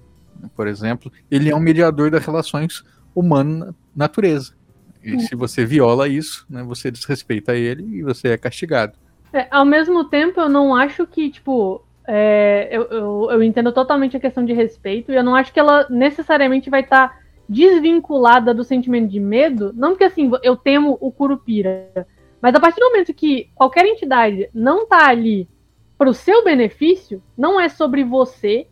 por 0.54 0.66
exemplo, 0.66 1.10
ele 1.30 1.50
é 1.50 1.56
um 1.56 1.60
mediador 1.60 2.10
das 2.10 2.24
relações 2.24 2.84
humana-natureza. 3.14 4.54
E 5.02 5.20
se 5.20 5.34
você 5.34 5.66
viola 5.66 6.08
isso, 6.08 6.46
né, 6.48 6.62
você 6.62 6.90
desrespeita 6.90 7.54
ele 7.54 7.98
e 7.98 8.02
você 8.02 8.28
é 8.28 8.38
castigado. 8.38 8.94
É, 9.32 9.46
ao 9.50 9.64
mesmo 9.64 10.04
tempo, 10.04 10.40
eu 10.40 10.48
não 10.48 10.74
acho 10.74 11.06
que, 11.06 11.30
tipo, 11.30 11.84
é, 12.06 12.68
eu, 12.70 12.82
eu, 12.84 13.28
eu, 13.30 13.42
entendo 13.42 13.72
totalmente 13.72 14.16
a 14.16 14.20
questão 14.20 14.44
de 14.44 14.52
respeito 14.52 15.10
e 15.10 15.16
eu 15.16 15.24
não 15.24 15.34
acho 15.34 15.52
que 15.52 15.60
ela 15.60 15.86
necessariamente 15.88 16.68
vai 16.68 16.80
estar 16.80 17.08
tá 17.08 17.18
desvinculada 17.48 18.52
do 18.52 18.64
sentimento 18.64 19.10
de 19.10 19.20
medo. 19.20 19.72
Não 19.74 19.90
porque, 19.90 20.04
assim, 20.04 20.30
eu 20.42 20.56
temo 20.56 20.98
o 21.00 21.10
Curupira, 21.10 22.06
mas 22.40 22.54
a 22.54 22.60
partir 22.60 22.78
do 22.80 22.90
momento 22.90 23.14
que 23.14 23.48
qualquer 23.54 23.86
entidade 23.86 24.50
não 24.52 24.86
tá 24.86 25.08
ali 25.08 25.48
para 25.96 26.10
o 26.10 26.14
seu 26.14 26.44
benefício, 26.44 27.22
não 27.36 27.58
é 27.58 27.68
sobre 27.68 28.04
você, 28.04 28.66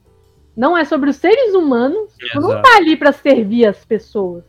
não 0.54 0.76
é 0.76 0.84
sobre 0.84 1.08
os 1.08 1.16
seres 1.16 1.54
humanos, 1.54 2.14
não 2.34 2.60
tá 2.60 2.76
ali 2.76 2.96
para 2.96 3.12
servir 3.12 3.64
as 3.66 3.84
pessoas. 3.84 4.44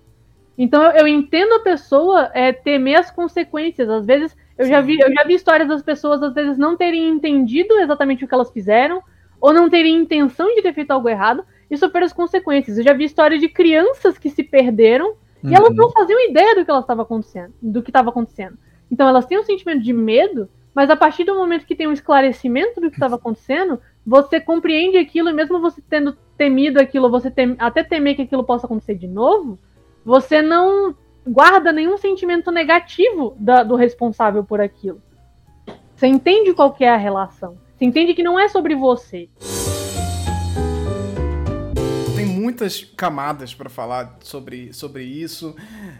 Então 0.58 0.84
eu, 0.84 0.92
eu, 0.92 1.08
entendo 1.08 1.54
a 1.54 1.60
pessoa 1.62 2.30
é, 2.34 2.52
temer 2.52 3.00
as 3.00 3.10
consequências. 3.10 3.90
Às 3.90 4.06
vezes 4.06 4.36
eu 4.58 4.68
já, 4.68 4.82
vi, 4.82 5.00
eu 5.00 5.12
já 5.12 5.24
vi 5.24 5.34
histórias 5.34 5.68
das 5.68 5.82
pessoas 5.82 6.22
às 6.22 6.34
vezes 6.34 6.58
não 6.58 6.78
terem 6.78 7.10
entendido 7.10 7.74
exatamente 7.80 8.24
o 8.24 8.28
que 8.28 8.34
elas 8.34 8.52
fizeram, 8.52 9.02
ou 9.42 9.52
não 9.52 9.70
terem 9.70 9.96
intenção 9.96 10.54
de 10.56 10.62
ter 10.62 10.74
feito 10.74 10.92
algo 10.92 11.10
errado, 11.10 11.44
e 11.70 11.78
sofrer 11.78 12.04
as 12.04 12.14
consequências. 12.14 12.78
Eu 12.78 12.84
já 12.84 12.94
vi 12.94 13.06
histórias 13.06 13.42
de 13.42 13.50
crianças 13.50 14.18
que 14.18 14.30
se 14.30 14.44
perderam 14.44 15.16
uhum. 15.44 15.50
e 15.50 15.56
elas 15.56 15.70
uhum. 15.70 15.76
não 15.76 15.92
faziam 15.92 16.20
ideia 16.30 16.56
do 16.56 16.64
que 16.64 16.72
elas 16.72 16.84
estava 16.84 17.02
acontecendo, 17.02 17.54
do 17.62 17.82
que 17.82 17.90
estava 17.90 18.10
acontecendo. 18.10 18.58
Então 18.92 19.08
elas 19.08 19.26
têm 19.26 19.40
um 19.40 19.44
sentimento 19.44 19.82
de 19.82 19.92
medo, 19.92 20.48
mas 20.74 20.90
a 20.90 20.96
partir 20.96 21.24
do 21.24 21.36
momento 21.36 21.66
que 21.66 21.76
tem 21.76 21.88
um 21.88 21.94
esclarecimento 21.94 22.80
do 22.80 22.90
que 22.90 22.96
estava 22.96 23.16
acontecendo, 23.16 23.80
você 24.06 24.40
compreende 24.40 24.98
aquilo, 24.98 25.30
e 25.30 25.34
mesmo 25.34 25.60
você 25.60 25.82
tendo 25.90 26.16
temido 26.38 26.80
aquilo, 26.80 27.10
você 27.10 27.32
tem, 27.32 27.56
até 27.58 27.84
temer 27.84 28.16
que 28.16 28.22
aquilo 28.22 28.44
possa 28.44 28.66
acontecer 28.66 28.96
de 28.96 29.08
novo, 29.08 29.58
você 30.06 30.42
não 30.42 30.96
guarda 31.26 31.72
nenhum 31.72 31.98
sentimento 31.98 32.52
negativo 32.52 33.36
da, 33.40 33.64
do 33.64 33.76
responsável 33.76 34.44
por 34.44 34.62
aquilo. 34.62 35.02
Você 35.96 36.08
entende 36.08 36.54
qual 36.54 36.76
é 36.80 36.90
a 36.90 36.98
relação. 36.98 37.58
Você 37.76 37.86
entende 37.86 38.14
que 38.14 38.24
não 38.24 38.40
é 38.40 38.48
sobre 38.48 38.76
você 38.76 39.30
muitas 42.44 42.84
camadas 42.98 43.54
para 43.54 43.70
falar 43.70 44.18
sobre, 44.22 44.74
sobre 44.74 45.04
isso. 45.04 45.56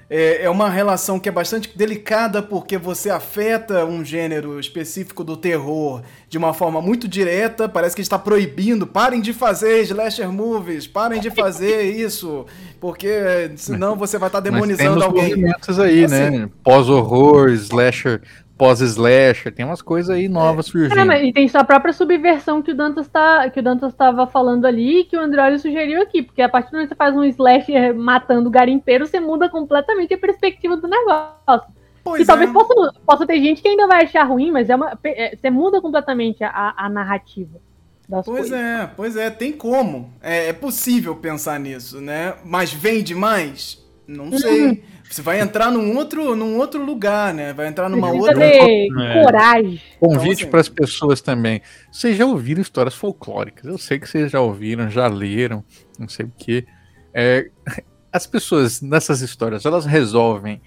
É, 0.10 0.44
é 0.44 0.50
uma 0.50 0.70
relação 0.70 1.18
que 1.18 1.30
é 1.30 1.32
bastante 1.32 1.72
delicada 1.76 2.44
porque 2.44 2.78
você 2.78 3.10
afeta 3.10 3.86
um 3.86 4.04
gênero 4.04 4.60
específico 4.60 5.24
do 5.24 5.38
terror 5.38 6.04
de 6.28 6.38
uma 6.38 6.54
forma 6.54 6.82
muito 6.82 7.08
direta. 7.08 7.70
Parece 7.70 7.96
que 7.96 8.02
está 8.02 8.20
proibindo. 8.20 8.86
Parem 8.86 9.22
de 9.22 9.32
fazer 9.32 9.82
slasher 9.84 10.30
movies, 10.30 10.86
parem 10.86 11.22
de 11.22 11.32
fazer 11.32 11.84
isso, 11.96 12.46
porque 12.82 13.52
senão 13.56 13.96
você 13.96 14.18
vai 14.18 14.28
estar 14.28 14.42
demonizando 14.42 15.02
alguém. 15.02 15.30
movimentos 15.30 15.80
aí, 15.80 16.04
assim, 16.04 16.14
né? 16.16 16.50
Pós-horror, 16.62 17.50
slasher 17.52 18.22
pós-slasher, 18.58 19.54
tem 19.54 19.66
umas 19.66 19.82
coisas 19.82 20.16
aí 20.16 20.30
novas 20.30 20.68
é. 20.68 20.72
surgindo. 20.72 21.12
É, 21.12 21.26
e 21.26 21.34
tem 21.34 21.50
a 21.54 21.64
própria 21.64 21.94
subversão 21.94 22.62
que 22.62 22.72
o 22.72 22.76
Dantas 22.76 23.08
tá, 23.08 23.50
que 23.50 23.60
o 23.60 23.64
Dantas 23.64 23.92
estava 23.92 24.28
falando 24.28 24.66
ali, 24.66 25.06
que 25.06 25.18
o 25.18 25.20
Android 25.20 25.60
sugeriu 25.60 26.02
aqui, 26.02 26.22
porque 26.22 26.42
a 26.42 26.50
partir 26.50 26.72
do 26.72 26.74
momento 26.74 26.90
que 26.90 26.96
você 26.96 26.98
faz 26.98 27.16
um 27.16 27.24
slasher 27.24 27.96
matando 27.96 28.50
garimpeiro, 28.50 29.06
você 29.08 29.20
muda 29.20 29.50
completamente 29.50 30.14
a 30.14 30.18
perspectiva 30.18 30.78
do 30.78 30.88
negócio. 30.88 31.74
Pois 32.04 32.20
e 32.20 32.24
é. 32.24 32.26
talvez 32.26 32.52
possa, 32.52 32.94
possa 33.06 33.26
ter 33.26 33.42
gente 33.42 33.62
que 33.62 33.68
ainda 33.68 33.88
vai 33.88 34.04
achar 34.04 34.24
ruim, 34.24 34.52
mas 34.52 34.70
é 34.70 34.76
uma, 34.76 34.98
é, 35.04 35.36
você 35.36 35.50
muda 35.50 35.82
completamente 35.82 36.44
a, 36.44 36.74
a 36.78 36.90
narrativa. 36.90 37.60
pois 38.08 38.26
coisas. 38.26 38.52
é, 38.52 38.90
pois 38.96 39.16
é, 39.16 39.30
tem 39.30 39.54
como. 39.54 40.14
É, 40.22 40.50
é, 40.50 40.54
possível 40.54 41.16
pensar 41.16 41.60
nisso, 41.60 42.02
né? 42.02 42.36
Mas 42.44 42.74
vem 42.74 43.02
demais? 43.02 43.82
Não 44.06 44.38
sei. 44.38 44.84
Você 45.14 45.22
vai 45.22 45.40
entrar 45.40 45.70
num 45.70 45.96
outro, 45.96 46.36
num 46.36 46.58
outro 46.58 46.84
lugar, 46.84 47.36
né? 47.36 47.54
Vai 47.54 47.68
entrar 47.68 47.88
numa 47.88 48.10
outra. 48.10 48.34
Ter 48.34 48.88
é. 49.00 49.22
coragem. 49.22 49.80
Convite 50.00 50.24
então, 50.24 50.32
assim, 50.32 50.46
para 50.48 50.60
as 50.60 50.70
pessoas 50.70 51.22
também. 51.22 51.62
Vocês 51.92 52.18
já 52.18 52.26
ouviram 52.26 52.60
histórias 52.60 52.96
folclóricas? 52.96 53.64
Eu 53.66 53.78
sei 53.78 54.00
que 54.00 54.10
vocês 54.10 54.32
já 54.32 54.42
ouviram, 54.42 54.90
já 54.90 55.06
leram, 55.06 55.64
não 56.00 56.10
sei 56.10 56.26
o 56.26 56.32
quê. 56.36 56.66
É, 57.14 57.48
as 58.12 58.26
pessoas 58.26 58.82
nessas 58.82 59.22
histórias, 59.22 59.68
elas 59.68 59.86
resolvem, 59.86 60.60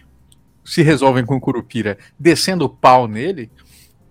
se 0.65 0.81
resolvem 0.81 1.27
com 1.27 1.35
o 1.35 1.41
Curupira 1.41 1.99
descendo 2.17 2.67
o 2.67 2.69
pau 2.69 3.09
nele 3.09 3.51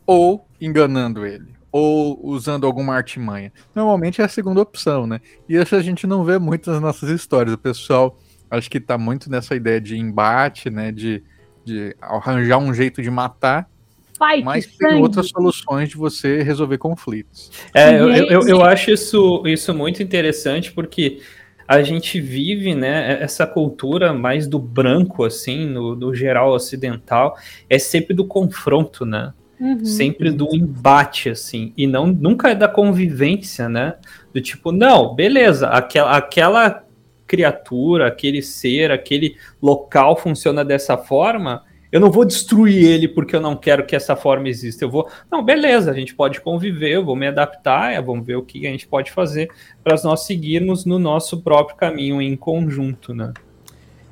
ou 0.06 0.46
enganando 0.60 1.26
ele? 1.26 1.56
Ou 1.72 2.20
usando 2.22 2.68
alguma 2.68 2.94
artimanha? 2.94 3.54
Normalmente 3.74 4.22
é 4.22 4.26
a 4.26 4.30
segunda 4.30 4.60
opção, 4.60 5.08
né? 5.08 5.22
E 5.48 5.56
isso 5.56 5.78
a 5.78 5.82
gente 5.82 6.06
não 6.06 6.26
vê 6.26 6.38
muito 6.38 6.70
nas 6.70 6.82
nossas 6.82 7.10
histórias. 7.10 7.56
O 7.56 7.58
pessoal 7.58 8.20
acho 8.50 8.70
que 8.70 8.80
tá 8.80 8.98
muito 8.98 9.30
nessa 9.30 9.56
ideia 9.56 9.80
de 9.80 9.98
embate, 9.98 10.70
né? 10.70 10.92
De, 10.92 11.24
de 11.64 11.96
arranjar 12.02 12.58
um 12.58 12.74
jeito 12.74 13.02
de 13.02 13.10
matar 13.10 13.70
Fight, 14.18 14.44
mas 14.44 14.66
tem 14.66 14.90
sangue. 14.90 15.02
outras 15.02 15.30
soluções 15.30 15.90
de 15.90 15.98
você 15.98 16.42
resolver 16.42 16.78
conflitos. 16.78 17.52
É, 17.74 18.00
eu, 18.00 18.10
eu, 18.10 18.48
eu, 18.48 18.64
acho 18.64 18.92
isso, 18.92 19.44
isso 19.46 19.74
muito 19.74 20.02
interessante 20.02 20.72
porque 20.72 21.20
a 21.68 21.82
gente 21.82 22.22
vive, 22.22 22.76
né, 22.76 23.22
essa 23.22 23.46
cultura 23.46 24.14
mais 24.14 24.48
do 24.48 24.60
branco, 24.60 25.24
assim, 25.24 25.66
no, 25.66 25.96
no 25.96 26.14
geral 26.14 26.52
ocidental, 26.52 27.36
é 27.70 27.80
sempre 27.80 28.14
do 28.14 28.26
confronto, 28.26 29.06
né? 29.06 29.34
Uhum. 29.60 29.86
Sempre 29.86 30.32
do 30.32 30.54
embate, 30.54 31.30
assim, 31.30 31.74
e 31.78 31.88
não 31.88 32.08
nunca 32.08 32.50
é 32.50 32.56
da 32.56 32.68
convivência, 32.68 33.70
né? 33.70 33.96
Do 34.34 34.42
tipo, 34.42 34.72
não, 34.72 35.16
beleza, 35.16 35.70
aquela, 35.70 36.18
aquela 36.18 36.85
criatura, 37.28 38.08
aquele 38.08 38.42
ser, 38.42 38.92
aquele 38.92 39.38
local 39.62 40.16
funciona 40.16 40.64
dessa 40.64 40.98
forma, 40.98 41.64
eu 41.92 42.00
não 42.02 42.12
vou 42.12 42.26
destruir 42.26 42.84
ele 42.84 43.08
porque 43.08 43.36
eu 43.36 43.40
não 43.40 43.56
quero 43.56 43.86
que 43.86 43.96
essa 43.96 44.18
forma 44.18 44.50
exista. 44.50 44.84
Eu 44.84 44.90
vou, 44.90 45.10
não, 45.32 45.44
beleza, 45.44 45.92
a 45.92 45.94
gente 45.94 46.14
pode 46.14 46.42
conviver, 46.42 46.90
eu 46.90 47.06
vou 47.06 47.16
me 47.16 47.28
adaptar, 47.28 47.94
é, 47.94 48.02
vamos 48.02 48.26
ver 48.26 48.36
o 48.36 48.44
que 48.44 48.68
a 48.68 48.70
gente 48.70 48.86
pode 48.86 49.12
fazer 49.12 49.50
para 49.84 49.96
nós 50.04 50.26
seguirmos 50.26 50.84
no 50.84 51.00
nosso 51.00 51.42
próprio 51.42 51.78
caminho 51.78 52.22
em 52.22 52.36
conjunto, 52.36 53.14
né? 53.14 53.32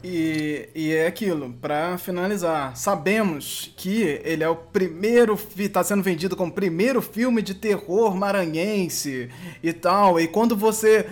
E, 0.03 0.67
e 0.75 0.91
é 0.91 1.07
aquilo, 1.07 1.53
para 1.61 1.97
finalizar, 1.97 2.75
sabemos 2.75 3.71
que 3.77 4.19
ele 4.25 4.43
é 4.43 4.49
o 4.49 4.55
primeiro, 4.55 5.39
está 5.57 5.81
sendo 5.81 6.03
vendido 6.03 6.35
como 6.35 6.51
primeiro 6.51 7.01
filme 7.01 7.41
de 7.41 7.53
terror 7.53 8.13
maranhense 8.13 9.29
e 9.63 9.71
tal. 9.71 10.19
E 10.19 10.27
quando 10.27 10.57
você. 10.57 11.07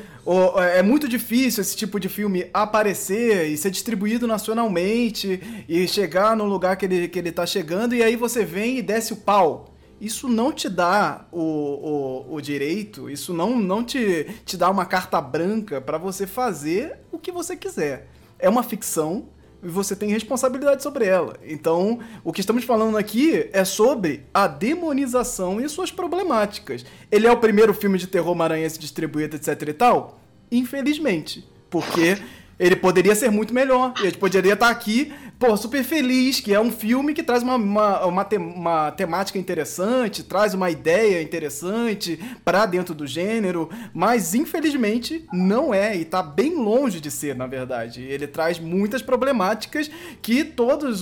é 0.73 0.83
muito 0.83 1.07
difícil 1.07 1.61
esse 1.61 1.77
tipo 1.77 2.01
de 2.01 2.09
filme 2.09 2.49
aparecer 2.53 3.47
e 3.47 3.55
ser 3.55 3.71
distribuído 3.71 4.27
nacionalmente 4.27 5.63
e 5.69 5.87
chegar 5.87 6.35
no 6.35 6.43
lugar 6.43 6.75
que 6.75 6.85
ele, 6.85 7.07
que 7.07 7.17
ele 7.17 7.31
tá 7.31 7.45
chegando, 7.45 7.95
e 7.95 8.03
aí 8.03 8.17
você 8.17 8.43
vem 8.43 8.77
e 8.77 8.81
desce 8.81 9.13
o 9.13 9.17
pau 9.17 9.69
isso 10.01 10.27
não 10.27 10.51
te 10.51 10.67
dá 10.67 11.27
o, 11.31 11.39
o, 11.39 12.33
o, 12.33 12.41
direito, 12.41 13.07
isso 13.07 13.35
não, 13.35 13.59
não 13.59 13.83
te, 13.83 14.25
te 14.43 14.57
dá 14.57 14.67
uma 14.67 14.83
carta 14.83 15.21
branca 15.21 15.79
para 15.79 15.99
você 15.99 16.25
fazer 16.25 16.97
o 17.11 17.19
que 17.19 17.31
você 17.31 17.55
quiser 17.55 18.07
é 18.41 18.49
uma 18.49 18.63
ficção 18.63 19.25
e 19.63 19.67
você 19.67 19.95
tem 19.95 20.09
responsabilidade 20.09 20.81
sobre 20.81 21.05
ela. 21.05 21.37
Então, 21.45 21.99
o 22.23 22.33
que 22.33 22.41
estamos 22.41 22.63
falando 22.63 22.97
aqui 22.97 23.47
é 23.53 23.63
sobre 23.63 24.25
a 24.33 24.47
demonização 24.47 25.61
e 25.61 25.69
suas 25.69 25.91
problemáticas. 25.91 26.83
Ele 27.11 27.27
é 27.27 27.31
o 27.31 27.37
primeiro 27.37 27.73
filme 27.73 27.97
de 27.97 28.07
terror 28.07 28.33
maranhense 28.35 28.79
distribuído, 28.79 29.35
etc 29.35 29.61
e 29.67 29.73
tal? 29.73 30.19
Infelizmente. 30.51 31.47
Porque 31.69 32.17
ele 32.59 32.75
poderia 32.75 33.15
ser 33.15 33.31
muito 33.31 33.53
melhor. 33.53 33.93
Ele 34.01 34.17
poderia 34.17 34.53
estar 34.53 34.69
aqui 34.69 35.11
pô, 35.41 35.57
super 35.57 35.83
feliz, 35.83 36.39
que 36.39 36.53
é 36.53 36.61
um 36.61 36.71
filme 36.71 37.15
que 37.15 37.23
traz 37.23 37.41
uma, 37.41 37.55
uma, 37.55 38.05
uma, 38.05 38.23
te, 38.23 38.37
uma 38.37 38.91
temática 38.91 39.39
interessante, 39.39 40.21
traz 40.21 40.53
uma 40.53 40.69
ideia 40.69 41.19
interessante 41.19 42.19
para 42.45 42.67
dentro 42.67 42.93
do 42.93 43.07
gênero, 43.07 43.67
mas 43.91 44.35
infelizmente 44.35 45.25
não 45.33 45.73
é 45.73 45.97
e 45.97 46.05
tá 46.05 46.21
bem 46.21 46.55
longe 46.55 47.01
de 47.01 47.09
ser, 47.09 47.35
na 47.35 47.47
verdade. 47.47 48.03
Ele 48.03 48.27
traz 48.27 48.59
muitas 48.59 49.01
problemáticas 49.01 49.89
que 50.21 50.43
todas 50.43 51.01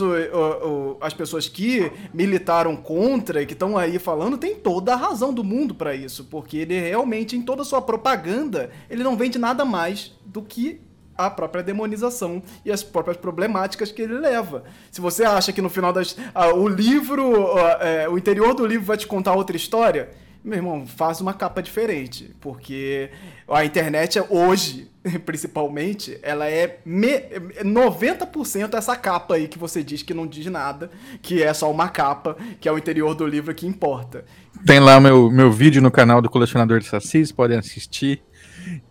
as 1.02 1.14
pessoas 1.14 1.50
que 1.50 1.92
militaram 2.14 2.78
contra 2.78 3.42
e 3.42 3.46
que 3.46 3.54
estão 3.54 3.78
aí 3.78 4.00
falando 4.00 4.38
têm 4.38 4.56
toda 4.56 4.94
a 4.94 4.96
razão 4.96 5.34
do 5.34 5.44
mundo 5.44 5.76
para 5.76 5.94
isso, 5.94 6.24
porque 6.24 6.56
ele 6.60 6.80
realmente, 6.80 7.36
em 7.36 7.42
toda 7.42 7.64
a 7.64 7.66
sua 7.66 7.82
propaganda, 7.82 8.70
ele 8.90 9.04
não 9.04 9.18
vende 9.18 9.38
nada 9.38 9.66
mais 9.66 10.14
do 10.26 10.42
que 10.42 10.80
a 11.20 11.30
própria 11.30 11.62
demonização 11.62 12.42
e 12.64 12.72
as 12.72 12.82
próprias 12.82 13.18
problemáticas 13.18 13.92
que 13.92 14.02
ele 14.02 14.14
leva. 14.14 14.64
Se 14.90 15.02
você 15.02 15.26
acha 15.26 15.52
que 15.52 15.62
no 15.62 15.70
final 15.70 15.92
das. 15.92 16.16
Ah, 16.34 16.54
o 16.54 16.68
livro. 16.68 17.58
Ah, 17.58 17.78
é, 17.82 18.10
o 18.10 18.18
interior 18.18 18.56
do 18.56 18.66
livro 18.66 18.86
vai 18.86 18.96
te 18.96 19.06
contar 19.06 19.34
outra 19.34 19.58
história, 19.58 20.10
meu 20.42 20.58
irmão, 20.58 20.88
faz 20.88 21.20
uma 21.20 21.34
capa 21.34 21.62
diferente. 21.62 22.34
Porque 22.40 23.10
a 23.50 23.66
internet 23.66 24.24
hoje, 24.30 24.90
principalmente, 25.26 26.18
ela 26.24 26.50
é 26.50 26.80
me, 26.86 27.20
90% 27.66 28.76
essa 28.76 28.96
capa 28.96 29.36
aí 29.36 29.50
que 29.50 29.60
você 29.60 29.84
diz 29.84 30.02
que 30.02 30.14
não 30.14 30.26
diz 30.26 30.46
nada, 30.46 30.90
que 31.22 31.44
é 31.44 31.54
só 31.54 31.70
uma 31.70 31.90
capa, 31.90 32.38
que 32.62 32.70
é 32.70 32.72
o 32.72 32.78
interior 32.78 33.14
do 33.14 33.28
livro 33.28 33.54
que 33.54 33.68
importa. 33.68 34.24
Tem 34.66 34.80
lá 34.80 35.02
meu, 35.02 35.30
meu 35.30 35.52
vídeo 35.52 35.82
no 35.82 35.92
canal 35.92 36.22
do 36.22 36.30
Colecionador 36.30 36.80
de 36.80 36.86
Sacis, 36.86 37.30
podem 37.32 37.58
assistir 37.58 38.22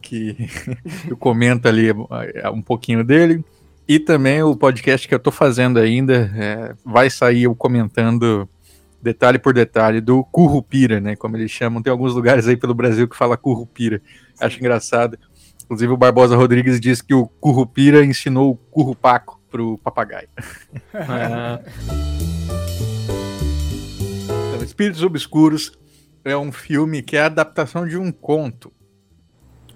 que 0.00 0.48
eu 1.08 1.16
comento 1.16 1.68
ali 1.68 1.88
é, 2.34 2.48
um 2.50 2.62
pouquinho 2.62 3.04
dele. 3.04 3.44
E 3.86 3.98
também 3.98 4.42
o 4.42 4.54
podcast 4.54 5.08
que 5.08 5.14
eu 5.14 5.18
estou 5.18 5.32
fazendo 5.32 5.78
ainda 5.78 6.30
é, 6.36 6.74
vai 6.84 7.08
sair 7.08 7.44
eu 7.44 7.54
comentando 7.54 8.48
detalhe 9.00 9.38
por 9.38 9.54
detalhe 9.54 10.00
do 10.00 10.24
Currupira, 10.24 11.00
né? 11.00 11.16
Como 11.16 11.36
eles 11.36 11.50
chamam. 11.50 11.82
Tem 11.82 11.90
alguns 11.90 12.14
lugares 12.14 12.46
aí 12.46 12.56
pelo 12.56 12.74
Brasil 12.74 13.08
que 13.08 13.16
fala 13.16 13.36
Currupira. 13.36 14.02
Acho 14.38 14.58
engraçado. 14.58 15.18
Inclusive 15.64 15.92
o 15.92 15.96
Barbosa 15.96 16.36
Rodrigues 16.36 16.80
diz 16.80 17.00
que 17.00 17.14
o 17.14 17.26
Currupira 17.26 18.04
ensinou 18.04 18.52
o 18.52 18.56
Currupaco 18.56 19.40
pro 19.50 19.78
papagaio. 19.78 20.28
Ah. 20.94 21.60
então, 24.48 24.62
Espíritos 24.62 25.02
Obscuros 25.02 25.72
é 26.24 26.36
um 26.36 26.52
filme 26.52 27.02
que 27.02 27.16
é 27.16 27.22
a 27.22 27.26
adaptação 27.26 27.86
de 27.86 27.96
um 27.96 28.12
conto 28.12 28.72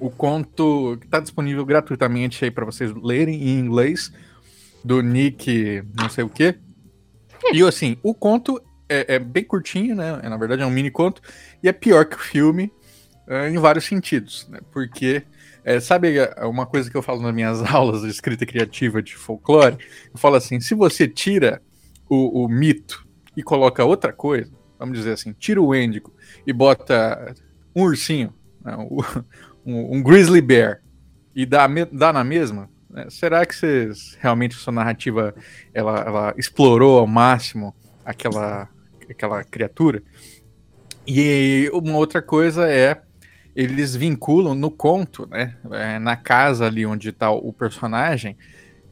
o 0.03 0.11
conto 0.11 0.97
que 1.01 1.07
está 1.07 1.21
disponível 1.21 1.65
gratuitamente 1.65 2.45
aí 2.45 2.51
para 2.51 2.65
vocês 2.65 2.93
lerem 2.93 3.41
em 3.41 3.59
inglês, 3.61 4.13
do 4.85 5.01
Nick 5.01 5.85
não 5.97 6.09
sei 6.09 6.25
o 6.25 6.29
quê. 6.29 6.59
E 7.53 7.63
assim, 7.63 7.97
o 8.03 8.13
conto 8.13 8.61
é, 8.89 9.15
é, 9.15 9.19
bem 9.21 9.45
curtinho, 9.45 9.95
né? 9.95 10.21
É, 10.25 10.29
na 10.29 10.37
verdade 10.37 10.63
é 10.63 10.67
um 10.67 10.71
mini 10.71 10.91
conto, 10.91 11.23
e 11.63 11.69
é 11.69 11.73
pior 11.73 12.05
que 12.05 12.17
o 12.17 12.19
filme 12.19 12.73
é, 13.29 13.49
em 13.49 13.59
vários 13.59 13.85
sentidos, 13.85 14.49
né? 14.51 14.59
Porque, 14.73 15.23
é, 15.65 15.79
sabe 15.79 16.19
uma 16.43 16.67
coisa 16.67 16.91
que 16.91 16.97
eu 16.97 17.03
falo 17.03 17.23
nas 17.23 17.33
minhas 17.33 17.63
aulas 17.73 18.03
de 18.03 18.09
escrita 18.09 18.45
criativa 18.45 19.01
de 19.01 19.15
folclore? 19.15 19.79
Eu 20.13 20.19
falo 20.19 20.35
assim, 20.35 20.59
se 20.59 20.75
você 20.75 21.07
tira 21.07 21.63
o, 22.09 22.45
o 22.45 22.49
mito 22.49 23.07
e 23.37 23.43
coloca 23.43 23.85
outra 23.85 24.13
coisa, 24.13 24.53
vamos 24.79 24.99
dizer 24.99 25.13
assim, 25.13 25.33
tira 25.33 25.63
o 25.63 25.73
Êndigo 25.73 26.13
e 26.45 26.53
bota 26.53 27.37
um 27.75 27.85
ursinho, 27.85 28.35
né? 28.65 28.77
o, 28.91 29.01
um, 29.65 29.97
um 29.97 30.03
grizzly 30.03 30.41
bear 30.41 30.81
e 31.35 31.47
dá, 31.47 31.67
dá 31.91 32.13
na 32.13 32.25
mesma, 32.25 32.69
né? 32.91 33.07
será 33.09 33.45
que 33.47 33.55
vocês 33.55 34.17
realmente 34.21 34.55
sua 34.55 34.73
narrativa 34.73 35.35
ela, 35.73 36.01
ela 36.01 36.35
explorou 36.37 36.99
ao 36.99 37.07
máximo 37.07 37.75
aquela, 38.05 38.69
aquela 39.09 39.43
criatura? 39.45 40.03
E 41.07 41.71
uma 41.73 41.97
outra 41.97 42.23
coisa 42.23 42.69
é 42.69 43.01
eles 43.55 43.95
vinculam 43.95 44.55
no 44.55 44.71
conto, 44.71 45.29
né? 45.31 45.57
É, 45.73 45.99
na 45.99 46.17
casa 46.17 46.67
ali 46.67 46.87
onde 46.87 47.11
está 47.11 47.31
o 47.31 47.53
personagem, 47.53 48.37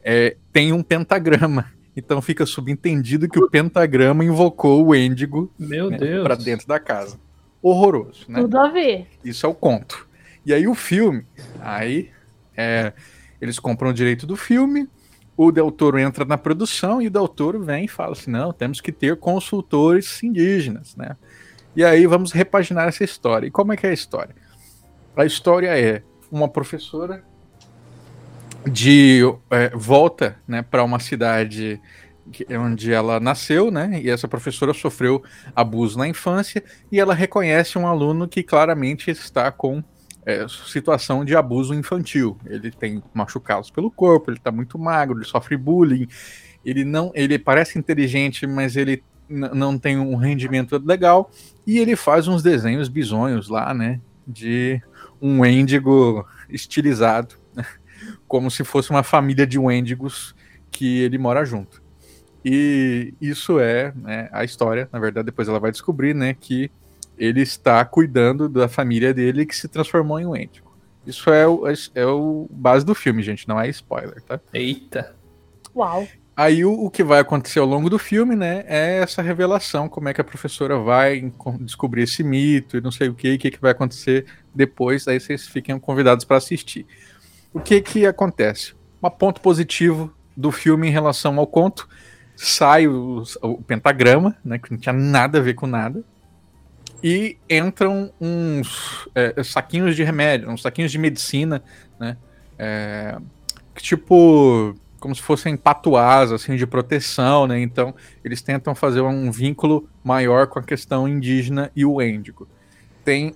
é, 0.03 0.37
tem 0.53 0.71
um 0.71 0.83
pentagrama. 0.83 1.65
Então 1.93 2.21
fica 2.21 2.45
subentendido 2.45 3.27
que 3.27 3.37
o 3.37 3.49
pentagrama 3.49 4.23
invocou 4.23 4.85
o 4.85 4.95
Êndigo 4.95 5.53
né, 5.59 5.77
para 6.23 6.35
dentro 6.35 6.65
da 6.65 6.79
casa. 6.79 7.19
Horroroso, 7.61 8.27
né? 8.29 8.39
Tudo 8.39 8.57
a 8.57 8.69
ver. 8.69 9.07
Isso 9.25 9.45
é 9.45 9.49
o 9.49 9.53
conto. 9.53 10.07
E 10.45 10.53
aí 10.53 10.67
o 10.67 10.73
filme, 10.73 11.25
aí 11.59 12.09
é, 12.55 12.93
eles 13.39 13.59
compram 13.59 13.89
o 13.89 13.93
direito 13.93 14.25
do 14.25 14.35
filme, 14.35 14.89
o 15.37 15.51
Del 15.51 15.71
Toro 15.71 15.97
entra 15.97 16.25
na 16.25 16.37
produção 16.37 17.01
e 17.01 17.07
o 17.07 17.11
Del 17.11 17.27
Toro 17.27 17.63
vem 17.63 17.85
e 17.85 17.87
fala 17.87 18.13
assim, 18.13 18.29
não, 18.29 18.51
temos 18.51 18.81
que 18.81 18.91
ter 18.91 19.17
consultores 19.17 20.21
indígenas, 20.21 20.95
né? 20.95 21.15
E 21.75 21.83
aí 21.83 22.05
vamos 22.05 22.31
repaginar 22.31 22.87
essa 22.87 23.03
história. 23.03 23.47
E 23.47 23.51
como 23.51 23.71
é 23.71 23.77
que 23.77 23.87
é 23.87 23.91
a 23.91 23.93
história? 23.93 24.35
A 25.15 25.25
história 25.25 25.67
é 25.77 26.03
uma 26.31 26.47
professora 26.47 27.23
de 28.69 29.21
é, 29.49 29.69
volta 29.69 30.37
né, 30.47 30.61
para 30.61 30.83
uma 30.83 30.99
cidade 30.99 31.81
onde 32.49 32.93
ela 32.93 33.19
nasceu, 33.19 33.71
né? 33.71 33.99
E 34.01 34.09
essa 34.09 34.27
professora 34.27 34.73
sofreu 34.73 35.23
abuso 35.55 35.97
na 35.97 36.07
infância 36.07 36.63
e 36.91 36.99
ela 36.99 37.13
reconhece 37.13 37.77
um 37.77 37.87
aluno 37.87 38.27
que 38.27 38.43
claramente 38.43 39.09
está 39.09 39.51
com 39.51 39.83
é, 40.25 40.45
situação 40.47 41.25
de 41.25 41.35
abuso 41.35 41.73
infantil. 41.73 42.37
Ele 42.45 42.71
tem 42.71 43.03
machucados 43.13 43.69
pelo 43.71 43.89
corpo, 43.89 44.29
ele 44.29 44.37
está 44.37 44.51
muito 44.51 44.77
magro, 44.77 45.17
ele 45.17 45.25
sofre 45.25 45.57
bullying. 45.57 46.07
Ele 46.63 46.83
não, 46.83 47.11
ele 47.15 47.39
parece 47.39 47.79
inteligente, 47.79 48.45
mas 48.45 48.75
ele 48.75 49.03
não 49.27 49.77
tem 49.77 49.97
um 49.97 50.15
rendimento 50.15 50.77
legal. 50.85 51.31
E 51.65 51.79
ele 51.79 51.95
faz 51.95 52.27
uns 52.27 52.43
desenhos 52.43 52.87
bizonhos 52.87 53.49
lá, 53.49 53.73
né? 53.73 53.99
De 54.27 54.81
um 55.21 55.45
índigo 55.45 56.25
estilizado, 56.49 57.35
né, 57.55 57.65
como 58.27 58.49
se 58.49 58.63
fosse 58.63 58.89
uma 58.89 59.03
família 59.03 59.45
de 59.45 59.59
Wendigos 59.59 60.35
que 60.71 60.99
ele 60.99 61.17
mora 61.17 61.45
junto. 61.45 61.81
E 62.43 63.13
isso 63.21 63.59
é 63.59 63.93
né, 63.95 64.27
a 64.31 64.43
história, 64.43 64.89
na 64.91 64.99
verdade, 64.99 65.27
depois 65.27 65.47
ela 65.47 65.59
vai 65.59 65.71
descobrir, 65.71 66.15
né, 66.15 66.33
que 66.33 66.71
ele 67.17 67.41
está 67.41 67.83
cuidando 67.85 68.49
da 68.49 68.67
família 68.67 69.13
dele 69.13 69.45
que 69.45 69.55
se 69.55 69.67
transformou 69.67 70.19
em 70.19 70.25
Wendigo. 70.25 70.71
Isso 71.05 71.29
é 71.31 71.47
o, 71.47 71.63
é 71.95 72.05
o 72.05 72.47
base 72.51 72.85
do 72.85 72.93
filme, 72.93 73.23
gente, 73.23 73.47
não 73.47 73.59
é 73.59 73.67
spoiler, 73.69 74.21
tá? 74.21 74.39
Eita. 74.53 75.15
Uau. 75.75 76.07
Aí 76.35 76.63
o, 76.63 76.85
o, 76.85 76.89
que 76.89 77.03
vai 77.03 77.19
acontecer 77.19 77.59
ao 77.59 77.65
longo 77.65 77.89
do 77.89 77.99
filme, 77.99 78.35
né, 78.35 78.63
é 78.67 78.99
essa 78.99 79.21
revelação, 79.21 79.89
como 79.89 80.09
é 80.09 80.13
que 80.13 80.21
a 80.21 80.23
professora 80.23 80.77
vai 80.77 81.31
descobrir 81.59 82.03
esse 82.03 82.23
mito 82.23 82.77
e 82.77 82.81
não 82.81 82.91
sei 82.91 83.09
o 83.09 83.13
que, 83.13 83.35
o 83.35 83.37
que, 83.37 83.51
que 83.51 83.61
vai 83.61 83.71
acontecer 83.71 84.25
depois, 84.55 85.07
aí 85.07 85.19
vocês 85.19 85.47
fiquem 85.47 85.77
convidados 85.77 86.23
para 86.23 86.37
assistir. 86.37 86.85
O 87.53 87.59
que 87.59 87.81
que 87.81 88.05
acontece? 88.05 88.73
Um 89.03 89.09
ponto 89.09 89.41
positivo 89.41 90.11
do 90.35 90.51
filme 90.51 90.87
em 90.87 90.91
relação 90.91 91.37
ao 91.37 91.45
conto, 91.45 91.87
sai 92.35 92.87
o, 92.87 93.23
o 93.41 93.61
pentagrama, 93.61 94.35
né, 94.43 94.57
que 94.57 94.71
não 94.71 94.79
tinha 94.79 94.93
nada 94.93 95.39
a 95.39 95.41
ver 95.41 95.53
com 95.53 95.67
nada, 95.67 96.03
e 97.03 97.37
entram 97.49 98.11
uns 98.19 99.07
é, 99.15 99.41
saquinhos 99.43 99.95
de 99.95 100.03
remédio, 100.03 100.49
uns 100.49 100.61
saquinhos 100.61 100.91
de 100.91 100.97
medicina, 100.97 101.63
né, 101.99 102.17
é, 102.57 103.17
tipo 103.77 104.75
como 105.01 105.15
se 105.15 105.21
fossem 105.21 105.57
patuás, 105.57 106.31
assim, 106.31 106.55
de 106.55 106.67
proteção, 106.67 107.47
né? 107.47 107.59
Então, 107.59 107.93
eles 108.23 108.39
tentam 108.39 108.75
fazer 108.75 109.01
um 109.01 109.31
vínculo 109.31 109.89
maior 110.03 110.45
com 110.45 110.59
a 110.59 110.63
questão 110.63 111.07
indígena 111.07 111.71
e 111.75 111.83
o 111.83 111.99
índigo. 111.99 112.47
Tem 113.03 113.33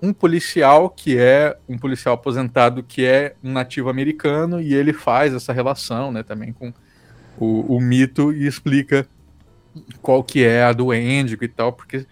um 0.00 0.12
policial 0.12 0.88
que 0.88 1.18
é 1.18 1.58
um 1.68 1.76
policial 1.76 2.14
aposentado 2.14 2.84
que 2.84 3.04
é 3.04 3.34
um 3.42 3.50
nativo 3.50 3.90
americano 3.90 4.60
e 4.60 4.72
ele 4.72 4.92
faz 4.92 5.34
essa 5.34 5.52
relação, 5.52 6.12
né, 6.12 6.22
também 6.22 6.52
com 6.52 6.72
o, 7.36 7.76
o 7.76 7.80
mito 7.80 8.32
e 8.32 8.46
explica 8.46 9.04
qual 10.00 10.22
que 10.22 10.44
é 10.44 10.62
a 10.62 10.72
do 10.72 10.94
índigo 10.94 11.44
e 11.44 11.48
tal, 11.48 11.72
porque 11.72 12.06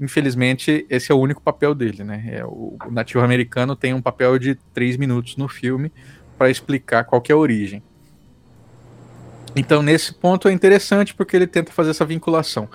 infelizmente 0.00 0.86
esse 0.90 1.10
é 1.10 1.14
o 1.14 1.18
único 1.18 1.42
papel 1.42 1.74
dele, 1.74 2.04
né? 2.04 2.24
É, 2.28 2.44
o, 2.44 2.76
o 2.86 2.90
nativo 2.90 3.24
americano 3.24 3.74
tem 3.74 3.94
um 3.94 4.02
papel 4.02 4.38
de 4.38 4.54
três 4.72 4.96
minutos 4.96 5.36
no 5.36 5.48
filme 5.48 5.92
para 6.36 6.50
explicar 6.50 7.04
qual 7.04 7.20
que 7.20 7.32
é 7.32 7.34
a 7.34 7.38
origem. 7.38 7.82
Então, 9.54 9.82
nesse 9.82 10.12
ponto 10.12 10.48
é 10.48 10.52
interessante 10.52 11.14
porque 11.14 11.34
ele 11.34 11.46
tenta 11.46 11.72
fazer 11.72 11.90
essa 11.90 12.04
vinculação 12.04 12.68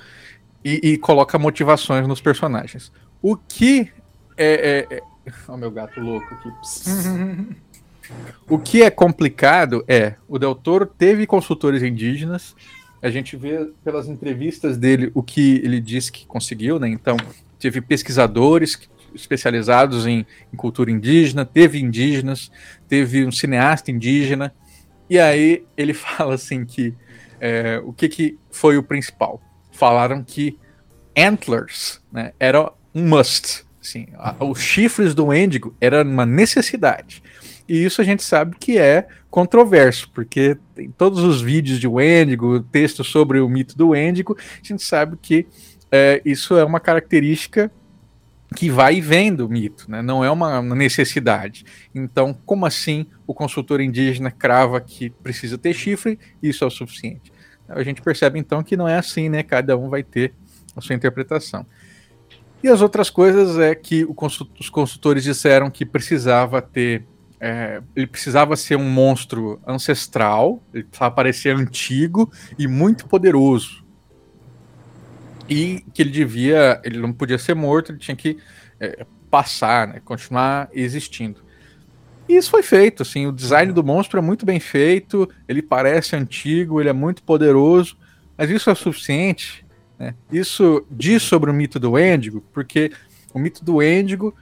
e, 0.66 0.80
e 0.84 0.98
coloca 0.98 1.38
motivações 1.38 2.08
nos 2.08 2.20
personagens. 2.20 2.92
O 3.22 3.38
que 3.38 3.92
é. 4.36 4.88
é, 4.90 4.98
é... 4.98 5.04
Oh, 5.48 5.56
meu 5.56 5.70
gato 5.70 6.00
louco 6.00 6.34
aqui. 6.34 6.50
o 8.50 8.58
que 8.58 8.82
é 8.82 8.90
complicado 8.90 9.84
é: 9.88 10.16
o 10.28 10.40
Del 10.40 10.56
Toro 10.56 10.88
teve 10.88 11.28
consultores 11.28 11.84
indígenas. 11.84 12.56
A 13.02 13.10
gente 13.10 13.36
vê 13.36 13.70
pelas 13.84 14.08
entrevistas 14.08 14.78
dele 14.78 15.12
o 15.14 15.24
que 15.24 15.62
ele 15.64 15.80
disse 15.80 16.12
que 16.12 16.26
conseguiu, 16.26 16.80
né? 16.80 16.88
Então, 16.88 17.18
teve 17.60 17.82
pesquisadores 17.82 18.90
especializados 19.14 20.06
em, 20.06 20.26
em 20.54 20.56
cultura 20.56 20.92
indígena, 20.92 21.46
teve 21.46 21.80
indígenas, 21.80 22.52
teve 22.88 23.26
um 23.26 23.32
cineasta 23.32 23.92
indígena, 23.92 24.54
e 25.10 25.20
aí 25.20 25.66
ele 25.76 25.94
fala 25.96 26.36
assim 26.36 26.66
que 26.66 26.94
é, 27.40 27.82
o 27.84 27.92
que, 27.92 28.08
que 28.08 28.38
foi 28.52 28.78
o 28.78 28.84
principal? 28.84 29.42
Falaram 29.72 30.24
que 30.24 30.58
antlers 31.18 32.00
né, 32.12 32.34
era 32.40 32.72
um 32.94 33.08
must. 33.08 33.66
Assim, 33.82 34.08
a, 34.14 34.36
os 34.46 34.60
chifres 34.60 35.16
do 35.16 35.34
Endigo 35.34 35.76
era 35.82 36.04
uma 36.04 36.26
necessidade. 36.26 37.24
E 37.68 37.84
isso 37.84 38.02
a 38.02 38.04
gente 38.04 38.24
sabe 38.24 38.56
que 38.60 38.78
é 38.78 39.08
controverso, 39.30 40.10
porque 40.14 40.58
tem 40.76 40.92
todos 40.92 41.24
os 41.24 41.42
vídeos 41.42 41.80
de 41.80 41.88
Wendigo, 41.88 42.60
textos 42.60 43.08
sobre 43.08 43.40
o 43.40 43.48
mito 43.48 43.78
do 43.78 43.90
Wendigo, 43.90 44.38
a 44.38 44.68
gente 44.68 44.84
sabe 44.84 45.18
que 45.22 45.48
é, 45.92 46.22
isso 46.26 46.58
é 46.58 46.64
uma 46.64 46.80
característica 46.80 47.72
que 48.56 48.70
vai 48.70 48.96
e 48.96 49.02
vem 49.02 49.34
do 49.34 49.48
mito, 49.48 49.90
né? 49.90 50.02
não 50.02 50.24
é 50.24 50.30
uma 50.30 50.62
necessidade. 50.62 51.64
Então, 51.96 52.34
como 52.46 52.66
assim 52.66 53.06
o 53.26 53.34
consultor 53.34 53.80
indígena 53.80 54.30
crava 54.30 54.82
que 54.82 55.10
precisa 55.10 55.58
ter 55.58 55.74
chifre 55.74 56.20
e 56.44 56.50
isso 56.50 56.64
é 56.64 56.68
o 56.68 56.72
suficiente? 56.72 57.32
A 57.70 57.84
gente 57.84 58.02
percebe 58.02 58.38
então 58.38 58.62
que 58.62 58.76
não 58.76 58.88
é 58.88 58.98
assim, 58.98 59.30
né? 59.30 59.44
Cada 59.44 59.78
um 59.78 59.90
vai 59.90 60.04
ter 60.04 60.34
a 60.76 60.82
sua 60.82 60.96
interpretação. 60.96 61.66
E 62.64 62.68
as 62.68 62.82
outras 62.82 63.10
coisas 63.10 63.58
é 63.58 63.74
que 63.74 64.06
os 64.60 64.70
consultores 64.70 65.24
disseram 65.24 65.70
que 65.72 65.86
precisava 65.86 66.62
ter. 66.62 67.06
É, 67.44 67.82
ele 67.96 68.06
precisava 68.06 68.56
ser 68.56 68.76
um 68.76 68.88
monstro 68.88 69.60
ancestral, 69.66 70.62
ele 70.72 70.84
precisava 70.84 71.16
parecer 71.16 71.56
antigo 71.56 72.32
e 72.58 72.68
muito 72.68 73.08
poderoso 73.08 73.82
e 75.52 75.84
que 75.94 76.02
ele 76.02 76.12
devia, 76.12 76.80
ele 76.82 76.98
não 76.98 77.12
podia 77.12 77.38
ser 77.38 77.54
morto, 77.54 77.92
ele 77.92 78.00
tinha 78.00 78.16
que 78.16 78.38
é, 78.80 79.06
passar, 79.30 79.86
né, 79.86 80.02
continuar 80.04 80.70
existindo. 80.72 81.42
E 82.30 82.38
isso 82.38 82.50
foi 82.50 82.64
feito, 82.64 83.04
assim, 83.04 83.28
o 83.28 83.34
design 83.34 83.74
do 83.74 83.84
monstro 83.84 84.18
é 84.18 84.22
muito 84.22 84.46
bem 84.46 84.62
feito, 84.62 85.30
ele 85.50 85.62
parece 85.62 86.16
antigo, 86.16 86.80
ele 86.80 86.88
é 86.88 86.94
muito 86.94 87.22
poderoso, 87.24 87.98
mas 88.38 88.50
isso 88.50 88.70
é 88.70 88.76
suficiente? 88.76 89.66
Né? 90.00 90.16
Isso 90.32 90.86
diz 90.90 91.22
sobre 91.22 91.52
o 91.52 91.54
mito 91.54 91.78
do 91.78 92.00
Endigo, 92.00 92.42
porque 92.54 92.92
o 93.34 93.40
mito 93.40 93.66
do 93.66 93.84
Endigo, 93.84 94.34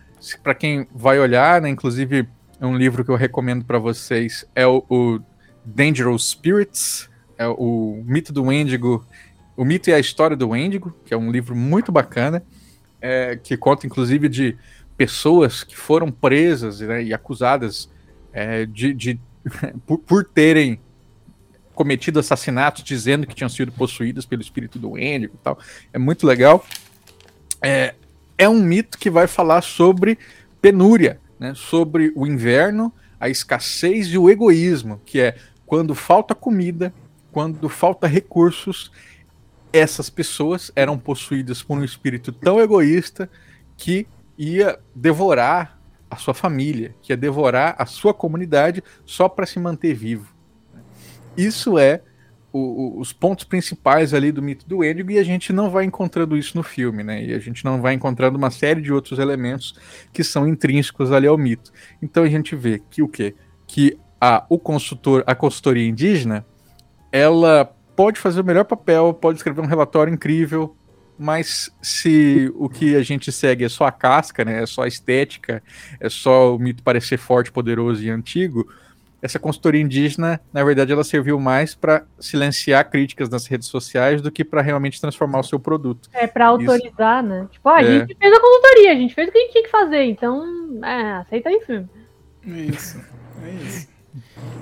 para 0.44 0.54
quem 0.54 0.88
vai 0.94 1.20
olhar, 1.20 1.60
né, 1.60 1.70
inclusive 1.70 2.28
um 2.65 2.77
livro 2.77 3.03
que 3.03 3.11
eu 3.11 3.15
recomendo 3.15 3.64
para 3.65 3.80
vocês, 3.80 4.45
é 4.56 4.65
o, 4.68 4.84
o 4.90 5.19
Dangerous 5.64 6.30
Spirits, 6.30 7.10
é 7.38 7.48
o 7.48 8.03
mito 8.06 8.34
do 8.34 8.52
Endigo 8.52 9.06
o 9.60 9.65
Mito 9.65 9.90
e 9.90 9.94
a 9.94 9.99
História 9.99 10.38
do 10.38 10.48
Wendigo, 10.48 10.95
que 11.03 11.14
é 11.14 11.18
um 11.18 11.30
livro 11.30 11.53
muito 11.53 11.91
bacana, 11.91 12.41
é, 13.02 13.36
que 13.36 13.57
conta 13.57 13.86
inclusive 13.86 14.30
de 14.30 14.57
pessoas 14.95 15.65
que 15.65 15.76
foram 15.76 16.10
presas 16.10 16.80
né, 16.80 17.03
e 17.03 17.14
acusadas 17.14 17.90
é, 18.31 18.65
de, 18.65 18.94
de 18.94 19.19
por, 19.86 19.98
por, 19.98 20.23
terem 20.23 20.80
cometido 21.76 22.22
assassinatos 22.22 22.86
dizendo 22.86 23.27
que 23.27 23.36
tinham 23.36 23.49
sido 23.49 23.69
possuídas 23.69 24.26
pelo 24.26 24.41
espírito 24.41 24.80
do 24.80 24.91
Wendigo 24.91 25.36
e 25.36 25.44
tal. 25.44 25.60
É 25.91 25.99
muito 25.99 26.26
legal. 26.26 26.65
É, 27.61 27.95
é 28.38 28.48
um 28.48 28.64
mito 28.64 28.98
que 28.98 29.10
vai 29.10 29.27
falar 29.27 29.61
sobre 29.61 30.18
penúria, 30.61 31.19
né, 31.40 31.53
sobre 31.56 32.11
o 32.16 32.28
inverno, 32.28 32.94
a 33.20 33.30
escassez 33.30 34.07
e 34.07 34.18
o 34.18 34.30
egoísmo, 34.30 35.02
que 35.06 35.20
é 35.20 35.38
quando 35.66 35.95
falta 35.95 36.36
comida, 36.36 36.94
quando 37.32 37.70
falta 37.70 38.07
recursos 38.07 38.91
essas 39.72 40.10
pessoas 40.10 40.72
eram 40.76 40.98
possuídas 40.98 41.61
por 41.61 41.78
um 41.78 41.84
espírito 41.84 42.32
tão 42.32 42.60
egoísta 42.60 43.30
que 43.78 44.07
ia 44.38 44.80
devorar 44.95 45.80
a 46.10 46.16
sua 46.16 46.34
família, 46.34 46.95
que 47.02 47.14
ia 47.14 47.18
devorar 47.18 47.76
a 47.78 47.86
sua 47.86 48.14
comunidade 48.14 48.84
só 49.06 49.30
para 49.30 49.45
se 49.45 49.60
manter 49.60 49.94
vivo. 49.94 50.34
Isso 51.38 51.78
é 51.78 52.02
o, 52.52 53.00
os 53.00 53.14
pontos 53.14 53.46
principais 53.46 54.14
ali 54.14 54.32
do 54.32 54.42
mito 54.42 54.68
do 54.68 54.84
Endigo 54.84 55.12
e 55.12 55.20
a 55.20 55.24
gente 55.24 55.54
não 55.54 55.70
vai 55.70 55.86
encontrando 55.86 56.36
isso 56.36 56.58
no 56.58 56.64
filme, 56.64 57.04
né? 57.04 57.24
E 57.24 57.34
a 57.34 57.40
gente 57.40 57.64
não 57.64 57.82
vai 57.82 57.94
encontrando 57.94 58.38
uma 58.38 58.50
série 58.50 58.82
de 58.82 58.92
outros 58.92 59.20
elementos 59.20 59.76
que 60.12 60.24
são 60.24 60.48
intrínsecos 60.48 61.12
ali 61.12 61.28
ao 61.28 61.38
mito. 61.38 61.72
Então 62.02 62.24
a 62.24 62.30
gente 62.30 62.56
vê 62.56 62.82
que 62.90 63.02
o 63.02 63.08
quê? 63.08 63.36
Que 63.68 63.98
a, 64.20 64.46
o 64.50 64.58
consultor, 64.58 65.24
a 65.28 65.36
consultoria 65.36 65.88
indígena, 65.88 66.46
ela 67.12 67.66
pode 67.96 68.20
fazer 68.20 68.42
o 68.42 68.46
melhor 68.46 68.66
papel, 68.66 69.14
pode 69.14 69.38
escrever 69.38 69.62
um 69.62 69.66
relatório 69.66 70.14
incrível, 70.14 70.76
mas 71.18 71.70
se 71.82 72.52
o 72.56 72.70
que 72.70 72.96
a 72.96 73.04
gente 73.04 73.32
segue 73.32 73.66
é 73.66 73.70
só 73.70 73.86
a 73.86 73.92
casca, 73.92 74.46
né, 74.46 74.64
é 74.64 74.66
só 74.66 74.84
a 74.84 74.88
estética, 74.88 75.62
é 76.00 76.10
só 76.10 76.56
o 76.56 76.60
mito 76.60 76.82
parecer 76.82 77.18
forte, 77.18 77.52
poderoso 77.52 78.02
e 78.02 78.10
antigo, 78.10 78.66
essa 79.22 79.40
consultoria 79.40 79.82
indígena, 79.82 80.40
na 80.54 80.64
verdade, 80.64 80.91
ela 80.91 81.04
serviu 81.04 81.40
mais 81.40 81.76
para 81.76 82.06
silenciar 82.20 82.90
críticas 82.90 83.30
nas 83.30 83.46
redes 83.48 83.68
sociais 83.68 84.22
do 84.22 84.32
que 84.32 84.44
para 84.44 84.62
realmente 84.62 85.00
transformar 85.00 85.40
o 85.40 85.44
seu 85.44 85.60
produto. 85.60 86.10
É, 86.14 86.26
para 86.28 86.48
autorizar, 86.48 87.24
Isso. 87.24 87.30
né? 87.30 87.48
Tipo, 87.52 87.70
ah, 87.70 87.78
a 87.78 87.82
é. 87.82 88.00
gente 88.00 88.16
fez 88.16 88.34
a 88.34 88.40
consultoria, 88.40 88.91
a 88.91 88.96
gente 88.96 89.16
fez 89.16 89.28
o 89.28 89.32
que 89.32 89.38
a 89.38 89.41
gente 89.41 89.52
tinha 89.52 89.64
que 89.64 89.72
fazer, 89.72 90.04
então, 90.06 90.80
é, 90.84 91.12
aceita 91.14 91.50
aí, 91.50 91.62
filme. 91.66 91.90
Isso, 92.46 93.00
é 93.44 93.50
isso. 93.52 93.90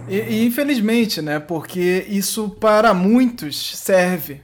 E, 0.08 0.16
e, 0.16 0.46
infelizmente, 0.46 1.22
né? 1.22 1.40
Porque 1.40 2.06
isso 2.10 2.50
para 2.50 2.94
muitos 2.94 3.78
serve 3.78 4.42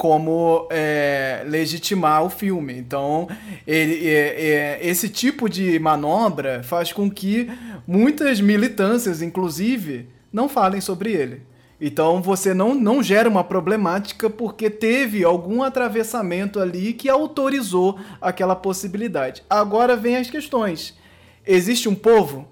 como 0.00 0.66
é, 0.70 1.42
legitimar 1.46 2.24
o 2.24 2.30
filme. 2.30 2.72
Então, 2.72 3.28
ele, 3.66 4.08
é, 4.08 4.78
é, 4.78 4.78
esse 4.80 5.10
tipo 5.10 5.46
de 5.46 5.78
manobra 5.78 6.62
faz 6.62 6.90
com 6.90 7.10
que 7.10 7.50
muitas 7.86 8.40
militâncias, 8.40 9.20
inclusive, 9.20 10.08
não 10.32 10.48
falem 10.48 10.80
sobre 10.80 11.12
ele. 11.12 11.42
Então 11.78 12.22
você 12.22 12.54
não, 12.54 12.74
não 12.74 13.02
gera 13.02 13.28
uma 13.28 13.44
problemática 13.44 14.30
porque 14.30 14.70
teve 14.70 15.22
algum 15.22 15.62
atravessamento 15.62 16.58
ali 16.58 16.94
que 16.94 17.10
autorizou 17.10 17.98
aquela 18.22 18.56
possibilidade. 18.56 19.42
Agora 19.50 19.96
vem 19.96 20.16
as 20.16 20.30
questões. 20.30 20.96
Existe 21.46 21.90
um 21.90 21.94
povo 21.94 22.48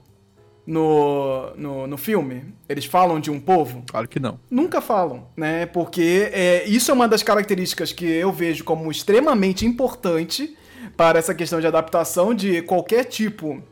no, 0.68 1.50
no, 1.56 1.86
no 1.86 1.96
filme? 1.96 2.44
Eles 2.68 2.84
falam 2.84 3.18
de 3.18 3.30
um 3.30 3.40
povo? 3.40 3.82
Claro 3.88 4.06
que 4.06 4.20
não. 4.20 4.38
Nunca 4.50 4.82
falam, 4.82 5.28
né? 5.34 5.64
Porque 5.64 6.28
é, 6.30 6.68
isso 6.68 6.90
é 6.90 6.94
uma 6.94 7.08
das 7.08 7.22
características 7.22 7.90
que 7.90 8.04
eu 8.04 8.30
vejo 8.30 8.64
como 8.64 8.90
extremamente 8.90 9.64
importante 9.64 10.54
para 10.94 11.18
essa 11.18 11.34
questão 11.34 11.58
de 11.58 11.66
adaptação 11.66 12.34
de 12.34 12.60
qualquer 12.60 13.04
tipo 13.04 13.62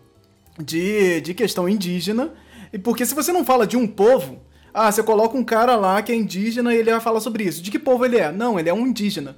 de, 0.58 1.20
de 1.20 1.34
questão 1.34 1.68
indígena. 1.68 2.32
E 2.72 2.78
porque 2.78 3.04
se 3.04 3.14
você 3.14 3.30
não 3.30 3.44
fala 3.44 3.66
de 3.66 3.76
um 3.76 3.86
povo, 3.86 4.40
ah, 4.72 4.90
você 4.90 5.02
coloca 5.02 5.36
um 5.36 5.44
cara 5.44 5.76
lá 5.76 6.00
que 6.00 6.10
é 6.10 6.14
indígena 6.14 6.74
e 6.74 6.78
ele 6.78 6.90
vai 6.90 7.00
falar 7.00 7.20
sobre 7.20 7.44
isso. 7.44 7.62
De 7.62 7.70
que 7.70 7.78
povo 7.78 8.06
ele 8.06 8.16
é? 8.16 8.32
Não, 8.32 8.58
ele 8.58 8.70
é 8.70 8.74
um 8.74 8.86
indígena. 8.86 9.36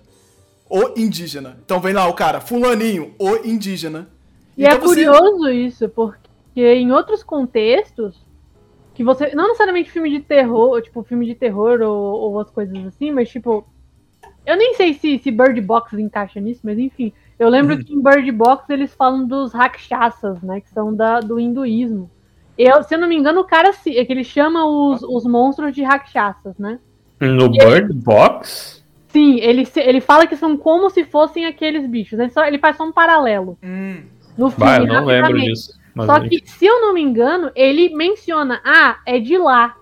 O 0.70 0.93
indígena. 0.97 1.59
Então 1.64 1.80
vem 1.80 1.93
lá 1.93 2.06
o 2.06 2.14
cara, 2.14 2.40
fulaninho, 2.40 3.14
o 3.18 3.35
indígena. 3.44 4.09
E 4.56 4.62
então 4.62 4.76
é 4.76 4.80
curioso 4.80 5.48
isso, 5.48 5.89
porque 5.89 6.28
em 6.60 6.93
outros 6.93 7.22
contextos, 7.22 8.16
que 8.94 9.05
você. 9.05 9.35
Não 9.35 9.44
necessariamente 9.44 9.90
filme 9.90 10.10
de 10.10 10.20
terror, 10.20 10.80
tipo, 10.82 11.02
filme 11.02 11.26
de 11.26 11.35
terror 11.35 11.80
ou, 11.82 12.32
ou 12.32 12.40
as 12.40 12.51
coisas 12.51 12.76
assim, 12.86 13.10
mas 13.10 13.28
tipo. 13.28 13.66
Eu 14.47 14.56
nem 14.56 14.72
sei 14.74 14.94
se, 14.94 15.18
se 15.18 15.30
Bird 15.30 15.60
Box 15.60 15.93
encaixa 15.98 16.40
nisso, 16.40 16.60
mas 16.64 16.78
enfim. 16.78 17.12
Eu 17.39 17.48
lembro 17.48 17.74
Uhum. 17.76 17.85
que 17.85 17.93
em 17.94 18.02
Bird 18.02 18.32
Box 18.32 18.68
eles 18.70 18.94
falam 18.94 19.26
dos 19.26 19.52
rakshasas, 19.52 20.43
né? 20.43 20.60
Que 20.60 20.70
são 20.70 20.94
da, 20.94 21.20
do 21.20 21.39
hinduísmo. 21.39 22.10
Eu, 22.56 22.82
se 22.82 22.94
eu 22.94 22.98
não 22.98 23.06
me 23.06 23.14
engano, 23.14 23.40
o 23.40 23.44
cara 23.44 23.72
se, 23.72 23.97
é 23.97 24.05
que 24.05 24.12
ele 24.12 24.24
chama 24.24 24.64
os, 24.66 25.02
os 25.02 25.24
monstros 25.24 25.72
de 25.74 25.82
rakshasas, 25.82 26.56
né? 26.59 26.80
No 27.20 27.48
Bird 27.51 27.93
Box? 27.93 28.82
Sim, 29.09 29.36
ele, 29.40 29.66
ele 29.76 30.01
fala 30.01 30.26
que 30.26 30.35
são 30.36 30.56
como 30.56 30.90
se 30.90 31.05
fossem 31.05 31.47
aqueles 31.47 31.86
bichos. 31.86 32.18
Ele, 32.18 32.30
só, 32.30 32.44
ele 32.44 32.59
faz 32.59 32.76
só 32.76 32.85
um 32.85 32.93
paralelo 32.93 33.56
Hum, 33.62 34.02
no 34.36 34.51
filme. 34.51 34.70
Bah, 34.70 34.78
eu 34.78 34.86
não 34.86 35.05
lembro 35.05 35.39
disso. 35.39 35.78
Mas 35.99 36.07
Só 36.07 36.20
que, 36.20 36.43
se 36.47 36.65
eu 36.65 36.81
não 36.81 36.95
me 36.95 37.03
engano, 37.03 37.51
ele 37.57 37.95
menciona, 37.95 38.61
ah, 38.65 39.01
é 39.05 39.19
de 39.19 39.37
lá. 39.37 39.77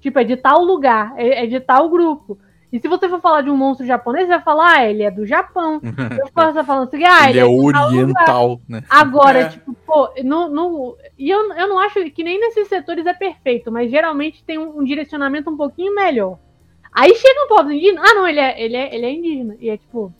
Tipo, 0.00 0.18
é 0.18 0.24
de 0.24 0.36
tal 0.36 0.62
lugar, 0.62 1.14
é, 1.16 1.44
é 1.44 1.46
de 1.46 1.60
tal 1.60 1.88
grupo. 1.88 2.38
E 2.70 2.78
se 2.78 2.88
você 2.88 3.08
for 3.08 3.20
falar 3.20 3.42
de 3.42 3.50
um 3.50 3.56
monstro 3.56 3.86
japonês, 3.86 4.26
você 4.26 4.34
vai 4.34 4.42
falar, 4.42 4.76
ah, 4.78 4.84
ele 4.88 5.02
é 5.02 5.10
do 5.10 5.26
Japão. 5.26 5.78
Você 6.34 6.54
for 6.54 6.64
falando 6.64 6.88
assim, 6.88 7.04
ah, 7.04 7.28
Ele 7.28 7.38
é 7.38 7.42
de 7.42 7.48
tal 7.48 7.56
lugar. 7.58 7.86
oriental, 7.92 8.60
né? 8.66 8.82
Agora, 8.88 9.40
É. 9.40 9.48
tipo, 9.50 9.74
pô, 9.86 10.08
no, 10.24 10.48
no, 10.48 10.96
e 11.18 11.28
eu, 11.28 11.52
eu 11.52 11.68
não 11.68 11.78
acho 11.78 12.02
que 12.10 12.24
nem 12.24 12.40
nesses 12.40 12.68
setores 12.68 13.04
é 13.04 13.12
perfeito, 13.12 13.70
mas 13.70 13.90
geralmente 13.90 14.42
tem 14.42 14.56
um, 14.56 14.78
um 14.78 14.84
direcionamento 14.84 15.50
um 15.50 15.56
pouquinho 15.56 15.94
melhor. 15.94 16.38
Aí 16.90 17.14
chega 17.14 17.44
um 17.44 17.48
povo 17.48 17.70
indígena, 17.70 18.00
ah, 18.02 18.14
não, 18.14 18.26
ele 18.26 18.40
é, 18.40 18.62
ele 18.62 18.76
é, 18.76 18.94
ele 18.94 19.04
é 19.06 19.12
indígena. 19.12 19.56
E 19.60 19.68
é 19.68 19.76
tipo. 19.76 20.10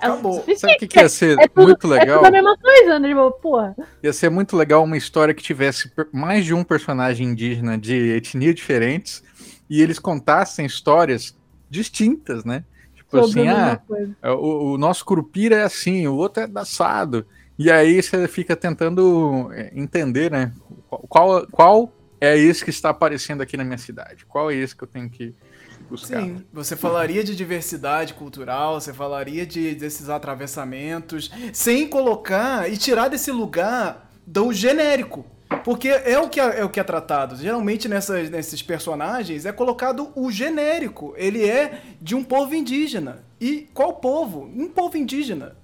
É 0.00 0.06
Acabou. 0.06 0.44
Sabe 0.56 0.74
o 0.74 0.78
que, 0.78 0.86
que 0.88 0.98
ia 0.98 1.08
ser 1.08 1.38
É 1.38 1.48
tudo, 1.48 1.64
muito 1.64 1.92
é 1.92 1.98
legal? 1.98 2.18
tudo 2.18 2.28
a 2.28 2.30
mesma 2.30 2.56
coisa, 2.58 2.98
né? 2.98 3.08
Tipo, 3.08 3.30
porra. 3.32 3.76
Ia 4.02 4.12
ser 4.12 4.30
muito 4.30 4.56
legal 4.56 4.84
uma 4.84 4.96
história 4.96 5.34
que 5.34 5.42
tivesse 5.42 5.90
mais 6.12 6.44
de 6.44 6.54
um 6.54 6.64
personagem 6.64 7.28
indígena 7.28 7.78
de 7.78 8.10
etnias 8.16 8.54
diferentes 8.54 9.22
e 9.68 9.82
eles 9.82 9.98
contassem 9.98 10.66
histórias 10.66 11.36
distintas, 11.70 12.44
né? 12.44 12.64
Tipo 12.94 13.26
Sobre 13.26 13.48
assim, 13.48 13.48
ah, 13.48 13.80
coisa. 13.86 14.14
o, 14.36 14.72
o 14.74 14.78
nosso 14.78 15.04
curupira 15.04 15.56
é 15.56 15.62
assim, 15.62 16.06
o 16.06 16.14
outro 16.14 16.42
é 16.42 16.48
assado. 16.56 17.26
E 17.58 17.70
aí 17.70 18.02
você 18.02 18.26
fica 18.26 18.56
tentando 18.56 19.50
é, 19.52 19.70
entender, 19.74 20.30
né? 20.30 20.52
Qual, 20.88 21.02
qual, 21.08 21.46
qual 21.48 21.92
é 22.20 22.36
esse 22.36 22.64
que 22.64 22.70
está 22.70 22.90
aparecendo 22.90 23.42
aqui 23.42 23.56
na 23.56 23.64
minha 23.64 23.78
cidade? 23.78 24.24
Qual 24.26 24.50
é 24.50 24.54
esse 24.54 24.74
que 24.74 24.82
eu 24.82 24.88
tenho 24.88 25.08
que 25.08 25.34
buscar? 25.84 26.20
Sim, 26.20 26.44
você 26.52 26.76
falaria 26.76 27.22
de 27.22 27.34
diversidade 27.34 28.14
cultural, 28.14 28.80
você 28.80 28.92
falaria 28.92 29.46
de, 29.46 29.74
desses 29.74 30.08
atravessamentos, 30.08 31.30
sem 31.52 31.88
colocar 31.88 32.70
e 32.70 32.76
tirar 32.76 33.08
desse 33.08 33.30
lugar 33.30 34.10
do 34.26 34.52
genérico. 34.52 35.24
Porque 35.62 35.88
é 35.88 36.18
o 36.18 36.28
que 36.28 36.40
é, 36.40 36.60
é 36.60 36.64
o 36.64 36.68
que 36.68 36.80
é 36.80 36.84
tratado. 36.84 37.36
Geralmente 37.36 37.88
nessas, 37.88 38.28
nesses 38.30 38.62
personagens 38.62 39.46
é 39.46 39.52
colocado 39.52 40.10
o 40.14 40.30
genérico. 40.30 41.14
Ele 41.16 41.48
é 41.48 41.80
de 42.00 42.14
um 42.14 42.24
povo 42.24 42.54
indígena. 42.54 43.24
E 43.40 43.68
qual 43.72 43.94
povo? 43.94 44.44
Um 44.44 44.68
povo 44.68 44.96
indígena 44.96 45.56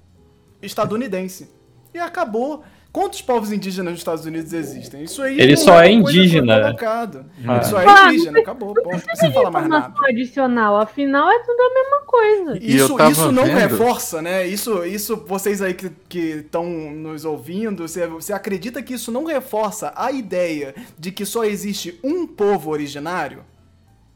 estadunidense. 0.63 1.51
E 1.93 1.99
acabou. 1.99 2.63
Quantos 2.93 3.23
povos 3.23 3.53
indígenas 3.53 3.93
nos 3.93 4.01
Estados 4.01 4.25
Unidos 4.25 4.53
existem? 4.53 5.05
Isso 5.05 5.23
aí 5.23 5.41
Ele 5.41 5.57
só 5.57 5.75
é 5.81 5.85
foi 5.85 5.93
indígena, 5.93 6.61
colocado. 6.63 7.25
Ah. 7.47 7.55
Ele 7.57 7.65
só 7.65 7.79
Ah, 7.79 7.85
é 7.85 8.09
indígena, 8.09 8.39
acabou. 8.41 8.75
Ponto. 8.75 8.91
Não 8.91 8.99
precisa 8.99 9.31
falar 9.33 9.51
mais 9.53 9.69
nada. 9.69 9.87
Informação 9.89 10.07
adicional, 10.11 10.77
afinal 10.81 11.31
é 11.31 11.39
tudo 11.39 11.61
a 11.61 11.75
mesma 11.75 12.01
coisa. 12.07 12.59
Isso, 12.61 12.97
isso 13.11 13.31
não 13.33 13.45
vendo- 13.45 13.57
reforça, 13.59 14.21
né? 14.21 14.45
Isso, 14.47 14.85
isso 14.85 15.17
vocês 15.27 15.63
aí 15.63 15.73
que 16.09 16.19
estão 16.19 16.65
nos 16.65 17.25
ouvindo, 17.25 17.87
você, 17.87 18.07
você 18.09 18.33
acredita 18.33 18.83
que 18.83 18.95
isso 18.95 19.13
não 19.13 19.25
reforça 19.25 19.93
a 19.95 20.11
ideia 20.11 20.75
de 20.99 21.13
que 21.13 21.25
só 21.25 21.45
existe 21.45 21.99
um 22.03 22.27
povo 22.27 22.71
originário? 22.71 23.45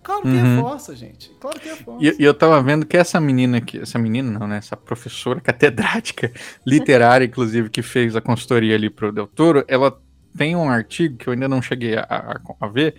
Claro 0.04 0.22
que 0.22 0.28
Uhum. 0.28 0.56
reforça, 0.56 0.94
gente. 0.94 1.30
Claro 1.40 1.58
que 1.58 1.68
reforça. 1.68 2.04
E, 2.04 2.16
e 2.20 2.24
eu 2.24 2.34
tava 2.34 2.62
vendo 2.62 2.86
que 2.86 2.96
essa 2.96 3.18
menina 3.20 3.58
aqui, 3.58 3.78
essa 3.80 3.98
menina 3.98 4.38
não, 4.38 4.46
né? 4.46 4.58
Essa 4.58 4.76
professora 4.76 5.40
catedrática 5.40 6.30
literária, 6.64 7.24
inclusive, 7.24 7.68
que 7.70 7.82
fez 7.82 8.14
a 8.14 8.20
consultoria 8.20 8.74
ali 8.76 8.88
pro 8.90 9.10
Del 9.10 9.26
Toro, 9.26 9.64
ela 9.66 9.98
tem 10.36 10.54
um 10.54 10.68
artigo 10.68 11.16
que 11.16 11.26
eu 11.28 11.32
ainda 11.32 11.48
não 11.48 11.60
cheguei 11.62 11.96
a, 11.96 12.02
a- 12.08 12.40
a 12.60 12.66
ver, 12.68 12.94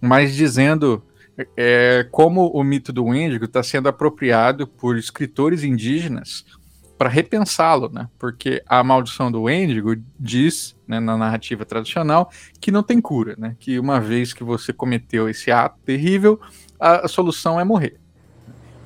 mas 0.00 0.34
dizendo 0.34 1.02
é, 1.56 2.06
como 2.10 2.46
o 2.48 2.62
mito 2.64 2.92
do 2.92 3.04
Wendigo 3.04 3.44
está 3.44 3.62
sendo 3.62 3.88
apropriado 3.88 4.66
por 4.66 4.96
escritores 4.96 5.62
indígenas 5.64 6.44
para 6.98 7.08
repensá-lo, 7.08 7.90
né? 7.92 8.08
Porque 8.18 8.62
a 8.66 8.82
maldição 8.82 9.30
do 9.30 9.42
Wendigo 9.42 9.96
diz, 10.18 10.76
né, 10.86 10.98
na 10.98 11.16
narrativa 11.16 11.64
tradicional, 11.64 12.30
que 12.60 12.72
não 12.72 12.82
tem 12.82 13.00
cura, 13.00 13.34
né? 13.38 13.56
Que 13.58 13.78
uma 13.78 14.00
vez 14.00 14.32
que 14.32 14.42
você 14.42 14.72
cometeu 14.72 15.28
esse 15.28 15.50
ato 15.50 15.78
terrível, 15.84 16.40
a, 16.80 17.04
a 17.04 17.08
solução 17.08 17.60
é 17.60 17.64
morrer. 17.64 17.98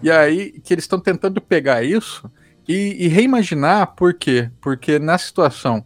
E 0.02 0.10
aí 0.10 0.60
que 0.60 0.74
eles 0.74 0.84
estão 0.84 0.98
tentando 0.98 1.40
pegar 1.40 1.82
isso 1.82 2.30
e, 2.66 3.04
e 3.04 3.08
reimaginar 3.08 3.94
por 3.94 4.14
quê? 4.14 4.50
Porque 4.60 4.98
na 4.98 5.18
situação 5.18 5.84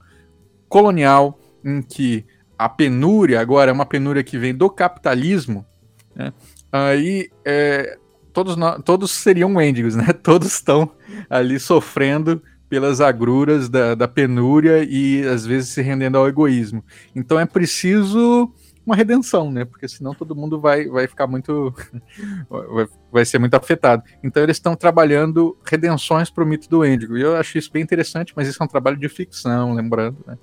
colonial 0.68 1.38
em 1.64 1.82
que 1.82 2.24
a 2.58 2.68
penúria 2.68 3.40
agora 3.40 3.70
é 3.70 3.74
uma 3.74 3.86
penúria 3.86 4.22
que 4.22 4.38
vem 4.38 4.54
do 4.54 4.70
capitalismo, 4.70 5.66
né? 6.14 6.32
aí 6.70 7.28
é, 7.44 7.98
todos, 8.34 8.56
todos 8.84 9.10
seriam 9.12 9.54
Wendigos, 9.54 9.94
né? 9.94 10.12
Todos 10.22 10.48
estão 10.48 10.90
ali 11.28 11.58
sofrendo 11.58 12.42
pelas 12.68 13.00
agruras 13.00 13.68
da, 13.68 13.94
da 13.94 14.08
penúria 14.08 14.82
e 14.82 15.22
às 15.26 15.46
vezes 15.46 15.70
se 15.70 15.82
rendendo 15.82 16.18
ao 16.18 16.28
egoísmo. 16.28 16.84
Então 17.14 17.38
é 17.38 17.46
preciso 17.46 18.52
uma 18.86 18.94
redenção, 18.94 19.50
né? 19.50 19.64
Porque 19.64 19.88
senão 19.88 20.14
todo 20.14 20.36
mundo 20.36 20.60
vai, 20.60 20.86
vai 20.86 21.06
ficar 21.06 21.26
muito. 21.26 21.74
vai, 22.48 22.86
vai 23.10 23.24
ser 23.24 23.38
muito 23.38 23.54
afetado. 23.54 24.02
Então 24.22 24.42
eles 24.42 24.56
estão 24.56 24.76
trabalhando 24.76 25.56
redenções 25.64 26.30
para 26.30 26.44
o 26.44 26.46
mito 26.46 26.68
do 26.68 26.84
Índigo. 26.84 27.16
E 27.16 27.22
eu 27.22 27.36
acho 27.36 27.56
isso 27.56 27.70
bem 27.72 27.82
interessante, 27.82 28.32
mas 28.36 28.46
isso 28.46 28.62
é 28.62 28.64
um 28.64 28.68
trabalho 28.68 28.96
de 28.96 29.08
ficção, 29.08 29.74
lembrando, 29.74 30.18
né? 30.26 30.38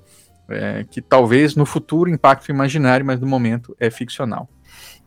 É, 0.49 0.85
que 0.89 1.01
talvez 1.01 1.55
no 1.55 1.65
futuro 1.65 2.09
impacte 2.09 2.51
o 2.51 2.53
imaginário, 2.53 3.05
mas 3.05 3.19
no 3.19 3.27
momento 3.27 3.75
é 3.79 3.89
ficcional. 3.89 4.49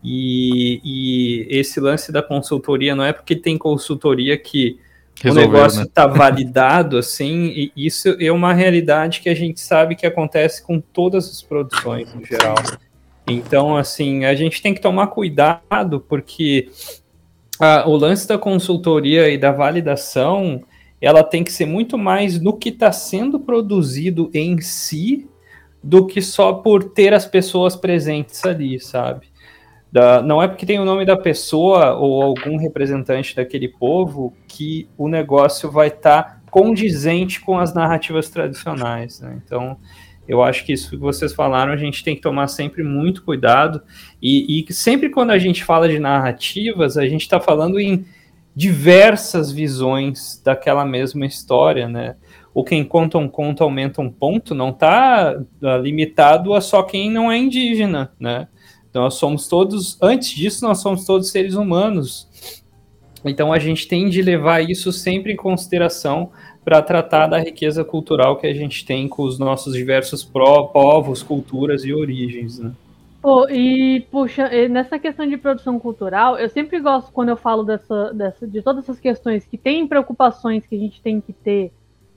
E, 0.03 0.81
e 0.83 1.47
esse 1.49 1.79
lance 1.79 2.11
da 2.11 2.23
consultoria 2.23 2.95
não 2.95 3.03
é 3.03 3.13
porque 3.13 3.35
tem 3.35 3.57
consultoria 3.57 4.37
que 4.37 4.79
o 5.21 5.23
Resolveu, 5.23 5.51
negócio 5.51 5.79
né? 5.79 5.85
está 5.85 6.05
validado, 6.07 6.97
assim, 6.97 7.71
e 7.75 7.87
isso 7.87 8.15
é 8.19 8.31
uma 8.31 8.53
realidade 8.53 9.21
que 9.21 9.29
a 9.29 9.35
gente 9.35 9.59
sabe 9.61 9.95
que 9.95 10.05
acontece 10.05 10.61
com 10.61 10.79
todas 10.79 11.29
as 11.29 11.41
produções 11.41 12.13
em 12.13 12.23
geral. 12.25 12.55
Então, 13.27 13.75
assim, 13.75 14.25
a 14.25 14.35
gente 14.35 14.61
tem 14.61 14.73
que 14.73 14.81
tomar 14.81 15.07
cuidado, 15.07 15.99
porque 16.01 16.69
ah, 17.59 17.85
o 17.87 17.95
lance 17.95 18.27
da 18.27 18.37
consultoria 18.37 19.29
e 19.29 19.37
da 19.37 19.51
validação, 19.51 20.61
ela 21.01 21.23
tem 21.23 21.43
que 21.43 21.51
ser 21.51 21.65
muito 21.65 21.97
mais 21.97 22.39
no 22.39 22.53
que 22.53 22.69
está 22.69 22.91
sendo 22.91 23.39
produzido 23.39 24.29
em 24.33 24.59
si, 24.61 25.27
do 25.81 26.05
que 26.05 26.21
só 26.21 26.53
por 26.53 26.83
ter 26.83 27.13
as 27.13 27.25
pessoas 27.25 27.75
presentes 27.75 28.43
ali, 28.43 28.79
sabe? 28.79 29.27
Da- 29.95 30.21
não 30.21 30.43
é 30.43 30.47
porque 30.49 30.65
tem 30.65 30.77
o 30.77 30.83
nome 30.83 31.05
da 31.05 31.15
pessoa 31.15 31.93
ou 31.93 32.21
algum 32.21 32.57
representante 32.57 33.33
daquele 33.33 33.69
povo 33.69 34.33
que 34.45 34.89
o 34.97 35.07
negócio 35.07 35.71
vai 35.71 35.87
estar 35.87 36.41
condizente 36.51 37.39
com 37.39 37.57
as 37.57 37.73
narrativas 37.73 38.29
tradicionais. 38.29 39.21
né? 39.21 39.39
Então, 39.41 39.77
eu 40.27 40.43
acho 40.43 40.65
que 40.65 40.73
isso 40.73 40.89
que 40.89 40.97
vocês 40.97 41.31
falaram, 41.33 41.71
a 41.71 41.77
gente 41.77 42.03
tem 42.03 42.13
que 42.13 42.21
tomar 42.21 42.47
sempre 42.47 42.83
muito 42.83 43.23
cuidado. 43.23 43.81
E, 44.21 44.65
e 44.69 44.73
sempre 44.73 45.09
quando 45.09 45.31
a 45.31 45.37
gente 45.37 45.63
fala 45.63 45.87
de 45.87 45.97
narrativas, 45.97 46.97
a 46.97 47.07
gente 47.07 47.21
está 47.21 47.39
falando 47.39 47.79
em 47.79 48.03
diversas 48.53 49.49
visões 49.49 50.41
daquela 50.43 50.83
mesma 50.83 51.25
história, 51.25 51.87
né? 51.87 52.17
O 52.53 52.65
quem 52.65 52.83
conta 52.83 53.17
um 53.17 53.29
conto 53.29 53.63
aumenta 53.63 54.01
um 54.01 54.11
ponto 54.11 54.53
não 54.53 54.71
está 54.71 55.41
limitado 55.81 56.53
a 56.53 56.59
só 56.59 56.83
quem 56.83 57.09
não 57.09 57.31
é 57.31 57.37
indígena, 57.37 58.11
né? 58.19 58.49
Nós 58.99 59.15
somos 59.15 59.47
todos, 59.47 59.97
antes 60.01 60.29
disso, 60.29 60.65
nós 60.65 60.79
somos 60.79 61.05
todos 61.05 61.29
seres 61.29 61.55
humanos. 61.55 62.27
Então 63.23 63.51
a 63.51 63.59
gente 63.59 63.87
tem 63.87 64.09
de 64.09 64.21
levar 64.21 64.61
isso 64.61 64.91
sempre 64.91 65.33
em 65.33 65.35
consideração 65.35 66.31
para 66.63 66.81
tratar 66.81 67.27
da 67.27 67.39
riqueza 67.39 67.83
cultural 67.83 68.37
que 68.37 68.47
a 68.47 68.53
gente 68.53 68.85
tem 68.85 69.07
com 69.07 69.23
os 69.23 69.37
nossos 69.37 69.73
diversos 69.73 70.23
povos, 70.23 71.21
culturas 71.21 71.83
e 71.83 71.93
origens, 71.93 72.59
né? 72.59 72.71
Pô, 73.21 73.49
e 73.49 74.01
puxa, 74.11 74.47
nessa 74.69 74.99
questão 74.99 75.27
de 75.27 75.35
produção 75.35 75.79
cultural, 75.79 76.37
eu 76.37 76.47
sempre 76.47 76.79
gosto 76.79 77.11
quando 77.11 77.29
eu 77.29 77.37
falo 77.37 77.63
dessa, 77.63 78.13
dessa, 78.13 78.47
de 78.47 78.61
todas 78.61 78.83
essas 78.83 78.99
questões 78.99 79.45
que 79.45 79.57
tem 79.57 79.87
preocupações 79.87 80.65
que 80.67 80.75
a 80.75 80.79
gente 80.79 81.01
tem 81.01 81.19
que 81.19 81.33
ter 81.33 81.71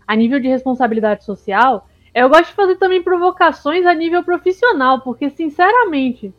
a 0.06 0.14
nível 0.14 0.38
de 0.38 0.48
responsabilidade 0.48 1.24
social, 1.24 1.88
eu 2.14 2.28
gosto 2.28 2.46
de 2.48 2.55
fazer 2.55 2.76
também 2.76 3.02
provocações 3.02 3.86
a 3.86 3.94
nível 3.94 4.22
profissional, 4.22 5.00
porque 5.00 5.30
sinceramente, 5.30 6.32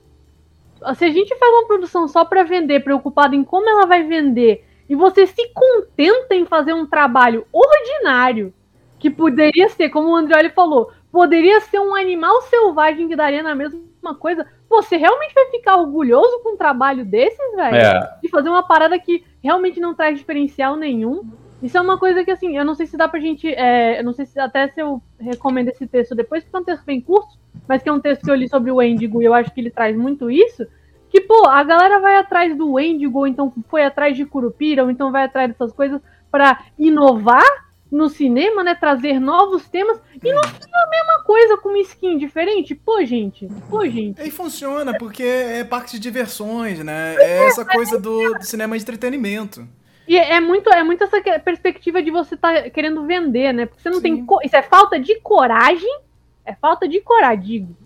se 0.96 1.06
a 1.06 1.10
gente 1.10 1.36
faz 1.36 1.54
uma 1.54 1.68
produção 1.68 2.08
só 2.08 2.26
para 2.26 2.44
vender, 2.44 2.82
preocupado 2.82 3.36
em 3.36 3.44
como 3.44 3.70
ela 3.70 3.86
vai 3.86 4.04
vender, 4.04 4.66
e 4.88 4.96
você 4.96 5.28
se 5.28 5.50
contenta 5.54 6.34
em 6.34 6.46
fazer 6.46 6.74
um 6.74 6.86
trabalho 6.86 7.46
ordinário, 7.52 8.54
que 8.98 9.10
poderia 9.10 9.70
ser, 9.70 9.90
como 9.90 10.10
o 10.10 10.16
Andrioli 10.16 10.50
falou, 10.50 10.92
poderia 11.12 11.60
ser 11.62 11.80
um 11.80 11.96
animal 11.96 12.42
selvagem 12.44 13.08
que 13.08 13.16
daria 13.16 13.42
na 13.42 13.56
mesma 13.56 14.16
coisa, 14.20 14.46
você 14.70 14.98
realmente 14.98 15.34
vai 15.34 15.46
ficar 15.52 15.78
orgulhoso 15.78 16.42
com 16.44 16.54
um 16.54 16.58
trabalho 16.58 17.06
desses, 17.06 17.56
velho? 17.56 17.76
É. 17.76 18.18
De 18.22 18.30
fazer 18.30 18.50
uma 18.50 18.64
parada 18.64 19.00
que 19.00 19.24
realmente 19.42 19.80
não 19.80 19.96
traz 19.96 20.18
diferencial 20.18 20.76
nenhum? 20.76 21.24
Isso 21.62 21.78
é 21.78 21.82
uma 21.82 21.98
coisa 21.98 22.24
que, 22.24 22.32
assim, 22.32 22.58
eu 22.58 22.64
não 22.64 22.74
sei 22.74 22.88
se 22.88 22.96
dá 22.96 23.08
pra 23.08 23.20
gente. 23.20 23.48
É, 23.54 24.00
eu 24.00 24.04
não 24.04 24.14
sei 24.14 24.26
se 24.26 24.40
até 24.40 24.68
se 24.70 24.82
eu 24.82 25.02
recomendo 25.20 25.70
esse 25.70 25.86
texto 25.86 26.16
depois, 26.16 26.44
porque 26.44 26.56
é 26.56 26.60
um 26.60 26.64
texto 26.64 26.86
bem 26.86 27.02
curto, 27.02 27.38
mas 27.68 27.84
que 27.84 27.90
é 27.90 27.92
um 27.92 28.00
texto 28.00 28.24
que 28.24 28.32
eu 28.32 28.36
li 28.36 28.48
sobre 28.48 28.72
o 28.72 28.82
Endigo 28.82 29.22
e 29.22 29.26
eu 29.26 29.34
acho 29.34 29.54
que 29.54 29.60
ele 29.60 29.72
traz 29.72 29.96
muito 29.96 30.32
isso. 30.32 30.66
Que, 31.10 31.22
pô, 31.22 31.48
a 31.48 31.64
galera 31.64 32.00
vai 32.00 32.16
atrás 32.16 32.56
do 32.56 32.80
Endigo, 32.80 33.26
então 33.26 33.52
foi 33.68 33.84
atrás 33.84 34.16
de 34.16 34.26
Curupira, 34.26 34.84
ou 34.84 34.92
então 34.92 35.12
vai 35.12 35.26
atrás 35.26 35.50
dessas 35.50 35.74
coisas 35.74 36.00
para 36.32 36.66
inovar 36.78 37.44
no 37.92 38.08
cinema, 38.08 38.64
né? 38.64 38.76
Trazer 38.76 39.20
novos 39.20 39.68
temas 39.68 40.00
e 40.24 40.32
não 40.32 40.44
ser 40.44 40.70
a 40.72 40.90
mesma 40.90 41.24
coisa 41.24 41.58
com 41.58 41.70
uma 41.70 41.80
skin 41.80 42.18
diferente. 42.18 42.76
Pô, 42.76 43.04
gente. 43.04 43.48
Pô, 43.70 43.86
gente. 43.88 44.22
E 44.22 44.30
funciona, 44.30 44.98
porque 44.98 45.24
é 45.24 45.64
parque 45.64 45.94
de 45.94 46.00
diversões, 46.00 46.80
né? 46.84 47.16
É 47.18 47.48
essa 47.48 47.66
coisa 47.66 48.00
do, 48.00 48.36
do 48.36 48.46
cinema 48.46 48.78
de 48.78 48.84
entretenimento. 48.84 49.68
E 50.10 50.18
é 50.18 50.40
muito, 50.40 50.68
é 50.72 50.84
muito 50.84 51.04
essa 51.04 51.22
perspectiva 51.40 52.02
de 52.02 52.10
você 52.10 52.34
estar 52.34 52.64
tá 52.64 52.70
querendo 52.72 53.06
vender, 53.06 53.54
né? 53.54 53.68
Porque 53.68 53.84
você 53.84 53.92
não 53.92 54.02
Sim. 54.02 54.26
tem. 54.26 54.28
Isso 54.44 54.56
é 54.56 54.64
falta 54.64 55.00
de 55.00 55.20
coragem. 55.20 56.00
É 56.44 56.56
falta 56.56 56.88
de 56.88 57.00
coragem, 57.00 57.44
digo. 57.44 57.78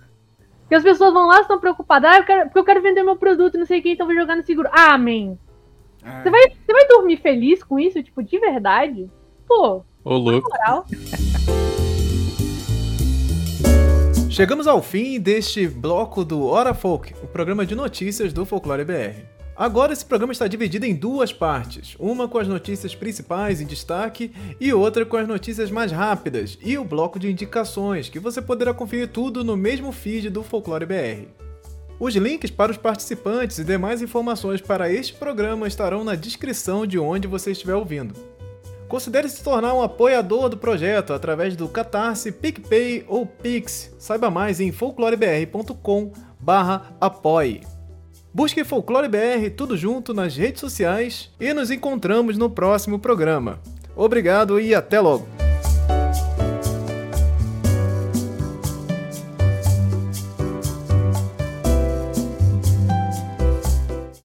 Porque 0.62 0.74
as 0.74 0.84
pessoas 0.84 1.12
vão 1.12 1.28
lá, 1.28 1.42
estão 1.42 1.60
preocupadas, 1.60 2.10
ah, 2.10 2.18
eu 2.20 2.24
quero, 2.24 2.44
porque 2.46 2.60
eu 2.60 2.64
quero 2.64 2.82
vender 2.82 3.04
meu 3.04 3.18
produto, 3.18 3.58
não 3.58 3.66
sei 3.66 3.82
quem, 3.82 3.92
então 3.92 4.08
vou 4.08 4.16
jogar 4.16 4.38
no 4.38 4.44
seguro. 4.44 4.70
Ah, 4.72 4.94
amém. 4.94 5.38
É. 6.02 6.22
Você, 6.22 6.30
vai, 6.30 6.42
você 6.48 6.72
vai 6.72 6.88
dormir 6.88 7.18
feliz 7.18 7.62
com 7.62 7.78
isso, 7.78 8.02
tipo, 8.02 8.24
de 8.24 8.40
verdade? 8.40 9.12
Pô, 9.46 9.84
Ô, 10.06 10.16
louco. 10.16 10.50
Chegamos 14.30 14.66
ao 14.66 14.82
fim 14.82 15.20
deste 15.20 15.68
bloco 15.68 16.24
do 16.24 16.46
Hora 16.48 16.74
Folk, 16.74 17.14
o 17.22 17.28
programa 17.28 17.66
de 17.66 17.76
notícias 17.76 18.32
do 18.32 18.46
Folclore 18.46 18.86
BR. 18.86 19.33
Agora 19.64 19.94
esse 19.94 20.04
programa 20.04 20.34
está 20.34 20.46
dividido 20.46 20.86
em 20.86 20.94
duas 20.94 21.32
partes, 21.32 21.96
uma 21.98 22.28
com 22.28 22.38
as 22.38 22.50
notícias 22.50 22.94
principais 22.94 23.62
em 23.62 23.66
destaque 23.66 24.30
e 24.60 24.74
outra 24.74 25.06
com 25.06 25.16
as 25.16 25.26
notícias 25.26 25.72
mais 25.72 25.90
rápidas 25.90 26.58
e 26.62 26.78
o 26.78 26.84
bloco 26.84 27.18
de 27.18 27.32
indicações, 27.32 28.10
que 28.10 28.20
você 28.20 28.42
poderá 28.42 28.74
conferir 28.74 29.08
tudo 29.08 29.42
no 29.42 29.56
mesmo 29.56 29.94
feed 29.94 30.30
do 30.30 30.44
Folclore 30.44 30.86
BR. 30.86 31.30
Os 31.98 32.14
links 32.14 32.52
para 32.52 32.74
os 32.74 32.78
participantes 32.78 33.58
e 33.58 33.64
demais 33.64 34.02
informações 34.02 34.60
para 34.60 34.92
este 34.92 35.14
programa 35.14 35.66
estarão 35.66 36.04
na 36.04 36.16
descrição 36.16 36.86
de 36.86 37.00
onde 37.00 37.26
você 37.26 37.52
estiver 37.52 37.76
ouvindo. 37.76 38.14
Considere 38.90 39.30
se 39.30 39.42
tornar 39.42 39.74
um 39.74 39.82
apoiador 39.82 40.50
do 40.50 40.58
projeto 40.58 41.14
através 41.14 41.56
do 41.56 41.70
Catarse, 41.70 42.34
PicPay 42.34 43.06
ou 43.08 43.26
Pix. 43.26 43.96
Saiba 43.98 44.30
mais 44.30 44.60
em 44.60 44.74
folclorebr.com 44.74 46.12
apoie. 47.00 47.73
Busque 48.34 48.64
Folclore 48.64 49.08
BR 49.08 49.52
tudo 49.56 49.78
junto 49.78 50.12
nas 50.12 50.36
redes 50.36 50.60
sociais 50.60 51.30
e 51.40 51.54
nos 51.54 51.70
encontramos 51.70 52.36
no 52.36 52.50
próximo 52.50 52.98
programa. 52.98 53.60
Obrigado 53.96 54.60
e 54.60 54.74
até 54.74 55.00
logo! 55.00 55.43